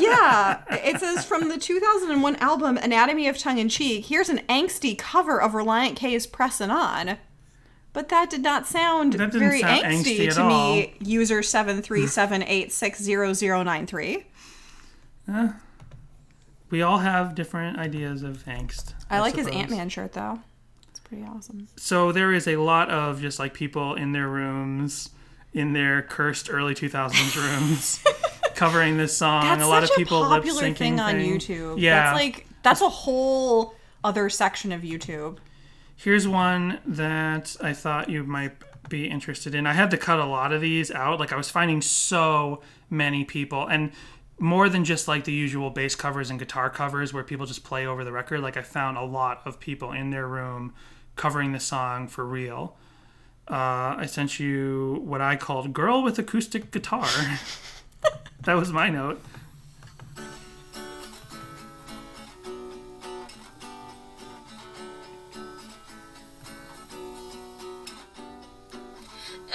Yeah, 0.00 0.62
it 0.70 1.00
says 1.00 1.24
from 1.24 1.48
the 1.48 1.58
2001 1.58 2.36
album 2.36 2.76
Anatomy 2.78 3.26
of 3.28 3.36
Tongue 3.36 3.58
in 3.58 3.68
Cheek, 3.68 4.06
here's 4.06 4.28
an 4.28 4.38
angsty 4.48 4.96
cover 4.96 5.40
of 5.40 5.52
Relient 5.52 5.96
K's 5.96 6.26
Pressin' 6.26 6.70
On. 6.70 7.18
But 7.92 8.08
that 8.10 8.30
did 8.30 8.42
not 8.42 8.66
sound 8.66 9.14
very 9.14 9.60
sound 9.60 9.82
angsty, 9.82 10.18
angsty 10.18 10.34
to 10.34 10.44
me, 10.46 10.94
user 11.00 11.40
737860093. 11.40 14.24
We 16.70 16.82
all 16.82 16.98
have 16.98 17.34
different 17.34 17.78
ideas 17.78 18.22
of 18.22 18.44
angst. 18.44 18.94
I 19.10 19.20
like 19.20 19.36
his. 19.36 19.46
Ant 19.46 19.70
Man 19.70 19.88
shirt 19.88 20.12
though. 20.12 20.40
It's 20.88 21.00
pretty 21.00 21.24
awesome. 21.24 21.68
So 21.76 22.12
there 22.12 22.32
is 22.32 22.48
a 22.48 22.56
lot 22.56 22.90
of 22.90 23.20
just 23.20 23.38
like 23.38 23.54
people 23.54 23.94
in 23.94 24.12
their 24.12 24.28
rooms, 24.28 25.10
in 25.52 25.72
their 25.72 26.02
cursed 26.02 26.50
early 26.50 26.74
2000s 26.74 27.36
rooms, 27.36 28.04
covering 28.54 28.96
this 28.96 29.16
song. 29.16 29.44
That's 29.44 29.62
a 29.62 29.66
lot 29.66 29.82
such 29.82 29.90
of 29.90 29.96
people 29.96 30.18
a 30.18 30.28
lip 30.28 30.42
popular 30.42 30.62
syncing 30.62 30.76
thing 30.76 31.00
on 31.00 31.12
thing. 31.14 31.38
YouTube. 31.38 31.80
Yeah. 31.80 32.04
That's 32.04 32.16
like 32.16 32.46
that's 32.62 32.80
a 32.80 32.88
whole 32.88 33.74
other 34.02 34.28
section 34.28 34.72
of 34.72 34.82
YouTube. 34.82 35.38
Here's 35.96 36.28
one 36.28 36.78
that 36.84 37.56
I 37.62 37.72
thought 37.72 38.10
you 38.10 38.24
might 38.24 38.52
be 38.88 39.08
interested 39.08 39.54
in. 39.54 39.66
I 39.66 39.72
had 39.72 39.90
to 39.92 39.96
cut 39.96 40.18
a 40.18 40.26
lot 40.26 40.52
of 40.52 40.60
these 40.60 40.90
out. 40.90 41.18
Like 41.18 41.32
I 41.32 41.36
was 41.36 41.50
finding 41.50 41.80
so 41.80 42.60
many 42.90 43.24
people 43.24 43.66
and 43.66 43.92
more 44.38 44.68
than 44.68 44.84
just 44.84 45.08
like 45.08 45.24
the 45.24 45.32
usual 45.32 45.70
bass 45.70 45.94
covers 45.94 46.30
and 46.30 46.38
guitar 46.38 46.68
covers 46.68 47.12
where 47.12 47.24
people 47.24 47.46
just 47.46 47.64
play 47.64 47.86
over 47.86 48.04
the 48.04 48.12
record. 48.12 48.40
Like 48.40 48.56
I 48.56 48.62
found 48.62 48.98
a 48.98 49.04
lot 49.04 49.42
of 49.44 49.58
people 49.58 49.92
in 49.92 50.10
their 50.10 50.26
room 50.26 50.74
covering 51.16 51.52
the 51.52 51.60
song 51.60 52.08
for 52.08 52.24
real. 52.24 52.76
Uh, 53.48 53.94
I 53.98 54.06
sent 54.06 54.40
you 54.40 55.00
what 55.04 55.20
I 55.20 55.36
called 55.36 55.72
"Girl 55.72 56.02
with 56.02 56.18
Acoustic 56.18 56.70
Guitar." 56.70 57.08
that 58.44 58.54
was 58.54 58.72
my 58.72 58.90
note. 58.90 59.22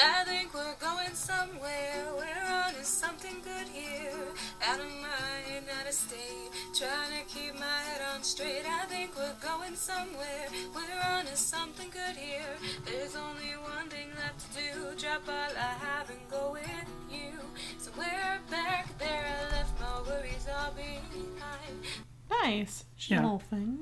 I 0.03 0.23
think 0.25 0.53
we're 0.53 0.75
going 0.75 1.13
somewhere. 1.13 2.07
We're 2.15 2.49
on 2.49 2.73
to 2.75 2.83
something 2.85 3.35
good 3.43 3.67
here. 3.67 4.20
Out 4.63 4.79
of 4.79 4.85
mind, 4.85 5.65
out 5.79 5.87
of 5.87 5.93
state. 5.93 6.49
Trying 6.77 7.11
to 7.19 7.25
keep 7.33 7.55
my 7.59 7.65
head 7.65 8.01
on 8.13 8.23
straight. 8.23 8.63
I 8.65 8.85
think 8.85 9.15
we're 9.17 9.33
going 9.41 9.75
somewhere. 9.75 10.47
We're 10.73 11.09
on 11.17 11.25
to 11.25 11.35
something 11.35 11.89
good 11.89 12.15
here. 12.15 12.45
There's 12.85 13.15
only 13.15 13.53
one 13.63 13.89
thing 13.89 14.07
left 14.15 14.53
to 14.55 14.61
do. 14.61 14.95
Drop 14.99 15.23
all 15.27 15.33
I 15.57 15.73
have 15.85 16.09
and 16.09 16.19
go 16.29 16.51
with 16.53 16.89
you. 17.11 17.39
Somewhere 17.79 18.39
back 18.49 18.97
there, 18.99 19.25
I 19.25 19.51
left 19.55 19.79
my 19.79 20.01
worries 20.07 20.47
all 20.55 20.71
behind. 20.71 21.85
Nice. 22.29 22.85
Yeah. 23.07 23.21
Little 23.21 23.39
thing. 23.39 23.79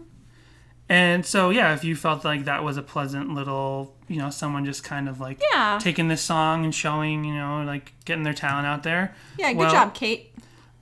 And 0.91 1.23
so, 1.25 1.51
yeah, 1.51 1.73
if 1.75 1.83
you 1.83 1.95
felt 1.95 2.25
like 2.25 2.45
that 2.45 2.63
was 2.63 2.77
a 2.77 2.81
pleasant 2.81 3.33
little, 3.35 3.95
you 4.07 4.17
know, 4.17 4.31
someone 4.31 4.65
just 4.65 4.83
kind 4.83 5.07
of 5.07 5.19
like 5.19 5.39
Yeah. 5.53 5.77
taking 5.79 6.07
this 6.07 6.21
song 6.21 6.63
and 6.65 6.73
showing, 6.73 7.23
you 7.25 7.35
know, 7.35 7.63
like 7.63 7.93
getting 8.05 8.23
their 8.23 8.33
talent 8.33 8.65
out 8.65 8.81
there. 8.83 9.13
Yeah, 9.37 9.49
good 9.49 9.57
Well, 9.57 9.71
job, 9.71 9.93
Kate. 9.93 10.33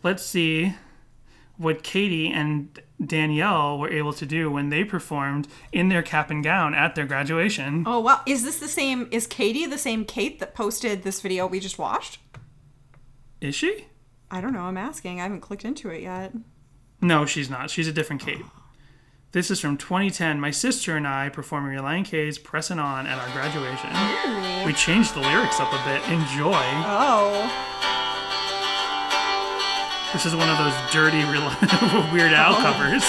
Let's 0.03 0.23
see 0.23 0.75
what 1.57 1.83
Katie 1.83 2.31
and 2.31 2.79
Danielle 3.03 3.79
were 3.79 3.89
able 3.89 4.13
to 4.13 4.25
do 4.25 4.51
when 4.51 4.69
they 4.69 4.83
performed 4.83 5.47
in 5.71 5.89
their 5.89 6.03
cap 6.03 6.29
and 6.29 6.43
gown 6.43 6.73
at 6.75 6.95
their 6.95 7.05
graduation. 7.05 7.83
Oh 7.87 7.99
wow, 7.99 8.21
is 8.25 8.43
this 8.43 8.59
the 8.59 8.67
same? 8.67 9.07
Is 9.11 9.27
Katie 9.27 9.65
the 9.65 9.77
same 9.77 10.05
Kate 10.05 10.39
that 10.39 10.53
posted 10.55 11.03
this 11.03 11.21
video 11.21 11.47
we 11.47 11.59
just 11.59 11.79
watched? 11.79 12.19
Is 13.41 13.55
she? 13.55 13.85
I 14.29 14.41
don't 14.41 14.53
know. 14.53 14.61
I'm 14.61 14.77
asking. 14.77 15.19
I 15.19 15.23
haven't 15.23 15.41
clicked 15.41 15.65
into 15.65 15.89
it 15.89 16.01
yet. 16.01 16.33
No, 17.01 17.25
she's 17.25 17.49
not. 17.49 17.69
She's 17.69 17.87
a 17.87 17.93
different 17.93 18.21
Kate. 18.21 18.45
This 19.31 19.51
is 19.51 19.59
from 19.59 19.77
2010. 19.77 20.39
My 20.39 20.51
sister 20.51 20.95
and 20.95 21.07
I 21.07 21.29
performing 21.29 21.77
Relient 21.77 22.05
K's 22.05 22.37
"Pressing 22.37 22.79
On 22.79 23.05
at 23.05 23.17
our 23.17 23.29
graduation. 23.33 24.65
We 24.65 24.73
changed 24.73 25.13
the 25.13 25.21
lyrics 25.21 25.59
up 25.59 25.71
a 25.73 25.83
bit. 25.85 26.07
Enjoy. 26.09 26.53
Oh. 26.85 27.96
This 30.17 30.25
is 30.25 30.35
one 30.35 30.49
of 30.49 30.57
those 30.57 30.73
dirty 30.91 31.23
Weird 32.11 32.33
Al 32.33 32.53
uh-huh. 32.53 32.73
covers. 32.73 33.03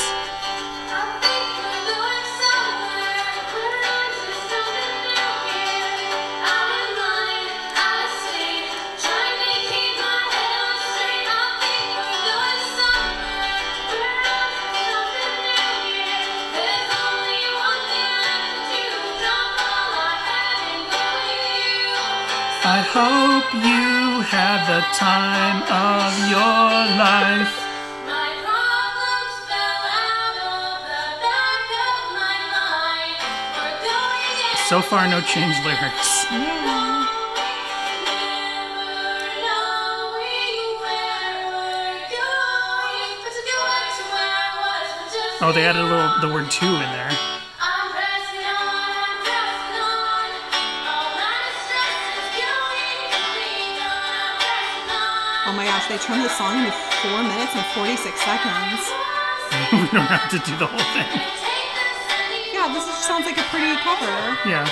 I 22.71 22.83
hope 22.93 23.55
you 23.65 23.88
the 24.79 24.85
time 24.95 25.61
of 25.63 26.15
your 26.31 26.71
life. 27.03 27.55
My 28.07 28.31
problems 28.47 29.35
fell 29.51 29.83
out 30.07 30.39
of 30.39 30.79
the 30.87 31.07
back 31.19 31.67
of 31.89 31.99
my 32.15 32.39
mind. 32.55 33.19
We're 33.59 33.75
going 33.83 34.69
So 34.69 34.81
far, 34.81 35.09
no 35.09 35.21
change 35.21 35.57
lyrics. 35.65 36.27
Mm. 36.27 36.79
Oh, 45.41 45.53
they 45.53 45.65
added 45.65 45.83
a 45.83 45.85
little 45.85 46.21
the 46.21 46.35
word 46.35 46.51
two 46.51 46.67
in 46.67 46.91
there. 46.95 47.38
Gosh, 55.79 55.89
they 55.89 55.99
turned 55.99 56.25
the 56.25 56.29
song 56.29 56.59
into 56.59 56.73
four 56.73 57.23
minutes 57.23 57.55
and 57.55 57.65
46 57.79 58.21
seconds. 58.21 58.83
we 59.73 59.87
don't 59.95 60.11
have 60.11 60.29
to 60.31 60.39
do 60.39 60.57
the 60.59 60.67
whole 60.67 60.89
thing. 60.91 61.07
Yeah, 62.53 62.73
this 62.75 62.85
just 62.87 63.07
sounds 63.07 63.25
like 63.27 63.39
a 63.39 63.43
pretty 63.43 63.77
cover. 63.83 64.11
Yeah. 64.49 64.67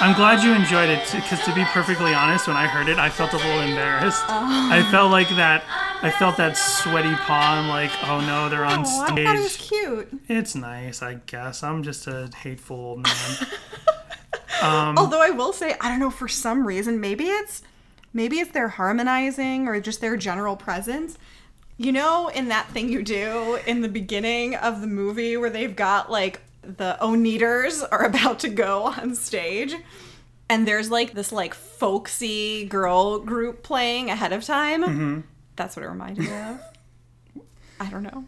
I'm 0.00 0.16
glad 0.16 0.42
you 0.42 0.52
enjoyed 0.52 0.90
it 0.90 1.06
because, 1.12 1.44
to 1.44 1.54
be 1.54 1.62
perfectly 1.66 2.12
honest, 2.12 2.48
when 2.48 2.56
I 2.56 2.66
heard 2.66 2.88
it, 2.88 2.98
I 2.98 3.08
felt 3.08 3.34
a 3.34 3.36
little 3.36 3.60
embarrassed. 3.60 4.24
I 4.28 4.82
felt 4.90 5.12
like 5.12 5.28
that. 5.36 5.62
I 6.02 6.10
felt 6.10 6.36
that 6.38 6.56
sweaty 6.56 7.14
palm, 7.14 7.68
like, 7.68 7.92
oh 8.08 8.20
no, 8.20 8.48
they're 8.48 8.64
on 8.64 8.80
Oh, 8.84 9.02
I 9.02 9.06
thought 9.06 9.18
it 9.18 9.40
was 9.40 9.56
cute. 9.56 10.08
It's 10.28 10.56
nice, 10.56 11.02
I 11.02 11.20
guess. 11.26 11.62
I'm 11.62 11.84
just 11.84 12.08
a 12.08 12.28
hateful 12.36 12.76
old 12.76 13.02
man. 13.04 13.46
Um, 14.62 14.96
Although 14.96 15.20
I 15.20 15.30
will 15.30 15.52
say, 15.52 15.74
I 15.80 15.88
don't 15.88 15.98
know 15.98 16.10
for 16.10 16.28
some 16.28 16.64
reason, 16.64 17.00
maybe 17.00 17.24
it's 17.24 17.62
maybe 18.12 18.38
it's 18.38 18.52
their 18.52 18.68
harmonizing 18.68 19.68
or 19.68 19.80
just 19.80 20.00
their 20.00 20.16
general 20.16 20.56
presence. 20.56 21.18
You 21.76 21.92
know, 21.92 22.28
in 22.28 22.48
that 22.48 22.68
thing 22.68 22.88
you 22.88 23.02
do 23.02 23.58
in 23.66 23.80
the 23.80 23.88
beginning 23.88 24.54
of 24.54 24.80
the 24.80 24.86
movie 24.86 25.36
where 25.36 25.50
they've 25.50 25.74
got 25.74 26.10
like 26.10 26.40
the 26.62 26.96
Oneders 27.00 27.82
are 27.90 28.04
about 28.06 28.38
to 28.40 28.48
go 28.48 28.84
on 28.84 29.14
stage. 29.14 29.74
And 30.48 30.68
there's 30.68 30.90
like 30.90 31.14
this 31.14 31.32
like 31.32 31.54
folksy 31.54 32.66
girl 32.66 33.18
group 33.18 33.62
playing 33.62 34.10
ahead 34.10 34.32
of 34.32 34.44
time. 34.44 34.82
Mm-hmm. 34.82 35.20
That's 35.56 35.76
what 35.76 35.84
it 35.84 35.88
reminded 35.88 36.24
me 36.24 36.32
of. 36.32 36.60
I 37.80 37.90
don't 37.90 38.02
know. 38.02 38.24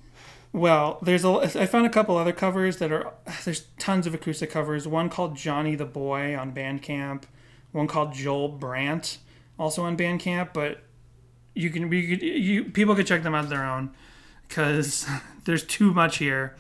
Well, 0.53 0.99
there's 1.03 1.25
a. 1.25 1.29
I 1.61 1.67
found 1.67 1.85
a 1.85 1.91
couple 1.91 2.17
other 2.17 2.33
covers 2.33 2.77
that 2.79 2.93
are. 2.93 3.13
There's 3.45 3.67
tons 3.79 4.07
of 4.07 4.15
acoustic 4.15 4.51
covers. 4.51 4.87
One 4.87 5.11
called 5.11 5.37
Johnny 5.37 5.75
the 5.75 5.85
Boy 5.85 6.37
on 6.37 6.53
Bandcamp. 6.53 7.25
One 7.73 7.89
called 7.89 8.15
Joel 8.15 8.49
Brandt, 8.49 9.19
also 9.59 9.85
on 9.85 9.97
Bandcamp. 9.97 10.53
But 10.53 10.83
you 11.55 11.71
can 11.71 11.91
you 11.91 12.09
could 12.09 12.23
you 12.23 12.65
people 12.65 12.95
could 12.95 13.07
check 13.07 13.23
them 13.23 13.35
out 13.35 13.45
on 13.45 13.51
their 13.51 13.65
own 13.65 13.91
because 14.49 15.07
there's 15.45 15.65
too 15.65 15.93
much 15.93 16.19
here. 16.19 16.57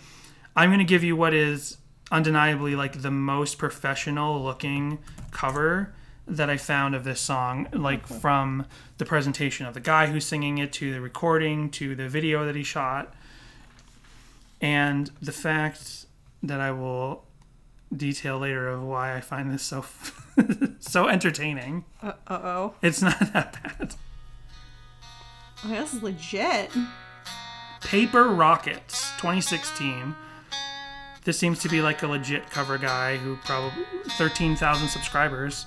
I'm 0.56 0.70
gonna 0.70 0.84
give 0.84 1.04
you 1.04 1.16
what 1.16 1.34
is 1.34 1.78
undeniably 2.10 2.76
like 2.76 3.02
the 3.02 3.10
most 3.10 3.58
professional 3.58 4.42
looking 4.42 4.98
cover 5.30 5.94
that 6.26 6.48
I 6.48 6.56
found 6.56 6.94
of 6.94 7.04
this 7.04 7.20
song, 7.20 7.68
like 7.72 8.06
from 8.06 8.66
the 8.98 9.04
presentation 9.04 9.66
of 9.66 9.74
the 9.74 9.80
guy 9.80 10.06
who's 10.06 10.24
singing 10.24 10.58
it 10.58 10.72
to 10.74 10.92
the 10.92 11.00
recording 11.00 11.70
to 11.72 11.94
the 11.94 12.08
video 12.08 12.46
that 12.46 12.56
he 12.56 12.62
shot 12.62 13.14
and 14.60 15.10
the 15.20 15.32
fact 15.32 16.06
that 16.42 16.60
I 16.60 16.70
will 16.70 17.24
detail 17.96 18.38
later 18.38 18.68
of 18.68 18.82
why 18.82 19.16
I 19.16 19.20
find 19.20 19.50
this 19.52 19.62
so 19.62 19.84
so 20.80 21.08
entertaining. 21.08 21.84
Uh 22.02 22.12
oh. 22.28 22.74
It's 22.82 23.00
not 23.02 23.18
that 23.32 23.56
bad. 23.62 23.94
Oh, 25.64 25.68
this 25.68 25.94
is 25.94 26.02
legit. 26.02 26.70
Paper 27.80 28.24
Rockets, 28.28 29.10
2016. 29.18 30.14
This 31.24 31.38
seems 31.38 31.58
to 31.60 31.68
be 31.68 31.80
like 31.80 32.02
a 32.02 32.06
legit 32.06 32.50
cover 32.50 32.76
guy 32.76 33.16
who 33.16 33.36
probably 33.36 33.84
13,000 34.18 34.88
subscribers, 34.88 35.66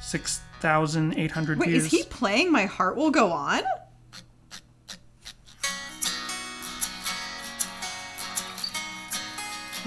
6,800 0.00 1.58
Wait, 1.58 1.68
views. 1.68 1.84
is 1.86 1.90
he 1.90 2.04
playing 2.04 2.52
My 2.52 2.66
Heart 2.66 2.96
Will 2.96 3.10
Go 3.10 3.32
On? 3.32 3.62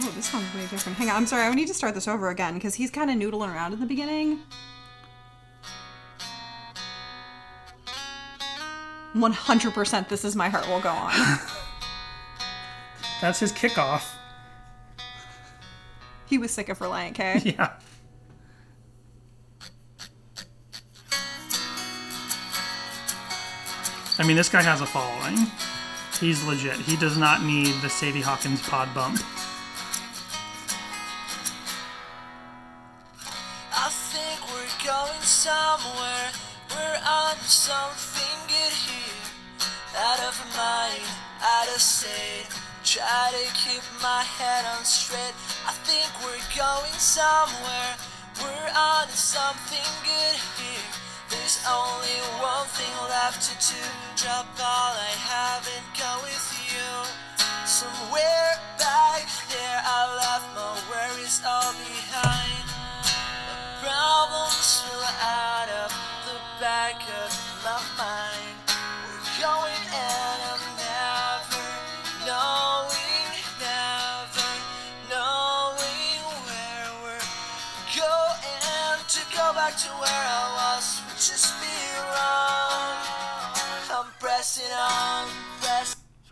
Oh, 0.05 0.11
this 0.15 0.25
sounds 0.25 0.53
way 0.53 0.67
different. 0.67 0.97
Hang 0.97 1.09
on, 1.09 1.15
I'm 1.15 1.25
sorry, 1.25 1.43
I 1.43 1.53
need 1.53 1.69
to 1.69 1.73
start 1.73 1.95
this 1.95 2.09
over 2.09 2.29
again 2.29 2.55
because 2.55 2.75
he's 2.75 2.91
kind 2.91 3.09
of 3.09 3.15
noodling 3.15 3.53
around 3.53 3.71
in 3.71 3.79
the 3.79 3.85
beginning. 3.85 4.41
100% 9.15 10.09
this 10.09 10.25
is 10.25 10.35
My 10.35 10.49
Heart 10.49 10.67
Will 10.67 10.81
Go 10.81 10.89
On. 10.89 11.13
That's 13.21 13.39
his 13.39 13.53
kickoff. 13.53 14.03
He 16.25 16.37
was 16.37 16.51
sick 16.51 16.67
of 16.67 16.79
Relient 16.79 17.15
K. 17.15 17.41
Yeah. 17.57 17.73
I 24.19 24.23
mean, 24.23 24.35
this 24.35 24.49
guy 24.49 24.61
has 24.61 24.81
a 24.81 24.85
following. 24.85 25.37
He's 26.19 26.43
legit. 26.43 26.75
He 26.75 26.95
does 26.95 27.17
not 27.17 27.41
need 27.43 27.73
the 27.81 27.89
Sadie 27.89 28.21
Hawkins 28.21 28.61
pod 28.61 28.93
bump. 28.93 29.19
Something 37.53 38.37
good 38.49 38.73
here. 38.73 39.29
Out 39.93 40.17
of 40.25 40.33
mind, 40.57 41.05
out 41.37 41.69
of 41.69 41.77
state. 41.77 42.49
Try 42.81 43.29
to 43.29 43.45
keep 43.53 43.85
my 44.01 44.25
head 44.25 44.65
on 44.73 44.81
straight. 44.83 45.37
I 45.69 45.73
think 45.85 46.09
we're 46.25 46.41
going 46.57 46.97
somewhere. 46.97 47.93
We're 48.41 48.71
on 48.73 49.05
something 49.13 49.85
good 50.01 50.37
here. 50.57 50.89
There's 51.29 51.61
only 51.69 52.17
one 52.41 52.65
thing 52.73 52.97
left 53.05 53.45
to 53.45 53.53
do. 53.61 53.81
Drop 54.17 54.49
all 54.57 54.97
I 54.97 55.13
have 55.13 55.61
and 55.77 55.85
go 55.93 56.09
with 56.25 56.47
you. 56.73 56.89
Somewhere 57.69 58.57
back 58.81 59.29
there, 59.53 59.79
I 59.85 60.01
left 60.17 60.47
my 60.57 60.73
worries 60.89 61.37
all 61.45 61.69
behind. 61.77 62.65
Problems 63.85 64.81
flew 64.81 65.05
out 65.21 65.52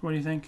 what 0.02 0.12
do 0.12 0.18
you 0.18 0.24
think? 0.24 0.48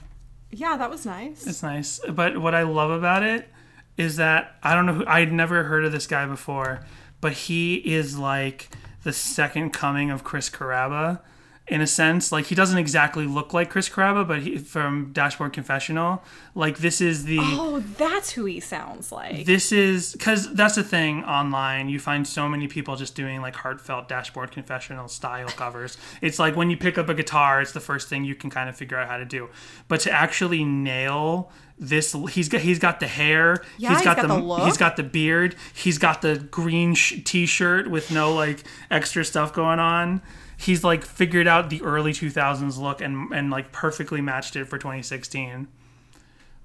Yeah, 0.52 0.78
that 0.78 0.90
was 0.90 1.06
nice. 1.06 1.48
It's 1.48 1.64
nice. 1.64 2.00
But 2.10 2.38
what 2.38 2.54
I 2.54 2.64
love 2.64 2.92
about 2.92 3.24
it 3.24 3.50
is 3.98 4.18
that 4.18 4.56
I 4.62 4.76
don't 4.76 4.86
know 4.86 4.94
who 4.94 5.06
I'd 5.08 5.32
never 5.32 5.64
heard 5.64 5.86
of 5.86 5.92
this 5.92 6.08
guy 6.08 6.26
before, 6.26 6.86
but 7.22 7.34
he 7.34 7.76
is 7.76 8.18
like 8.18 8.70
the 9.04 9.14
second 9.14 9.72
coming 9.72 10.10
of 10.10 10.24
Chris 10.24 10.50
Carrabba 10.50 11.22
in 11.68 11.80
a 11.80 11.88
sense. 11.88 12.32
Like 12.32 12.48
he 12.48 12.56
doesn't 12.56 12.78
exactly 12.78 13.26
look 13.26 13.54
like 13.54 13.70
Chris 13.70 13.88
Carrabba, 13.88 14.28
but 14.28 14.42
he 14.42 14.58
from 14.58 15.12
Dashboard 15.14 15.54
Confessional. 15.54 16.22
Like 16.56 16.80
this 16.80 17.00
is 17.02 17.24
the 17.26 17.38
Oh, 17.42 17.80
that's 17.80 18.32
who 18.32 18.46
he 18.46 18.60
sounds 18.60 19.12
like. 19.12 19.46
this 19.46 19.72
is 19.72 20.12
because 20.12 20.54
that's 20.54 20.76
the 20.76 20.84
thing 20.84 21.24
online 21.24 21.90
you 21.90 22.00
find 22.00 22.28
so 22.28 22.48
many 22.50 22.68
people 22.68 22.96
just 22.96 23.16
doing 23.16 23.42
like 23.42 23.56
heartfelt 23.56 24.08
dashboard 24.08 24.52
confessional 24.52 25.08
style 25.08 25.48
covers 25.58 25.98
it's 26.22 26.38
like 26.38 26.56
when 26.56 26.70
you 26.70 26.78
pick 26.78 26.98
up 26.98 27.10
a 27.10 27.14
guitar 27.16 27.60
it's 27.62 27.72
the 27.72 27.80
first 27.80 28.08
thing 28.08 28.24
you 28.24 28.36
can 28.36 28.50
kind 28.52 28.70
of 28.70 28.76
figure 28.76 28.98
out 28.98 29.08
how 29.08 29.18
to 29.18 29.26
do 29.26 29.50
but 29.88 30.00
to 30.02 30.12
actually 30.12 30.64
nail 30.64 31.52
this 31.80 32.16
he's 32.32 32.50
got 32.50 32.62
he's 32.62 32.78
got 32.80 33.00
the 33.00 33.08
hair 33.08 33.64
Yeah, 33.80 33.94
he's 33.94 34.04
got 34.04 34.22
the 34.22 34.38
look. 34.38 34.64
he's 34.64 34.78
got 34.78 34.96
the 34.96 35.04
beard 35.04 35.56
he's 35.74 35.98
got 35.98 36.22
the 36.22 36.38
green 36.52 36.94
sh- 36.94 37.22
t-shirt 37.26 37.90
with 37.90 38.12
no 38.12 38.34
like 38.36 38.64
extra 38.92 39.26
stuff 39.26 39.54
going 39.54 39.80
on 39.80 40.22
he's 40.64 40.84
like 40.84 41.04
figured 41.04 41.48
out 41.48 41.70
the 41.70 41.82
early 41.82 42.12
2000s 42.12 42.78
look 42.78 43.02
and 43.02 43.32
and 43.34 43.50
like 43.50 43.72
perfectly 43.72 44.22
matched 44.22 44.56
it 44.56 44.66
for 44.66 44.78
2016 44.78 45.68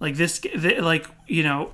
like 0.01 0.17
this 0.17 0.39
th- 0.39 0.81
like 0.81 1.07
you 1.27 1.43
know 1.43 1.73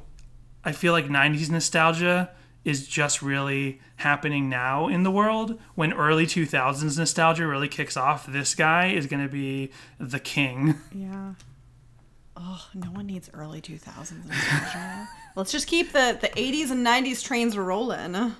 i 0.64 0.72
feel 0.72 0.92
like 0.92 1.06
90s 1.06 1.50
nostalgia 1.50 2.30
is 2.64 2.86
just 2.88 3.20
really 3.20 3.80
happening 3.96 4.48
now 4.48 4.88
in 4.88 5.02
the 5.02 5.10
world 5.10 5.60
when 5.74 5.92
early 5.92 6.26
2000s 6.26 6.98
nostalgia 6.98 7.46
really 7.46 7.68
kicks 7.68 7.96
off 7.96 8.26
this 8.26 8.54
guy 8.54 8.86
is 8.88 9.06
going 9.06 9.22
to 9.22 9.30
be 9.30 9.70
the 9.98 10.20
king 10.20 10.74
Yeah. 10.92 11.34
Oh, 12.36 12.66
no 12.74 12.90
one 12.90 13.06
needs 13.06 13.30
early 13.32 13.60
2000s 13.62 14.26
nostalgia. 14.26 15.08
Let's 15.36 15.52
just 15.52 15.68
keep 15.68 15.92
the, 15.92 16.18
the 16.20 16.28
80s 16.30 16.72
and 16.72 16.84
90s 16.84 17.22
trains 17.22 17.56
rolling. 17.56 18.34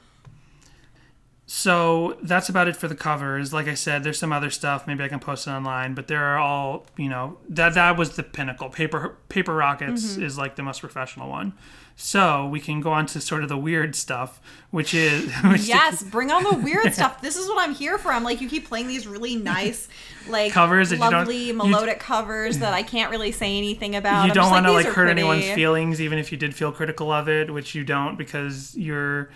So 1.47 2.17
that's 2.23 2.49
about 2.49 2.69
it 2.69 2.77
for 2.77 2.89
the 2.89 2.95
covers 2.95 3.53
like 3.53 3.69
i 3.69 3.75
said 3.75 4.03
there's 4.03 4.19
some 4.19 4.33
other 4.33 4.51
stuff 4.51 4.87
maybe 4.87 5.05
i 5.05 5.09
can 5.09 5.21
post 5.21 5.47
it 5.47 5.51
online 5.51 5.95
but 5.95 6.09
they're 6.09 6.39
all 6.39 6.87
you 6.97 7.09
know 7.09 7.37
that 7.49 7.75
that 7.75 7.97
was 7.99 8.17
the 8.17 8.23
pinnacle 8.23 8.71
paper 8.71 9.17
paper 9.29 9.55
rockets 9.55 10.15
mm-hmm. 10.15 10.23
is 10.23 10.39
like 10.39 10.57
the 10.57 10.63
most 10.63 10.81
professional 10.81 11.29
one 11.29 11.53
so 11.97 12.49
we 12.49 12.59
can 12.59 12.81
go 12.81 12.91
on 12.91 13.07
to 13.07 13.21
sort 13.21 13.43
of 13.43 13.49
the 13.49 13.57
weird 13.57 13.95
stuff 13.95 14.41
which 14.71 14.93
is 14.95 15.33
which 15.45 15.69
Yes, 15.69 16.03
bring 16.03 16.33
on 16.33 16.43
the 16.43 16.55
weird 16.55 16.93
stuff. 16.95 17.23
This 17.23 17.37
is 17.37 17.47
what 17.47 17.63
I'm 17.63 17.73
here 17.73 17.97
for. 17.97 18.11
I'm 18.11 18.25
like, 18.25 18.41
you 18.41 18.49
keep 18.49 18.67
playing 18.67 18.89
these 18.89 19.07
really 19.07 19.37
nice, 19.37 19.89
like 20.29 20.51
Covers 20.51 20.91
you 20.91 20.99
lovely 20.99 21.45
you- 21.45 21.55
melodic 21.55 22.01
covers 22.01 22.59
that 22.59 22.75
I 22.75 22.83
can't 22.83 23.13
really 23.13 23.31
say 23.31 23.57
anything 23.57 23.95
about. 23.95 24.25
you 24.25 24.31
I'm 24.31 24.35
don't 24.35 24.51
want 24.51 24.67
to 24.67 24.73
"These 24.73 24.77
like 24.79 24.87
are 24.87 24.93
hurt 24.93 25.05
pretty." 25.05 25.21
anyone's 25.21 25.49
feelings 25.55 26.01
even 26.01 26.19
if 26.19 26.33
you 26.33 26.39
did 26.39 26.57
feel 26.57 26.73
critical 26.73 27.13
of 27.13 27.29
it 27.29 27.53
which 27.53 27.77
you 27.77 27.85
don't 27.85 28.19
because 28.19 28.77
you're 28.77 29.31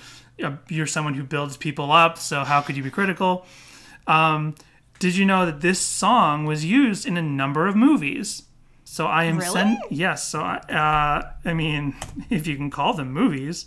you're 0.68 0.86
someone 0.86 1.14
who 1.14 1.22
builds 1.24 1.57
people 1.57 1.91
up 1.93 2.16
so 2.18 2.45
how 2.45 2.61
could 2.61 2.76
you 2.76 2.82
be 2.82 2.91
critical 2.91 3.45
um, 4.07 4.55
did 4.99 5.16
you 5.16 5.24
know 5.24 5.45
that 5.47 5.61
this 5.61 5.80
song 5.80 6.45
was 6.45 6.64
used 6.64 7.07
in 7.07 7.16
a 7.16 7.22
number 7.22 7.66
of 7.66 7.74
movies 7.76 8.45
so 8.84 9.07
i 9.07 9.24
am 9.24 9.39
Really? 9.39 9.51
send 9.51 9.78
yes 9.91 10.24
so 10.24 10.41
I, 10.41 10.57
uh, 10.57 11.30
i 11.49 11.53
mean 11.55 11.95
if 12.30 12.47
you 12.47 12.57
can 12.57 12.70
call 12.70 12.95
them 12.95 13.12
movies 13.12 13.66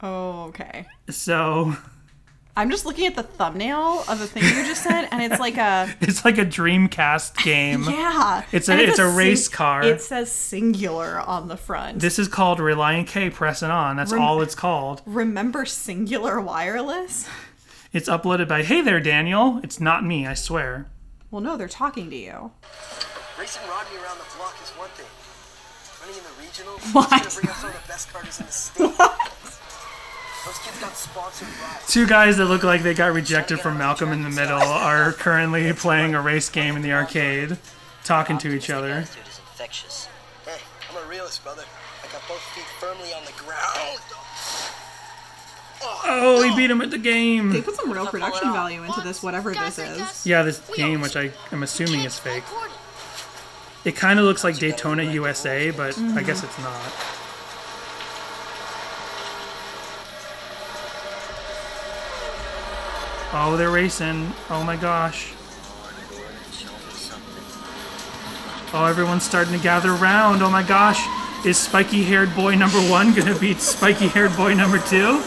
Oh, 0.00 0.44
okay. 0.50 0.86
so 1.10 1.76
I'm 2.58 2.70
just 2.70 2.84
looking 2.84 3.06
at 3.06 3.14
the 3.14 3.22
thumbnail 3.22 4.04
of 4.08 4.18
the 4.18 4.26
thing 4.26 4.42
you 4.42 4.64
just 4.66 4.82
said, 4.82 5.08
and 5.12 5.22
it's 5.22 5.38
like 5.40 5.56
a 5.56 5.88
it's 6.00 6.24
like 6.24 6.38
a 6.38 6.44
dreamcast 6.44 7.42
game 7.44 7.84
yeah. 7.88 8.42
It's 8.50 8.68
a- 8.68 8.72
and 8.72 8.80
it's 8.80 8.98
a 8.98 9.06
sing- 9.06 9.16
race 9.16 9.48
car. 9.48 9.84
It 9.84 10.00
says 10.02 10.28
Cingular 10.30 11.26
on 11.26 11.46
the 11.48 11.56
front. 11.56 12.00
this 12.00 12.18
is 12.18 12.26
called 12.26 12.58
Relient 12.58 13.06
K 13.06 13.30
pressing 13.30 13.70
on 13.70 13.96
that's 13.96 14.12
Rem- 14.12 14.22
all 14.22 14.42
it's 14.42 14.54
called 14.56 15.02
Remember 15.06 15.64
Cingular 15.64 16.42
wireless? 16.42 17.28
it's 17.92 18.08
uploaded 18.08 18.48
by 18.48 18.62
hey 18.64 18.80
there 18.82 19.00
daniel 19.00 19.60
it's 19.62 19.80
not 19.80 20.04
me 20.04 20.26
i 20.26 20.34
swear 20.34 20.86
Well, 21.30 21.40
no, 21.40 21.56
they're 21.56 21.68
talking 21.68 22.10
to 22.10 22.16
you. 22.16 22.50
Racing 23.38 23.62
Rodney 23.68 23.96
around 23.98 24.18
the 24.18 24.24
block 24.36 24.56
is 24.62 24.70
one 24.70 24.88
thing. 24.98 25.06
Running 26.00 26.16
in 26.18 26.24
the 26.24 26.42
regional 26.42 26.74
What? 26.92 27.24
is 27.26 27.36
gonna 27.36 27.40
bring 27.40 27.48
out 27.50 27.56
some 27.60 27.70
of 27.70 27.82
the 27.82 27.88
best 27.88 28.12
carters 28.12 28.40
in 28.40 28.46
the 28.46 28.52
state. 28.52 28.78
Those 28.78 28.98
Two 31.86 32.06
guys 32.06 32.36
that 32.36 32.46
look 32.46 32.62
like 32.62 32.82
they 32.82 32.94
got 32.94 33.12
rejected 33.12 33.60
from 33.60 33.78
Malcolm 33.78 34.12
in 34.12 34.22
the 34.22 34.30
Middle 34.30 34.60
are 34.60 35.12
currently 35.12 35.72
playing 35.72 36.14
a 36.14 36.20
race 36.20 36.48
game 36.48 36.76
in 36.76 36.82
the 36.82 36.92
arcade, 36.92 37.58
talking 38.04 38.38
to 38.38 38.54
each 38.54 38.70
other. 38.70 38.90
Attitude. 38.90 40.08
Hey, 40.44 40.58
I'm 40.90 41.04
a 41.04 41.08
realist, 41.08 41.42
brother. 41.42 41.64
I 42.02 42.12
got 42.12 42.22
both 42.28 42.40
feet 42.54 42.64
firmly 42.78 43.12
on 43.12 43.24
the 43.24 43.32
ground. 43.42 44.00
Oh, 46.10 46.42
he 46.42 46.54
beat 46.56 46.70
him 46.70 46.80
at 46.80 46.90
the 46.90 46.98
game. 46.98 47.50
They 47.50 47.62
put 47.62 47.76
some 47.76 47.92
real 47.92 48.06
production 48.06 48.52
value 48.52 48.82
into 48.82 49.00
this, 49.00 49.22
whatever 49.22 49.52
this 49.52 49.78
is. 49.78 50.26
Yeah, 50.26 50.42
this 50.42 50.60
game, 50.74 51.00
which 51.00 51.16
I 51.16 51.30
am 51.52 51.62
assuming 51.62 52.00
is 52.00 52.18
fake. 52.18 52.44
It 53.84 53.94
kind 53.94 54.18
of 54.18 54.24
looks 54.24 54.42
like 54.42 54.58
Daytona 54.58 55.04
USA, 55.04 55.70
but 55.70 55.98
I 55.98 56.22
guess 56.22 56.42
mm-hmm. 56.42 56.46
it's 56.46 56.58
not. 56.58 57.27
Oh, 63.32 63.56
they're 63.56 63.70
racing. 63.70 64.32
Oh 64.48 64.64
my 64.64 64.76
gosh. 64.76 65.32
Oh, 68.72 68.84
everyone's 68.84 69.22
starting 69.22 69.52
to 69.54 69.62
gather 69.62 69.92
around. 69.92 70.42
Oh 70.42 70.50
my 70.50 70.62
gosh. 70.62 71.06
Is 71.46 71.56
spiky 71.56 72.02
haired 72.02 72.34
boy 72.34 72.54
number 72.54 72.78
one 72.78 73.14
gonna 73.14 73.38
beat 73.38 73.58
spiky 73.60 74.08
haired 74.08 74.34
boy 74.36 74.54
number 74.54 74.78
two? 74.78 75.22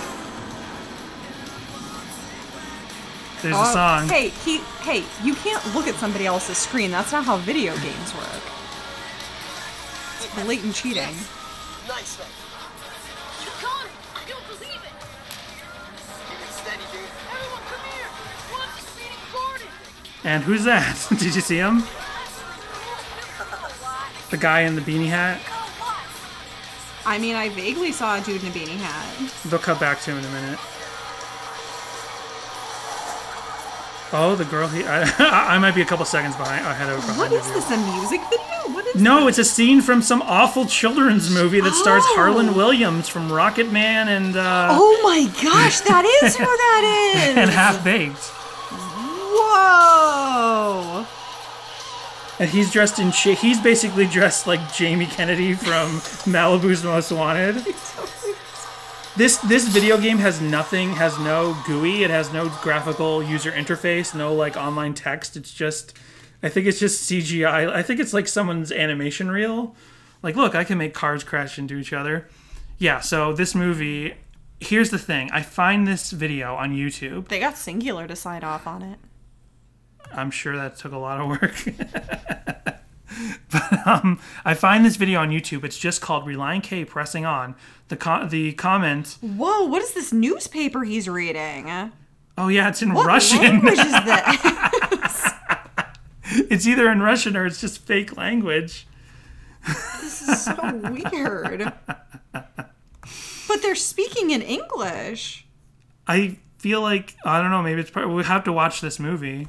There's 3.41 3.55
a 3.55 3.59
uh, 3.59 3.73
song. 3.73 4.09
Hey, 4.09 4.29
he, 4.29 4.57
hey, 4.81 5.03
you 5.23 5.33
can't 5.35 5.63
look 5.73 5.87
at 5.87 5.95
somebody 5.95 6.25
else's 6.25 6.57
screen. 6.57 6.91
That's 6.91 7.11
not 7.11 7.25
how 7.25 7.37
video 7.37 7.73
games 7.77 8.13
work. 8.13 8.41
It's 10.17 10.43
blatant 10.43 10.75
cheating. 10.75 11.15
Nice, 11.87 12.17
And 20.23 20.43
who's 20.43 20.63
that? 20.65 20.97
Did 21.09 21.33
you 21.35 21.41
see 21.41 21.57
him? 21.57 21.83
The 24.29 24.37
guy 24.37 24.61
in 24.61 24.75
the 24.75 24.81
beanie 24.81 25.07
hat? 25.09 25.41
I 27.05 27.17
mean, 27.17 27.35
I 27.35 27.49
vaguely 27.49 27.91
saw 27.91 28.17
a 28.17 28.21
dude 28.21 28.41
in 28.43 28.49
a 28.49 28.51
beanie 28.51 28.77
hat. 28.77 29.33
They'll 29.49 29.59
cut 29.59 29.79
back 29.79 29.99
to 30.01 30.11
him 30.11 30.19
in 30.19 30.25
a 30.25 30.29
minute. 30.29 30.59
Oh, 34.13 34.35
the 34.37 34.43
girl 34.45 34.67
he. 34.67 34.83
I, 34.83 35.03
I 35.55 35.57
might 35.57 35.73
be 35.73 35.81
a 35.81 35.85
couple 35.85 36.05
seconds 36.05 36.35
behind 36.35 36.65
ahead 36.65 36.89
of 36.89 36.99
behind 37.01 37.17
What 37.17 37.31
is 37.31 37.45
view. 37.45 37.53
this? 37.55 37.71
A 37.71 37.77
music 37.77 38.19
video? 38.29 38.75
What 38.75 38.85
is 38.87 39.01
No, 39.01 39.27
it's 39.27 39.37
a 39.37 39.45
scene 39.45 39.81
from 39.81 40.01
some 40.01 40.21
awful 40.23 40.65
children's 40.65 41.29
movie 41.33 41.61
that 41.61 41.73
stars 41.73 42.03
Oh. 42.05 42.15
Harland 42.15 42.55
Williams 42.55 43.07
from 43.09 43.31
Rocket 43.31 43.71
Man 43.71 44.09
and 44.09 44.35
uh, 44.35 44.67
Oh 44.71 44.99
my 45.01 45.23
gosh, 45.41 45.79
that 45.81 46.05
is 46.23 46.35
who 46.35 46.45
that 46.45 47.23
is. 47.31 47.37
and 47.37 47.49
Half 47.49 47.83
Baked. 47.85 48.31
Whoa. 49.33 51.05
And 52.41 52.49
he's 52.49 52.71
dressed 52.71 52.97
in. 52.97 53.11
He's 53.11 53.61
basically 53.61 54.07
dressed 54.07 54.47
like 54.47 54.73
Jamie 54.73 55.05
Kennedy 55.05 55.53
from 55.53 55.99
Malibu's 56.25 56.83
Most 56.83 57.11
Wanted. 57.11 57.57
This 59.15 59.37
this 59.37 59.67
video 59.67 59.95
game 59.99 60.17
has 60.17 60.41
nothing, 60.41 60.93
has 60.93 61.19
no 61.19 61.55
GUI, 61.67 62.03
it 62.03 62.09
has 62.09 62.33
no 62.33 62.49
graphical 62.63 63.21
user 63.21 63.51
interface, 63.51 64.15
no 64.15 64.33
like 64.33 64.57
online 64.57 64.95
text. 64.95 65.37
It's 65.37 65.53
just 65.53 65.95
I 66.41 66.49
think 66.49 66.65
it's 66.65 66.79
just 66.79 67.07
CGI. 67.07 67.71
I 67.71 67.83
think 67.83 67.99
it's 67.99 68.11
like 68.11 68.27
someone's 68.27 68.71
animation 68.71 69.29
reel. 69.29 69.75
Like, 70.23 70.35
look, 70.35 70.55
I 70.55 70.63
can 70.63 70.79
make 70.79 70.95
cars 70.95 71.23
crash 71.23 71.59
into 71.59 71.75
each 71.75 71.93
other. 71.93 72.27
Yeah, 72.79 73.01
so 73.01 73.33
this 73.33 73.53
movie 73.53 74.15
here's 74.59 74.89
the 74.89 74.97
thing. 74.97 75.29
I 75.31 75.43
find 75.43 75.87
this 75.87 76.09
video 76.09 76.55
on 76.55 76.71
YouTube. 76.71 77.27
They 77.27 77.39
got 77.39 77.53
Cingular 77.53 78.07
to 78.07 78.15
sign 78.15 78.43
off 78.43 78.65
on 78.65 78.81
it. 78.81 78.97
I'm 80.13 80.31
sure 80.31 80.55
that 80.55 80.75
took 80.77 80.91
a 80.91 80.97
lot 80.97 81.19
of 81.21 81.27
work. 81.27 81.55
but 83.51 83.87
um, 83.87 84.19
I 84.45 84.53
find 84.53 84.85
this 84.85 84.95
video 84.95 85.19
on 85.19 85.29
YouTube. 85.29 85.63
It's 85.63 85.77
just 85.77 86.01
called 86.01 86.25
Relient 86.25 86.63
K 86.63 86.85
pressing 86.85 87.25
on. 87.25 87.55
The 87.89 87.97
co- 87.97 88.25
the 88.27 88.53
comment. 88.53 89.17
Whoa, 89.21 89.65
what 89.65 89.81
is 89.81 89.93
this 89.93 90.13
newspaper 90.13 90.83
he's 90.83 91.09
reading? 91.09 91.91
Oh 92.37 92.47
yeah, 92.47 92.69
it's 92.69 92.81
in 92.81 92.93
What 92.93 93.05
Russian. 93.05 93.39
language 93.39 93.77
is 93.79 93.91
this? 94.05 95.29
it's 96.49 96.65
either 96.67 96.89
in 96.89 97.01
Russian 97.01 97.35
or 97.35 97.45
it's 97.45 97.59
just 97.61 97.79
fake 97.85 98.15
language. 98.17 98.87
this 99.67 100.21
is 100.27 100.45
so 100.45 100.55
weird. 101.13 101.73
But 102.33 103.61
they're 103.61 103.75
speaking 103.75 104.31
in 104.31 104.41
English. 104.41 105.45
I 106.07 106.37
feel 106.57 106.81
like 106.81 107.15
I 107.25 107.41
don't 107.41 107.51
know. 107.51 107.61
Maybe 107.61 107.81
it's 107.81 107.91
part, 107.91 108.09
we 108.09 108.23
have 108.23 108.45
to 108.45 108.53
watch 108.53 108.79
this 108.79 108.97
movie. 108.99 109.47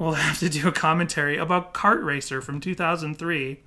We'll 0.00 0.12
have 0.14 0.38
to 0.38 0.48
do 0.48 0.66
a 0.66 0.72
commentary 0.72 1.36
about 1.36 1.74
Kart 1.74 2.02
Racer 2.02 2.40
from 2.40 2.58
2003. 2.58 3.60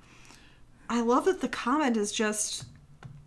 I 0.90 1.00
love 1.00 1.26
that 1.26 1.40
the 1.40 1.48
comment 1.48 1.96
is 1.96 2.10
just 2.10 2.64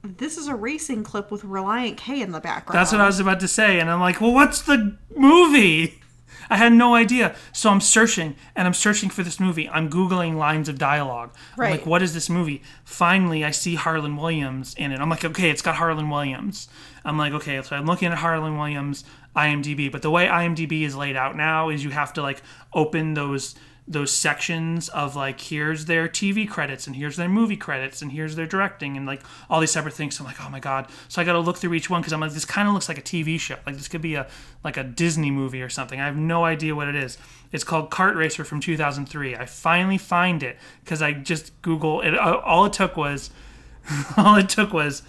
this 0.03 0.37
is 0.37 0.47
a 0.49 0.55
racing 0.55 1.05
clip 1.05 1.31
with 1.31 1.43
Relient 1.43 1.95
K 1.95 2.21
in 2.21 2.33
the 2.33 2.41
background. 2.41 2.77
That's 2.77 2.91
what 2.91 2.99
I 2.99 3.05
was 3.05 3.21
about 3.21 3.39
to 3.39 3.47
say, 3.47 3.79
and 3.79 3.89
I'm 3.89 4.01
like, 4.01 4.19
well, 4.19 4.33
what's 4.33 4.61
the 4.61 4.97
movie? 5.15 6.01
I 6.49 6.57
had 6.57 6.71
no 6.73 6.95
idea. 6.95 7.35
So 7.53 7.69
I'm 7.69 7.81
searching, 7.81 8.35
and 8.55 8.67
I'm 8.67 8.73
searching 8.73 9.09
for 9.09 9.23
this 9.23 9.39
movie. 9.39 9.67
I'm 9.69 9.89
googling 9.89 10.35
lines 10.35 10.67
of 10.69 10.77
dialogue. 10.77 11.31
I'm 11.55 11.61
Right. 11.61 11.71
like, 11.71 11.85
what 11.85 12.01
is 12.01 12.13
this 12.13 12.29
movie? 12.29 12.61
Finally, 12.85 13.43
I 13.43 13.51
see 13.51 13.75
Harland 13.75 14.17
Williams 14.17 14.73
in 14.75 14.91
it. 14.91 14.99
I'm 14.99 15.09
like, 15.09 15.23
okay, 15.25 15.49
it's 15.49 15.61
got 15.61 15.75
Harland 15.75 16.11
Williams. 16.11 16.67
I'm 17.05 17.17
like, 17.17 17.33
okay, 17.33 17.61
so 17.61 17.75
I'm 17.75 17.85
looking 17.85 18.09
at 18.09 18.17
Harland 18.17 18.57
Williams 18.57 19.03
IMDb, 19.37 19.91
but 19.91 20.01
the 20.01 20.09
way 20.09 20.25
IMDb 20.25 20.81
is 20.81 20.95
laid 20.95 21.15
out 21.15 21.37
now 21.37 21.69
is 21.69 21.83
you 21.83 21.91
have 21.91 22.11
to 22.13 22.21
like 22.21 22.41
open 22.73 23.13
those 23.13 23.55
those 23.89 24.11
sections 24.11 24.89
of 24.89 25.15
like 25.15 25.39
here's 25.39 25.85
their 25.85 26.09
TV 26.09 26.49
credits 26.49 26.87
and 26.87 26.95
here's 26.97 27.15
their 27.15 27.29
movie 27.29 27.55
credits 27.55 28.01
and 28.01 28.11
here's 28.11 28.35
their 28.35 28.45
directing 28.45 28.97
and 28.97 29.05
like 29.05 29.21
all 29.49 29.61
these 29.61 29.71
separate 29.71 29.93
things. 29.93 30.17
So 30.17 30.23
I'm 30.23 30.27
like, 30.27 30.43
oh 30.43 30.49
my 30.49 30.59
god! 30.59 30.87
So 31.07 31.21
I 31.21 31.25
got 31.25 31.33
to 31.33 31.39
look 31.39 31.57
through 31.57 31.73
each 31.73 31.89
one 31.89 32.01
because 32.01 32.11
I'm 32.11 32.19
like, 32.19 32.31
this 32.31 32.43
kind 32.43 32.67
of 32.67 32.73
looks 32.73 32.89
like 32.89 32.97
a 32.97 33.01
TV 33.01 33.39
show. 33.39 33.55
Like 33.65 33.77
this 33.77 33.87
could 33.87 34.01
be 34.01 34.15
a 34.15 34.27
like 34.63 34.75
a 34.75 34.83
Disney 34.83 35.31
movie 35.31 35.61
or 35.61 35.69
something. 35.69 36.01
I 36.01 36.05
have 36.05 36.17
no 36.17 36.43
idea 36.43 36.75
what 36.75 36.87
it 36.87 36.95
is. 36.95 37.17
It's 37.51 37.63
called 37.63 37.89
Kart 37.89 38.15
Racer 38.15 38.43
from 38.43 38.59
2003. 38.59 39.35
I 39.35 39.45
finally 39.45 39.97
find 39.97 40.43
it 40.43 40.57
because 40.83 41.01
I 41.01 41.13
just 41.13 41.61
Google 41.61 42.01
it. 42.01 42.17
All 42.17 42.65
it 42.65 42.73
took 42.73 42.97
was 42.97 43.29
all 44.17 44.35
it 44.35 44.49
took 44.49 44.73
was 44.73 45.03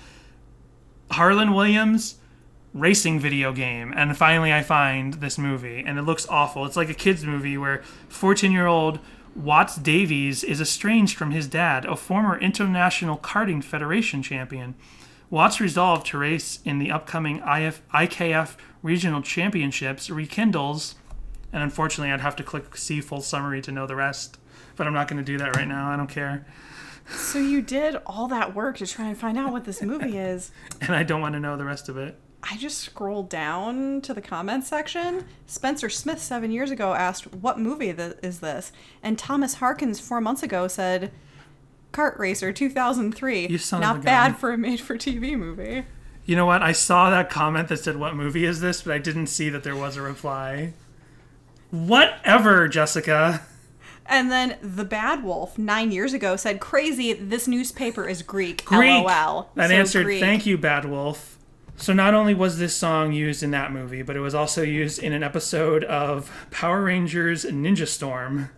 Harland 1.11 1.55
Williams 1.55 2.17
racing 2.75 3.19
video 3.19 3.53
game 3.53 3.93
and 3.97 4.17
finally 4.17 4.53
I 4.53 4.63
find 4.63 5.15
this 5.15 5.39
movie 5.39 5.83
and 5.87 5.99
it 5.99 6.03
looks 6.03 6.29
awful. 6.29 6.65
It's 6.67 6.77
like 6.77 6.91
a 6.91 6.95
kids 6.95 7.25
movie 7.25 7.57
where 7.57 7.83
14-year-old 8.11 8.99
Watts 9.35 9.77
Davies 9.77 10.43
is 10.43 10.61
estranged 10.61 11.17
from 11.17 11.31
his 11.31 11.47
dad, 11.47 11.85
a 11.85 11.97
former 11.97 12.39
International 12.39 13.17
Karting 13.17 13.63
Federation 13.63 14.23
champion. 14.23 14.75
Watts 15.31 15.61
resolve 15.61 16.05
to 16.05 16.19
race 16.19 16.59
in 16.65 16.79
the 16.79 16.91
upcoming 16.91 17.39
IF, 17.39 17.83
IKF 17.95 18.57
regional 18.83 19.23
championships 19.23 20.11
rekindles 20.11 20.95
and 21.53 21.63
unfortunately 21.63 22.13
I'd 22.13 22.21
have 22.21 22.37
to 22.37 22.43
click 22.43 22.77
see 22.77 23.01
full 23.01 23.21
summary 23.21 23.63
to 23.63 23.73
know 23.73 23.87
the 23.87 23.97
rest, 23.97 24.39
but 24.77 24.87
I'm 24.87 24.93
not 24.93 25.09
going 25.09 25.19
to 25.19 25.25
do 25.25 25.39
that 25.39 25.57
right 25.57 25.69
now. 25.69 25.91
I 25.91 25.97
don't 25.97 26.09
care. 26.09 26.47
So 27.09 27.39
you 27.39 27.63
did 27.63 27.97
all 28.07 28.29
that 28.29 28.55
work 28.55 28.77
to 28.79 28.87
try 28.87 29.07
and 29.07 29.17
find 29.17 29.39
out 29.39 29.51
what 29.51 29.65
this 29.65 29.81
movie 29.81 30.19
is. 30.19 30.51
And 30.81 30.95
I 30.95 31.03
don't 31.03 31.21
want 31.21 31.35
to 31.35 31.41
know 31.41 31.57
the 31.57 31.65
rest 31.65 31.89
of 31.89 31.97
it. 31.97 32.19
I 32.43 32.57
just 32.57 32.79
scrolled 32.79 33.29
down 33.29 34.01
to 34.03 34.15
the 34.15 34.21
comments 34.21 34.69
section. 34.69 35.25
Spencer 35.47 35.89
Smith 35.89 36.21
seven 36.23 36.51
years 36.51 36.71
ago 36.71 36.95
asked, 36.95 37.35
"What 37.35 37.59
movie 37.59 37.93
th- 37.93 38.17
is 38.23 38.41
this?" 38.41 38.73
And 39.03 39.19
Thomas 39.19 39.55
Harkins 39.55 40.01
four 40.01 40.21
months 40.21 40.43
ago 40.43 40.69
said, 40.69 41.11
"Kart 41.93 42.19
Racer 42.19 42.53
2003." 42.53 43.49
You 43.49 43.59
son 43.59 43.81
Not 43.81 44.03
bad 44.03 44.37
for 44.39 44.53
a 44.53 44.59
made-for-TV 44.59 45.37
movie. 45.37 45.85
You 46.29 46.37
know 46.37 46.45
what? 46.45 46.63
I 46.63 46.73
saw 46.73 47.09
that 47.09 47.31
comment 47.31 47.69
that 47.69 47.79
said, 47.79 47.97
What 47.97 48.15
movie 48.15 48.45
is 48.45 48.61
this? 48.61 48.83
But 48.83 48.93
I 48.93 48.99
didn't 48.99 49.29
see 49.29 49.49
that 49.49 49.63
there 49.63 49.75
was 49.75 49.97
a 49.97 50.03
reply. 50.03 50.75
Whatever, 51.71 52.69
Jessica. 52.69 53.41
And 54.05 54.31
then 54.31 54.57
the 54.63 54.85
Bad 54.85 55.25
Wolf 55.25 55.57
nine 55.57 55.91
years 55.91 56.13
ago 56.13 56.37
said, 56.37 56.61
"Crazy! 56.61 57.13
This 57.15 57.49
newspaper 57.49 58.07
is 58.07 58.23
Greek." 58.23 58.65
Greek. 58.65 59.05
LOL. 59.05 59.51
That 59.55 59.69
So 59.69 59.75
answered, 59.75 60.05
Greek. 60.05 60.21
Thank 60.21 60.47
you, 60.47 60.57
Bad 60.57 60.85
Wolf. 60.85 61.38
So 61.79 61.93
not 61.93 62.13
only 62.13 62.35
was 62.35 62.59
this 62.59 62.75
song 62.75 63.13
used 63.13 63.43
in 63.43 63.53
that 63.53 63.73
movie, 63.73 64.03
but 64.03 64.17
it 64.17 64.21
was 64.21 64.35
also 64.35 64.63
used 64.63 64.99
in 64.99 65.13
an 65.13 65.23
episode 65.23 65.85
of 65.85 66.31
Power 66.51 66.83
Rangers 66.83 67.45
Ninja 67.45 67.87
Storm. 67.87 68.51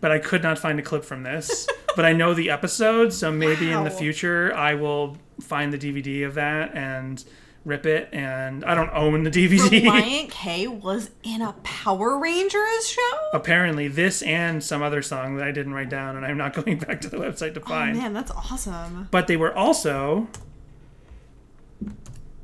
But 0.00 0.12
I 0.12 0.20
could 0.20 0.44
not 0.44 0.60
find 0.60 0.78
a 0.78 0.82
clip 0.82 1.04
from 1.04 1.24
this. 1.24 1.68
but 1.96 2.04
I 2.04 2.12
know 2.12 2.34
the 2.34 2.50
episode, 2.50 3.12
so 3.12 3.32
maybe 3.32 3.72
in 3.72 3.82
the 3.82 3.90
future 3.90 4.54
I 4.54 4.74
will 4.74 5.16
find 5.40 5.72
the 5.72 5.78
DVD 5.78 6.24
of 6.24 6.34
that 6.34 6.72
and 6.76 7.22
rip 7.64 7.84
it. 7.84 8.08
And 8.12 8.64
I 8.64 8.76
don't 8.76 8.90
own 8.90 9.24
the 9.24 9.30
DVD. 9.30 9.82
Relient 9.82 10.30
K 10.30 10.68
was 10.68 11.10
in 11.24 11.42
a 11.42 11.54
Power 11.64 12.16
Rangers 12.16 12.88
show. 12.88 13.28
apparently 13.32 13.88
this 13.88 14.22
and 14.22 14.62
some 14.62 14.82
other 14.82 15.02
song 15.02 15.34
that 15.36 15.48
I 15.48 15.50
didn't 15.50 15.74
write 15.74 15.90
down, 15.90 16.16
and 16.16 16.24
I'm 16.24 16.38
not 16.38 16.54
going 16.64 16.78
back 16.78 17.00
to 17.00 17.08
the 17.08 17.16
website 17.16 17.54
to 17.54 17.60
oh, 17.60 17.68
find. 17.68 17.96
Oh 17.96 18.00
man, 18.00 18.12
that's 18.12 18.30
awesome. 18.30 19.08
But 19.10 19.26
they 19.26 19.36
were 19.36 19.52
also 19.52 20.28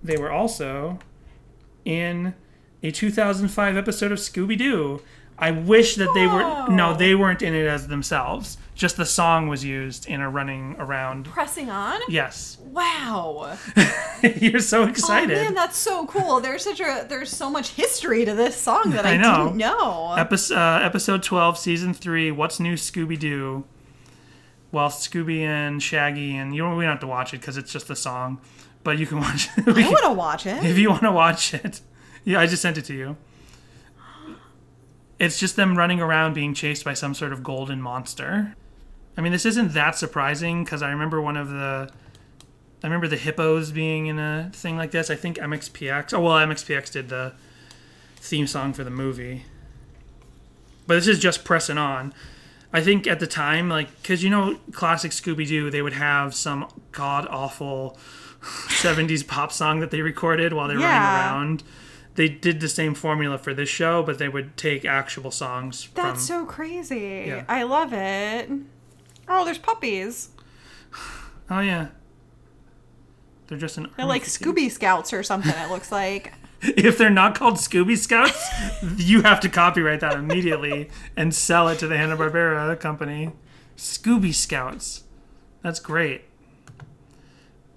they 0.05 0.17
were 0.17 0.31
also 0.31 0.99
in 1.85 2.35
a 2.83 2.91
2005 2.91 3.77
episode 3.77 4.13
of 4.13 4.19
Scooby 4.19 4.57
Doo. 4.57 5.01
I 5.37 5.51
wish 5.51 5.97
that 5.97 6.13
they 6.15 6.29
were 6.29 6.69
no, 6.69 6.95
they 6.95 7.15
weren't 7.17 7.43
in 7.43 7.55
it 7.55 7.67
as 7.67 7.89
themselves. 7.89 8.57
Just 8.77 8.97
the 8.97 9.07
song 9.07 9.49
was 9.49 9.65
used 9.65 10.07
in 10.07 10.21
a 10.21 10.31
running 10.31 10.77
around. 10.79 11.27
Pressing 11.27 11.71
on. 11.71 12.01
Yes, 12.09 12.59
Wow. 12.71 13.57
you're 14.41 14.59
so 14.61 14.83
excited. 14.85 15.31
Oh 15.31 15.33
excited. 15.33 15.45
man, 15.45 15.55
that's 15.55 15.77
so 15.77 16.07
cool. 16.07 16.41
There's 16.41 16.63
such 16.65 16.81
a 16.81 17.07
there's 17.09 17.31
so 17.31 17.49
much 17.51 17.71
history 17.71 18.25
to 18.25 18.35
this 18.35 18.57
song 18.57 18.91
that 18.91 19.07
I, 19.07 19.13
I 19.13 19.17
know. 19.17 19.45
didn't 19.47 19.57
know. 19.59 20.15
Episode, 20.17 20.57
uh, 20.57 20.81
episode 20.83 21.23
12, 21.23 21.57
season 21.59 21.95
3, 21.95 22.31
What's 22.33 22.59
New 22.61 22.75
Scooby 22.75 23.19
Doo? 23.19 23.65
Well, 24.73 24.89
Scooby 24.91 25.41
and 25.43 25.81
Shaggy, 25.81 26.37
and 26.37 26.55
you 26.55 26.63
don't, 26.63 26.77
we 26.77 26.83
don't 26.85 26.93
have 26.93 27.01
to 27.01 27.07
watch 27.07 27.33
it 27.33 27.41
because 27.41 27.57
it's 27.57 27.73
just 27.73 27.87
the 27.87 27.95
song, 27.97 28.41
but 28.85 28.99
you 28.99 29.07
can 29.07 29.19
watch 29.21 29.49
it. 29.57 29.67
I 29.67 29.91
want 29.91 30.05
to 30.05 30.13
watch 30.13 30.47
it. 30.47 30.65
if 30.65 30.79
you 30.79 30.91
want 30.91 31.03
to 31.03 31.13
watch 31.13 31.55
it. 31.55 31.81
Yeah, 32.25 32.39
I 32.41 32.47
just 32.47 32.63
sent 32.63 32.79
it 32.79 32.85
to 32.87 32.95
you. 32.95 33.17
It's 35.19 35.39
just 35.39 35.57
them 35.57 35.77
running 35.77 36.01
around 36.01 36.35
being 36.35 36.55
chased 36.55 36.85
by 36.85 36.95
some 36.95 37.15
sort 37.15 37.33
of 37.33 37.43
golden 37.43 37.81
monster. 37.81 38.55
I 39.17 39.21
mean, 39.21 39.33
this 39.33 39.47
isn't 39.47 39.73
that 39.75 39.97
surprising 39.97 40.65
because 40.65 40.83
I 40.83 40.91
remember 40.91 41.21
one 41.21 41.37
of 41.37 41.49
the. 41.51 41.91
I 42.83 42.87
remember 42.87 43.09
the 43.09 43.17
hippos 43.17 43.73
being 43.73 44.07
in 44.07 44.19
a 44.19 44.51
thing 44.53 44.77
like 44.77 44.91
this. 44.91 45.09
I 45.11 45.15
think 45.15 45.39
MXPX. 45.39 46.13
Oh, 46.13 46.21
well, 46.21 46.35
MXPX 46.47 46.93
did 46.93 47.09
the 47.09 47.33
theme 48.17 48.47
song 48.47 48.75
for 48.75 48.85
the 48.85 48.91
movie. 48.91 49.45
But 50.87 50.97
this 50.97 51.09
is 51.09 51.19
just 51.19 51.45
pressing 51.45 51.79
on. 51.79 52.13
I 52.75 52.83
think 52.83 53.07
at 53.07 53.21
the 53.21 53.27
time, 53.27 53.69
like, 53.69 54.03
because 54.03 54.23
you 54.25 54.29
know, 54.29 54.59
classic 54.73 55.13
Scooby 55.13 55.47
Doo, 55.47 55.71
they 55.71 55.81
would 55.81 55.93
have 55.95 56.35
some 56.35 56.69
god 56.93 57.27
awful 57.31 57.97
70s 58.45 59.27
pop 59.27 59.53
song 59.53 59.81
that 59.81 59.91
they 59.91 60.03
recorded 60.03 60.53
while 60.53 60.69
they 60.69 60.75
were 60.75 60.81
Yeah. 60.81 60.99
running 61.27 61.35
around. 61.39 61.63
They 62.17 62.29
did 62.29 62.61
the 62.61 62.69
same 62.69 62.95
formula 62.95 63.39
for 63.39 63.53
this 63.55 63.69
show, 63.69 64.03
but 64.03 64.19
they 64.19 64.29
would 64.29 64.57
take 64.57 64.85
actual 64.85 65.31
songs 65.31 65.89
That's 65.95 66.29
from. 66.29 66.45
so 66.45 66.47
crazy. 66.47 67.25
Yeah. 67.27 67.45
I 67.49 67.65
love 67.65 67.93
it. 67.93 68.49
Oh, 69.29 69.45
there's 69.45 69.59
puppies. 69.59 70.29
Oh, 71.51 71.61
yeah. 71.61 71.89
They're 73.49 73.59
just 73.59 73.77
an. 73.79 73.89
They're 73.97 74.07
like 74.07 74.23
Scooby 74.25 74.71
Scouts 74.71 75.13
or 75.13 75.23
something. 75.23 75.53
It 75.55 75.71
looks 75.71 75.91
like. 75.93 76.33
If 76.67 76.97
they're 76.97 77.11
not 77.11 77.35
called 77.35 77.57
Scooby 77.57 77.99
Scouts, 77.99 78.43
you 78.97 79.21
have 79.21 79.39
to 79.41 79.51
copyright 79.51 80.01
that 80.01 80.15
immediately 80.15 80.89
and 81.15 81.35
sell 81.35 81.69
it 81.69 81.79
to 81.81 81.87
the 81.87 81.99
Hanna 81.99 82.17
Barbera 82.17 82.81
company 82.81 83.33
Scooby 83.77 84.33
Scouts. 84.33 85.03
That's 85.61 85.79
great. 85.79 86.23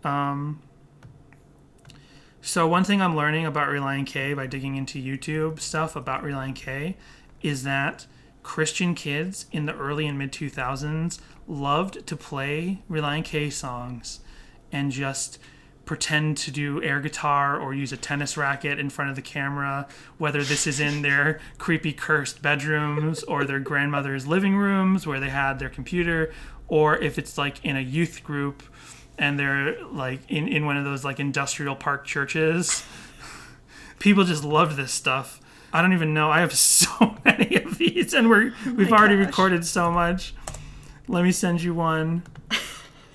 Um, 0.08 0.62
so 2.42 2.66
one 2.66 2.86
thing 2.86 3.02
I'm 3.02 3.16
learning 3.16 3.46
about 3.46 3.68
Relient 3.68 4.08
K 4.08 4.34
by 4.34 4.48
digging 4.48 4.78
into 4.78 5.04
YouTube 5.04 5.60
stuff 5.60 5.98
about 5.98 6.24
Relient 6.24 6.56
K 6.56 6.96
is 7.42 7.64
that 7.64 8.08
Christian 8.42 8.96
kids 8.96 9.48
in 9.52 9.66
the 9.66 9.76
early 9.76 10.08
and 10.08 10.18
mid 10.18 10.32
2000s 10.32 11.20
loved 11.46 12.08
to 12.08 12.16
play 12.16 12.80
Relient 12.90 13.26
K 13.26 13.50
songs 13.50 14.22
and 14.72 14.92
just 14.92 15.40
pretend 15.84 16.38
to 16.38 16.52
do 16.52 16.82
air 16.84 17.02
guitar 17.02 17.60
or 17.60 17.74
use 17.74 17.92
a 17.92 17.98
tennis 17.98 18.38
racket 18.38 18.80
in 18.80 18.90
front 18.90 19.10
of 19.10 19.16
the 19.18 19.22
camera, 19.22 19.88
whether 20.18 20.44
this 20.44 20.66
is 20.66 20.80
in 20.80 21.02
their 21.02 21.40
creepy 21.58 21.92
cursed 21.92 22.42
bedrooms 22.42 23.24
or 23.24 23.44
their 23.44 23.60
grandmother's 23.60 24.26
living 24.26 24.56
rooms 24.56 25.06
where 25.06 25.20
they 25.20 25.30
had 25.30 25.60
their 25.60 25.70
computer, 25.70 26.32
or 26.70 26.98
if 26.98 27.18
it's 27.18 27.38
like 27.38 27.64
in 27.64 27.76
a 27.76 27.82
youth 27.82 28.24
group 28.24 28.64
and 29.18 29.38
they're 29.39 29.84
like 29.88 30.19
in, 30.30 30.48
in 30.48 30.65
one 30.65 30.77
of 30.77 30.84
those 30.85 31.03
like 31.06 31.19
industrial 31.19 31.76
park 31.76 32.06
churches. 32.06 32.84
People 33.99 34.23
just 34.23 34.44
loved 34.44 34.77
this 34.77 34.91
stuff. 34.91 35.41
I 35.73 35.81
don't 35.81 35.94
even 35.94 36.14
know. 36.14 36.30
I 36.30 36.39
have 36.41 36.53
so 36.56 37.15
many 37.26 37.56
of 37.56 37.77
these 37.77 38.14
and 38.14 38.30
we're 38.30 38.53
oh 38.65 38.73
we've 38.73 38.91
already 38.94 39.18
gosh. 39.18 39.26
recorded 39.27 39.65
so 39.65 39.91
much. 39.91 40.34
Let 41.07 41.23
me 41.23 41.31
send 41.31 41.61
you 41.61 41.73
one. 41.73 42.23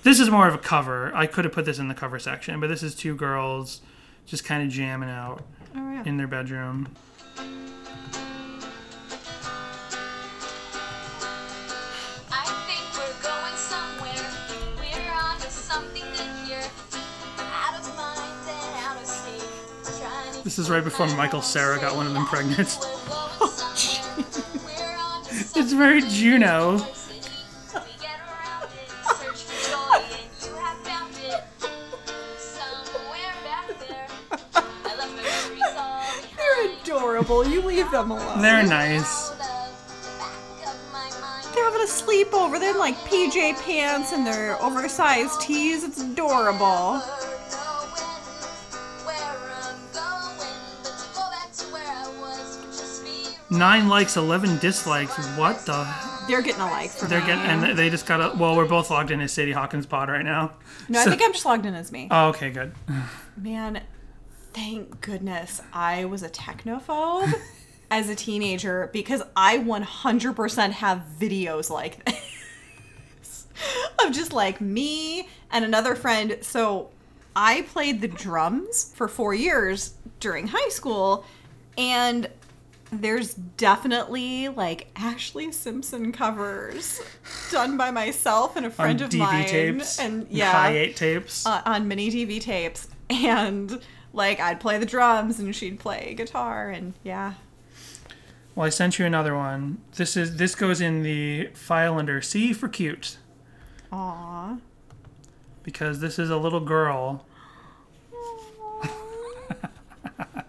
This 0.03 0.19
is 0.19 0.31
more 0.31 0.49
of 0.49 0.55
a 0.55 0.59
cover. 0.59 1.13
I 1.15 1.27
could 1.27 1.45
have 1.45 1.55
put 1.55 1.65
this 1.65 1.79
in 1.79 1.87
the 1.89 1.95
cover 1.95 2.19
section, 2.19 2.59
but 2.59 2.67
this 2.69 2.83
is 2.83 2.95
two 2.95 3.15
girls 3.15 3.81
just 4.27 4.45
kind 4.45 4.63
of 4.63 4.69
jamming 4.69 5.11
out 5.11 5.45
Oh, 5.77 5.93
yeah. 5.93 6.03
in 6.05 6.17
their 6.17 6.27
bedroom. 6.27 6.89
This 20.45 20.59
is 20.59 20.69
right 20.71 20.83
before 20.83 21.07
Michael 21.17 21.41
Cera 21.43 21.79
got 21.79 21.95
one 21.95 22.07
of 22.07 22.15
them 22.15 22.27
pregnant. 22.27 22.77
We're 22.81 22.89
going 23.39 23.51
somewhere. 23.51 24.65
We're 24.65 24.99
on 24.99 25.25
to 25.25 25.31
It's 25.61 25.73
very 25.73 26.03
Juno. 26.03 26.79
city. 26.79 27.21
We 27.75 27.81
get 28.01 28.19
around 28.27 28.65
it, 28.75 28.91
search 29.19 29.43
for 29.45 29.71
joy, 29.71 30.03
and 30.03 30.29
you 30.45 30.55
have 30.57 30.79
found 30.79 31.15
it. 31.23 31.45
Somewhere 32.39 33.35
back 33.45 33.89
there. 33.89 34.09
I 34.55 34.97
left 34.97 35.13
my 35.15 35.23
memories 35.23 35.63
all 35.77 36.01
behind. 36.01 36.27
They're 36.37 36.83
adorable. 36.83 37.47
You 37.47 37.63
leave 37.63 37.91
them 37.93 38.11
alone. 38.11 38.43
They're 38.43 38.67
nice. 38.67 39.31
Out 39.31 39.35
of 39.35 39.39
the 39.39 39.45
back 40.19 40.67
of 40.67 40.93
my 40.93 41.09
mind. 41.21 41.55
They're 41.55 41.65
having 41.65 41.83
a 41.83 41.85
sleepover. 41.87 42.59
They're 42.59 42.73
in 42.73 42.79
like 42.79 42.97
PJ 43.07 43.63
pants 43.65 44.13
and 44.13 44.27
their 44.27 44.61
oversized 44.61 45.41
tees. 45.41 45.85
It's 45.85 46.01
adorable. 46.03 47.01
Nine 53.53 53.89
likes, 53.89 54.17
11 54.17 54.59
dislikes. 54.59 55.17
What 55.37 55.65
the? 55.67 55.87
They're 56.27 56.43
getting 56.43 56.61
a 56.63 56.67
like 56.71 56.91
from 56.91 57.09
They're 57.09 57.21
me. 57.21 57.27
getting, 57.27 57.45
and 57.45 57.79
they 57.79 57.91
just 57.91 58.07
got 58.07 58.21
a. 58.21 58.37
Well, 58.37 58.57
we're 58.57 58.67
both 58.67 58.91
logged 58.91 59.11
in 59.11 59.21
as 59.21 59.33
Sadie 59.33 59.53
Hawkins 59.53 59.87
pod 59.87 60.09
right 60.09 60.25
now. 60.25 60.53
No, 60.89 61.01
I 61.01 61.05
So- 61.05 61.11
think 61.11 61.23
I'm 61.23 61.33
just 61.33 61.45
logged 61.45 61.67
in 61.67 61.75
as 61.75 61.93
me. 61.93 62.09
Oh, 62.11 62.29
okay, 62.29 62.51
good. 62.51 62.73
Man, 63.37 63.83
thank 64.53 65.01
goodness 65.01 65.61
I 65.73 66.05
was 66.07 66.23
a 66.23 66.29
technophobe 66.31 67.33
as 67.91 68.09
a 68.09 68.15
teenager 68.15 68.89
because 68.93 69.23
I 69.37 69.59
100% 69.59 70.71
have 70.73 71.03
videos 71.19 71.69
like 71.71 72.05
this 73.21 73.47
of 74.05 74.13
just 74.13 74.33
like 74.33 74.61
me 74.61 75.29
and 75.51 75.65
another 75.65 75.95
friend. 75.95 76.39
So 76.43 76.91
I 77.37 77.63
played 77.63 78.01
the 78.01 78.09
drums 78.09 78.93
for 78.95 79.09
four 79.09 79.35
years 79.35 79.95
during 80.21 80.47
high 80.49 80.69
school, 80.69 81.25
and 81.77 82.29
there's 82.93 83.33
definitely 83.35 84.49
like 84.49 84.93
Ashlee 84.95 85.53
Simpson 85.53 86.13
covers 86.13 87.01
done 87.51 87.77
by 87.79 87.91
myself 87.91 88.55
and 88.55 88.67
a 88.67 88.71
friend 88.71 89.01
On 89.01 89.07
of 89.07 89.11
DV 89.11 89.19
mine. 89.19 89.47
tapes, 89.47 89.99
and 89.99 90.27
yeah, 90.31 90.53
high 90.53 90.77
eight 90.77 90.97
tapes. 90.97 91.47
uh, 91.47 91.63
on 91.65 91.89
mini 91.89 92.11
DV 92.11 92.41
tapes, 92.43 92.89
and 93.09 93.81
like 94.13 94.41
I'd 94.41 94.61
play 94.61 94.79
the 94.79 94.87
drums 94.87 95.41
and 95.41 95.57
she'd 95.57 95.81
play 95.81 96.15
guitar, 96.15 96.71
and 96.71 96.93
yeah. 97.03 97.35
Well, 98.55 98.67
I 98.67 98.69
sent 98.69 98.99
you 98.99 99.07
another 99.07 99.35
one. 99.35 99.79
This 99.97 100.15
is 100.17 100.37
this 100.37 100.55
goes 100.55 100.83
in 100.83 101.03
the 101.03 101.47
file 101.55 101.99
under 101.99 102.21
C 102.21 102.53
for 102.53 102.69
cute 102.69 103.17
Aww. 103.91 104.61
because 105.63 106.01
this 106.01 106.19
is 106.19 106.29
a 106.29 106.37
little 106.37 106.61
girl. 106.61 107.25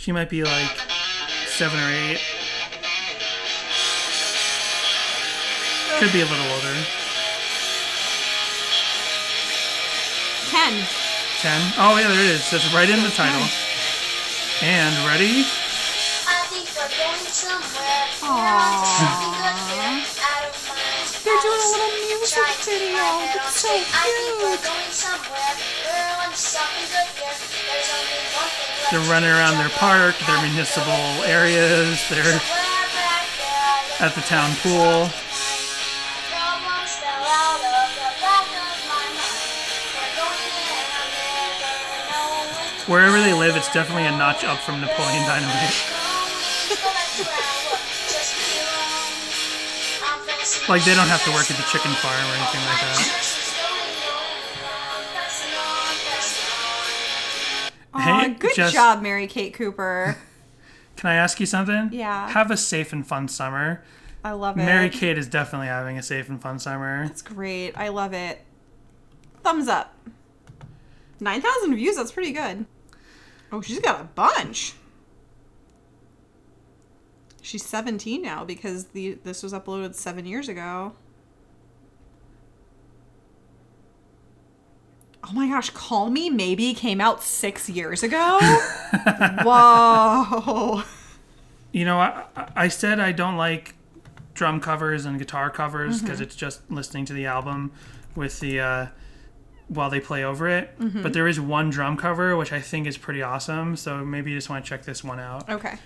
She 0.00 0.12
might 0.12 0.30
be 0.30 0.42
like 0.42 0.70
seven 1.44 1.78
or 1.78 1.90
eight. 1.90 2.18
Could 5.98 6.10
be 6.10 6.22
a 6.22 6.24
little 6.24 6.52
older. 6.54 6.74
Ten. 10.48 10.88
Ten. 11.42 11.60
Oh 11.76 11.98
yeah, 12.00 12.08
there 12.08 12.18
it 12.18 12.30
is. 12.30 12.50
That's 12.50 12.72
right 12.72 12.88
in 12.88 13.02
the 13.02 13.10
title. 13.10 13.46
And 14.62 14.96
ready? 15.06 15.44
I 16.26 16.46
think 16.48 16.66
we're 16.74 16.88
going 16.96 17.26
somewhere. 17.28 18.08
Aww. 18.22 20.16
They're 21.30 21.42
doing 21.42 21.62
a 21.62 21.70
little 21.70 21.94
music 22.18 22.42
video. 22.66 23.06
It's 23.38 23.54
so 23.54 23.70
cute. 23.70 24.58
They're 28.90 29.08
running 29.08 29.30
around 29.30 29.58
their 29.58 29.68
park, 29.68 30.16
their 30.26 30.42
municipal 30.42 31.22
areas, 31.22 32.02
they're 32.10 32.40
at 34.00 34.12
the 34.16 34.22
town 34.22 34.56
pool. 34.56 35.06
Wherever 42.92 43.20
they 43.20 43.34
live, 43.34 43.54
it's 43.54 43.72
definitely 43.72 44.06
a 44.06 44.10
notch 44.10 44.42
up 44.42 44.58
from 44.58 44.80
Napoleon 44.80 45.24
Dynamite. 45.28 45.99
Like 50.70 50.84
they 50.84 50.94
don't 50.94 51.08
have 51.08 51.24
to 51.24 51.30
work 51.32 51.50
at 51.50 51.56
the 51.56 51.64
chicken 51.64 51.90
farm 51.90 52.14
or 52.14 52.34
anything 52.36 52.60
like 52.60 52.80
that. 52.80 53.46
Aw, 57.94 58.20
Hey, 58.20 58.34
good 58.34 58.54
Jess- 58.54 58.72
job, 58.72 59.02
Mary 59.02 59.26
Kate 59.26 59.52
Cooper. 59.52 60.16
Can 60.96 61.10
I 61.10 61.14
ask 61.14 61.40
you 61.40 61.46
something? 61.46 61.88
Yeah. 61.92 62.30
Have 62.30 62.52
a 62.52 62.56
safe 62.56 62.92
and 62.92 63.04
fun 63.04 63.26
summer. 63.26 63.82
I 64.22 64.30
love 64.30 64.56
it. 64.58 64.64
Mary 64.64 64.90
Kate 64.90 65.18
is 65.18 65.26
definitely 65.26 65.66
having 65.66 65.98
a 65.98 66.02
safe 66.04 66.28
and 66.28 66.40
fun 66.40 66.60
summer. 66.60 67.04
That's 67.08 67.22
great. 67.22 67.76
I 67.76 67.88
love 67.88 68.12
it. 68.12 68.40
Thumbs 69.42 69.66
up. 69.66 69.96
9,000 71.18 71.74
views, 71.74 71.96
that's 71.96 72.12
pretty 72.12 72.30
good. 72.32 72.64
Oh, 73.50 73.60
she's 73.60 73.80
got 73.80 74.00
a 74.00 74.04
bunch. 74.04 74.74
She's 77.50 77.64
17 77.64 78.22
now 78.22 78.44
because 78.44 78.84
the 78.86 79.18
this 79.24 79.42
was 79.42 79.52
uploaded 79.52 79.96
7 79.96 80.24
years 80.24 80.48
ago. 80.48 80.92
Oh 85.24 85.32
my 85.32 85.48
gosh, 85.48 85.70
Call 85.70 86.10
Me 86.10 86.30
Maybe 86.30 86.72
came 86.74 87.00
out 87.00 87.24
6 87.24 87.68
years 87.68 88.04
ago? 88.04 88.38
Whoa. 89.42 90.84
You 91.72 91.84
know, 91.84 91.98
I, 91.98 92.24
I 92.54 92.68
said 92.68 93.00
I 93.00 93.10
don't 93.10 93.36
like 93.36 93.74
drum 94.34 94.60
covers 94.60 95.04
and 95.04 95.18
guitar 95.18 95.50
covers 95.50 96.00
because 96.00 96.20
it's 96.20 96.36
just 96.36 96.60
listening 96.70 97.04
to 97.06 97.12
the 97.12 97.26
album 97.26 97.72
with 98.14 98.38
the 98.38 98.60
uh, 98.60 98.86
while 99.66 99.90
they 99.90 99.98
play 99.98 100.22
over 100.22 100.46
it. 100.48 100.72
But 101.02 101.14
there 101.14 101.26
is 101.26 101.40
one 101.40 101.68
drum 101.70 101.96
cover 101.96 102.36
which 102.36 102.52
I 102.52 102.60
think 102.60 102.86
is 102.86 102.96
pretty 102.96 103.22
awesome. 103.22 103.74
So 103.74 104.04
maybe 104.04 104.30
you 104.30 104.36
just 104.36 104.48
want 104.48 104.64
to 104.64 104.68
check 104.68 104.84
this 104.84 105.02
one 105.02 105.18
out. 105.18 105.50
Okay. 105.50 105.80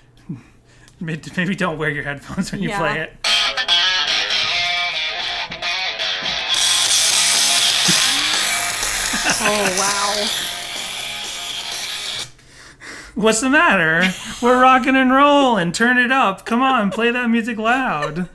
Maybe 1.00 1.30
maybe 1.36 1.54
don't 1.56 1.78
wear 1.78 1.90
your 1.90 2.04
headphones 2.04 2.52
when 2.52 2.62
you 2.62 2.68
Yeah. 2.70 2.78
play 2.78 3.00
it. 3.02 3.12
Oh, 9.46 9.76
wow. 9.78 10.26
What's 13.14 13.40
the 13.40 13.48
matter? 13.50 14.10
We're 14.42 14.60
rocking 14.60 14.96
and 14.96 15.12
rolling. 15.12 15.72
Turn 15.72 15.98
it 15.98 16.10
up. 16.10 16.44
Come 16.44 16.62
on, 16.62 16.90
play 16.90 17.10
that 17.10 17.28
music 17.30 17.58
loud. 17.58 18.28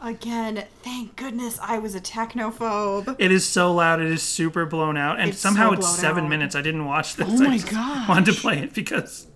Again, 0.00 0.64
thank 0.82 1.16
goodness 1.16 1.58
I 1.60 1.78
was 1.78 1.94
a 1.94 2.00
technophobe. 2.00 3.16
It 3.18 3.32
is 3.32 3.44
so 3.44 3.72
loud. 3.74 4.00
It 4.00 4.06
is 4.12 4.22
super 4.22 4.64
blown 4.64 4.96
out, 4.96 5.18
and 5.18 5.30
It's 5.30 5.40
somehow 5.40 5.70
so 5.70 5.72
it's 5.74 5.86
blown 5.86 5.96
seven 5.96 6.24
out. 6.24 6.30
minutes. 6.30 6.54
I 6.54 6.62
didn't 6.62 6.84
watch 6.84 7.16
this. 7.16 7.26
Oh 7.28 7.44
I 7.44 7.48
my 7.48 7.56
just 7.58 7.70
gosh. 7.70 8.08
Wanted 8.08 8.34
to 8.34 8.40
play 8.40 8.58
it 8.60 8.74
because 8.74 9.26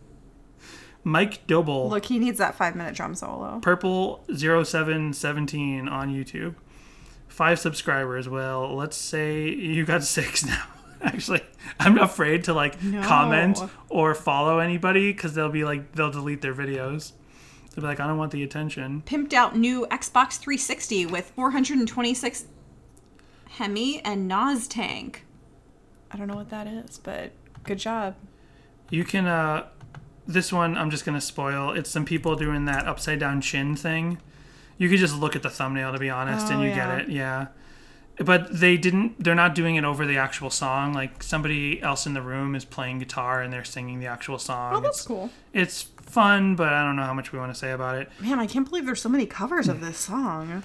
Mike 1.05 1.47
Doble. 1.49 1.89
Look, 1.89 2.05
he 2.07 2.19
needs 2.21 2.39
that 2.39 2.55
five 2.55 2.77
minute 2.77 2.95
drum 2.95 3.15
solo. 3.17 3.59
Purple 3.61 4.25
0717 4.33 5.89
on 5.89 6.11
YouTube. 6.15 6.55
Five 7.27 7.59
subscribers. 7.59 8.29
Well, 8.29 8.75
let's 8.77 8.97
say 8.97 9.49
you 9.49 9.85
got 9.85 10.05
six 10.05 10.45
now. 10.47 10.65
Actually, 11.01 11.41
I'm 11.81 11.99
afraid 11.99 12.45
to 12.45 12.53
like 12.55 12.81
No. 12.83 13.03
comment 13.03 13.59
or 13.89 14.15
follow 14.15 14.61
anybody 14.61 15.13
because 15.13 15.35
they'll 15.35 15.49
be 15.49 15.65
like 15.65 15.91
they'll 15.93 16.13
delete 16.13 16.41
their 16.43 16.55
videos. 16.55 17.13
They'll 17.73 17.83
be 17.83 17.89
like, 17.89 18.01
I 18.01 18.07
don't 18.07 18.19
want 18.19 18.33
the 18.33 18.43
attention. 18.43 19.03
Pimped 19.07 19.33
out 19.33 19.57
new 19.57 19.87
Xbox 19.91 20.39
360 20.39 21.07
with 21.07 21.31
426 21.31 22.47
Hemi 23.59 24.01
and 24.05 24.29
NOS 24.29 24.67
tank. 24.67 25.25
I 26.11 26.17
don't 26.17 26.27
know 26.27 26.35
what 26.37 26.51
that 26.51 26.67
is, 26.67 26.99
but 26.99 27.33
good 27.65 27.79
job. 27.79 28.15
You 28.91 29.05
can 29.05 29.27
uh 29.27 29.67
this 30.27 30.53
one 30.53 30.77
I'm 30.77 30.91
just 30.91 31.05
gonna 31.05 31.21
spoil. 31.21 31.73
It's 31.73 31.91
some 31.91 32.05
people 32.05 32.37
doing 32.37 32.65
that 32.67 32.87
upside 32.87 33.19
down 33.19 33.41
chin 33.41 33.75
thing. 33.77 34.19
You 34.79 34.89
could 34.89 34.99
just 34.99 35.19
look 35.19 35.37
at 35.37 35.43
the 35.43 35.51
thumbnail 35.51 35.93
to 35.93 35.99
be 35.99 36.11
honest 36.11 36.47
and 36.51 36.61
Oh, 36.61 36.63
you 36.65 36.71
yeah. 36.71 36.75
get 36.99 37.01
it, 37.01 37.09
yeah. 37.13 37.47
But 38.25 38.61
they 38.61 38.77
didn't 38.77 39.23
they're 39.23 39.35
not 39.35 39.55
doing 39.55 39.77
it 39.77 39.85
over 39.85 40.07
the 40.07 40.17
actual 40.19 40.51
song. 40.51 40.93
Like 40.93 41.23
somebody 41.23 41.83
else 41.83 42.07
in 42.07 42.15
the 42.15 42.23
room 42.23 42.55
is 42.55 42.65
playing 42.65 42.99
guitar 42.99 43.43
and 43.43 43.53
they're 43.53 43.65
singing 43.65 44.01
the 44.01 44.07
actual 44.07 44.39
song. 44.39 44.75
Oh, 44.75 44.81
that's 44.81 44.99
it's, 44.99 45.07
cool. 45.07 45.31
It's 45.53 45.83
fun, 46.03 46.57
but 46.57 46.73
I 46.73 46.85
don't 46.85 46.97
know 46.97 47.05
how 47.05 47.15
much 47.15 47.33
we 47.33 47.39
want 47.39 47.53
to 47.53 47.59
say 47.59 47.73
about 47.73 47.97
it. 47.97 48.11
Man, 48.21 48.39
I 48.39 48.47
can't 48.47 48.69
believe 48.69 48.87
there's 48.87 49.01
so 49.01 49.09
many 49.09 49.27
covers 49.27 49.69
of 49.69 49.81
this 49.81 49.99
song. 49.99 50.63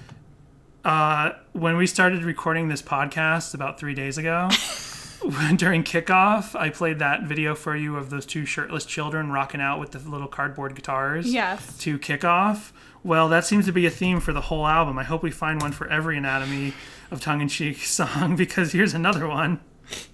Uh, 0.84 1.32
when 1.52 1.76
we 1.76 1.86
started 1.86 2.22
recording 2.22 2.68
this 2.68 2.82
podcast 2.82 3.54
about 3.54 3.78
three 3.78 3.94
days 3.94 4.16
ago, 4.18 4.48
during 5.56 5.84
kickoff, 5.84 6.54
I 6.58 6.70
played 6.70 6.98
that 6.98 7.22
video 7.22 7.54
for 7.54 7.76
you 7.76 7.96
of 7.96 8.10
those 8.10 8.26
two 8.26 8.44
shirtless 8.44 8.84
children 8.84 9.30
rocking 9.30 9.60
out 9.60 9.80
with 9.80 9.92
the 9.92 9.98
little 9.98 10.28
cardboard 10.28 10.74
guitars. 10.74 11.32
Yes. 11.32 11.76
To 11.78 11.98
kickoff. 11.98 12.72
Well, 13.02 13.28
that 13.28 13.44
seems 13.44 13.66
to 13.66 13.72
be 13.72 13.86
a 13.86 13.90
theme 13.90 14.20
for 14.20 14.32
the 14.32 14.42
whole 14.42 14.66
album. 14.66 14.98
I 14.98 15.04
hope 15.04 15.22
we 15.22 15.30
find 15.30 15.60
one 15.60 15.72
for 15.72 15.88
every 15.88 16.16
Anatomy 16.16 16.74
of 17.10 17.20
Tongue 17.20 17.40
in 17.40 17.48
Cheek 17.48 17.78
song 17.84 18.36
because 18.36 18.72
here's 18.72 18.94
another 18.94 19.26
one 19.26 19.60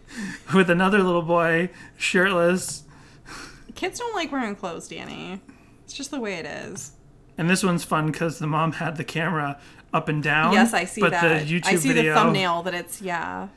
with 0.54 0.70
another 0.70 1.02
little 1.02 1.22
boy 1.22 1.70
shirtless. 1.96 2.84
Kids 3.74 3.98
don't 3.98 4.14
like 4.14 4.30
wearing 4.30 4.54
clothes, 4.54 4.88
Danny. 4.88 5.40
It's 5.84 5.94
just 5.94 6.10
the 6.10 6.20
way 6.20 6.34
it 6.34 6.46
is. 6.46 6.92
And 7.36 7.50
this 7.50 7.64
one's 7.64 7.84
fun 7.84 8.06
because 8.12 8.38
the 8.38 8.46
mom 8.46 8.72
had 8.72 8.96
the 8.96 9.04
camera 9.04 9.58
up 9.92 10.08
and 10.08 10.22
down. 10.22 10.52
yes, 10.52 10.72
I 10.72 10.84
see 10.84 11.00
but 11.00 11.10
that. 11.12 11.46
the 11.46 11.52
YouTube 11.52 11.66
I 11.66 11.74
see 11.76 11.88
video, 11.88 12.14
the 12.14 12.20
thumbnail 12.20 12.62
that 12.62 12.74
it's 12.74 13.02
yeah. 13.02 13.48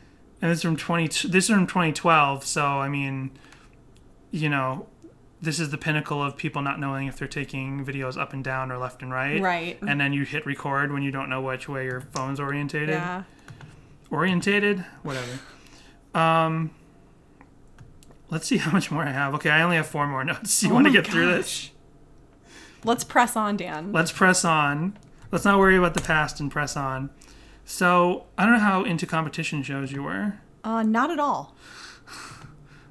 And 0.41 0.51
this 0.51 0.59
is 0.59 0.63
from 0.63 0.77
20 0.77 1.07
this 1.29 1.45
is 1.45 1.49
from 1.49 1.67
2012 1.67 2.45
so 2.45 2.65
i 2.65 2.87
mean 2.87 3.31
you 4.31 4.49
know 4.49 4.87
this 5.41 5.59
is 5.59 5.69
the 5.69 5.77
pinnacle 5.77 6.21
of 6.21 6.35
people 6.35 6.61
not 6.61 6.79
knowing 6.79 7.07
if 7.07 7.17
they're 7.17 7.27
taking 7.27 7.85
videos 7.85 8.19
up 8.19 8.33
and 8.33 8.43
down 8.43 8.71
or 8.71 8.77
left 8.77 9.03
and 9.03 9.11
right. 9.11 9.39
Right. 9.41 9.77
and 9.87 10.01
then 10.01 10.11
you 10.11 10.23
hit 10.23 10.45
record 10.45 10.91
when 10.91 11.03
you 11.03 11.11
don't 11.11 11.29
know 11.29 11.41
which 11.41 11.69
way 11.69 11.85
your 11.85 12.01
phone's 12.01 12.39
orientated. 12.39 12.89
Yeah. 12.89 13.23
orientated? 14.11 14.85
Whatever. 15.03 15.39
Um 16.15 16.71
let's 18.31 18.47
see 18.47 18.57
how 18.57 18.71
much 18.71 18.89
more 18.89 19.03
i 19.03 19.11
have. 19.11 19.35
Okay 19.35 19.51
i 19.51 19.61
only 19.61 19.75
have 19.75 19.85
four 19.85 20.07
more 20.07 20.23
notes. 20.23 20.63
You 20.63 20.71
Oh 20.71 20.73
want 20.73 20.87
to 20.87 20.91
get 20.91 21.05
through 21.05 21.27
this? 21.27 21.69
Let's 22.83 23.03
press 23.03 23.35
on, 23.35 23.57
Dan. 23.57 23.91
let's 23.91 24.11
press 24.11 24.43
on. 24.43 24.97
Let's 25.31 25.45
not 25.45 25.59
worry 25.59 25.75
about 25.77 25.93
the 25.93 26.01
past 26.01 26.39
and 26.39 26.49
press 26.49 26.75
on 26.75 27.11
so 27.69 28.23
i 28.37 28.43
don't 28.45 28.53
know 28.53 28.59
how 28.59 28.83
into 28.85 29.05
competition 29.05 29.61
shows 29.61 29.91
you 29.91 30.01
were 30.01 30.33
Uh, 30.63 30.83
not 30.83 31.11
at 31.11 31.19
all. 31.19 31.53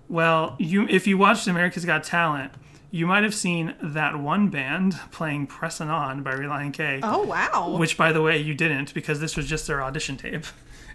Well, 0.08 0.54
you 0.58 0.86
if 0.88 1.06
you 1.08 1.18
watched 1.18 1.48
America's 1.48 1.84
Got 1.84 2.04
Talent, 2.04 2.52
you 2.92 3.06
might 3.08 3.24
have 3.24 3.34
seen 3.34 3.74
that 3.82 4.18
one 4.20 4.48
band 4.50 4.94
playing 5.10 5.48
"Pressin' 5.48 5.88
On" 5.90 6.22
by 6.22 6.30
Relient 6.32 6.74
K. 6.74 7.00
Oh 7.02 7.22
wow. 7.26 7.76
Which, 7.76 7.96
by 7.96 8.12
the 8.12 8.22
way, 8.22 8.38
you 8.38 8.54
didn't 8.54 8.94
because 8.94 9.18
this 9.18 9.36
was 9.36 9.46
just 9.48 9.66
their 9.66 9.82
audition 9.82 10.16
tape. 10.16 10.44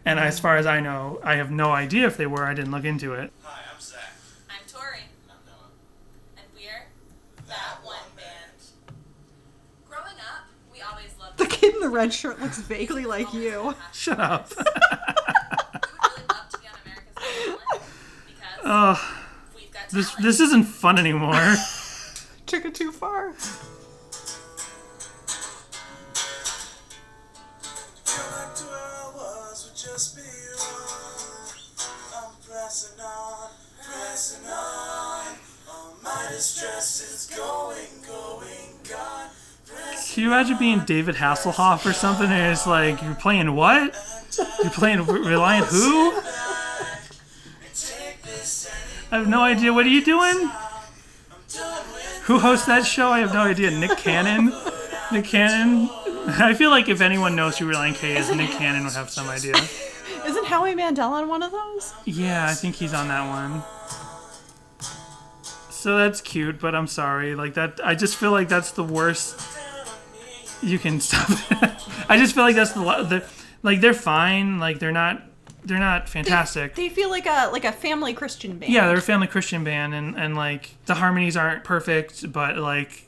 And 0.06 0.18
as 0.18 0.40
far 0.40 0.56
as 0.56 0.66
I 0.66 0.80
know, 0.80 1.20
I 1.24 1.36
have 1.36 1.52
no 1.52 1.72
idea 1.72 2.08
if 2.08 2.16
they 2.18 2.26
were. 2.26 2.46
I 2.46 2.54
didn't 2.54 2.72
look 2.72 2.86
into 2.86 3.14
it. 3.14 3.32
Hi, 3.44 3.62
I'm 3.72 3.80
Zach. 3.82 4.00
I'm 4.50 4.66
Tori. 4.66 5.04
I'm 5.30 5.36
Noah. 5.46 5.70
And 6.38 6.46
we're 6.56 6.86
that 7.50 7.84
one 7.84 8.08
band. 8.16 8.58
Growing 9.90 10.18
up, 10.32 10.48
we 10.72 10.80
always 10.82 11.12
loved 11.20 11.38
the 11.82 11.88
kid 11.88 11.92
in 11.92 11.92
the 11.92 11.98
red 11.98 12.14
shirt 12.14 12.42
looks 12.42 12.60
vaguely 12.60 13.06
like 13.06 13.34
oh 13.34 13.38
you. 13.38 13.76
Shut 13.94 14.20
up. 14.20 14.52
We 14.56 14.64
would 14.64 14.68
really 14.68 16.24
love 16.30 16.50
to 16.50 16.60
be 16.60 16.68
on 16.68 16.74
America's 16.86 17.16
Got 17.22 17.62
Talent 18.42 18.62
because 18.62 18.62
Ugh, 18.64 19.00
this 19.92 20.16
this 20.16 20.40
isn't 20.40 20.64
fun 20.64 20.98
anymore. 20.98 21.56
Took 22.46 22.66
it 22.66 22.76
too 22.76 22.92
far. 22.92 23.32
Go 23.32 23.38
back 28.30 28.56
to 28.56 28.64
where 28.66 28.80
I 28.80 29.12
was 29.16 29.66
with 29.66 29.76
just 29.76 30.16
be 30.16 30.22
one. 30.22 31.58
I'm 32.16 32.34
pressing 32.46 33.00
on, 33.00 33.50
pressing 33.84 34.46
on. 34.48 35.38
All 35.70 35.96
my 36.04 36.28
distress 36.32 37.02
is 37.02 37.26
going, 37.38 38.02
going, 38.06 38.80
gone. 38.90 39.30
Can 40.14 40.24
you 40.24 40.30
imagine 40.30 40.58
being 40.58 40.80
David 40.86 41.16
Hasselhoff 41.16 41.86
or 41.86 41.94
something? 41.94 42.30
And 42.30 42.52
it's 42.52 42.68
like 42.68 43.02
you're 43.02 43.16
playing 43.16 43.56
what? 43.56 43.96
You're 44.62 44.72
playing 44.72 45.00
Relient 45.00 45.66
who? 45.66 46.12
I 49.12 49.18
have 49.18 49.28
no 49.28 49.42
idea. 49.42 49.74
What 49.74 49.86
are 49.86 49.90
you 49.90 50.04
doing? 50.04 50.50
Who 52.24 52.40
hosts 52.40 52.66
that 52.68 52.86
show? 52.86 53.10
I 53.10 53.20
have 53.20 53.34
no 53.34 53.42
idea. 53.42 53.72
Nick 53.72 53.98
Cannon. 53.98 54.54
Nick 55.12 55.26
Cannon. 55.26 55.90
I 56.28 56.54
feel 56.54 56.70
like 56.70 56.88
if 56.88 57.02
anyone 57.02 57.36
knows 57.36 57.58
who 57.58 57.66
Relient 57.70 57.96
K 57.96 58.18
is, 58.18 58.34
Nick 58.36 58.52
Cannon 58.52 58.84
would 58.84 58.94
have 58.94 59.10
some 59.10 59.28
idea. 59.30 59.56
Isn't 60.26 60.46
Howie 60.46 60.76
Mandel 60.76 61.14
on 61.14 61.28
one 61.28 61.42
of 61.42 61.52
those? 61.52 61.94
Yeah, 62.06 62.48
I 62.48 62.54
think 62.54 62.76
he's 62.76 62.94
on 62.94 63.08
that 63.08 63.28
one. 63.28 63.64
So 65.72 65.98
that's 65.98 66.22
cute, 66.22 66.60
but 66.60 66.76
I'm 66.76 66.88
sorry. 66.88 67.34
Like 67.34 67.56
that, 67.56 67.80
I 67.84 67.96
just 67.96 68.16
feel 68.16 68.32
like 68.32 68.50
that's 68.50 68.72
the 68.72 68.84
worst. 68.84 69.40
You 70.62 70.80
can 70.80 71.00
stop. 71.00 71.30
I 72.10 72.18
just 72.18 72.36
feel 72.36 72.44
like 72.44 72.56
that's 72.56 72.74
the, 72.74 72.82
the 72.82 73.26
like 73.64 73.82
they're 73.82 73.94
fine. 73.94 74.60
Like 74.60 74.80
they're 74.80 74.92
not 74.92 75.24
they're 75.64 75.80
not 75.80 76.10
fantastic. 76.10 76.76
They 76.76 76.90
feel 76.90 77.10
like 77.10 77.26
a 77.26 77.50
like 77.52 77.66
a 77.66 77.72
family 77.72 78.14
Christian 78.14 78.58
band. 78.58 78.72
yeah, 78.72 78.88
they're 78.88 78.98
a 78.98 79.02
family 79.02 79.28
Christian 79.28 79.64
band, 79.64 79.94
and 79.94 80.16
and 80.18 80.36
like 80.36 80.76
the 80.86 80.96
harmonies 80.96 81.38
aren't 81.38 81.64
perfect, 81.64 82.32
but 82.32 82.58
like 82.58 83.08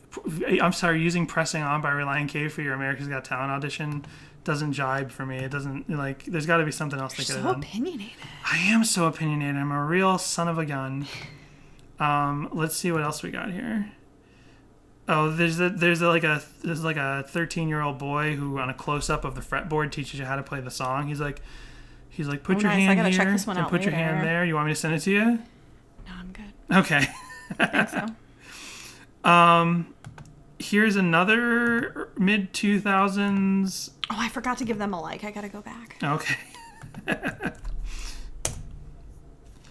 I'm 0.62 0.74
sorry, 0.74 1.02
using 1.02 1.26
"Pressing 1.26 1.64
On" 1.64 1.82
by 1.82 1.92
Relient 1.92 2.30
K 2.30 2.48
for 2.48 2.62
your 2.62 2.74
America's 2.74 3.08
Got 3.08 3.26
Talent 3.26 3.52
audition 3.52 4.06
doesn't 4.44 4.74
jibe 4.74 5.10
for 5.10 5.26
me. 5.26 5.38
It 5.38 5.52
doesn't 5.52 5.90
like. 5.90 6.26
There's 6.26 6.46
got 6.46 6.58
to 6.58 6.66
be 6.66 6.72
something 6.72 7.00
else 7.00 7.14
they 7.14 7.24
could 7.24 7.36
have 7.36 7.44
so 7.44 7.52
done. 7.52 7.64
opinionated. 7.64 8.18
I 8.52 8.58
am 8.58 8.84
so 8.84 9.08
opinionated. 9.08 9.56
I'm 9.56 9.72
a 9.72 9.84
real 9.84 10.18
son 10.18 10.48
of 10.48 10.58
a 10.58 10.66
gun. 10.66 11.08
Um, 12.00 12.50
let's 12.52 12.76
see 12.76 12.92
what 12.92 13.02
else 13.04 13.24
we 13.24 13.32
got 13.32 13.52
here. 13.52 13.92
Oh, 15.08 15.30
there's 15.32 15.60
a, 15.60 15.70
there's 15.70 16.02
a, 16.02 16.08
like 16.08 16.24
a 16.24 16.42
there's 16.64 16.84
like 16.84 16.96
a 16.98 17.26
13 17.28 17.68
year 17.68 17.82
old 17.82 17.98
boy 17.98 18.36
who 18.36 18.58
on 18.60 18.70
a 18.70 18.74
close 18.74 19.10
up 19.10 19.26
of 19.26 19.36
the 19.36 19.42
fretboard 19.42 19.92
teaches 19.92 20.20
you 20.20 20.26
how 20.26 20.36
to 20.38 20.44
play 20.44 20.62
the 20.62 20.72
song. 20.72 21.08
He's 21.08 21.20
like, 21.20 21.42
he's 22.10 22.28
like, 22.28 22.44
put 22.44 22.58
Oh, 22.58 22.60
your 22.62 22.70
nice. 22.70 22.84
Hand 22.84 23.14
here 23.14 23.30
and 23.58 23.68
put 23.68 23.84
your 23.84 23.94
hand 23.94 24.26
there. 24.26 24.46
You 24.46 24.56
want 24.56 24.68
me 24.68 24.72
to 24.74 24.80
send 24.80 24.94
it 24.94 25.00
to 25.02 25.12
you? 25.12 25.26
No, 25.26 26.12
I'm 26.18 26.32
good. 26.32 26.54
Okay. 26.78 27.08
I 27.60 27.66
think 27.66 27.90
so. 27.90 28.06
Um, 29.30 29.94
here's 30.60 30.98
another 30.98 32.10
mid 32.18 32.52
2000s. 32.52 33.92
Oh, 34.10 34.16
I 34.20 34.28
forgot 34.28 34.58
to 34.58 34.66
give 34.66 34.78
them 34.78 34.94
a 34.94 35.02
like. 35.02 35.24
I 35.24 35.32
gotta 35.32 35.48
go 35.48 35.62
back. 35.62 35.96
Okay. 36.04 36.36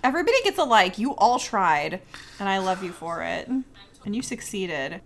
Everybody 0.03 0.43
gets 0.43 0.59
a 0.59 0.65
like. 0.65 0.99
You 0.99 1.15
all 1.17 1.39
tried, 1.39 2.01
and 2.41 2.49
I 2.49 2.59
love 2.59 2.83
you 2.83 2.93
for 2.93 3.23
it. 3.23 3.47
And 3.49 4.17
you 4.17 4.23
succeeded. 4.23 5.01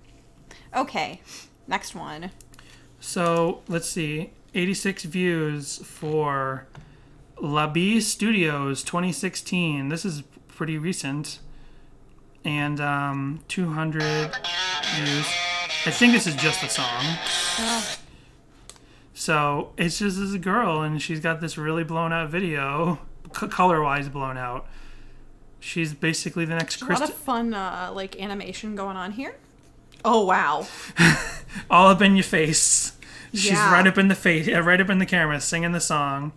Okay, 0.76 1.20
next 1.66 1.94
one. 1.94 2.30
So 3.00 3.62
let's 3.66 3.88
see, 3.88 4.30
86 4.54 5.04
views 5.04 5.78
for 5.78 6.66
La 7.40 7.66
Bee 7.66 8.00
Studios 8.00 8.82
2016. 8.82 9.88
This 9.88 10.04
is 10.04 10.22
pretty 10.48 10.76
recent, 10.76 11.38
and 12.44 12.80
um, 12.80 13.40
200 13.48 14.02
views. 14.02 15.26
I 15.86 15.90
think 15.90 16.12
this 16.12 16.26
is 16.26 16.34
just 16.36 16.62
a 16.62 16.68
song. 16.68 17.04
So 19.14 19.72
it's 19.78 19.98
just 19.98 20.18
this 20.18 20.34
girl, 20.36 20.82
and 20.82 21.00
she's 21.00 21.20
got 21.20 21.40
this 21.40 21.56
really 21.56 21.84
blown 21.84 22.12
out 22.12 22.28
video, 22.28 22.98
c- 23.34 23.48
color 23.48 23.82
wise 23.82 24.08
blown 24.10 24.36
out. 24.36 24.66
She's 25.58 25.94
basically 25.94 26.44
the 26.44 26.54
next 26.54 26.82
A 26.82 26.84
lot 26.86 27.02
of 27.02 27.14
fun, 27.14 27.54
uh, 27.54 27.92
like 27.94 28.20
animation 28.20 28.76
going 28.76 28.96
on 28.96 29.12
here. 29.12 29.36
Oh 30.08 30.24
wow! 30.24 30.66
all 31.70 31.88
up 31.88 32.00
in 32.00 32.14
your 32.16 32.22
face. 32.22 32.92
She's 33.32 33.50
Yeah. 33.50 33.72
right 33.72 33.86
up 33.86 33.98
in 33.98 34.06
the 34.08 34.14
face, 34.14 34.48
uh, 34.48 34.62
right 34.62 34.80
up 34.80 34.88
in 34.88 34.98
the 34.98 35.04
camera, 35.06 35.40
singing 35.40 35.72
the 35.72 35.80
song. 35.80 36.32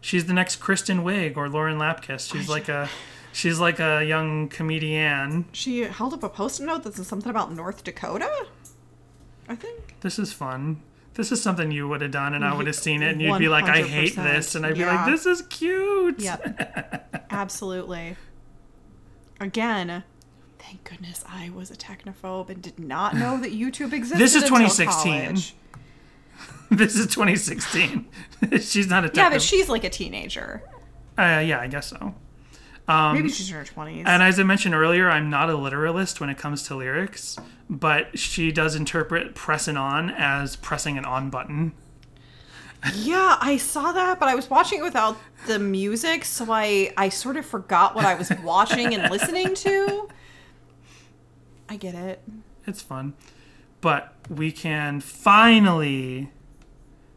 She's 0.00 0.26
the 0.26 0.34
next 0.34 0.56
Kristen 0.56 0.98
Wiig 1.02 1.36
or 1.36 1.48
Lauren 1.48 1.78
Lapkus. 1.78 2.30
She's 2.30 2.48
like 2.48 2.68
a, 2.68 2.88
She's 3.32 3.58
like 3.58 3.80
a 3.80 4.04
young 4.04 4.48
comedian. 4.48 5.46
She 5.52 5.80
held 5.80 6.12
up 6.12 6.22
a 6.22 6.28
post-it 6.28 6.64
note 6.66 6.84
that 6.84 6.94
said 6.94 7.06
something 7.06 7.30
about 7.30 7.52
North 7.52 7.82
Dakota. 7.82 8.30
I 9.48 9.56
think. 9.56 9.96
This 10.02 10.18
is 10.18 10.32
fun. 10.32 10.82
This 11.14 11.32
is 11.32 11.42
something 11.42 11.70
you 11.72 11.88
would 11.88 12.00
have 12.02 12.10
done, 12.10 12.34
and 12.34 12.44
I 12.44 12.54
would 12.54 12.66
have 12.66 12.76
seen 12.76 13.02
it, 13.02 13.12
and 13.12 13.22
you'd 13.22 13.38
be 13.38 13.48
like, 13.48 13.64
"I 13.64 13.82
hate 13.82 14.14
this," 14.16 14.54
and 14.54 14.64
I'd 14.66 14.74
be 14.74 14.80
Yeah. 14.80 14.94
like, 15.04 15.06
"This 15.10 15.26
is 15.26 15.42
cute." 15.42 16.20
Yep. 16.20 17.26
Absolutely. 17.30 18.16
Again, 19.40 20.04
thank 20.64 20.84
goodness 20.84 21.24
I 21.28 21.50
was 21.50 21.70
a 21.70 21.74
technophobe 21.74 22.48
and 22.48 22.62
did 22.62 22.78
not 22.78 23.14
know 23.14 23.38
that 23.38 23.52
YouTube 23.52 23.92
existed. 23.92 24.18
This 24.24 24.34
is 24.34 24.44
2016. 24.44 25.36
this 26.70 26.96
is 26.96 27.06
2016. 27.06 28.06
she's 28.60 28.88
not 28.88 29.04
a 29.04 29.10
Yeah, 29.12 29.30
but 29.30 29.42
she's 29.42 29.68
like 29.68 29.84
a 29.84 29.90
teenager. 29.90 30.62
uh, 31.18 31.42
yeah, 31.44 31.60
I 31.60 31.66
guess 31.66 31.88
so. 31.88 32.14
Um, 32.86 33.14
Maybe 33.14 33.30
she's 33.30 33.48
in 33.48 33.56
her 33.56 33.64
twenties. 33.64 34.04
And 34.06 34.22
as 34.22 34.38
I 34.38 34.42
mentioned 34.42 34.74
earlier, 34.74 35.10
I'm 35.10 35.30
not 35.30 35.48
a 35.48 35.56
literalist 35.56 36.20
when 36.20 36.28
it 36.28 36.36
comes 36.36 36.64
to 36.64 36.74
lyrics, 36.74 37.38
but 37.70 38.18
she 38.18 38.52
does 38.52 38.74
interpret 38.74 39.34
pressing 39.34 39.78
on 39.78 40.10
as 40.10 40.56
pressing 40.56 40.98
an 40.98 41.06
on 41.06 41.30
button. 41.30 41.72
Yeah, 42.94 43.38
I 43.40 43.56
saw 43.56 43.92
that, 43.92 44.20
but 44.20 44.28
I 44.28 44.34
was 44.34 44.50
watching 44.50 44.80
it 44.80 44.82
without 44.82 45.16
the 45.46 45.58
music, 45.58 46.26
so 46.26 46.52
I 46.52 46.92
I 46.98 47.08
sort 47.08 47.38
of 47.38 47.46
forgot 47.46 47.94
what 47.94 48.04
I 48.04 48.14
was 48.14 48.30
watching 48.42 48.94
and 48.94 49.10
listening 49.10 49.54
to. 49.54 50.08
I 51.74 51.76
get 51.76 51.96
it. 51.96 52.20
It's 52.68 52.80
fun. 52.80 53.14
But 53.80 54.14
we 54.30 54.52
can 54.52 55.00
finally, 55.00 56.30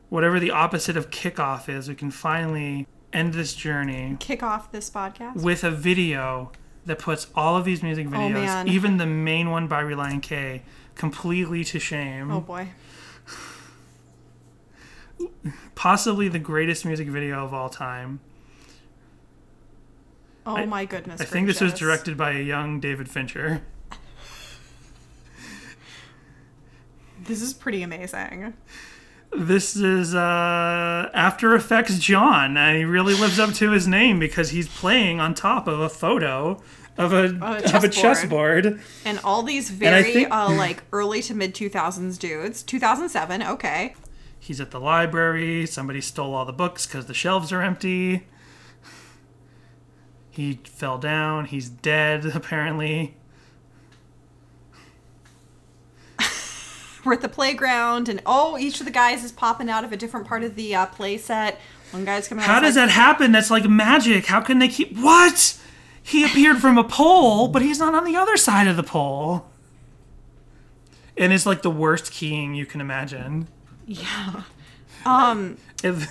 whatever 0.09 0.39
the 0.39 0.49
opposite 0.49 0.97
of 0.97 1.11
kickoff 1.11 1.69
is, 1.69 1.87
we 1.87 1.93
can 1.93 2.09
finally 2.09 2.87
end 3.13 3.35
this 3.35 3.53
journey 3.53 4.17
Kick 4.19 4.41
off 4.41 4.71
this 4.71 4.89
podcast. 4.89 5.35
with 5.43 5.63
a 5.63 5.69
video 5.69 6.51
that 6.87 6.97
puts 6.97 7.27
all 7.35 7.55
of 7.55 7.65
these 7.65 7.83
music 7.83 8.07
oh, 8.07 8.11
videos, 8.11 8.65
Oh, 8.65 8.67
even 8.67 8.97
the 8.97 9.05
main 9.05 9.51
one 9.51 9.67
by 9.67 9.83
Relient 9.83 10.23
K, 10.23 10.63
completely 10.95 11.63
to 11.65 11.77
shame. 11.77 12.31
Oh 12.31 12.41
boy. 12.41 12.69
Possibly 15.75 16.29
the 16.29 16.39
greatest 16.39 16.83
music 16.83 17.09
video 17.09 17.45
of 17.45 17.53
all 17.53 17.69
time. 17.69 18.21
Oh 20.47 20.57
I- 20.57 20.65
my 20.65 20.85
goodness. 20.85 21.21
I 21.21 21.25
think 21.25 21.45
this 21.45 21.61
was 21.61 21.73
directed 21.75 22.17
by 22.17 22.31
a 22.31 22.41
young 22.41 22.79
David 22.79 23.07
Fincher. 23.07 23.61
This 27.27 27.41
is 27.41 27.53
pretty 27.53 27.83
amazing. 27.83 28.53
This 29.35 29.75
is 29.75 30.15
uh, 30.15 31.09
After 31.13 31.53
Effects 31.55 31.99
John, 31.99 32.55
and 32.57 32.77
he 32.77 32.85
really 32.85 33.13
lives 33.13 33.39
up 33.39 33.53
to 33.55 33.71
his 33.71 33.87
name 33.87 34.19
because 34.19 34.51
he's 34.51 34.67
playing 34.69 35.19
on 35.19 35.33
top 35.33 35.67
of 35.67 35.79
a 35.81 35.89
photo 35.89 36.61
of 36.97 37.11
a, 37.13 37.25
a 37.25 37.59
of 37.75 37.83
a 37.83 37.89
chessboard. 37.89 37.91
chessboard. 38.63 38.81
And 39.05 39.19
all 39.23 39.43
these 39.43 39.69
very 39.69 40.13
think- 40.13 40.31
uh, 40.31 40.49
like 40.55 40.83
early 40.93 41.21
to 41.23 41.35
mid 41.35 41.53
2000s 41.53 42.17
dudes. 42.17 42.63
2007, 42.63 43.43
okay. 43.43 43.93
He's 44.39 44.61
at 44.61 44.71
the 44.71 44.79
library. 44.79 45.65
Somebody 45.65 45.99
stole 45.99 46.33
all 46.33 46.45
the 46.45 46.53
books 46.53 46.87
because 46.87 47.07
the 47.07 47.13
shelves 47.13 47.51
are 47.51 47.61
empty. 47.61 48.25
He 50.29 50.59
fell 50.63 50.97
down. 50.97 51.45
He's 51.45 51.67
dead, 51.69 52.25
apparently. 52.33 53.17
We're 57.07 57.13
at 57.13 57.21
the 57.21 57.29
playground, 57.29 58.09
and 58.09 58.21
oh, 58.25 58.57
each 58.57 58.79
of 58.81 58.85
the 58.85 58.91
guys 58.91 59.23
is 59.23 59.31
popping 59.31 59.69
out 59.69 59.85
of 59.85 59.93
a 59.93 59.97
different 59.97 60.27
part 60.27 60.43
of 60.43 60.55
the 60.55 60.75
uh, 60.75 60.85
play 60.87 61.17
set. 61.17 61.57
One 61.91 62.03
guy's 62.03 62.27
coming. 62.27 62.43
How 62.43 62.59
does 62.59 62.75
that 62.75 62.89
happen? 62.89 63.31
That's 63.31 63.49
like 63.49 63.63
magic. 63.69 64.25
How 64.25 64.41
can 64.41 64.59
they 64.59 64.67
keep. 64.67 64.95
What? 64.97 65.57
He 66.03 66.23
appeared 66.25 66.57
from 66.57 66.77
a 66.77 66.83
pole, 66.83 67.47
but 67.47 67.61
he's 67.61 67.79
not 67.79 67.93
on 67.95 68.03
the 68.03 68.15
other 68.17 68.35
side 68.37 68.67
of 68.67 68.75
the 68.75 68.83
pole. 68.83 69.45
And 71.17 71.31
it's 71.33 71.45
like 71.45 71.61
the 71.61 71.69
worst 71.71 72.11
keying 72.11 72.53
you 72.55 72.65
can 72.65 72.79
imagine. 72.81 73.47
Yeah. 73.85 74.43
Um, 75.05 75.57
If, 75.83 76.07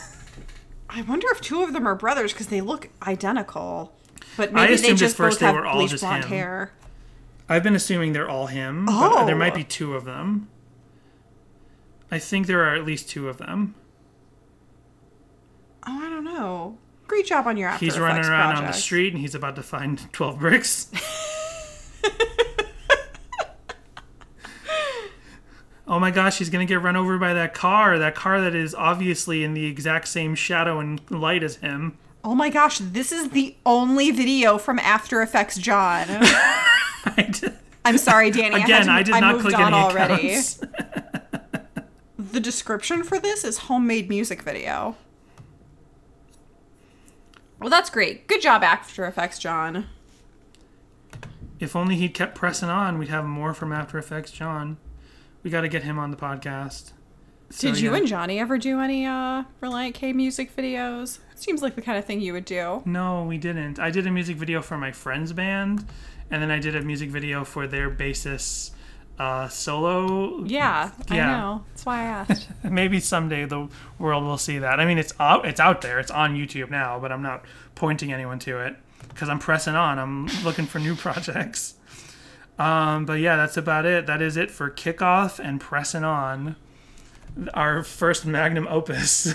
I 0.88 1.02
wonder 1.02 1.26
if 1.30 1.40
two 1.42 1.62
of 1.62 1.72
them 1.74 1.86
are 1.86 1.94
brothers 1.94 2.32
because 2.32 2.46
they 2.48 2.60
look 2.62 2.88
identical. 3.06 3.92
But 4.36 4.52
maybe 4.52 4.76
they 4.76 4.94
just 4.94 5.16
first 5.16 5.36
both 5.36 5.40
they 5.40 5.46
have 5.46 5.54
were 5.54 5.66
all 5.66 5.86
just 5.86 6.02
blonde 6.02 6.24
him. 6.24 6.30
hair. 6.30 6.72
I've 7.48 7.62
been 7.62 7.74
assuming 7.76 8.12
they're 8.12 8.28
all 8.28 8.46
him, 8.48 8.86
but 8.86 9.26
there 9.26 9.36
might 9.36 9.52
Oh. 9.52 9.56
be 9.56 9.64
two 9.64 9.94
of 9.94 10.04
them. 10.04 10.48
I 12.10 12.18
think 12.18 12.46
there 12.46 12.64
are 12.64 12.74
at 12.74 12.84
least 12.84 13.08
two 13.08 13.28
of 13.28 13.38
them. 13.38 13.74
Oh, 15.86 15.98
I 16.04 16.08
don't 16.08 16.24
know. 16.24 16.78
Great 17.06 17.26
job 17.26 17.46
on 17.46 17.56
your 17.56 17.68
After 17.68 17.84
He's 17.84 17.98
running 17.98 18.24
around 18.24 18.56
on 18.56 18.64
the 18.64 18.72
street 18.72 19.12
and 19.12 19.20
he's 19.20 19.34
about 19.34 19.56
to 19.56 19.62
find 19.62 20.12
12 20.12 20.38
bricks. 20.38 20.90
oh 25.86 26.00
my 26.00 26.10
gosh, 26.10 26.38
he's 26.38 26.50
going 26.50 26.66
to 26.66 26.72
get 26.72 26.82
run 26.82 26.96
over 26.96 27.18
by 27.18 27.32
that 27.34 27.54
car. 27.54 27.98
That 27.98 28.14
car 28.14 28.40
that 28.40 28.54
is 28.54 28.74
obviously 28.74 29.44
in 29.44 29.54
the 29.54 29.66
exact 29.66 30.08
same 30.08 30.34
shadow 30.34 30.80
and 30.80 31.00
light 31.10 31.42
as 31.42 31.56
him. 31.56 31.98
Oh 32.24 32.34
my 32.34 32.50
gosh, 32.50 32.78
this 32.78 33.12
is 33.12 33.30
the 33.30 33.54
only 33.64 34.10
video 34.10 34.58
from 34.58 34.80
After 34.80 35.22
Effects 35.22 35.56
John. 35.58 36.06
I 36.10 37.32
I'm 37.84 37.98
sorry, 37.98 38.32
Danny. 38.32 38.60
Again, 38.60 38.88
I, 38.88 38.98
I 38.98 39.02
did 39.04 39.12
not 39.12 39.40
click 39.40 39.56
on 39.56 39.72
any 39.72 39.76
already. 39.76 40.36
The 42.36 42.40
description 42.40 43.02
for 43.02 43.18
this 43.18 43.44
is 43.44 43.56
homemade 43.56 44.10
music 44.10 44.42
video. 44.42 44.96
Well, 47.58 47.70
that's 47.70 47.88
great. 47.88 48.26
Good 48.26 48.42
job, 48.42 48.62
After 48.62 49.06
Effects 49.06 49.38
John. 49.38 49.86
If 51.58 51.74
only 51.74 51.96
he'd 51.96 52.12
kept 52.12 52.34
pressing 52.34 52.68
on, 52.68 52.98
we'd 52.98 53.08
have 53.08 53.24
more 53.24 53.54
from 53.54 53.72
After 53.72 53.96
Effects 53.96 54.32
John. 54.32 54.76
We 55.42 55.50
got 55.50 55.62
to 55.62 55.68
get 55.68 55.84
him 55.84 55.98
on 55.98 56.10
the 56.10 56.16
podcast. 56.18 56.92
So, 57.48 57.68
Did 57.68 57.80
you 57.80 57.92
yeah. 57.92 57.96
and 57.96 58.06
Johnny 58.06 58.38
ever 58.38 58.58
do 58.58 58.80
any 58.80 59.06
uh 59.06 59.44
Relient 59.62 59.94
K 59.94 60.12
music 60.12 60.54
videos? 60.54 61.20
Seems 61.36 61.62
like 61.62 61.74
the 61.74 61.80
kind 61.80 61.96
of 61.96 62.04
thing 62.04 62.20
you 62.20 62.34
would 62.34 62.44
do. 62.44 62.82
No, 62.84 63.24
we 63.24 63.38
didn't. 63.38 63.78
I 63.78 63.90
did 63.90 64.06
a 64.06 64.10
music 64.10 64.36
video 64.36 64.60
for 64.60 64.76
my 64.76 64.92
friend's 64.92 65.32
band, 65.32 65.86
and 66.30 66.42
then 66.42 66.50
I 66.50 66.58
did 66.58 66.76
a 66.76 66.82
music 66.82 67.08
video 67.08 67.44
for 67.44 67.66
their 67.66 67.90
bassist 67.90 68.72
uh, 69.18 69.48
solo. 69.48 70.44
Yeah, 70.44 70.90
I 71.10 71.16
know. 71.16 71.64
That's 71.68 71.86
why 71.86 72.00
I 72.00 72.04
asked. 72.04 72.48
Maybe 72.62 73.00
someday 73.00 73.44
the 73.44 73.68
world 73.98 74.24
will 74.24 74.38
see 74.38 74.58
that. 74.58 74.78
I 74.80 74.84
mean, 74.84 74.98
it's 74.98 75.14
out, 75.18 75.46
it's 75.46 75.60
out 75.60 75.80
there. 75.80 75.98
It's 75.98 76.10
on 76.10 76.36
YouTube 76.36 76.70
now, 76.70 76.98
but 76.98 77.12
I'm 77.12 77.22
not 77.22 77.44
pointing 77.74 78.12
anyone 78.12 78.38
to 78.40 78.60
it 78.60 78.76
because 79.08 79.28
I'm 79.28 79.38
pressing 79.38 79.74
on. 79.74 79.98
I'm 79.98 80.26
looking 80.44 80.66
for 80.66 80.78
new 80.78 80.94
projects. 80.96 81.74
Um, 82.58 83.04
but 83.04 83.20
yeah, 83.20 83.36
that's 83.36 83.56
about 83.56 83.84
it. 83.84 84.06
That 84.06 84.22
is 84.22 84.36
it 84.36 84.50
for 84.50 84.70
kickoff 84.70 85.38
and 85.38 85.60
pressing 85.60 86.04
on. 86.04 86.56
Our 87.52 87.82
first 87.82 88.24
magnum 88.24 88.66
opus. 88.68 89.34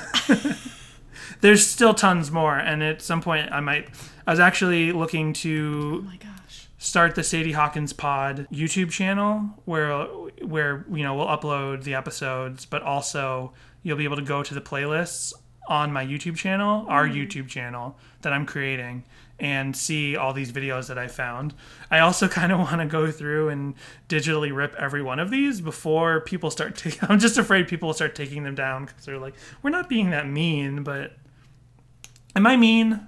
There's 1.41 1.65
still 1.65 1.93
tons 1.93 2.31
more, 2.31 2.55
and 2.55 2.81
at 2.83 3.01
some 3.01 3.21
point 3.21 3.51
I 3.51 3.59
might. 3.59 3.89
I 4.25 4.31
was 4.31 4.39
actually 4.39 4.91
looking 4.91 5.33
to 5.33 6.07
oh. 6.07 6.27
Start 6.81 7.13
the 7.13 7.23
Sadie 7.23 7.51
Hawkins 7.51 7.93
Pod 7.93 8.47
YouTube 8.51 8.89
channel 8.89 9.51
where 9.65 10.05
where 10.43 10.83
you 10.91 11.03
know 11.03 11.15
we'll 11.15 11.27
upload 11.27 11.83
the 11.83 11.93
episodes, 11.93 12.65
but 12.65 12.81
also 12.81 13.53
you'll 13.83 13.97
be 13.97 14.03
able 14.03 14.15
to 14.15 14.23
go 14.23 14.41
to 14.41 14.53
the 14.53 14.61
playlists 14.61 15.31
on 15.67 15.93
my 15.93 16.03
YouTube 16.03 16.35
channel, 16.35 16.85
our 16.89 17.07
mm-hmm. 17.07 17.17
YouTube 17.17 17.47
channel 17.47 17.97
that 18.23 18.33
I'm 18.33 18.47
creating, 18.47 19.03
and 19.39 19.77
see 19.77 20.17
all 20.17 20.33
these 20.33 20.51
videos 20.51 20.87
that 20.87 20.97
I 20.97 21.07
found. 21.07 21.53
I 21.91 21.99
also 21.99 22.27
kind 22.39 22.51
of 22.51 22.57
want 22.57 22.81
to 22.81 22.87
go 22.87 23.11
through 23.11 23.49
and 23.49 23.75
digitally 24.09 24.53
rip 24.53 24.73
every 24.75 25.03
one 25.03 25.19
of 25.19 25.29
these 25.29 25.61
before 25.61 26.21
people 26.21 26.49
start 26.49 26.75
taking. 26.75 26.99
I'm 27.09 27.19
just 27.19 27.37
afraid 27.37 27.67
people 27.67 27.89
will 27.89 27.93
start 27.93 28.15
taking 28.15 28.41
them 28.41 28.55
down 28.55 28.85
because 28.85 29.05
they're 29.05 29.19
like, 29.19 29.35
we're 29.61 29.69
not 29.69 29.87
being 29.87 30.09
that 30.09 30.27
mean, 30.27 30.81
but 30.81 31.13
am 32.35 32.47
I 32.47 32.57
mean? 32.57 33.07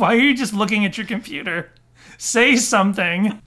Why 0.00 0.14
are 0.14 0.18
you 0.18 0.34
just 0.34 0.54
looking 0.54 0.86
at 0.86 0.96
your 0.96 1.06
computer? 1.06 1.74
Say 2.16 2.56
something. 2.56 3.42